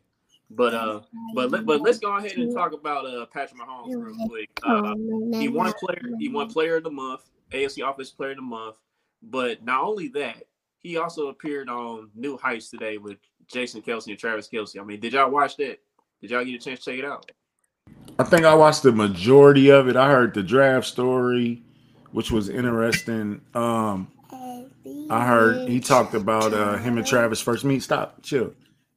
But 0.55 0.73
uh, 0.73 1.01
but 1.33 1.51
let, 1.51 1.65
but 1.65 1.81
let's 1.81 1.99
go 1.99 2.15
ahead 2.17 2.33
and 2.33 2.53
talk 2.53 2.73
about 2.73 3.05
uh 3.05 3.25
Patrick 3.27 3.59
Mahomes 3.59 3.95
real 3.95 4.27
quick. 4.27 4.49
Uh, 4.63 4.93
he 5.39 5.47
won 5.47 5.73
player 5.73 6.01
he 6.19 6.29
won 6.29 6.47
player 6.49 6.77
of 6.77 6.83
the 6.83 6.91
month, 6.91 7.29
AFC 7.51 7.87
Offensive 7.87 8.17
Player 8.17 8.31
of 8.31 8.37
the 8.37 8.43
Month. 8.43 8.77
But 9.21 9.63
not 9.63 9.83
only 9.83 10.09
that, 10.09 10.43
he 10.79 10.97
also 10.97 11.29
appeared 11.29 11.69
on 11.69 12.09
New 12.13 12.37
Heights 12.37 12.69
today 12.69 12.97
with 12.97 13.17
Jason 13.47 13.81
Kelce 13.81 14.07
and 14.07 14.17
Travis 14.17 14.49
Kelce. 14.49 14.79
I 14.79 14.83
mean, 14.83 14.99
did 14.99 15.13
y'all 15.13 15.31
watch 15.31 15.55
that? 15.57 15.79
Did 16.21 16.31
y'all 16.31 16.43
get 16.43 16.55
a 16.55 16.59
chance 16.59 16.83
to 16.83 16.91
check 16.91 16.99
it 16.99 17.05
out? 17.05 17.31
I 18.19 18.23
think 18.23 18.45
I 18.45 18.53
watched 18.53 18.83
the 18.83 18.91
majority 18.91 19.69
of 19.69 19.87
it. 19.87 19.95
I 19.95 20.09
heard 20.09 20.33
the 20.33 20.43
draft 20.43 20.85
story, 20.85 21.63
which 22.11 22.31
was 22.31 22.49
interesting. 22.49 23.41
Um, 23.53 24.11
I 25.09 25.25
heard 25.25 25.67
he 25.69 25.79
talked 25.79 26.13
about 26.13 26.53
uh, 26.53 26.77
him 26.77 26.97
and 26.97 27.07
Travis 27.07 27.41
first 27.41 27.63
meet. 27.63 27.81
Stop, 27.81 28.21
chill. 28.21 28.53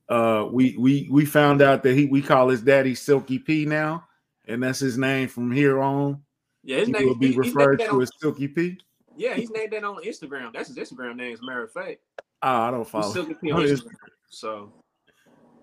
Uh, 0.08 0.46
we 0.50 0.76
we 0.78 1.08
we 1.10 1.24
found 1.24 1.60
out 1.62 1.82
that 1.82 1.94
he 1.94 2.06
we 2.06 2.22
call 2.22 2.48
his 2.48 2.62
daddy 2.62 2.94
Silky 2.94 3.38
P 3.38 3.64
now, 3.64 4.06
and 4.46 4.62
that's 4.62 4.78
his 4.78 4.96
name 4.96 5.28
from 5.28 5.50
here 5.50 5.80
on. 5.80 6.22
Yeah, 6.62 6.78
his 6.78 6.86
He 6.88 6.92
name 6.92 7.06
will 7.06 7.14
be 7.16 7.32
he- 7.32 7.38
referred 7.38 7.78
to 7.80 7.90
on- 7.90 8.02
as 8.02 8.10
Silky 8.20 8.48
P. 8.48 8.78
Yeah, 9.16 9.34
he's 9.34 9.50
named 9.50 9.72
that 9.72 9.82
on 9.82 10.02
Instagram. 10.04 10.52
That's 10.52 10.68
his 10.68 10.76
Instagram 10.76 11.16
name, 11.16 11.32
as 11.32 11.40
a 11.40 11.44
matter 11.46 11.62
of 11.64 11.72
fact. 11.72 11.98
Oh, 12.42 12.48
I 12.48 12.70
don't 12.70 12.80
He's 12.82 12.90
follow. 12.90 13.12
Silky 13.12 13.34
P 13.34 13.50
on 13.50 13.62
Instagram. 13.62 13.94
So 14.28 14.72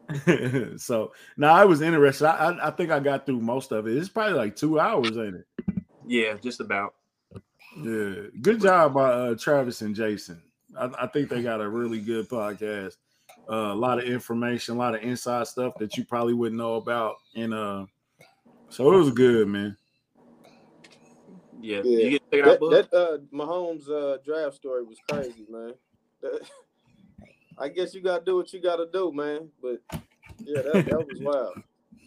so 0.78 1.14
now 1.38 1.54
I 1.54 1.66
was 1.66 1.82
interested. 1.82 2.26
I, 2.28 2.50
I 2.52 2.68
I 2.68 2.72
think 2.72 2.92
I 2.92 3.00
got 3.00 3.26
through 3.26 3.40
most 3.40 3.72
of 3.72 3.88
it. 3.88 3.96
It's 3.98 4.10
probably 4.10 4.34
like 4.34 4.56
two 4.56 4.80
hours, 4.80 5.18
ain't 5.18 5.36
it? 5.36 5.46
yeah, 6.06 6.34
just 6.42 6.60
about. 6.60 6.96
Yeah. 7.82 8.14
Good 8.42 8.62
job 8.62 8.94
by 8.94 9.10
uh, 9.12 9.36
Travis 9.36 9.82
and 9.82 9.96
Jason. 9.96 10.42
I, 10.78 10.90
I 11.00 11.08
think 11.08 11.30
they 11.30 11.42
got 11.42 11.62
a 11.62 11.68
really 11.70 12.00
good 12.00 12.28
podcast. 12.30 12.98
Uh, 13.50 13.74
a 13.74 13.76
lot 13.76 14.00
of 14.00 14.06
information, 14.06 14.76
a 14.76 14.78
lot 14.78 14.96
of 14.96 15.02
inside 15.02 15.48
stuff 15.48 15.74
that 15.80 15.98
you 15.98 16.06
probably 16.06 16.34
wouldn't 16.34 16.58
know 16.58 16.76
about. 16.76 17.16
And 17.36 17.54
uh, 17.54 17.86
so 18.70 18.92
it 18.94 18.98
was 18.98 19.12
good, 19.12 19.48
man. 19.48 19.76
Yeah, 21.60 21.82
Yeah. 21.84 22.06
you 22.06 22.10
get 22.12 22.32
to 22.32 22.38
check 22.38 22.46
it 22.46 22.48
out, 22.48 22.60
That, 22.60 22.60
Bud? 22.60 22.90
that 22.92 22.94
uh 22.98 23.18
Mahomes 23.34 23.90
uh 23.90 24.18
draft 24.24 24.56
story 24.56 24.84
was 24.84 24.98
crazy, 25.08 25.46
man. 25.50 25.74
I 27.58 27.70
guess 27.70 27.94
you 27.94 28.02
gotta 28.02 28.24
do 28.26 28.36
what 28.36 28.52
you 28.54 28.62
gotta 28.62 28.88
do, 28.92 29.12
man. 29.12 29.50
But 29.62 29.82
yeah, 30.40 30.62
that, 30.62 30.86
that 30.86 31.08
was 31.08 31.20
wild. 31.22 31.64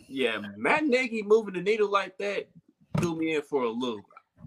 Yeah, 0.09 0.41
Matt 0.57 0.85
Nagy 0.85 1.23
moving 1.23 1.55
the 1.55 1.63
needle 1.63 1.91
like 1.91 2.17
that 2.19 2.49
threw 2.99 3.17
me 3.17 3.35
in 3.35 3.43
for 3.43 3.65
a 3.65 3.71
loop. 3.71 4.05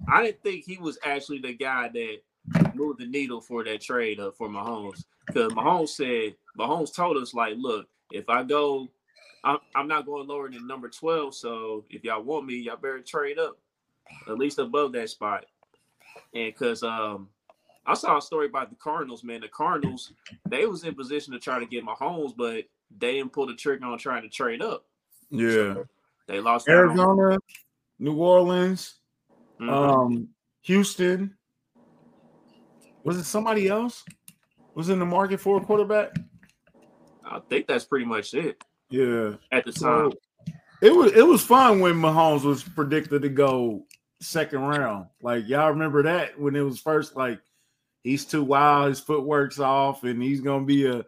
I 0.07 0.23
didn't 0.23 0.41
think 0.41 0.65
he 0.65 0.77
was 0.77 0.97
actually 1.03 1.39
the 1.39 1.53
guy 1.53 1.89
that 1.89 2.17
moved 2.73 2.99
the 2.99 3.07
needle 3.07 3.41
for 3.41 3.63
that 3.63 3.81
trade 3.81 4.19
uh, 4.19 4.31
for 4.31 4.47
Mahomes. 4.49 5.05
Because 5.27 5.51
Mahomes 5.53 5.89
said, 5.89 6.35
Mahomes 6.59 6.93
told 6.93 7.17
us, 7.17 7.33
like, 7.33 7.55
look, 7.57 7.87
if 8.11 8.29
I 8.29 8.43
go, 8.43 8.89
I'm, 9.43 9.59
I'm 9.75 9.87
not 9.87 10.05
going 10.05 10.27
lower 10.27 10.49
than 10.49 10.67
number 10.67 10.89
12. 10.89 11.33
So 11.33 11.85
if 11.89 12.03
y'all 12.03 12.21
want 12.21 12.45
me, 12.45 12.55
y'all 12.55 12.75
better 12.75 12.99
trade 12.99 13.39
up 13.39 13.57
at 14.27 14.37
least 14.37 14.59
above 14.59 14.91
that 14.93 15.09
spot. 15.09 15.45
And 16.33 16.53
because 16.53 16.83
um, 16.83 17.29
I 17.85 17.93
saw 17.93 18.17
a 18.17 18.21
story 18.21 18.47
about 18.47 18.69
the 18.69 18.75
Cardinals, 18.75 19.23
man. 19.23 19.41
The 19.41 19.47
Cardinals, 19.47 20.11
they 20.49 20.65
was 20.65 20.83
in 20.83 20.95
position 20.95 21.33
to 21.33 21.39
try 21.39 21.59
to 21.59 21.65
get 21.65 21.85
Mahomes, 21.85 22.35
but 22.35 22.65
they 22.97 23.13
didn't 23.13 23.31
pull 23.31 23.47
the 23.47 23.55
trigger 23.55 23.85
on 23.85 23.97
trying 23.97 24.23
to 24.23 24.29
trade 24.29 24.61
up. 24.61 24.85
Yeah. 25.29 25.75
They 26.27 26.39
lost 26.39 26.67
Arizona, 26.67 27.37
New 27.99 28.15
Orleans, 28.15 28.99
Mhm. 29.59 29.69
um, 29.69 30.29
Houston. 30.63 31.35
Was 33.03 33.17
it 33.17 33.23
somebody 33.23 33.67
else? 33.67 34.03
Was 34.75 34.89
in 34.89 34.99
the 34.99 35.05
market 35.05 35.39
for 35.39 35.57
a 35.57 35.65
quarterback? 35.65 36.15
I 37.25 37.39
think 37.49 37.67
that's 37.67 37.85
pretty 37.85 38.05
much 38.05 38.33
it 38.33 38.63
Yeah. 38.89 39.33
at 39.51 39.65
the 39.65 39.71
time. 39.71 40.13
It 40.81 40.95
was 40.95 41.11
it 41.11 41.25
was 41.27 41.43
fun 41.43 41.79
when 41.79 41.95
Mahomes 41.95 42.43
was 42.43 42.63
predicted 42.63 43.21
to 43.23 43.29
go 43.29 43.85
second 44.21 44.61
round. 44.61 45.07
Like 45.21 45.47
y'all 45.47 45.69
remember 45.69 46.03
that 46.03 46.39
when 46.39 46.55
it 46.55 46.61
was 46.61 46.79
first 46.79 47.15
like 47.17 47.39
he's 48.03 48.25
too 48.25 48.43
wild, 48.43 48.89
his 48.89 48.99
footwork's 49.01 49.59
off, 49.59 50.03
and 50.03 50.23
he's 50.23 50.41
gonna 50.41 50.65
be 50.65 50.85
a 50.87 51.03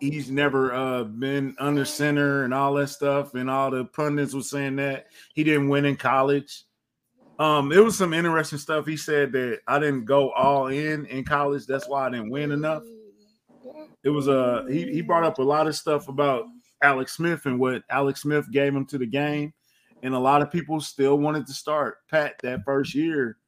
he's 0.00 0.30
never 0.30 0.74
uh 0.74 1.04
been 1.04 1.56
under 1.58 1.84
center 1.86 2.44
and 2.44 2.52
all 2.52 2.74
that 2.74 2.88
stuff, 2.88 3.34
and 3.34 3.48
all 3.48 3.70
the 3.70 3.86
pundits 3.86 4.34
was 4.34 4.50
saying 4.50 4.76
that 4.76 5.06
he 5.34 5.44
didn't 5.44 5.68
win 5.68 5.86
in 5.86 5.96
college. 5.96 6.64
Um, 7.38 7.72
it 7.72 7.82
was 7.82 7.96
some 7.98 8.12
interesting 8.12 8.58
stuff. 8.58 8.86
He 8.86 8.96
said 8.98 9.32
that 9.32 9.60
I 9.66 9.78
didn't 9.78 10.04
go 10.04 10.30
all 10.32 10.66
in 10.68 11.06
in 11.06 11.24
college. 11.24 11.66
That's 11.66 11.88
why 11.88 12.06
I 12.06 12.10
didn't 12.10 12.30
win 12.30 12.52
enough. 12.52 12.82
It 14.04 14.10
was 14.10 14.28
uh 14.28 14.66
he, 14.68 14.92
he 14.92 15.00
brought 15.00 15.24
up 15.24 15.38
a 15.38 15.42
lot 15.42 15.66
of 15.66 15.74
stuff 15.74 16.08
about 16.08 16.44
Alex 16.82 17.16
Smith 17.16 17.46
and 17.46 17.58
what 17.58 17.82
Alex 17.90 18.22
Smith 18.22 18.50
gave 18.50 18.74
him 18.74 18.86
to 18.86 18.98
the 18.98 19.06
game. 19.06 19.52
And 20.02 20.14
a 20.14 20.18
lot 20.18 20.42
of 20.42 20.50
people 20.50 20.80
still 20.80 21.18
wanted 21.18 21.46
to 21.46 21.54
start 21.54 21.98
Pat 22.10 22.34
that 22.42 22.64
first 22.64 22.94
year. 22.94 23.38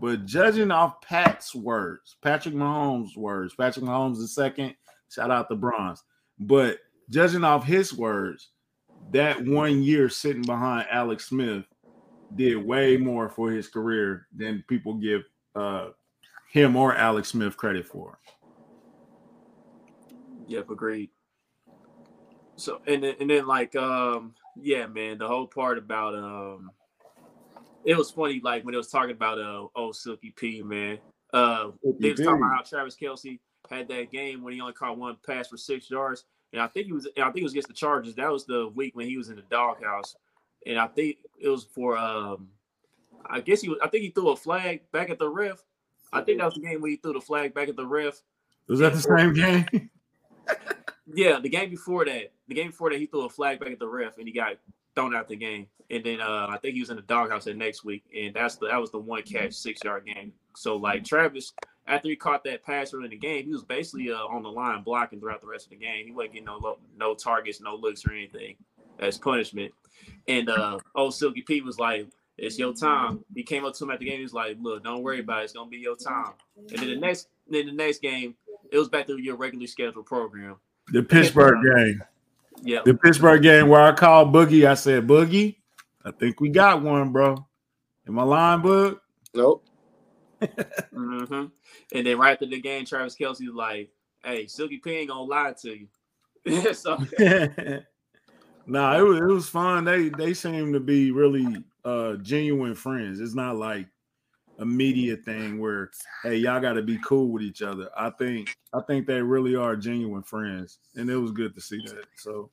But 0.00 0.24
judging 0.24 0.70
off 0.70 1.02
Pat's 1.02 1.54
words, 1.54 2.16
Patrick 2.22 2.54
Mahomes' 2.54 3.18
words, 3.18 3.54
Patrick 3.54 3.84
Mahomes 3.84 4.16
the 4.16 4.28
second, 4.28 4.74
shout 5.10 5.30
out 5.30 5.50
to 5.50 5.56
Bronze. 5.56 6.02
But 6.38 6.78
judging 7.10 7.44
off 7.44 7.64
his 7.64 7.92
words, 7.92 8.48
that 9.12 9.44
one 9.44 9.82
year 9.82 10.08
sitting 10.08 10.42
behind 10.42 10.86
Alex 10.90 11.26
Smith 11.26 11.66
did 12.34 12.56
way 12.56 12.96
more 12.96 13.28
for 13.28 13.50
his 13.50 13.68
career 13.68 14.26
than 14.34 14.64
people 14.68 14.94
give 14.94 15.22
uh, 15.54 15.88
him 16.50 16.76
or 16.76 16.94
Alex 16.94 17.28
Smith 17.28 17.58
credit 17.58 17.86
for. 17.86 18.18
Yep, 20.50 20.70
agreed. 20.70 21.10
So 22.56 22.80
and 22.84 23.04
then, 23.04 23.14
and 23.20 23.30
then 23.30 23.46
like 23.46 23.76
um 23.76 24.34
yeah, 24.56 24.86
man, 24.86 25.18
the 25.18 25.28
whole 25.28 25.46
part 25.46 25.78
about 25.78 26.16
um 26.16 26.72
it 27.84 27.96
was 27.96 28.10
funny 28.10 28.40
like 28.42 28.64
when 28.64 28.74
it 28.74 28.76
was 28.76 28.90
talking 28.90 29.12
about 29.12 29.38
uh 29.38 29.68
oh 29.76 29.92
Silky 29.92 30.30
P, 30.30 30.60
man. 30.62 30.98
Uh 31.32 31.70
they 32.00 32.10
was 32.10 32.18
talking 32.18 32.42
about 32.42 32.56
how 32.56 32.62
Travis 32.62 32.96
Kelce 33.00 33.38
had 33.70 33.86
that 33.88 34.10
game 34.10 34.42
when 34.42 34.52
he 34.52 34.60
only 34.60 34.72
caught 34.72 34.98
one 34.98 35.16
pass 35.24 35.46
for 35.46 35.56
six 35.56 35.88
yards. 35.88 36.24
And 36.52 36.60
I 36.60 36.66
think 36.66 36.86
he 36.86 36.92
was 36.92 37.06
I 37.16 37.24
think 37.26 37.38
it 37.38 37.42
was 37.44 37.52
against 37.52 37.68
the 37.68 37.74
Chargers. 37.74 38.16
That 38.16 38.32
was 38.32 38.44
the 38.44 38.72
week 38.74 38.96
when 38.96 39.06
he 39.06 39.16
was 39.16 39.28
in 39.28 39.36
the 39.36 39.42
doghouse. 39.42 40.16
And 40.66 40.80
I 40.80 40.88
think 40.88 41.18
it 41.38 41.48
was 41.48 41.62
for 41.62 41.96
um 41.96 42.48
I 43.24 43.38
guess 43.40 43.60
he 43.60 43.68
was 43.68 43.78
I 43.80 43.86
think 43.86 44.02
he 44.02 44.10
threw 44.10 44.30
a 44.30 44.36
flag 44.36 44.80
back 44.90 45.10
at 45.10 45.20
the 45.20 45.28
ref. 45.28 45.62
I 46.12 46.22
think 46.22 46.38
that 46.38 46.46
was 46.46 46.54
the 46.54 46.62
game 46.62 46.80
where 46.80 46.90
he 46.90 46.96
threw 46.96 47.12
the 47.12 47.20
flag 47.20 47.54
back 47.54 47.68
at 47.68 47.76
the 47.76 47.86
ref. 47.86 48.20
Was 48.66 48.80
that 48.80 48.94
the 48.94 49.00
same 49.00 49.32
game? 49.72 49.90
Yeah, 51.14 51.40
the 51.40 51.48
game 51.48 51.70
before 51.70 52.04
that, 52.04 52.32
the 52.48 52.54
game 52.54 52.68
before 52.68 52.90
that, 52.90 52.98
he 52.98 53.06
threw 53.06 53.24
a 53.24 53.28
flag 53.28 53.60
back 53.60 53.70
at 53.70 53.78
the 53.78 53.88
ref 53.88 54.18
and 54.18 54.26
he 54.26 54.32
got 54.32 54.56
thrown 54.94 55.14
out 55.14 55.28
the 55.28 55.36
game. 55.36 55.66
And 55.90 56.04
then 56.04 56.20
uh, 56.20 56.46
I 56.48 56.58
think 56.58 56.74
he 56.74 56.80
was 56.80 56.90
in 56.90 56.96
the 56.96 57.02
doghouse 57.02 57.44
that 57.44 57.56
next 57.56 57.84
week, 57.84 58.04
and 58.16 58.32
that's 58.34 58.56
the 58.56 58.68
that 58.68 58.80
was 58.80 58.92
the 58.92 58.98
one 58.98 59.22
catch 59.22 59.54
six 59.54 59.82
yard 59.82 60.06
game. 60.06 60.32
So 60.54 60.76
like 60.76 61.04
Travis, 61.04 61.52
after 61.86 62.08
he 62.08 62.14
caught 62.14 62.44
that 62.44 62.64
pass 62.64 62.94
early 62.94 63.06
in 63.06 63.10
the 63.10 63.16
game, 63.16 63.44
he 63.44 63.52
was 63.52 63.64
basically 63.64 64.12
uh, 64.12 64.18
on 64.18 64.44
the 64.44 64.50
line 64.50 64.82
blocking 64.84 65.18
throughout 65.18 65.40
the 65.40 65.48
rest 65.48 65.66
of 65.66 65.70
the 65.70 65.76
game. 65.76 66.06
He 66.06 66.12
wasn't 66.12 66.34
getting 66.34 66.46
no 66.46 66.58
lo- 66.58 66.78
no 66.96 67.14
targets, 67.14 67.60
no 67.60 67.74
looks 67.74 68.06
or 68.06 68.12
anything 68.12 68.56
as 69.00 69.18
punishment. 69.18 69.72
And 70.28 70.48
uh, 70.48 70.78
old 70.94 71.14
Silky 71.14 71.42
Pete 71.42 71.64
was 71.64 71.80
like, 71.80 72.06
"It's 72.38 72.58
your 72.58 72.72
time." 72.72 73.24
He 73.34 73.42
came 73.42 73.64
up 73.64 73.74
to 73.74 73.84
him 73.84 73.90
at 73.90 73.98
the 73.98 74.04
game. 74.04 74.18
He 74.18 74.22
was 74.22 74.32
like, 74.32 74.58
"Look, 74.60 74.84
don't 74.84 75.02
worry 75.02 75.20
about 75.20 75.40
it. 75.40 75.44
It's 75.44 75.52
gonna 75.54 75.68
be 75.68 75.78
your 75.78 75.96
time." 75.96 76.34
And 76.56 76.78
then 76.78 76.88
the 76.88 76.96
next, 76.96 77.28
then 77.48 77.66
the 77.66 77.72
next 77.72 78.00
game, 78.00 78.36
it 78.70 78.78
was 78.78 78.88
back 78.88 79.08
to 79.08 79.16
your 79.18 79.36
regularly 79.36 79.66
scheduled 79.66 80.06
program. 80.06 80.56
The 80.90 81.02
Pittsburgh 81.02 81.56
game. 81.76 82.02
Yeah, 82.62 82.80
The 82.84 82.94
Pittsburgh 82.94 83.42
game 83.42 83.68
where 83.68 83.80
I 83.80 83.92
called 83.92 84.34
Boogie. 84.34 84.68
I 84.68 84.74
said, 84.74 85.06
Boogie, 85.06 85.56
I 86.04 86.10
think 86.10 86.40
we 86.40 86.48
got 86.50 86.82
one, 86.82 87.10
bro. 87.12 87.36
Am 88.06 88.18
I 88.18 88.22
lying, 88.22 88.60
Boog? 88.60 89.00
Nope. 89.34 89.64
hmm 90.94 91.46
And 91.92 92.06
then 92.06 92.18
right 92.18 92.32
after 92.32 92.46
the 92.46 92.60
game, 92.60 92.84
Travis 92.84 93.16
Kelce 93.16 93.46
was 93.46 93.54
like, 93.54 93.90
"Hey, 94.24 94.46
Silky 94.46 94.78
P 94.78 94.90
ain't 94.92 95.10
gonna 95.10 95.22
lie 95.22 95.54
to 95.62 95.78
you." 95.78 96.72
so 96.74 96.96
nah, 98.66 98.98
it 98.98 99.02
was 99.02 99.18
it 99.18 99.24
was 99.24 99.48
fun. 99.48 99.84
They 99.84 100.08
they 100.08 100.34
seem 100.34 100.72
to 100.72 100.80
be 100.80 101.10
really 101.10 101.62
uh 101.84 102.14
genuine 102.16 102.74
friends. 102.74 103.20
It's 103.20 103.34
not 103.34 103.56
like 103.56 103.86
a 104.60 104.66
media 104.66 105.16
thing 105.16 105.58
where 105.58 105.90
hey 106.22 106.36
y'all 106.36 106.60
got 106.60 106.74
to 106.74 106.82
be 106.82 106.98
cool 107.04 107.28
with 107.28 107.42
each 107.42 107.62
other. 107.62 107.88
I 107.96 108.10
think 108.10 108.54
I 108.72 108.80
think 108.86 109.06
they 109.06 109.20
really 109.20 109.56
are 109.56 109.74
genuine 109.74 110.22
friends, 110.22 110.78
and 110.94 111.10
it 111.10 111.16
was 111.16 111.32
good 111.32 111.54
to 111.54 111.60
see 111.60 111.82
that. 111.86 112.04
So 112.16 112.50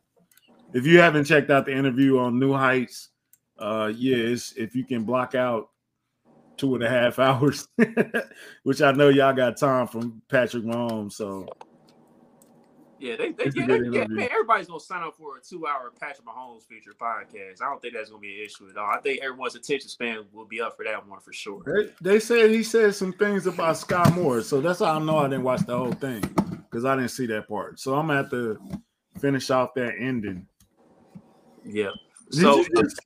if 0.74 0.86
you 0.86 1.00
haven't 1.00 1.26
checked 1.26 1.50
out 1.50 1.66
the 1.66 1.76
interview 1.76 2.18
on 2.18 2.40
New 2.40 2.54
Heights, 2.54 3.10
uh 3.60 3.92
yeah, 3.96 4.36
if 4.56 4.76
you 4.76 4.86
can 4.86 5.04
block 5.04 5.36
out 5.36 5.70
two 6.56 6.76
and 6.76 6.84
a 6.84 6.90
half 6.90 7.20
hours, 7.20 7.68
which 8.64 8.82
I 8.82 8.92
know 8.92 9.10
y'all 9.10 9.34
got 9.34 9.58
time 9.58 9.88
from 9.88 10.22
Patrick 10.30 10.64
Mahomes. 10.64 11.14
So 11.14 11.48
yeah, 13.00 13.16
they, 13.16 13.32
they, 13.32 13.46
yeah, 13.54 13.66
they, 13.68 13.80
yeah, 13.92 14.08
man, 14.08 14.30
everybody's 14.32 14.68
gonna 14.68 14.80
sign 14.80 15.04
up 15.04 15.16
for 15.16 15.38
a 15.38 15.42
two-hour 15.42 15.94
Patrick 16.00 16.26
Mahomes 16.28 16.64
feature 16.64 16.94
podcast. 17.00 17.62
I 17.62 17.66
don't 17.70 17.82
think 17.82 17.94
that's 17.94 18.10
gonna 18.10 18.20
be 18.22 18.40
an 18.40 18.46
issue 18.46 18.70
at 18.70 18.78
all. 18.78 18.90
I 18.90 19.00
think 19.00 19.22
everyone's 19.22 19.56
attention 19.56 19.90
span 19.90 20.26
will 20.34 20.46
be 20.46 20.62
up 20.62 20.76
for 20.76 20.84
that 20.86 21.08
one 21.08 21.20
for 21.20 21.34
sure. 21.34 21.62
They, 21.66 22.14
they 22.14 22.20
said 22.20 22.50
he 22.50 22.64
said 22.64 22.96
some 22.96 23.14
things 23.14 23.46
about 23.48 23.78
Scott 23.78 24.14
Moore, 24.14 24.42
so 24.42 24.62
that's 24.62 24.80
how 24.80 24.96
I 24.96 25.00
know 25.00 25.18
I 25.18 25.24
didn't 25.30 25.44
watch 25.44 25.62
the 25.66 25.78
whole 25.78 25.94
thing 25.94 26.22
because 26.70 26.86
I 26.86 26.96
didn't 26.96 27.12
see 27.12 27.26
that 27.28 27.48
part. 27.48 27.80
So 27.80 27.96
I'm 27.96 28.08
gonna 28.08 28.22
have 28.22 28.32
to 28.32 28.60
finish 29.20 29.50
off 29.50 29.74
that 29.76 29.96
ending. 30.00 30.48
Yeah. 31.66 31.92
Did 32.32 32.42
So, 32.42 32.64
just- 32.76 33.00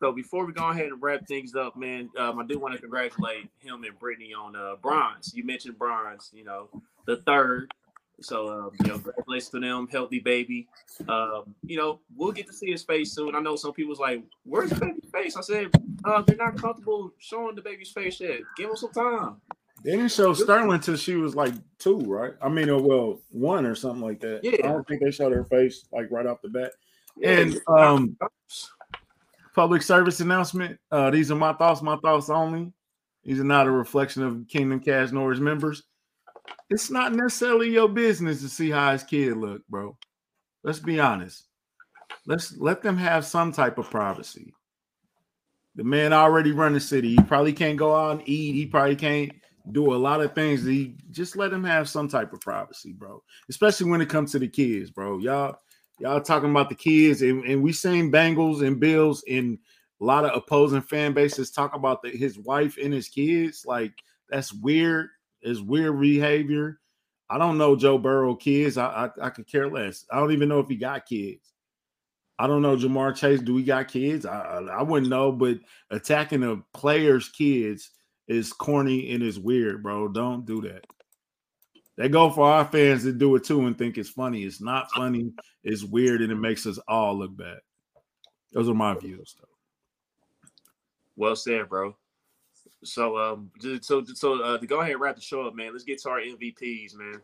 so 0.00 0.12
before 0.12 0.46
we 0.46 0.52
go 0.52 0.68
ahead 0.68 0.86
and 0.86 1.02
wrap 1.02 1.26
things 1.26 1.54
up, 1.54 1.76
man, 1.76 2.08
um, 2.18 2.38
I 2.38 2.46
do 2.46 2.58
want 2.58 2.74
to 2.74 2.80
congratulate 2.80 3.48
him 3.58 3.84
and 3.84 3.98
Brittany 3.98 4.32
on 4.32 4.54
uh, 4.54 4.76
bronze. 4.80 5.32
You 5.34 5.44
mentioned 5.44 5.78
bronze, 5.78 6.30
you 6.32 6.44
know, 6.44 6.68
the 7.06 7.16
third. 7.26 7.72
So, 8.20 8.48
um, 8.48 8.70
you 8.80 8.88
know, 8.88 8.94
congratulations 8.94 9.50
to 9.50 9.60
them, 9.60 9.88
healthy 9.90 10.18
baby. 10.18 10.68
Um, 11.08 11.54
you 11.64 11.76
know, 11.76 12.00
we'll 12.16 12.32
get 12.32 12.46
to 12.48 12.52
see 12.52 12.70
his 12.70 12.82
face 12.82 13.12
soon. 13.12 13.34
I 13.34 13.40
know 13.40 13.56
some 13.56 13.72
people's 13.72 14.00
like, 14.00 14.22
"Where's 14.44 14.70
the 14.70 14.76
baby's 14.76 15.10
face?" 15.12 15.36
I 15.36 15.40
said, 15.40 15.70
uh, 16.04 16.22
"They're 16.22 16.36
not 16.36 16.56
comfortable 16.56 17.12
showing 17.18 17.54
the 17.54 17.62
baby's 17.62 17.90
face 17.90 18.20
yet. 18.20 18.40
Give 18.56 18.70
him 18.70 18.76
some 18.76 18.92
time." 18.92 19.36
they 19.84 19.92
didn't 19.92 20.10
show 20.10 20.34
Sterling 20.34 20.72
until 20.72 20.96
she 20.96 21.14
was 21.14 21.36
like 21.36 21.54
two, 21.78 21.98
right? 22.00 22.34
I 22.42 22.48
mean, 22.48 22.68
uh, 22.68 22.78
well, 22.78 23.20
one 23.30 23.64
or 23.64 23.74
something 23.74 24.02
like 24.02 24.20
that. 24.20 24.40
Yeah. 24.42 24.56
I 24.64 24.72
don't 24.72 24.86
think 24.86 25.02
they 25.02 25.10
showed 25.10 25.32
her 25.32 25.44
face 25.44 25.86
like 25.92 26.10
right 26.10 26.26
off 26.26 26.42
the 26.42 26.48
bat. 26.48 26.72
And 27.22 27.60
um, 27.68 28.16
public 29.54 29.82
service 29.82 30.20
announcement. 30.20 30.78
Uh, 30.90 31.10
these 31.10 31.30
are 31.30 31.36
my 31.36 31.52
thoughts, 31.52 31.82
my 31.82 31.96
thoughts 31.96 32.30
only. 32.30 32.72
These 33.24 33.40
are 33.40 33.44
not 33.44 33.66
a 33.66 33.70
reflection 33.70 34.22
of 34.22 34.46
Kingdom 34.48 34.80
Kast 34.80 35.12
nor 35.12 35.30
his 35.30 35.40
members. 35.40 35.84
It's 36.70 36.90
not 36.90 37.14
necessarily 37.14 37.70
your 37.70 37.88
business 37.88 38.42
to 38.42 38.48
see 38.48 38.70
how 38.70 38.92
his 38.92 39.02
kid 39.02 39.36
look, 39.36 39.66
bro. 39.68 39.96
Let's 40.62 40.80
be 40.80 41.00
honest. 41.00 41.46
Let's 42.26 42.56
let 42.58 42.82
them 42.82 42.96
have 42.96 43.24
some 43.24 43.52
type 43.52 43.78
of 43.78 43.90
privacy. 43.90 44.52
The 45.76 45.84
man 45.84 46.12
already 46.12 46.52
run 46.52 46.72
the 46.72 46.80
city. 46.80 47.10
He 47.10 47.22
probably 47.22 47.52
can't 47.52 47.78
go 47.78 47.94
out 47.94 48.18
and 48.18 48.28
eat. 48.28 48.54
He 48.54 48.66
probably 48.66 48.96
can't 48.96 49.32
do 49.72 49.94
a 49.94 49.96
lot 49.96 50.20
of 50.20 50.34
things. 50.34 50.64
He 50.64 50.96
just 51.10 51.36
let 51.36 51.52
him 51.52 51.64
have 51.64 51.88
some 51.88 52.08
type 52.08 52.32
of 52.32 52.40
privacy, 52.40 52.92
bro. 52.92 53.22
Especially 53.48 53.90
when 53.90 54.00
it 54.00 54.08
comes 54.08 54.32
to 54.32 54.38
the 54.38 54.48
kids, 54.48 54.90
bro. 54.90 55.18
Y'all, 55.18 55.58
y'all 56.00 56.20
talking 56.20 56.50
about 56.50 56.68
the 56.68 56.74
kids, 56.74 57.22
and, 57.22 57.44
and 57.44 57.62
we 57.62 57.72
seen 57.72 58.12
Bengals 58.12 58.66
and 58.66 58.80
Bills 58.80 59.22
and 59.30 59.58
a 60.00 60.04
lot 60.04 60.24
of 60.24 60.36
opposing 60.36 60.82
fan 60.82 61.12
bases 61.12 61.50
talk 61.50 61.74
about 61.74 62.02
the, 62.02 62.10
his 62.10 62.38
wife 62.38 62.76
and 62.82 62.92
his 62.92 63.08
kids. 63.08 63.64
Like 63.66 63.92
that's 64.28 64.52
weird. 64.52 65.08
It's 65.42 65.60
weird 65.60 66.00
behavior. 66.00 66.80
I 67.30 67.38
don't 67.38 67.58
know 67.58 67.76
Joe 67.76 67.98
Burrow 67.98 68.34
kids. 68.34 68.78
I, 68.78 69.10
I 69.20 69.26
I 69.26 69.30
could 69.30 69.46
care 69.46 69.68
less. 69.68 70.04
I 70.10 70.18
don't 70.18 70.32
even 70.32 70.48
know 70.48 70.60
if 70.60 70.68
he 70.68 70.76
got 70.76 71.06
kids. 71.06 71.52
I 72.38 72.46
don't 72.46 72.62
know 72.62 72.76
Ja'Marr 72.76 73.16
Chase. 73.16 73.40
Do 73.40 73.54
we 73.54 73.64
got 73.64 73.88
kids? 73.88 74.24
I, 74.24 74.38
I, 74.40 74.78
I 74.78 74.82
wouldn't 74.82 75.10
know. 75.10 75.32
But 75.32 75.58
attacking 75.90 76.44
a 76.44 76.56
player's 76.72 77.28
kids 77.28 77.90
is 78.28 78.52
corny 78.52 79.12
and 79.12 79.22
is 79.22 79.38
weird, 79.38 79.82
bro. 79.82 80.08
Don't 80.08 80.46
do 80.46 80.60
that. 80.62 80.86
They 81.96 82.08
go 82.08 82.30
for 82.30 82.48
our 82.48 82.64
fans 82.64 83.02
to 83.02 83.12
do 83.12 83.34
it 83.34 83.42
too 83.42 83.66
and 83.66 83.76
think 83.76 83.98
it's 83.98 84.08
funny. 84.08 84.44
It's 84.44 84.60
not 84.60 84.88
funny. 84.92 85.32
It's 85.64 85.82
weird 85.82 86.22
and 86.22 86.30
it 86.30 86.36
makes 86.36 86.64
us 86.64 86.78
all 86.86 87.18
look 87.18 87.36
bad. 87.36 87.58
Those 88.52 88.68
are 88.68 88.74
my 88.74 88.94
views, 88.94 89.34
though. 89.38 89.48
Well 91.16 91.34
said, 91.34 91.68
bro. 91.68 91.96
So 92.84 93.18
um, 93.18 93.50
so 93.80 94.04
so 94.04 94.42
uh, 94.42 94.58
to 94.58 94.66
go 94.66 94.80
ahead 94.80 94.92
and 94.92 95.00
wrap 95.00 95.16
the 95.16 95.22
show 95.22 95.42
up, 95.42 95.54
man. 95.54 95.72
Let's 95.72 95.84
get 95.84 96.00
to 96.02 96.10
our 96.10 96.20
MVPs, 96.20 96.94
man. 96.94 97.20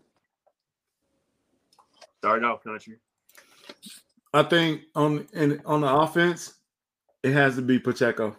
Start 2.19 2.43
off, 2.45 2.65
country. 2.65 2.97
I 4.33 4.43
think 4.43 4.83
on 4.95 5.27
in 5.33 5.63
on 5.65 5.83
the 5.83 5.93
offense, 5.93 6.55
it 7.23 7.33
has 7.33 7.55
to 7.57 7.63
be 7.63 7.79
Pacheco. 7.79 8.37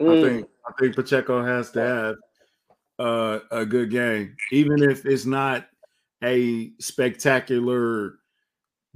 Mm. 0.00 0.18
I 0.18 0.28
think 0.28 0.48
I 0.66 0.72
think 0.80 0.96
Pacheco 0.96 1.44
has 1.44 1.70
to 1.72 1.80
have 1.80 2.16
uh, 2.98 3.38
a 3.50 3.64
good 3.64 3.90
game, 3.90 4.36
even 4.50 4.82
if 4.82 5.06
it's 5.06 5.26
not 5.26 5.66
a 6.24 6.72
spectacular 6.80 8.18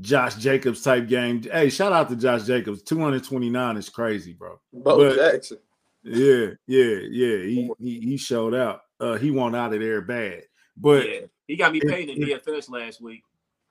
Josh 0.00 0.34
Jacobs 0.36 0.82
type 0.82 1.06
game. 1.06 1.42
Hey, 1.42 1.70
shout 1.70 1.92
out 1.92 2.08
to 2.08 2.16
Josh 2.16 2.44
Jacobs. 2.44 2.82
229 2.82 3.76
is 3.76 3.88
crazy, 3.88 4.32
bro. 4.32 4.58
Bo 4.72 4.96
But- 4.96 5.16
Jackson. 5.16 5.58
Yeah, 6.04 6.48
yeah, 6.66 6.98
yeah. 7.10 7.38
He 7.38 7.70
he, 7.80 8.00
he 8.00 8.16
showed 8.16 8.54
out. 8.54 8.82
Uh, 9.00 9.16
he 9.16 9.30
won 9.30 9.54
out 9.54 9.72
of 9.72 9.80
there 9.80 10.02
bad. 10.02 10.42
But 10.76 11.08
yeah, 11.08 11.20
he 11.46 11.56
got 11.56 11.72
me 11.72 11.80
paid 11.80 12.10
in 12.10 12.18
DFS 12.18 12.70
last 12.70 13.00
week. 13.00 13.22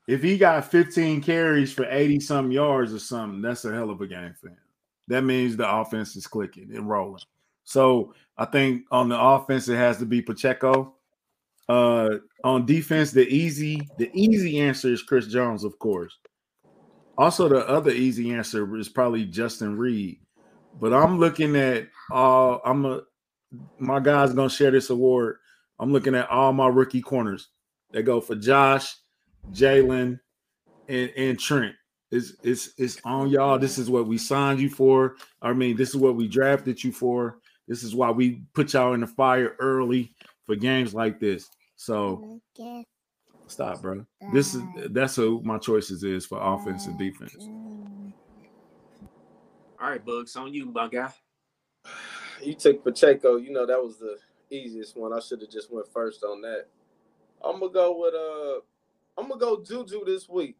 if 0.07 0.21
he 0.21 0.37
got 0.37 0.69
15 0.69 1.21
carries 1.21 1.71
for 1.71 1.85
80 1.89 2.19
some 2.19 2.51
yards 2.51 2.93
or 2.93 2.99
something, 2.99 3.41
that's 3.41 3.65
a 3.65 3.73
hell 3.73 3.89
of 3.89 4.01
a 4.01 4.07
game 4.07 4.33
for 4.39 4.49
him. 4.49 4.57
That 5.07 5.23
means 5.23 5.55
the 5.55 5.69
offense 5.69 6.15
is 6.15 6.27
clicking 6.27 6.73
and 6.75 6.89
rolling. 6.89 7.21
So 7.65 8.13
I 8.37 8.45
think 8.45 8.83
on 8.91 9.09
the 9.09 9.19
offense, 9.19 9.67
it 9.67 9.77
has 9.77 9.97
to 9.99 10.05
be 10.05 10.21
Pacheco. 10.21 10.95
Uh, 11.69 12.17
on 12.43 12.65
defense, 12.65 13.11
the 13.11 13.27
easy 13.27 13.87
the 13.97 14.09
easy 14.13 14.59
answer 14.59 14.91
is 14.91 15.03
Chris 15.03 15.27
Jones, 15.27 15.63
of 15.63 15.77
course. 15.79 16.17
Also, 17.17 17.47
the 17.47 17.67
other 17.67 17.91
easy 17.91 18.33
answer 18.33 18.75
is 18.77 18.89
probably 18.89 19.25
Justin 19.25 19.77
Reid. 19.77 20.19
But 20.79 20.93
I'm 20.93 21.19
looking 21.19 21.55
at 21.55 21.87
all 22.11 22.61
I'm 22.65 22.85
a 22.85 23.01
my 23.77 23.99
guy's 23.99 24.33
gonna 24.33 24.49
share 24.49 24.71
this 24.71 24.89
award. 24.89 25.37
I'm 25.79 25.91
looking 25.91 26.15
at 26.15 26.29
all 26.29 26.53
my 26.53 26.67
rookie 26.67 27.01
corners. 27.01 27.49
They 27.91 28.01
go 28.01 28.21
for 28.21 28.35
Josh, 28.35 28.95
Jalen, 29.51 30.19
and, 30.87 31.11
and 31.15 31.39
Trent. 31.39 31.75
It's, 32.11 32.33
it's 32.43 32.73
it's 32.77 32.99
on 33.05 33.29
y'all. 33.29 33.57
This 33.57 33.77
is 33.77 33.89
what 33.89 34.07
we 34.07 34.17
signed 34.17 34.59
you 34.59 34.69
for. 34.69 35.15
I 35.41 35.53
mean, 35.53 35.75
this 35.75 35.89
is 35.89 35.97
what 35.97 36.15
we 36.15 36.27
drafted 36.27 36.83
you 36.83 36.91
for. 36.91 37.39
This 37.67 37.83
is 37.83 37.95
why 37.95 38.11
we 38.11 38.43
put 38.53 38.73
y'all 38.73 38.93
in 38.93 39.01
the 39.01 39.07
fire 39.07 39.55
early 39.59 40.13
for 40.45 40.55
games 40.55 40.93
like 40.93 41.19
this. 41.19 41.49
So 41.75 42.39
stop, 43.47 43.81
bro. 43.81 44.05
This 44.31 44.53
is 44.53 44.61
that's 44.91 45.15
who 45.15 45.41
my 45.43 45.57
choices 45.57 46.03
is 46.03 46.25
for 46.25 46.39
offense 46.39 46.85
and 46.85 46.99
defense. 46.99 47.35
All 49.83 49.89
right, 49.89 50.05
Bugs, 50.05 50.33
on 50.37 50.53
you, 50.53 50.67
my 50.67 50.87
guy. 50.87 51.11
You 52.41 52.55
took 52.55 52.83
Pacheco. 52.83 53.37
You 53.37 53.51
know 53.51 53.65
that 53.65 53.81
was 53.81 53.99
the 53.99 54.17
easiest 54.49 54.97
one. 54.97 55.13
I 55.13 55.19
should 55.19 55.39
have 55.41 55.49
just 55.49 55.71
went 55.71 55.87
first 55.93 56.23
on 56.23 56.41
that. 56.41 56.65
I'm 57.41 57.59
gonna 57.59 57.71
go 57.71 57.99
with 57.99 58.13
uh, 58.13 59.21
I'm 59.21 59.29
gonna 59.29 59.39
go 59.39 59.63
Juju 59.63 60.03
this 60.05 60.27
week. 60.27 60.57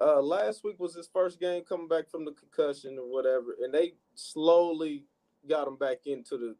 Uh, 0.00 0.20
last 0.20 0.62
week 0.62 0.78
was 0.78 0.94
his 0.94 1.08
first 1.12 1.40
game 1.40 1.64
coming 1.64 1.88
back 1.88 2.08
from 2.08 2.24
the 2.24 2.32
concussion 2.32 2.98
or 2.98 3.10
whatever, 3.10 3.56
and 3.64 3.74
they 3.74 3.94
slowly 4.14 5.04
got 5.48 5.66
him 5.66 5.76
back 5.76 6.06
into 6.06 6.36
the 6.36 6.54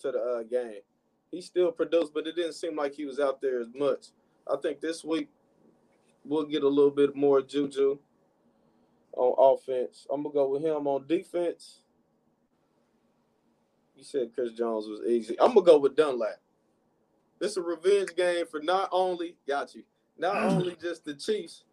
to 0.00 0.12
the 0.12 0.18
uh, 0.18 0.42
game. 0.44 0.80
He 1.30 1.42
still 1.42 1.72
produced, 1.72 2.14
but 2.14 2.26
it 2.26 2.36
didn't 2.36 2.54
seem 2.54 2.76
like 2.76 2.94
he 2.94 3.04
was 3.04 3.20
out 3.20 3.42
there 3.42 3.60
as 3.60 3.68
much. 3.74 4.06
I 4.50 4.56
think 4.56 4.80
this 4.80 5.04
week 5.04 5.28
we'll 6.24 6.46
get 6.46 6.62
a 6.62 6.68
little 6.68 6.92
bit 6.92 7.14
more 7.14 7.42
Juju 7.42 7.98
on 9.16 9.58
offense. 9.58 10.06
I'm 10.10 10.22
gonna 10.22 10.34
go 10.34 10.48
with 10.48 10.62
him 10.62 10.86
on 10.86 11.06
defense. 11.06 11.80
You 13.96 14.04
said 14.04 14.34
Chris 14.34 14.52
Jones 14.52 14.86
was 14.86 15.00
easy. 15.06 15.38
I'm 15.40 15.54
gonna 15.54 15.62
go 15.62 15.78
with 15.78 15.96
Dunlap. 15.96 16.40
This 17.38 17.52
is 17.52 17.56
a 17.58 17.62
revenge 17.62 18.14
game 18.16 18.46
for 18.46 18.60
not 18.60 18.88
only 18.92 19.36
got 19.46 19.74
you, 19.74 19.82
not 20.18 20.36
only 20.36 20.76
just 20.80 21.04
the 21.04 21.14
Chiefs, 21.14 21.64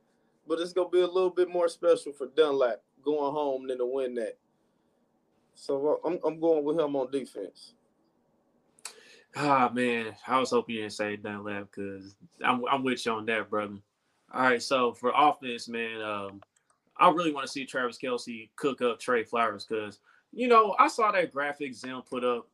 but 0.48 0.60
it's 0.60 0.74
gonna 0.74 0.90
be 0.90 1.02
a 1.02 1.08
little 1.08 1.30
bit 1.30 1.50
more 1.50 1.68
special 1.68 2.12
for 2.12 2.28
Dunlap 2.36 2.82
going 3.04 3.34
home 3.34 3.68
than 3.68 3.78
to 3.80 3.86
win 3.86 4.16
that. 4.16 4.38
So 5.56 6.00
uh, 6.04 6.08
I'm 6.08 6.20
I'm 6.26 6.40
going 6.40 6.64
with 6.64 6.80
him 6.80 6.96
on 6.96 7.12
defense. 7.12 7.74
Ah 9.36 9.72
man, 9.74 10.16
I 10.28 10.40
was 10.40 10.52
hoping 10.52 10.76
you 10.76 10.82
didn't 10.82 10.94
say 10.94 11.16
Dunlap 11.16 11.70
because 11.72 12.16
I'm 12.44 12.64
I'm 12.70 12.84
with 12.84 13.06
you 13.06 13.14
on 13.14 13.26
that, 13.28 13.50
brother. 13.50 13.78
All 14.34 14.44
right, 14.44 14.62
so 14.62 14.94
for 14.94 15.12
offense, 15.16 15.68
man, 15.68 16.02
um, 16.02 16.42
I 17.02 17.10
really 17.10 17.34
want 17.34 17.48
to 17.48 17.52
see 17.52 17.66
Travis 17.66 17.98
Kelce 17.98 18.50
cook 18.56 18.82
up 18.82 19.00
Tre 19.00 19.24
Flowers 19.24 19.66
because 19.66 20.00
you 20.32 20.48
know 20.48 20.76
I 20.80 20.88
saw 20.88 21.12
that 21.12 21.34
graphic 21.34 21.74
Zim 21.74 22.02
put 22.08 22.24
up. 22.24 22.48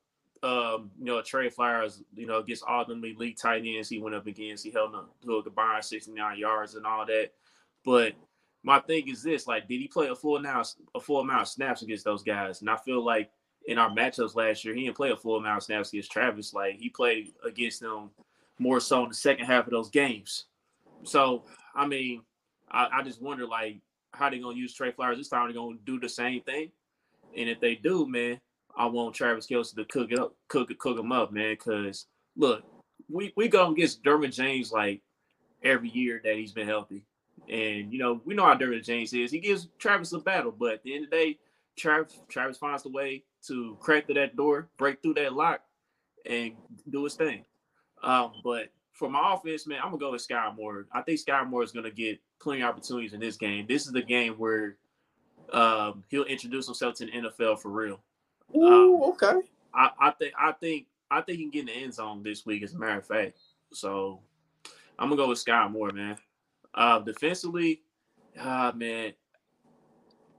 Um, 0.44 0.92
you 1.00 1.06
know, 1.06 1.22
Tre 1.22 1.50
Flowers, 1.50 2.04
you 2.16 2.28
know, 2.28 2.46
all 2.68 2.86
them 2.86 3.04
elite 3.04 3.40
tight 3.40 3.64
ends 3.66 3.90
he 3.90 4.00
went 4.00 4.16
up 4.16 4.28
against. 4.28 4.64
He 4.64 4.70
held 4.70 4.94
up 4.94 5.10
to 5.24 5.38
a 5.38 5.44
combined 5.44 5.84
69 5.84 6.38
yards 6.38 6.76
and 6.76 6.86
all 6.86 7.08
that. 7.08 7.32
But 7.84 8.14
my 8.64 8.80
thing 8.80 9.10
is 9.10 9.24
this: 9.24 9.48
like, 9.48 9.68
did 9.68 9.82
he 9.82 9.88
play 9.88 10.08
a 10.08 10.16
full 10.16 10.40
now 10.40 10.64
a 10.96 11.00
full 11.00 11.22
amount 11.22 11.42
of 11.42 11.48
snaps 11.48 11.82
against 11.82 12.06
those 12.06 12.24
guys? 12.24 12.62
And 12.62 12.70
I 12.70 12.78
feel 12.78 13.04
like 13.04 13.32
in 13.66 13.78
our 13.78 13.90
matchups 13.90 14.36
last 14.36 14.64
year, 14.64 14.76
he 14.76 14.86
didn't 14.86 14.96
play 14.96 15.10
a 15.10 15.18
full 15.18 15.38
amount 15.38 15.58
of 15.58 15.64
snaps 15.64 15.92
against 15.92 16.12
Travis. 16.12 16.54
Like 16.54 16.78
he 16.78 16.90
played 16.90 17.34
against 17.44 17.82
them 17.82 18.12
more 18.60 18.80
so 18.80 19.04
in 19.04 19.10
the 19.10 19.16
second 19.16 19.46
half 19.46 19.66
of 19.66 19.72
those 19.72 19.90
games. 19.90 20.46
So 21.04 21.46
I 21.76 21.88
mean, 21.88 22.22
I, 22.72 22.88
I 22.94 23.04
just 23.04 23.22
wonder 23.22 23.46
like 23.46 23.80
how 24.18 24.30
they 24.30 24.40
gonna 24.40 24.58
use 24.58 24.74
Tre 24.74 24.92
Flowers 24.92 25.18
this 25.18 25.30
time. 25.30 25.48
They 25.48 25.54
gonna 25.54 25.78
do 25.86 26.00
the 26.00 26.10
same 26.10 26.42
thing, 26.42 26.72
and 27.36 27.50
if 27.50 27.60
they 27.60 27.76
do, 27.76 28.08
man, 28.08 28.40
I 28.76 28.86
want 28.86 29.16
Travis 29.16 29.48
Kelce 29.48 29.76
to 29.76 29.86
cook 29.86 30.12
it 30.12 30.20
up, 30.20 30.36
cook 30.48 30.72
it, 30.72 30.80
cook 30.80 31.00
him 31.00 31.12
up, 31.12 31.32
man. 31.32 31.54
Because 31.54 32.08
look, 32.36 32.64
we 33.10 33.34
we 33.36 33.48
go 33.48 33.72
against 33.72 34.04
Derwin 34.04 34.34
James 34.34 34.72
like 34.72 35.02
every 35.64 35.90
year 35.90 36.22
that 36.24 36.36
he's 36.36 36.52
been 36.52 36.68
healthy, 36.68 37.06
and 37.50 37.92
you 37.92 38.00
know 38.00 38.22
we 38.26 38.36
know 38.36 38.46
how 38.46 38.56
Derwin 38.56 38.84
James 38.84 39.14
is. 39.14 39.32
He 39.32 39.40
gives 39.40 39.68
Travis 39.80 40.14
a 40.14 40.20
battle, 40.20 40.52
but 40.52 40.74
at 40.74 40.84
the 40.84 40.96
end 40.96 41.06
of 41.06 41.12
the 41.12 41.16
day, 41.16 41.40
Travis 41.78 42.20
Travis 42.30 42.58
finds 42.58 42.86
a 42.86 42.90
way 42.90 43.24
to 43.48 43.78
crack 43.80 44.06
through 44.06 44.16
that 44.16 44.36
door, 44.36 44.70
break 44.78 45.02
through 45.02 45.16
that 45.16 45.34
lock, 45.34 45.62
and 46.26 46.54
do 46.90 47.04
his 47.04 47.16
thing. 47.16 47.46
Um, 48.04 48.34
but 48.44 48.70
for 48.94 49.10
my 49.10 49.34
offense, 49.34 49.68
man, 49.68 49.80
I'm 49.80 49.92
gonna 49.92 49.98
go 49.98 50.12
with 50.12 50.28
Skyy 50.28 50.56
Moore. 50.56 50.88
I 50.92 51.02
think 51.02 51.20
Skyy 51.20 51.48
Moore 51.48 51.64
is 51.64 51.72
gonna 51.72 51.92
get 51.92 52.20
plenty 52.40 52.62
of 52.62 52.70
opportunities 52.70 53.14
in 53.14 53.20
this 53.20 53.38
game. 53.38 53.66
This 53.68 53.86
is 53.86 53.92
the 53.92 54.02
game 54.02 54.34
where 54.34 54.78
um, 55.52 56.04
he'll 56.10 56.24
introduce 56.24 56.66
himself 56.66 56.96
to 56.96 57.06
the 57.06 57.12
NFL 57.12 57.60
for 57.60 57.70
real. 57.70 58.00
Ooh, 58.56 59.04
okay. 59.04 59.42
I, 59.74 59.90
I 60.00 60.12
think 60.12 60.34
I 60.40 60.52
think 60.54 60.88
I 61.12 61.22
think 61.22 61.38
he 61.38 61.44
can 61.44 61.52
get 61.52 61.60
in 61.62 61.66
the 61.68 61.74
end 61.74 61.94
zone 61.94 62.24
this 62.24 62.46
week, 62.46 62.64
as 62.64 62.74
a 62.74 62.78
matter 62.78 63.00
of 63.00 63.06
fact. 63.06 63.38
So 63.74 64.20
I'm 64.98 65.10
gonna 65.10 65.22
go 65.22 65.30
with 65.30 65.44
Skyy 65.44 65.70
Moore, 65.72 65.92
man. 65.92 66.18
Uh, 66.74 67.00
defensively, 67.00 67.82
ah 68.40 68.72
man, 68.76 69.14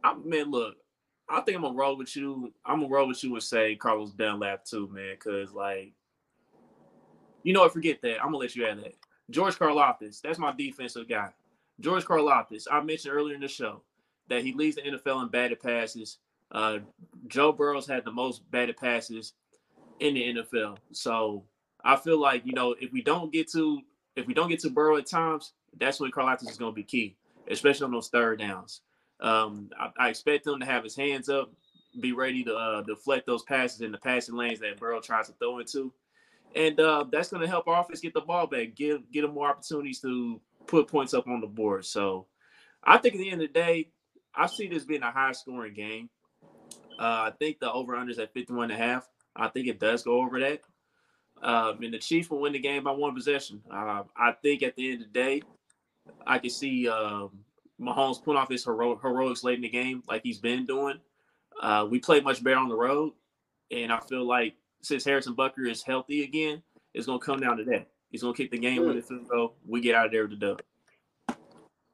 I 0.03 0.15
man, 0.25 0.51
look, 0.51 0.77
I 1.29 1.41
think 1.41 1.57
I'm 1.57 1.63
gonna 1.63 1.77
roll 1.77 1.97
with 1.97 2.15
you. 2.17 2.53
I'm 2.65 2.81
gonna 2.81 2.93
roll 2.93 3.09
with 3.09 3.23
you 3.23 3.35
and 3.35 3.43
say 3.43 3.77
Carlos 3.77 4.13
Dunlap 4.13 4.65
too, 4.65 4.89
man, 4.93 5.15
because 5.15 5.53
like, 5.53 5.93
you 7.43 7.53
know 7.53 7.61
what? 7.61 7.73
Forget 7.73 8.01
that. 8.03 8.19
I'm 8.19 8.29
gonna 8.29 8.39
let 8.39 8.57
you 8.57 8.67
add 8.67 8.79
that. 8.79 8.95
George 9.31 9.59
Karlaftis, 9.59 10.23
that's 10.23 10.39
my 10.39 10.53
defensive 10.53 11.09
guy. 11.09 11.31
George 11.81 12.05
Karlaftis. 12.05 12.65
I 12.71 12.81
mentioned 12.81 13.15
earlier 13.15 13.35
in 13.35 13.41
the 13.41 13.49
show 13.49 13.83
that 14.29 14.43
he 14.43 14.53
leads 14.53 14.77
the 14.77 14.83
NFL 14.83 15.23
in 15.23 15.29
batted 15.29 15.61
passes. 15.61 16.19
Uh, 16.51 16.79
Joe 17.27 17.53
Burrows 17.53 17.87
had 17.87 18.05
the 18.05 18.11
most 18.11 18.49
batted 18.51 18.77
passes 18.77 19.35
in 20.01 20.15
the 20.15 20.35
NFL. 20.35 20.79
So 20.93 21.45
I 21.85 21.97
feel 21.97 22.21
like 22.21 22.45
you 22.45 22.53
know 22.53 22.75
if 22.81 22.93
we 22.93 23.03
don't 23.03 23.33
get 23.33 23.51
to 23.53 23.81
if 24.17 24.27
we 24.27 24.35
don't 24.35 24.49
get 24.49 24.61
to 24.61 24.71
Burrow 24.71 24.97
at 24.97 25.07
times, 25.07 25.53
that's 25.79 26.01
when 26.01 26.11
Karlaftis 26.11 26.51
is 26.51 26.59
going 26.59 26.73
to 26.73 26.77
be 26.77 26.83
key, 26.83 27.17
especially 27.49 27.85
on 27.85 27.93
those 27.93 28.09
third 28.09 28.41
downs. 28.41 28.81
Um, 29.21 29.71
I, 29.79 29.91
I, 29.99 30.09
expect 30.11 30.47
him 30.47 30.61
to 30.61 30.67
have 30.67 30.85
his 30.85 30.95
hands 30.95 31.29
up, 31.29 31.51
be 32.01 32.13
ready 32.13 32.45
to 32.45 32.55
uh, 32.55 32.83
deflect 32.83 33.27
those 33.27 33.43
passes 33.43 33.81
in 33.81 33.91
the 33.91 33.99
passing 33.99 34.37
lanes 34.37 34.61
that 34.61 34.79
Burrow 34.79 35.01
tries 35.01 35.27
to 35.27 35.33
throw 35.35 35.59
into, 35.59 35.93
and 36.55 36.79
uh, 36.79 37.05
that's 37.11 37.29
going 37.29 37.43
to 37.43 37.49
help 37.49 37.67
our 37.67 37.81
offense 37.81 38.01
get 38.01 38.15
the 38.15 38.21
ball 38.21 38.47
back, 38.47 38.77
give 38.77 39.11
get 39.11 39.23
them 39.23 39.35
more 39.35 39.49
opportunities 39.49 40.01
to 40.01 40.41
put 40.69 40.89
points 40.89 41.15
up 41.15 41.27
on 41.27 41.41
the 41.41 41.47
board. 41.47 41.85
So 41.85 42.27
I 42.85 42.99
think 42.99 43.15
at 43.15 43.19
the 43.19 43.31
end 43.31 43.43
of 43.43 43.49
the 43.49 43.61
day, 43.61 43.91
I 44.35 44.47
see 44.47 44.69
this 44.69 44.85
being 44.85 45.03
a 45.03 45.11
high 45.11 45.33
scoring 45.33 45.75
game. 45.75 46.11
Uh, 46.99 47.31
I 47.31 47.33
think 47.39 47.59
the 47.59 47.73
over 47.73 47.97
under 47.97 48.11
is 48.11 48.19
at 48.19 48.33
51 48.33 48.71
and 48.71 48.81
a 48.81 48.85
half. 48.85 49.09
I 49.35 49.49
think 49.49 49.69
it 49.69 49.81
does 49.81 50.03
go 50.03 50.21
over 50.21 50.41
that. 50.41 50.61
Um, 51.43 51.83
and 51.83 51.95
the 51.95 51.99
Chiefs 51.99 52.31
will 52.31 52.41
win 52.41 52.53
the 52.53 52.59
game 52.59 52.85
by 52.85 52.91
one 52.91 53.15
possession. 53.15 53.63
Uh, 53.71 54.03
I 54.17 54.33
think 54.43 54.63
at 54.63 54.77
the 54.77 54.93
end 54.93 55.03
of 55.03 55.13
the 55.13 55.19
day, 55.19 55.43
I 56.27 56.39
can 56.39 56.51
see 56.51 56.89
um, 56.89 57.31
Mahomes 57.81 58.23
put 58.23 58.37
off 58.37 58.51
his 58.51 58.65
hero- 58.65 58.99
heroics 59.01 59.45
late 59.45 59.57
in 59.57 59.63
the 59.63 59.69
game 59.69 60.03
like 60.09 60.23
he's 60.25 60.39
been 60.39 60.67
doing. 60.67 60.99
Uh, 61.61 61.87
we 61.89 62.01
played 62.01 62.25
much 62.25 62.43
better 62.43 62.57
on 62.59 62.69
the 62.69 62.75
road, 62.75 63.13
and 63.71 63.93
I 63.93 64.01
feel 64.01 64.27
like 64.27 64.55
since 64.83 65.05
Harrison 65.05 65.35
Butker 65.35 65.69
is 65.69 65.83
healthy 65.83 66.25
again, 66.25 66.63
it's 66.95 67.07
going 67.07 67.21
to 67.21 67.25
come 67.25 67.41
down 67.41 67.57
to 67.59 67.65
that. 67.65 67.89
He's 68.11 68.23
going 68.23 68.35
to 68.35 68.43
kick 68.43 68.51
the 68.51 68.59
game 68.59 68.87
with 68.87 68.97
it 68.97 69.29
go. 69.29 69.55
We 69.67 69.81
get 69.81 69.95
out 69.95 70.07
of 70.07 70.13
there 70.13 70.27
with 70.27 70.39
the 70.39 70.47
dub. 70.47 70.63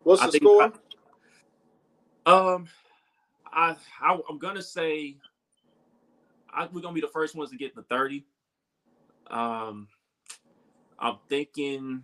What's 0.01 0.25
the 0.25 0.33
score? 0.33 0.73
I, 2.27 2.31
um, 2.31 2.67
I, 3.53 3.77
I 4.01 4.19
am 4.31 4.39
gonna 4.39 4.63
say 4.63 5.17
I, 6.53 6.69
we're 6.73 6.83
gonna 6.83 6.95
be 6.95 7.01
the 7.01 7.09
first 7.09 7.35
ones 7.35 7.51
to 7.51 7.57
get 7.57 7.75
the 7.75 7.83
thirty. 7.83 8.27
Um, 9.29 9.89
I'm 10.99 11.17
thinking. 11.29 12.03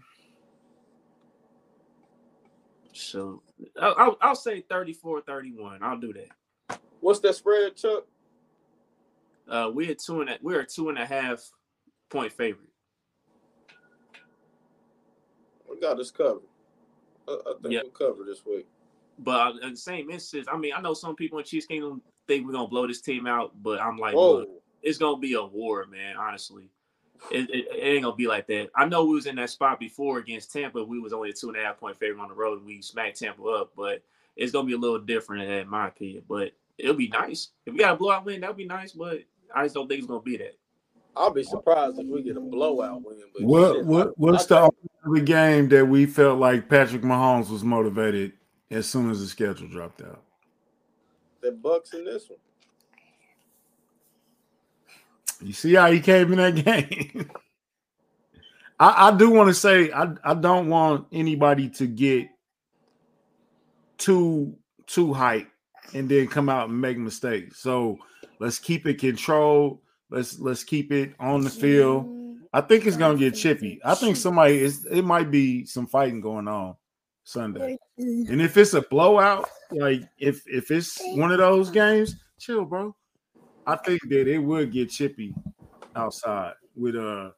So 2.92 3.42
I'll, 3.80 4.16
I'll 4.20 4.34
say 4.34 4.60
34 4.62 5.22
31. 5.22 5.78
I'll 5.82 5.98
do 5.98 6.12
that. 6.12 6.80
What's 7.00 7.20
that 7.20 7.34
spread, 7.34 7.76
Chuck? 7.76 8.04
Uh, 9.48 9.70
we're 9.72 9.94
two 9.94 10.20
and 10.20 10.30
a, 10.30 10.38
we're 10.42 10.60
a 10.60 10.66
two 10.66 10.88
and 10.90 10.98
a 10.98 11.06
half 11.06 11.40
point 12.08 12.32
favorite. 12.32 12.68
We 15.68 15.69
got 15.81 15.97
this 15.97 16.11
covered. 16.11 16.43
I, 17.28 17.32
I 17.32 17.52
think 17.62 17.74
yep. 17.74 17.82
we'll 17.85 18.11
cover 18.11 18.24
this 18.24 18.44
week. 18.44 18.66
But 19.19 19.57
in 19.62 19.70
the 19.70 19.77
same 19.77 20.11
instance, 20.11 20.47
I 20.51 20.57
mean, 20.57 20.73
I 20.74 20.81
know 20.81 20.94
some 20.94 21.15
people 21.15 21.39
in 21.39 21.44
Chiefs 21.44 21.66
Kingdom 21.66 22.01
think 22.27 22.47
we're 22.47 22.52
gonna 22.52 22.69
blow 22.69 22.86
this 22.86 23.01
team 23.01 23.27
out, 23.27 23.52
but 23.62 23.81
I'm 23.81 23.98
like, 23.98 24.15
look, 24.15 24.48
it's 24.82 24.98
gonna 24.98 25.19
be 25.19 25.35
a 25.35 25.43
war, 25.43 25.86
man. 25.86 26.16
Honestly, 26.16 26.70
it, 27.31 27.51
it, 27.51 27.66
it, 27.70 27.82
ain't 27.82 28.05
gonna 28.05 28.16
be 28.16 28.27
like 28.27 28.47
that. 28.47 28.70
I 28.74 28.86
know 28.86 29.05
we 29.05 29.15
was 29.15 29.27
in 29.27 29.36
that 29.36 29.51
spot 29.51 29.78
before 29.78 30.19
against 30.19 30.52
Tampa. 30.52 30.82
We 30.82 31.01
was 31.01 31.12
only 31.12 31.31
a 31.31 31.32
two 31.32 31.48
and 31.48 31.59
a 31.59 31.62
half 31.62 31.78
point 31.78 31.98
favorite 31.98 32.23
on 32.23 32.28
the 32.28 32.35
road. 32.35 32.65
We 32.65 32.81
smacked 32.81 33.19
Tampa 33.19 33.43
up, 33.43 33.73
but 33.77 34.02
it's 34.36 34.52
gonna 34.52 34.66
be 34.66 34.74
a 34.74 34.78
little 34.78 34.98
different 34.98 35.51
in 35.51 35.69
my 35.69 35.89
opinion. 35.89 36.23
But 36.28 36.52
it'll 36.78 36.94
be 36.94 37.09
nice 37.09 37.51
if 37.66 37.74
we 37.74 37.81
got 37.81 37.94
a 37.94 37.97
blowout 37.97 38.24
win. 38.24 38.40
That'll 38.40 38.57
be 38.57 38.65
nice, 38.65 38.93
but 38.93 39.23
I 39.55 39.65
just 39.65 39.74
don't 39.74 39.86
think 39.86 39.98
it's 39.98 40.09
gonna 40.09 40.23
be 40.23 40.39
that. 40.39 40.57
I'll 41.16 41.30
be 41.30 41.42
surprised 41.42 41.98
if 41.98 42.06
we 42.06 42.22
get 42.22 42.36
a 42.36 42.40
blowout 42.40 43.02
win. 43.02 43.18
What 43.40 43.84
what 43.84 44.18
what's 44.18 44.46
the 44.46 44.70
only 45.04 45.22
game 45.22 45.68
that 45.70 45.86
we 45.86 46.06
felt 46.06 46.38
like 46.38 46.68
Patrick 46.68 47.02
Mahomes 47.02 47.50
was 47.50 47.64
motivated 47.64 48.32
as 48.70 48.88
soon 48.88 49.10
as 49.10 49.20
the 49.20 49.26
schedule 49.26 49.68
dropped 49.68 50.02
out? 50.02 50.22
The 51.42 51.50
Bucs 51.50 51.94
in 51.94 52.04
this 52.04 52.28
one. 52.28 52.38
You 55.42 55.52
see 55.52 55.74
how 55.74 55.90
he 55.90 56.00
came 56.00 56.32
in 56.32 56.38
that 56.38 56.64
game. 56.64 57.30
I, 58.78 59.08
I 59.08 59.16
do 59.16 59.30
want 59.30 59.48
to 59.48 59.54
say 59.54 59.90
I, 59.90 60.14
I 60.24 60.34
don't 60.34 60.68
want 60.68 61.06
anybody 61.12 61.68
to 61.70 61.86
get 61.86 62.28
too 63.98 64.56
too 64.86 65.12
hype 65.12 65.48
and 65.94 66.08
then 66.08 66.28
come 66.28 66.48
out 66.48 66.68
and 66.68 66.80
make 66.80 66.98
mistakes. 66.98 67.58
So 67.60 67.98
let's 68.38 68.58
keep 68.58 68.86
it 68.86 68.98
controlled. 68.98 69.78
Let's 70.10 70.38
let's 70.38 70.64
keep 70.64 70.92
it 70.92 71.14
on 71.20 71.42
the 71.42 71.50
field. 71.50 72.08
I 72.52 72.60
think 72.60 72.86
it's 72.86 72.96
gonna 72.96 73.18
get 73.18 73.34
chippy. 73.34 73.80
I 73.84 73.94
think 73.94 74.16
somebody 74.16 74.58
is 74.58 74.86
it 74.90 75.04
might 75.04 75.30
be 75.30 75.64
some 75.64 75.86
fighting 75.86 76.20
going 76.20 76.48
on 76.48 76.74
Sunday. 77.24 77.78
And 77.96 78.40
if 78.42 78.56
it's 78.56 78.74
a 78.74 78.82
blowout, 78.82 79.48
like 79.70 80.02
if 80.18 80.42
if 80.46 80.70
it's 80.70 81.00
one 81.14 81.30
of 81.30 81.38
those 81.38 81.70
games, 81.70 82.16
chill, 82.38 82.64
bro. 82.64 82.94
I 83.66 83.76
think 83.76 84.00
that 84.08 84.26
it 84.26 84.38
would 84.38 84.72
get 84.72 84.90
chippy 84.90 85.34
outside 85.94 86.54
with 86.74 86.96
uh 86.96 87.30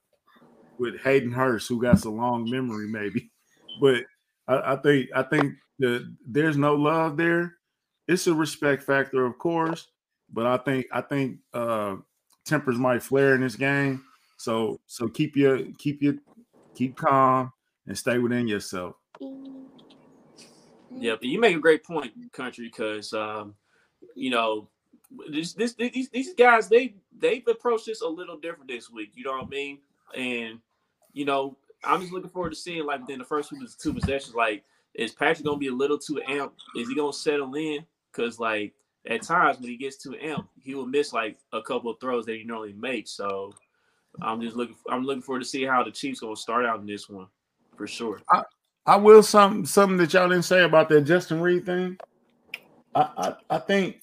with 0.79 1.01
Hayden 1.01 1.33
Hurst, 1.33 1.69
who 1.69 1.81
got 1.81 2.05
a 2.05 2.11
long 2.11 2.49
memory, 2.51 2.89
maybe. 2.89 3.31
But 3.81 4.05
I, 4.47 4.75
I 4.75 4.77
think 4.77 5.09
I 5.15 5.23
think 5.23 5.55
that 5.79 6.15
there's 6.27 6.59
no 6.59 6.75
love 6.75 7.17
there. 7.17 7.57
It's 8.07 8.27
a 8.27 8.35
respect 8.35 8.83
factor, 8.83 9.25
of 9.25 9.39
course, 9.39 9.89
but 10.31 10.47
I 10.47 10.59
think 10.59 10.87
I 10.93 11.01
think 11.01 11.39
uh 11.55 11.97
tempers 12.45 12.79
might 12.79 13.03
flare 13.03 13.35
in 13.35 13.41
this 13.41 13.57
game. 13.57 14.05
So 14.37 14.81
so 14.87 15.09
keep 15.09 15.37
your 15.37 15.61
keep 15.79 16.03
your 16.03 16.15
keep 16.75 16.97
calm 16.97 17.53
and 17.87 17.97
stay 17.97 18.19
within 18.19 18.49
yourself. 18.49 18.97
Yeah, 20.95 21.17
you 21.21 21.41
make 21.41 21.57
a 21.57 21.61
great 21.61 21.85
point, 21.85 22.13
country, 22.33 22.67
because 22.67 23.13
um, 23.13 23.55
you 24.15 24.31
know 24.31 24.69
this, 25.29 25.53
this 25.55 25.75
these 25.75 26.09
these 26.11 26.35
guys 26.35 26.69
they 26.69 26.95
they've 27.19 27.47
approached 27.47 27.87
this 27.87 28.03
a 28.03 28.09
little 28.09 28.37
different 28.37 28.69
this 28.69 28.91
week. 28.91 29.13
You 29.15 29.25
know 29.25 29.33
what 29.33 29.47
I 29.47 29.49
mean? 29.49 29.79
And 30.17 30.61
you 31.13 31.25
know, 31.25 31.57
I'm 31.85 32.01
just 32.01 32.13
looking 32.13 32.31
forward 32.31 32.51
to 32.51 32.57
seeing 32.57 32.85
like 32.85 33.01
within 33.01 33.19
the 33.19 33.25
first 33.25 33.51
two, 33.51 33.67
two 33.79 33.95
possessions, 33.95 34.35
like 34.35 34.65
is 34.95 35.13
Patrick 35.13 35.47
gonna 35.47 35.59
be 35.59 35.69
a 35.69 35.75
little 35.75 35.99
too 35.99 36.21
amped? 36.29 36.53
Is 36.77 36.89
he 36.89 36.95
gonna 36.95 37.13
settle 37.13 37.55
in? 37.55 37.85
Because 38.11 38.39
like 38.39 38.75
at 39.07 39.23
times 39.23 39.59
when 39.59 39.69
he 39.69 39.77
gets 39.77 39.97
too 39.97 40.17
amped, 40.23 40.49
he 40.61 40.75
will 40.75 40.87
miss 40.87 41.13
like 41.13 41.39
a 41.53 41.63
couple 41.63 41.91
of 41.91 41.99
throws 42.01 42.27
that 42.27 42.37
he 42.37 42.45
normally 42.45 42.75
makes. 42.75 43.13
So 43.13 43.53
I'm 44.21 44.41
just 44.41 44.57
looking. 44.57 44.77
I'm 44.89 45.05
looking 45.05 45.23
forward 45.23 45.41
to 45.41 45.49
see 45.49 45.65
how 45.65 45.83
the 45.83 45.91
Chiefs 45.91 46.21
gonna 46.21 46.37
start 46.37 46.67
out 46.67 46.81
in 46.81 46.87
this 46.87 47.09
one, 47.09 47.27
for 47.77 47.87
sure. 47.87 48.21
I, 48.31 48.43
I 48.87 48.97
will 48.97 49.23
something 49.23 49.65
something 49.65 49.97
that 49.99 50.13
y'all 50.13 50.29
didn't 50.29 50.45
say 50.45 50.65
about 50.65 50.89
that 50.91 51.03
Justin 51.03 51.41
Reid 51.41 51.67
thing. 51.67 51.97
I 52.95 53.09
I, 53.17 53.57
I 53.57 53.59
think 53.59 54.03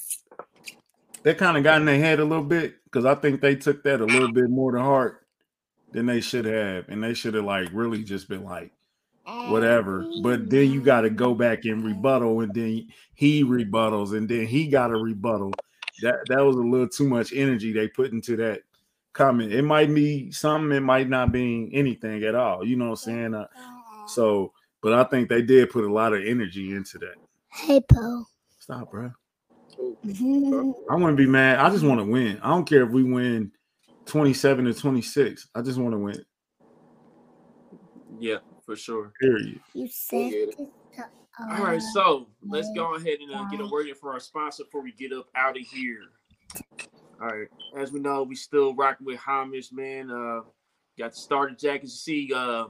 they 1.23 1.33
kind 1.33 1.57
of 1.57 1.63
got 1.63 1.79
in 1.79 1.85
their 1.85 1.99
head 1.99 2.19
a 2.19 2.25
little 2.25 2.43
bit 2.43 2.75
because 2.85 3.05
I 3.05 3.15
think 3.15 3.41
they 3.41 3.55
took 3.55 3.83
that 3.83 4.01
a 4.01 4.05
little 4.05 4.31
bit 4.31 4.49
more 4.49 4.71
to 4.71 4.81
heart 4.81 5.25
than 5.91 6.05
they 6.05 6.21
should 6.21 6.45
have, 6.45 6.89
and 6.89 7.03
they 7.03 7.13
should 7.13 7.33
have 7.33 7.45
like 7.45 7.69
really 7.73 8.03
just 8.03 8.29
been 8.29 8.43
like, 8.43 8.71
whatever. 9.47 10.05
But 10.21 10.49
then 10.49 10.71
you 10.71 10.81
got 10.81 11.01
to 11.01 11.09
go 11.09 11.33
back 11.33 11.65
and 11.65 11.83
rebuttal, 11.83 12.41
and 12.41 12.53
then 12.53 12.87
he 13.13 13.43
rebuttals, 13.43 14.15
and 14.15 14.27
then 14.27 14.45
he 14.45 14.67
got 14.67 14.91
a 14.91 14.95
rebuttal. 14.95 15.53
That 16.01 16.19
that 16.27 16.39
was 16.39 16.55
a 16.55 16.61
little 16.61 16.87
too 16.87 17.07
much 17.07 17.33
energy 17.33 17.73
they 17.73 17.87
put 17.87 18.11
into 18.11 18.35
that 18.37 18.61
comment. 19.13 19.51
It 19.51 19.63
might 19.63 19.93
be 19.93 20.31
something, 20.31 20.75
it 20.75 20.81
might 20.81 21.09
not 21.09 21.31
be 21.31 21.69
anything 21.73 22.23
at 22.23 22.35
all. 22.35 22.65
You 22.65 22.77
know 22.77 22.85
what 22.85 22.91
I'm 22.91 22.95
saying? 22.95 23.33
Uh, 23.33 23.47
so, 24.07 24.53
but 24.81 24.93
I 24.93 25.03
think 25.03 25.29
they 25.29 25.41
did 25.41 25.69
put 25.69 25.83
a 25.83 25.93
lot 25.93 26.13
of 26.13 26.23
energy 26.23 26.71
into 26.71 26.97
that. 26.99 27.15
Hey, 27.51 27.81
Poe. 27.81 28.23
Stop, 28.59 28.91
bro. 28.91 29.11
I 29.79 30.95
want 30.95 31.17
to 31.17 31.23
be 31.23 31.25
mad. 31.25 31.59
I 31.59 31.69
just 31.69 31.83
want 31.83 31.99
to 31.99 32.05
win. 32.05 32.39
I 32.41 32.49
don't 32.49 32.67
care 32.67 32.83
if 32.83 32.91
we 32.91 33.03
win 33.03 33.51
27 34.05 34.65
to 34.65 34.73
26. 34.73 35.47
I 35.55 35.61
just 35.61 35.77
want 35.77 35.93
to 35.93 35.97
win. 35.97 36.23
Yeah, 38.19 38.37
for 38.69 38.75
sure. 38.75 39.11
Period. 39.19 39.59
You 39.73 39.87
said 39.87 40.49
All 41.39 41.63
right, 41.63 41.81
so 41.81 42.27
let's 42.47 42.69
go 42.75 42.93
ahead 42.93 43.17
and 43.19 43.33
uh, 43.33 43.45
get 43.45 43.61
a 43.61 43.65
word 43.65 43.87
in 43.87 43.95
for 43.95 44.13
our 44.13 44.19
sponsor 44.19 44.63
before 44.63 44.83
we 44.83 44.91
get 44.91 45.11
up 45.11 45.25
out 45.35 45.57
of 45.57 45.63
here. 45.63 46.03
All 47.19 47.29
right, 47.29 47.47
as 47.75 47.91
we 47.91 47.99
know, 47.99 48.21
we 48.21 48.35
still 48.35 48.75
rocking 48.75 49.07
with 49.07 49.17
homage, 49.17 49.71
man. 49.71 50.11
Uh, 50.11 50.41
got 50.99 51.13
the 51.13 51.17
starter 51.17 51.55
jackets. 51.55 52.05
You 52.05 52.27
see, 52.27 52.33
uh, 52.33 52.65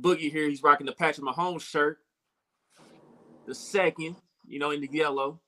Boogie 0.00 0.30
here. 0.30 0.48
He's 0.48 0.62
rocking 0.62 0.86
the 0.86 0.92
Patrick 0.92 1.26
Mahomes 1.26 1.62
shirt. 1.62 1.98
The 3.48 3.54
second, 3.54 4.14
you 4.46 4.60
know, 4.60 4.70
in 4.70 4.80
the 4.80 4.88
yellow. 4.92 5.40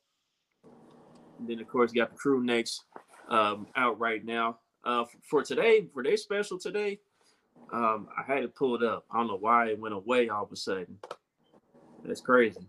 And 1.39 1.49
then, 1.49 1.61
of 1.61 1.69
course, 1.69 1.93
got 1.93 2.11
the 2.11 2.17
crew 2.17 2.43
necks 2.43 2.83
um, 3.29 3.69
out 3.77 4.01
right 4.01 4.25
now. 4.25 4.59
Uh, 4.83 5.05
for 5.23 5.45
today, 5.45 5.87
for 5.95 6.03
their 6.03 6.17
special 6.17 6.59
today, 6.59 6.99
um, 7.73 8.09
I 8.17 8.23
had 8.23 8.45
it 8.45 8.55
pulled 8.55 8.83
up. 8.83 9.05
I 9.11 9.19
don't 9.19 9.27
know 9.27 9.39
why 9.39 9.69
it 9.69 9.79
went 9.79 9.95
away 9.95 10.29
all 10.29 10.45
of 10.45 10.53
a 10.53 10.57
sudden. 10.57 10.99
That's 12.05 12.21
crazy. 12.21 12.69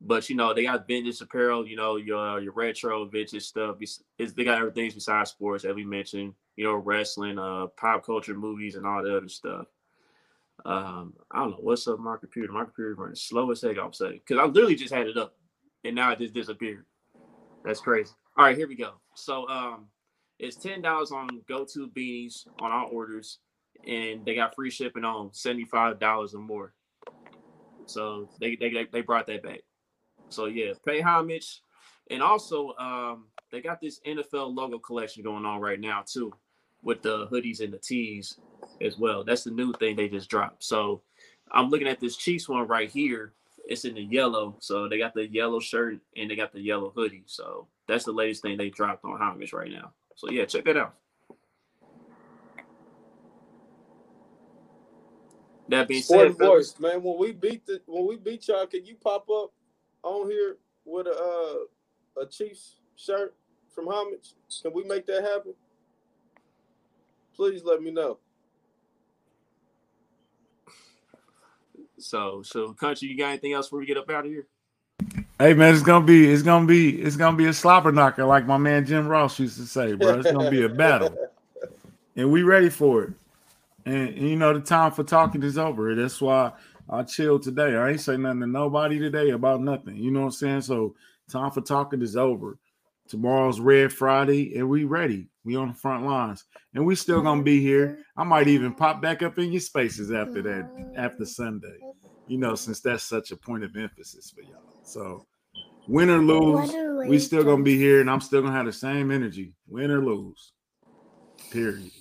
But 0.00 0.28
you 0.28 0.36
know, 0.36 0.52
they 0.52 0.64
got 0.64 0.86
vintage 0.86 1.20
apparel, 1.20 1.66
you 1.66 1.76
know, 1.76 1.96
your 1.96 2.40
your 2.40 2.52
retro 2.52 3.04
vintage 3.06 3.44
stuff. 3.44 3.76
They 4.18 4.44
got 4.44 4.58
everything 4.58 4.90
besides 4.92 5.30
sports, 5.30 5.64
as 5.64 5.74
we 5.74 5.84
mentioned, 5.84 6.34
you 6.56 6.64
know, 6.64 6.74
wrestling, 6.74 7.38
uh, 7.38 7.66
pop 7.76 8.04
culture, 8.04 8.34
movies, 8.34 8.74
and 8.76 8.86
all 8.86 9.02
the 9.02 9.16
other 9.16 9.28
stuff. 9.28 9.66
Um, 10.64 11.14
I 11.30 11.38
don't 11.38 11.50
know 11.50 11.58
what's 11.60 11.86
up 11.86 11.98
my 11.98 12.16
computer. 12.16 12.52
My 12.52 12.64
computer 12.64 12.94
running 12.94 13.14
slow 13.14 13.50
as 13.50 13.62
heck 13.62 13.78
all 13.78 13.88
a 13.90 13.94
sudden. 13.94 14.20
Because 14.26 14.38
I 14.42 14.46
literally 14.46 14.74
just 14.74 14.92
had 14.92 15.06
it 15.06 15.16
up 15.16 15.34
and 15.84 15.94
now 15.94 16.12
it 16.12 16.18
just 16.18 16.34
disappeared. 16.34 16.84
That's 17.64 17.80
crazy. 17.80 18.12
All 18.36 18.46
right, 18.46 18.56
here 18.56 18.68
we 18.68 18.74
go. 18.74 18.94
So 19.14 19.48
um 19.48 19.86
It's 20.38 20.56
ten 20.56 20.82
dollars 20.82 21.12
on 21.12 21.42
go-to 21.48 21.88
beanies 21.88 22.46
on 22.60 22.70
our 22.70 22.86
orders, 22.86 23.38
and 23.86 24.24
they 24.24 24.34
got 24.34 24.54
free 24.54 24.70
shipping 24.70 25.04
on 25.04 25.32
seventy-five 25.32 25.98
dollars 25.98 26.34
or 26.34 26.40
more. 26.40 26.72
So 27.86 28.28
they, 28.40 28.56
they 28.56 28.86
they 28.92 29.00
brought 29.00 29.26
that 29.26 29.42
back. 29.42 29.60
So 30.28 30.46
yeah, 30.46 30.72
pay 30.84 31.00
homage, 31.00 31.60
and 32.10 32.22
also 32.22 32.74
um, 32.78 33.26
they 33.50 33.60
got 33.60 33.80
this 33.80 34.00
NFL 34.06 34.54
logo 34.54 34.78
collection 34.78 35.22
going 35.22 35.46
on 35.46 35.60
right 35.60 35.80
now 35.80 36.02
too, 36.06 36.32
with 36.82 37.02
the 37.02 37.26
hoodies 37.28 37.60
and 37.60 37.72
the 37.72 37.78
tees 37.78 38.38
as 38.80 38.98
well. 38.98 39.24
That's 39.24 39.44
the 39.44 39.50
new 39.50 39.72
thing 39.74 39.96
they 39.96 40.08
just 40.08 40.28
dropped. 40.28 40.64
So 40.64 41.02
I'm 41.52 41.70
looking 41.70 41.88
at 41.88 42.00
this 42.00 42.16
Chiefs 42.16 42.48
one 42.48 42.66
right 42.66 42.90
here. 42.90 43.32
It's 43.68 43.84
in 43.84 43.94
the 43.94 44.02
yellow, 44.02 44.56
so 44.60 44.88
they 44.88 44.98
got 44.98 45.14
the 45.14 45.28
yellow 45.28 45.58
shirt 45.58 45.98
and 46.16 46.30
they 46.30 46.36
got 46.36 46.52
the 46.52 46.60
yellow 46.60 46.92
hoodie. 46.94 47.24
So 47.26 47.66
that's 47.88 48.04
the 48.04 48.12
latest 48.12 48.42
thing 48.42 48.56
they 48.56 48.70
dropped 48.70 49.04
on 49.04 49.20
homage 49.20 49.52
right 49.52 49.70
now. 49.70 49.92
So 50.14 50.30
yeah, 50.30 50.44
check 50.44 50.64
that 50.66 50.76
out. 50.76 50.94
That 55.68 55.88
being 55.88 56.02
Sporting 56.02 56.32
said, 56.32 56.38
fellas, 56.38 56.72
voice, 56.72 56.80
man. 56.80 57.02
When 57.02 57.18
we 57.18 57.32
beat 57.32 57.66
the 57.66 57.80
when 57.86 58.06
we 58.06 58.16
beat 58.16 58.46
y'all, 58.48 58.66
can 58.66 58.84
you 58.84 58.94
pop 58.94 59.28
up 59.28 59.52
on 60.02 60.30
here 60.30 60.56
with 60.84 61.06
a 61.06 61.10
uh, 61.10 62.22
a 62.22 62.26
Chiefs 62.26 62.76
shirt 62.96 63.34
from 63.74 63.86
Homage? 63.86 64.34
Can 64.62 64.72
we 64.72 64.84
make 64.84 65.06
that 65.06 65.22
happen? 65.22 65.54
Please 67.34 67.62
let 67.64 67.82
me 67.82 67.90
know. 67.90 68.18
so 71.98 72.42
so 72.42 72.72
country, 72.72 73.08
you 73.08 73.16
got 73.16 73.28
anything 73.28 73.52
else 73.52 73.66
before 73.66 73.80
we 73.80 73.86
get 73.86 73.96
up 73.96 74.10
out 74.10 74.26
of 74.26 74.30
here? 74.30 74.46
Hey 75.38 75.54
man, 75.54 75.74
it's 75.74 75.82
gonna 75.82 76.04
be 76.04 76.30
it's 76.30 76.42
gonna 76.42 76.66
be 76.66 77.00
it's 77.00 77.16
gonna 77.16 77.36
be 77.36 77.46
a 77.46 77.52
slobber 77.52 77.92
knocker, 77.92 78.24
like 78.24 78.46
my 78.46 78.56
man 78.56 78.86
Jim 78.86 79.06
Ross 79.06 79.38
used 79.38 79.58
to 79.58 79.66
say, 79.66 79.92
bro. 79.94 80.20
It's 80.20 80.30
gonna 80.30 80.50
be 80.50 80.62
a 80.62 80.68
battle, 80.68 81.14
and 82.16 82.30
we 82.30 82.42
ready 82.42 82.70
for 82.70 83.04
it. 83.04 83.12
And, 83.86 84.08
and, 84.08 84.28
you 84.28 84.36
know 84.36 84.52
the 84.52 84.60
time 84.60 84.90
for 84.90 85.04
talking 85.04 85.42
is 85.44 85.56
over. 85.56 85.94
That's 85.94 86.20
why 86.20 86.52
I 86.90 87.04
chilled 87.04 87.44
today. 87.44 87.76
I 87.76 87.90
ain't 87.90 88.00
say 88.00 88.16
nothing 88.16 88.40
to 88.40 88.46
nobody 88.46 88.98
today 88.98 89.30
about 89.30 89.62
nothing. 89.62 89.96
You 89.96 90.10
know 90.10 90.20
what 90.20 90.26
I'm 90.26 90.32
saying? 90.32 90.62
So 90.62 90.96
time 91.30 91.52
for 91.52 91.60
talking 91.60 92.02
is 92.02 92.16
over. 92.16 92.58
Tomorrow's 93.08 93.60
Red 93.60 93.92
Friday, 93.92 94.56
and 94.56 94.68
we 94.68 94.82
ready. 94.82 95.28
We 95.44 95.54
on 95.54 95.68
the 95.68 95.74
front 95.74 96.04
lines, 96.04 96.44
and 96.74 96.84
we 96.84 96.96
still 96.96 97.22
gonna 97.22 97.44
be 97.44 97.60
here. 97.60 98.00
I 98.16 98.24
might 98.24 98.48
even 98.48 98.74
pop 98.74 99.00
back 99.00 99.22
up 99.22 99.38
in 99.38 99.52
your 99.52 99.60
spaces 99.60 100.10
after 100.10 100.42
that, 100.42 100.68
after 100.96 101.24
Sunday. 101.24 101.78
You 102.26 102.38
know, 102.38 102.56
since 102.56 102.80
that's 102.80 103.04
such 103.04 103.30
a 103.30 103.36
point 103.36 103.62
of 103.62 103.76
emphasis 103.76 104.32
for 104.34 104.42
y'all. 104.42 104.60
So 104.82 105.24
win 105.86 106.10
or 106.10 106.18
lose, 106.18 106.72
we 107.08 107.20
still 107.20 107.44
gonna 107.44 107.62
be 107.62 107.78
here, 107.78 108.00
and 108.00 108.10
I'm 108.10 108.20
still 108.20 108.42
gonna 108.42 108.56
have 108.56 108.66
the 108.66 108.72
same 108.72 109.12
energy. 109.12 109.54
Win 109.68 109.92
or 109.92 110.04
lose. 110.04 110.52
Period. 111.52 111.92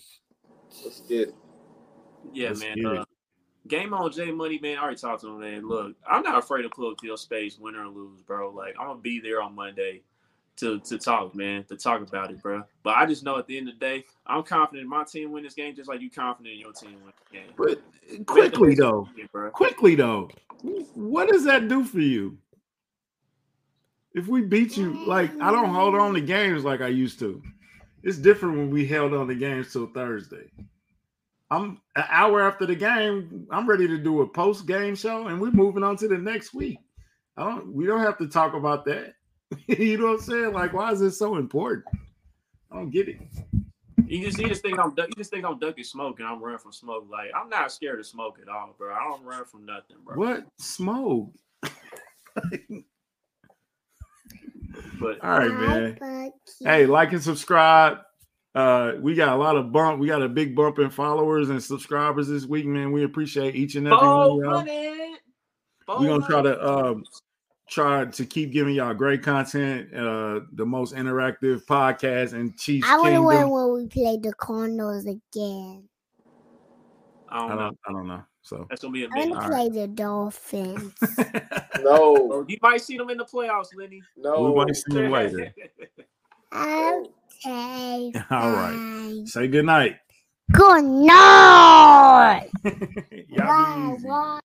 Let's 0.84 1.02
get 1.02 1.30
it. 1.30 1.36
Yeah, 2.36 2.50
Let's 2.50 2.62
man. 2.62 2.86
Uh, 2.86 3.06
game 3.68 3.94
on 3.94 4.12
J 4.12 4.32
Money, 4.32 4.60
man. 4.62 4.78
I 4.78 4.82
already 4.82 4.98
talked 4.98 5.22
to 5.22 5.30
him, 5.30 5.40
man. 5.40 5.68
Look, 5.68 5.96
I'm 6.08 6.24
not 6.24 6.38
afraid 6.38 6.64
to 6.64 6.70
pull 6.70 6.92
up 6.92 6.98
to 6.98 7.08
your 7.08 7.18
space, 7.18 7.58
win 7.60 7.76
or 7.76 7.88
lose, 7.88 8.22
bro. 8.22 8.52
Like 8.52 8.76
I'm 8.80 8.88
gonna 8.88 9.00
be 9.00 9.20
there 9.20 9.42
on 9.42 9.56
Monday 9.56 10.02
to 10.58 10.80
to 10.80 10.98
talk, 10.98 11.36
man, 11.36 11.64
to 11.66 11.76
talk 11.76 12.02
about 12.02 12.32
it, 12.32 12.42
bro. 12.42 12.64
But 12.84 12.98
I 12.98 13.06
just 13.06 13.24
know 13.24 13.38
at 13.38 13.48
the 13.48 13.58
end 13.58 13.70
of 13.70 13.76
the 13.76 13.80
day, 13.80 14.06
I'm 14.26 14.44
confident 14.44 14.84
in 14.84 14.90
my 14.90 15.04
team 15.04 15.32
win 15.32 15.44
this 15.44 15.54
game, 15.54 15.76
just 15.76 15.90
like 15.90 16.02
you 16.02 16.10
confident 16.10 16.54
in 16.54 16.60
your 16.60 16.74
team 16.74 16.96
win 17.04 17.14
the 17.32 17.38
game. 17.38 17.50
But 17.58 18.26
quickly 18.26 18.76
though, 18.76 19.08
quickly 19.52 19.96
though, 19.96 20.30
what 20.94 21.30
does 21.30 21.44
that 21.46 21.68
do 21.68 21.84
for 21.84 22.00
you? 22.00 22.38
If 24.14 24.28
we 24.28 24.42
beat 24.42 24.78
you, 24.78 25.06
like 25.06 25.32
I 25.42 25.52
don't 25.52 25.74
hold 25.74 25.96
on 25.96 26.14
to 26.14 26.22
games 26.22 26.64
like 26.64 26.82
I 26.82 26.88
used 26.88 27.20
to. 27.20 27.42
It's 28.04 28.18
different 28.18 28.56
when 28.58 28.70
we 28.70 28.86
held 28.86 29.14
on 29.14 29.28
to 29.28 29.36
games 29.36 29.74
till 29.74 29.88
Thursday. 29.88 30.50
I'm 31.52 31.82
an 31.96 32.04
hour 32.10 32.42
after 32.42 32.66
the 32.66 32.76
game. 32.76 33.48
I'm 33.52 33.70
ready 33.70 33.88
to 33.88 33.98
do 33.98 34.22
a 34.22 34.28
post 34.28 34.68
game 34.68 34.96
show, 34.96 35.28
and 35.28 35.40
we're 35.40 35.52
moving 35.52 35.84
on 35.84 35.96
to 35.98 36.08
the 36.08 36.18
next 36.18 36.54
week. 36.54 36.80
I 37.38 37.44
don't. 37.44 37.74
We 37.74 37.86
don't 37.86 38.02
have 38.02 38.18
to 38.20 38.28
talk 38.28 38.54
about 38.54 38.86
that. 38.86 39.14
you 39.68 39.98
know 39.98 40.06
what 40.08 40.14
I'm 40.14 40.22
saying? 40.22 40.54
Like, 40.54 40.74
why 40.74 40.92
is 40.92 41.00
this 41.00 41.20
so 41.20 41.36
important? 41.38 41.86
I 42.72 42.78
don't 42.78 42.90
get 42.90 43.08
it. 43.08 43.22
You 44.08 44.26
just 44.26 44.38
you 44.40 44.48
just 44.48 44.62
think 44.62 44.80
I'm 44.80 44.94
duck- 44.94 45.10
you 45.10 45.16
just 45.16 45.32
think 45.32 45.46
I'm 45.46 45.60
ducking 45.60 45.84
smoke 45.84 46.20
and 46.20 46.28
I'm 46.28 46.42
running 46.42 46.60
from 46.60 46.72
smoke. 46.74 47.08
Like 47.10 47.32
I'm 47.36 47.50
not 47.50 47.72
scared 47.72 48.00
of 48.00 48.06
smoke 48.06 48.38
at 48.42 48.50
all, 48.50 48.76
bro. 48.78 48.94
I 48.94 49.04
don't 49.04 49.24
run 49.24 49.46
from 49.46 49.66
nothing, 49.66 49.98
bro. 50.04 50.16
What 50.16 50.46
smoke? 50.58 51.32
But 55.00 55.24
All 55.24 55.40
right, 55.40 55.98
man. 56.00 56.32
Hey, 56.64 56.86
like 56.86 57.14
and 57.14 57.24
subscribe. 57.24 58.00
Uh, 58.56 58.94
we 59.02 59.14
got 59.16 59.30
a 59.30 59.36
lot 59.36 59.58
of 59.58 59.74
bump. 59.74 60.00
We 60.00 60.08
got 60.08 60.22
a 60.22 60.30
big 60.30 60.56
bump 60.56 60.80
in 60.80 60.90
followers 60.90 61.50
and 61.50 61.62
subscribers 61.62 62.30
this 62.30 62.46
week, 62.46 62.66
man. 62.66 62.94
We 62.94 63.04
appreciate 63.04 63.54
each 63.56 63.76
and 63.76 63.86
every 63.86 64.08
one 64.08 64.32
of 64.32 64.66
y'all. 64.66 66.00
We're 66.00 66.08
gonna 66.08 66.26
try 66.26 66.42
to 66.42 66.66
um 66.68 67.04
try 67.70 68.06
to 68.06 68.26
keep 68.26 68.52
giving 68.54 68.76
y'all 68.76 68.94
great 68.94 69.22
content, 69.24 69.94
uh 69.94 70.40
the 70.54 70.66
most 70.66 70.96
interactive 70.96 71.66
podcast 71.66 72.32
and 72.34 72.58
Chiefs 72.58 72.88
I 72.88 72.98
want 72.98 73.14
to 73.14 73.22
win 73.22 73.36
Kingdom. 73.38 73.52
when 73.52 73.74
we 73.74 73.88
play 73.88 74.18
the 74.22 74.34
Cardinals 74.34 75.06
again. 75.06 75.90
I 77.28 77.40
don't 77.40 77.52
I 77.52 77.56
know. 77.56 77.60
don't 77.62 77.78
I 77.88 77.92
don't 77.92 78.08
know. 78.08 78.24
So 78.42 78.68
That's 78.70 78.82
gonna 78.82 78.94
be 78.94 79.04
a 79.04 79.08
I 79.08 79.10
want 79.18 79.30
minute. 79.30 79.36
to 79.36 79.42
All 79.42 79.50
play 79.50 79.70
the 79.70 79.88
Dolphins. 79.88 80.94
No, 81.82 82.44
you 82.48 82.58
might 82.64 82.82
see 82.82 82.98
them 82.98 83.12
in 83.12 83.18
the 83.18 83.26
playoffs, 83.26 83.68
Lenny. 83.78 84.02
no. 84.18 84.50
we 84.50 84.56
might 84.56 84.76
see 84.76 84.94
them 84.94 85.12
later. 85.12 85.54
okay. 86.56 88.12
All 88.32 88.52
right. 88.52 88.76
fine. 88.76 89.28
Say 89.28 89.48
good 89.48 89.66
night. 89.66 89.98
Good 90.52 90.84
night. 90.86 92.50
y'all 92.64 93.48
Why, 93.48 93.92
be 93.92 93.96
easy. 93.98 94.08
why? 94.08 94.40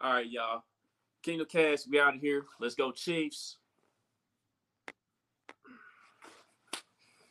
All 0.00 0.12
right, 0.14 0.28
y'all. 0.28 0.62
Kingdom 1.22 1.46
Kast, 1.50 1.88
we 1.90 2.00
out 2.00 2.14
of 2.14 2.20
here. 2.20 2.44
Let's 2.60 2.74
go, 2.74 2.92
Chiefs. 2.92 3.58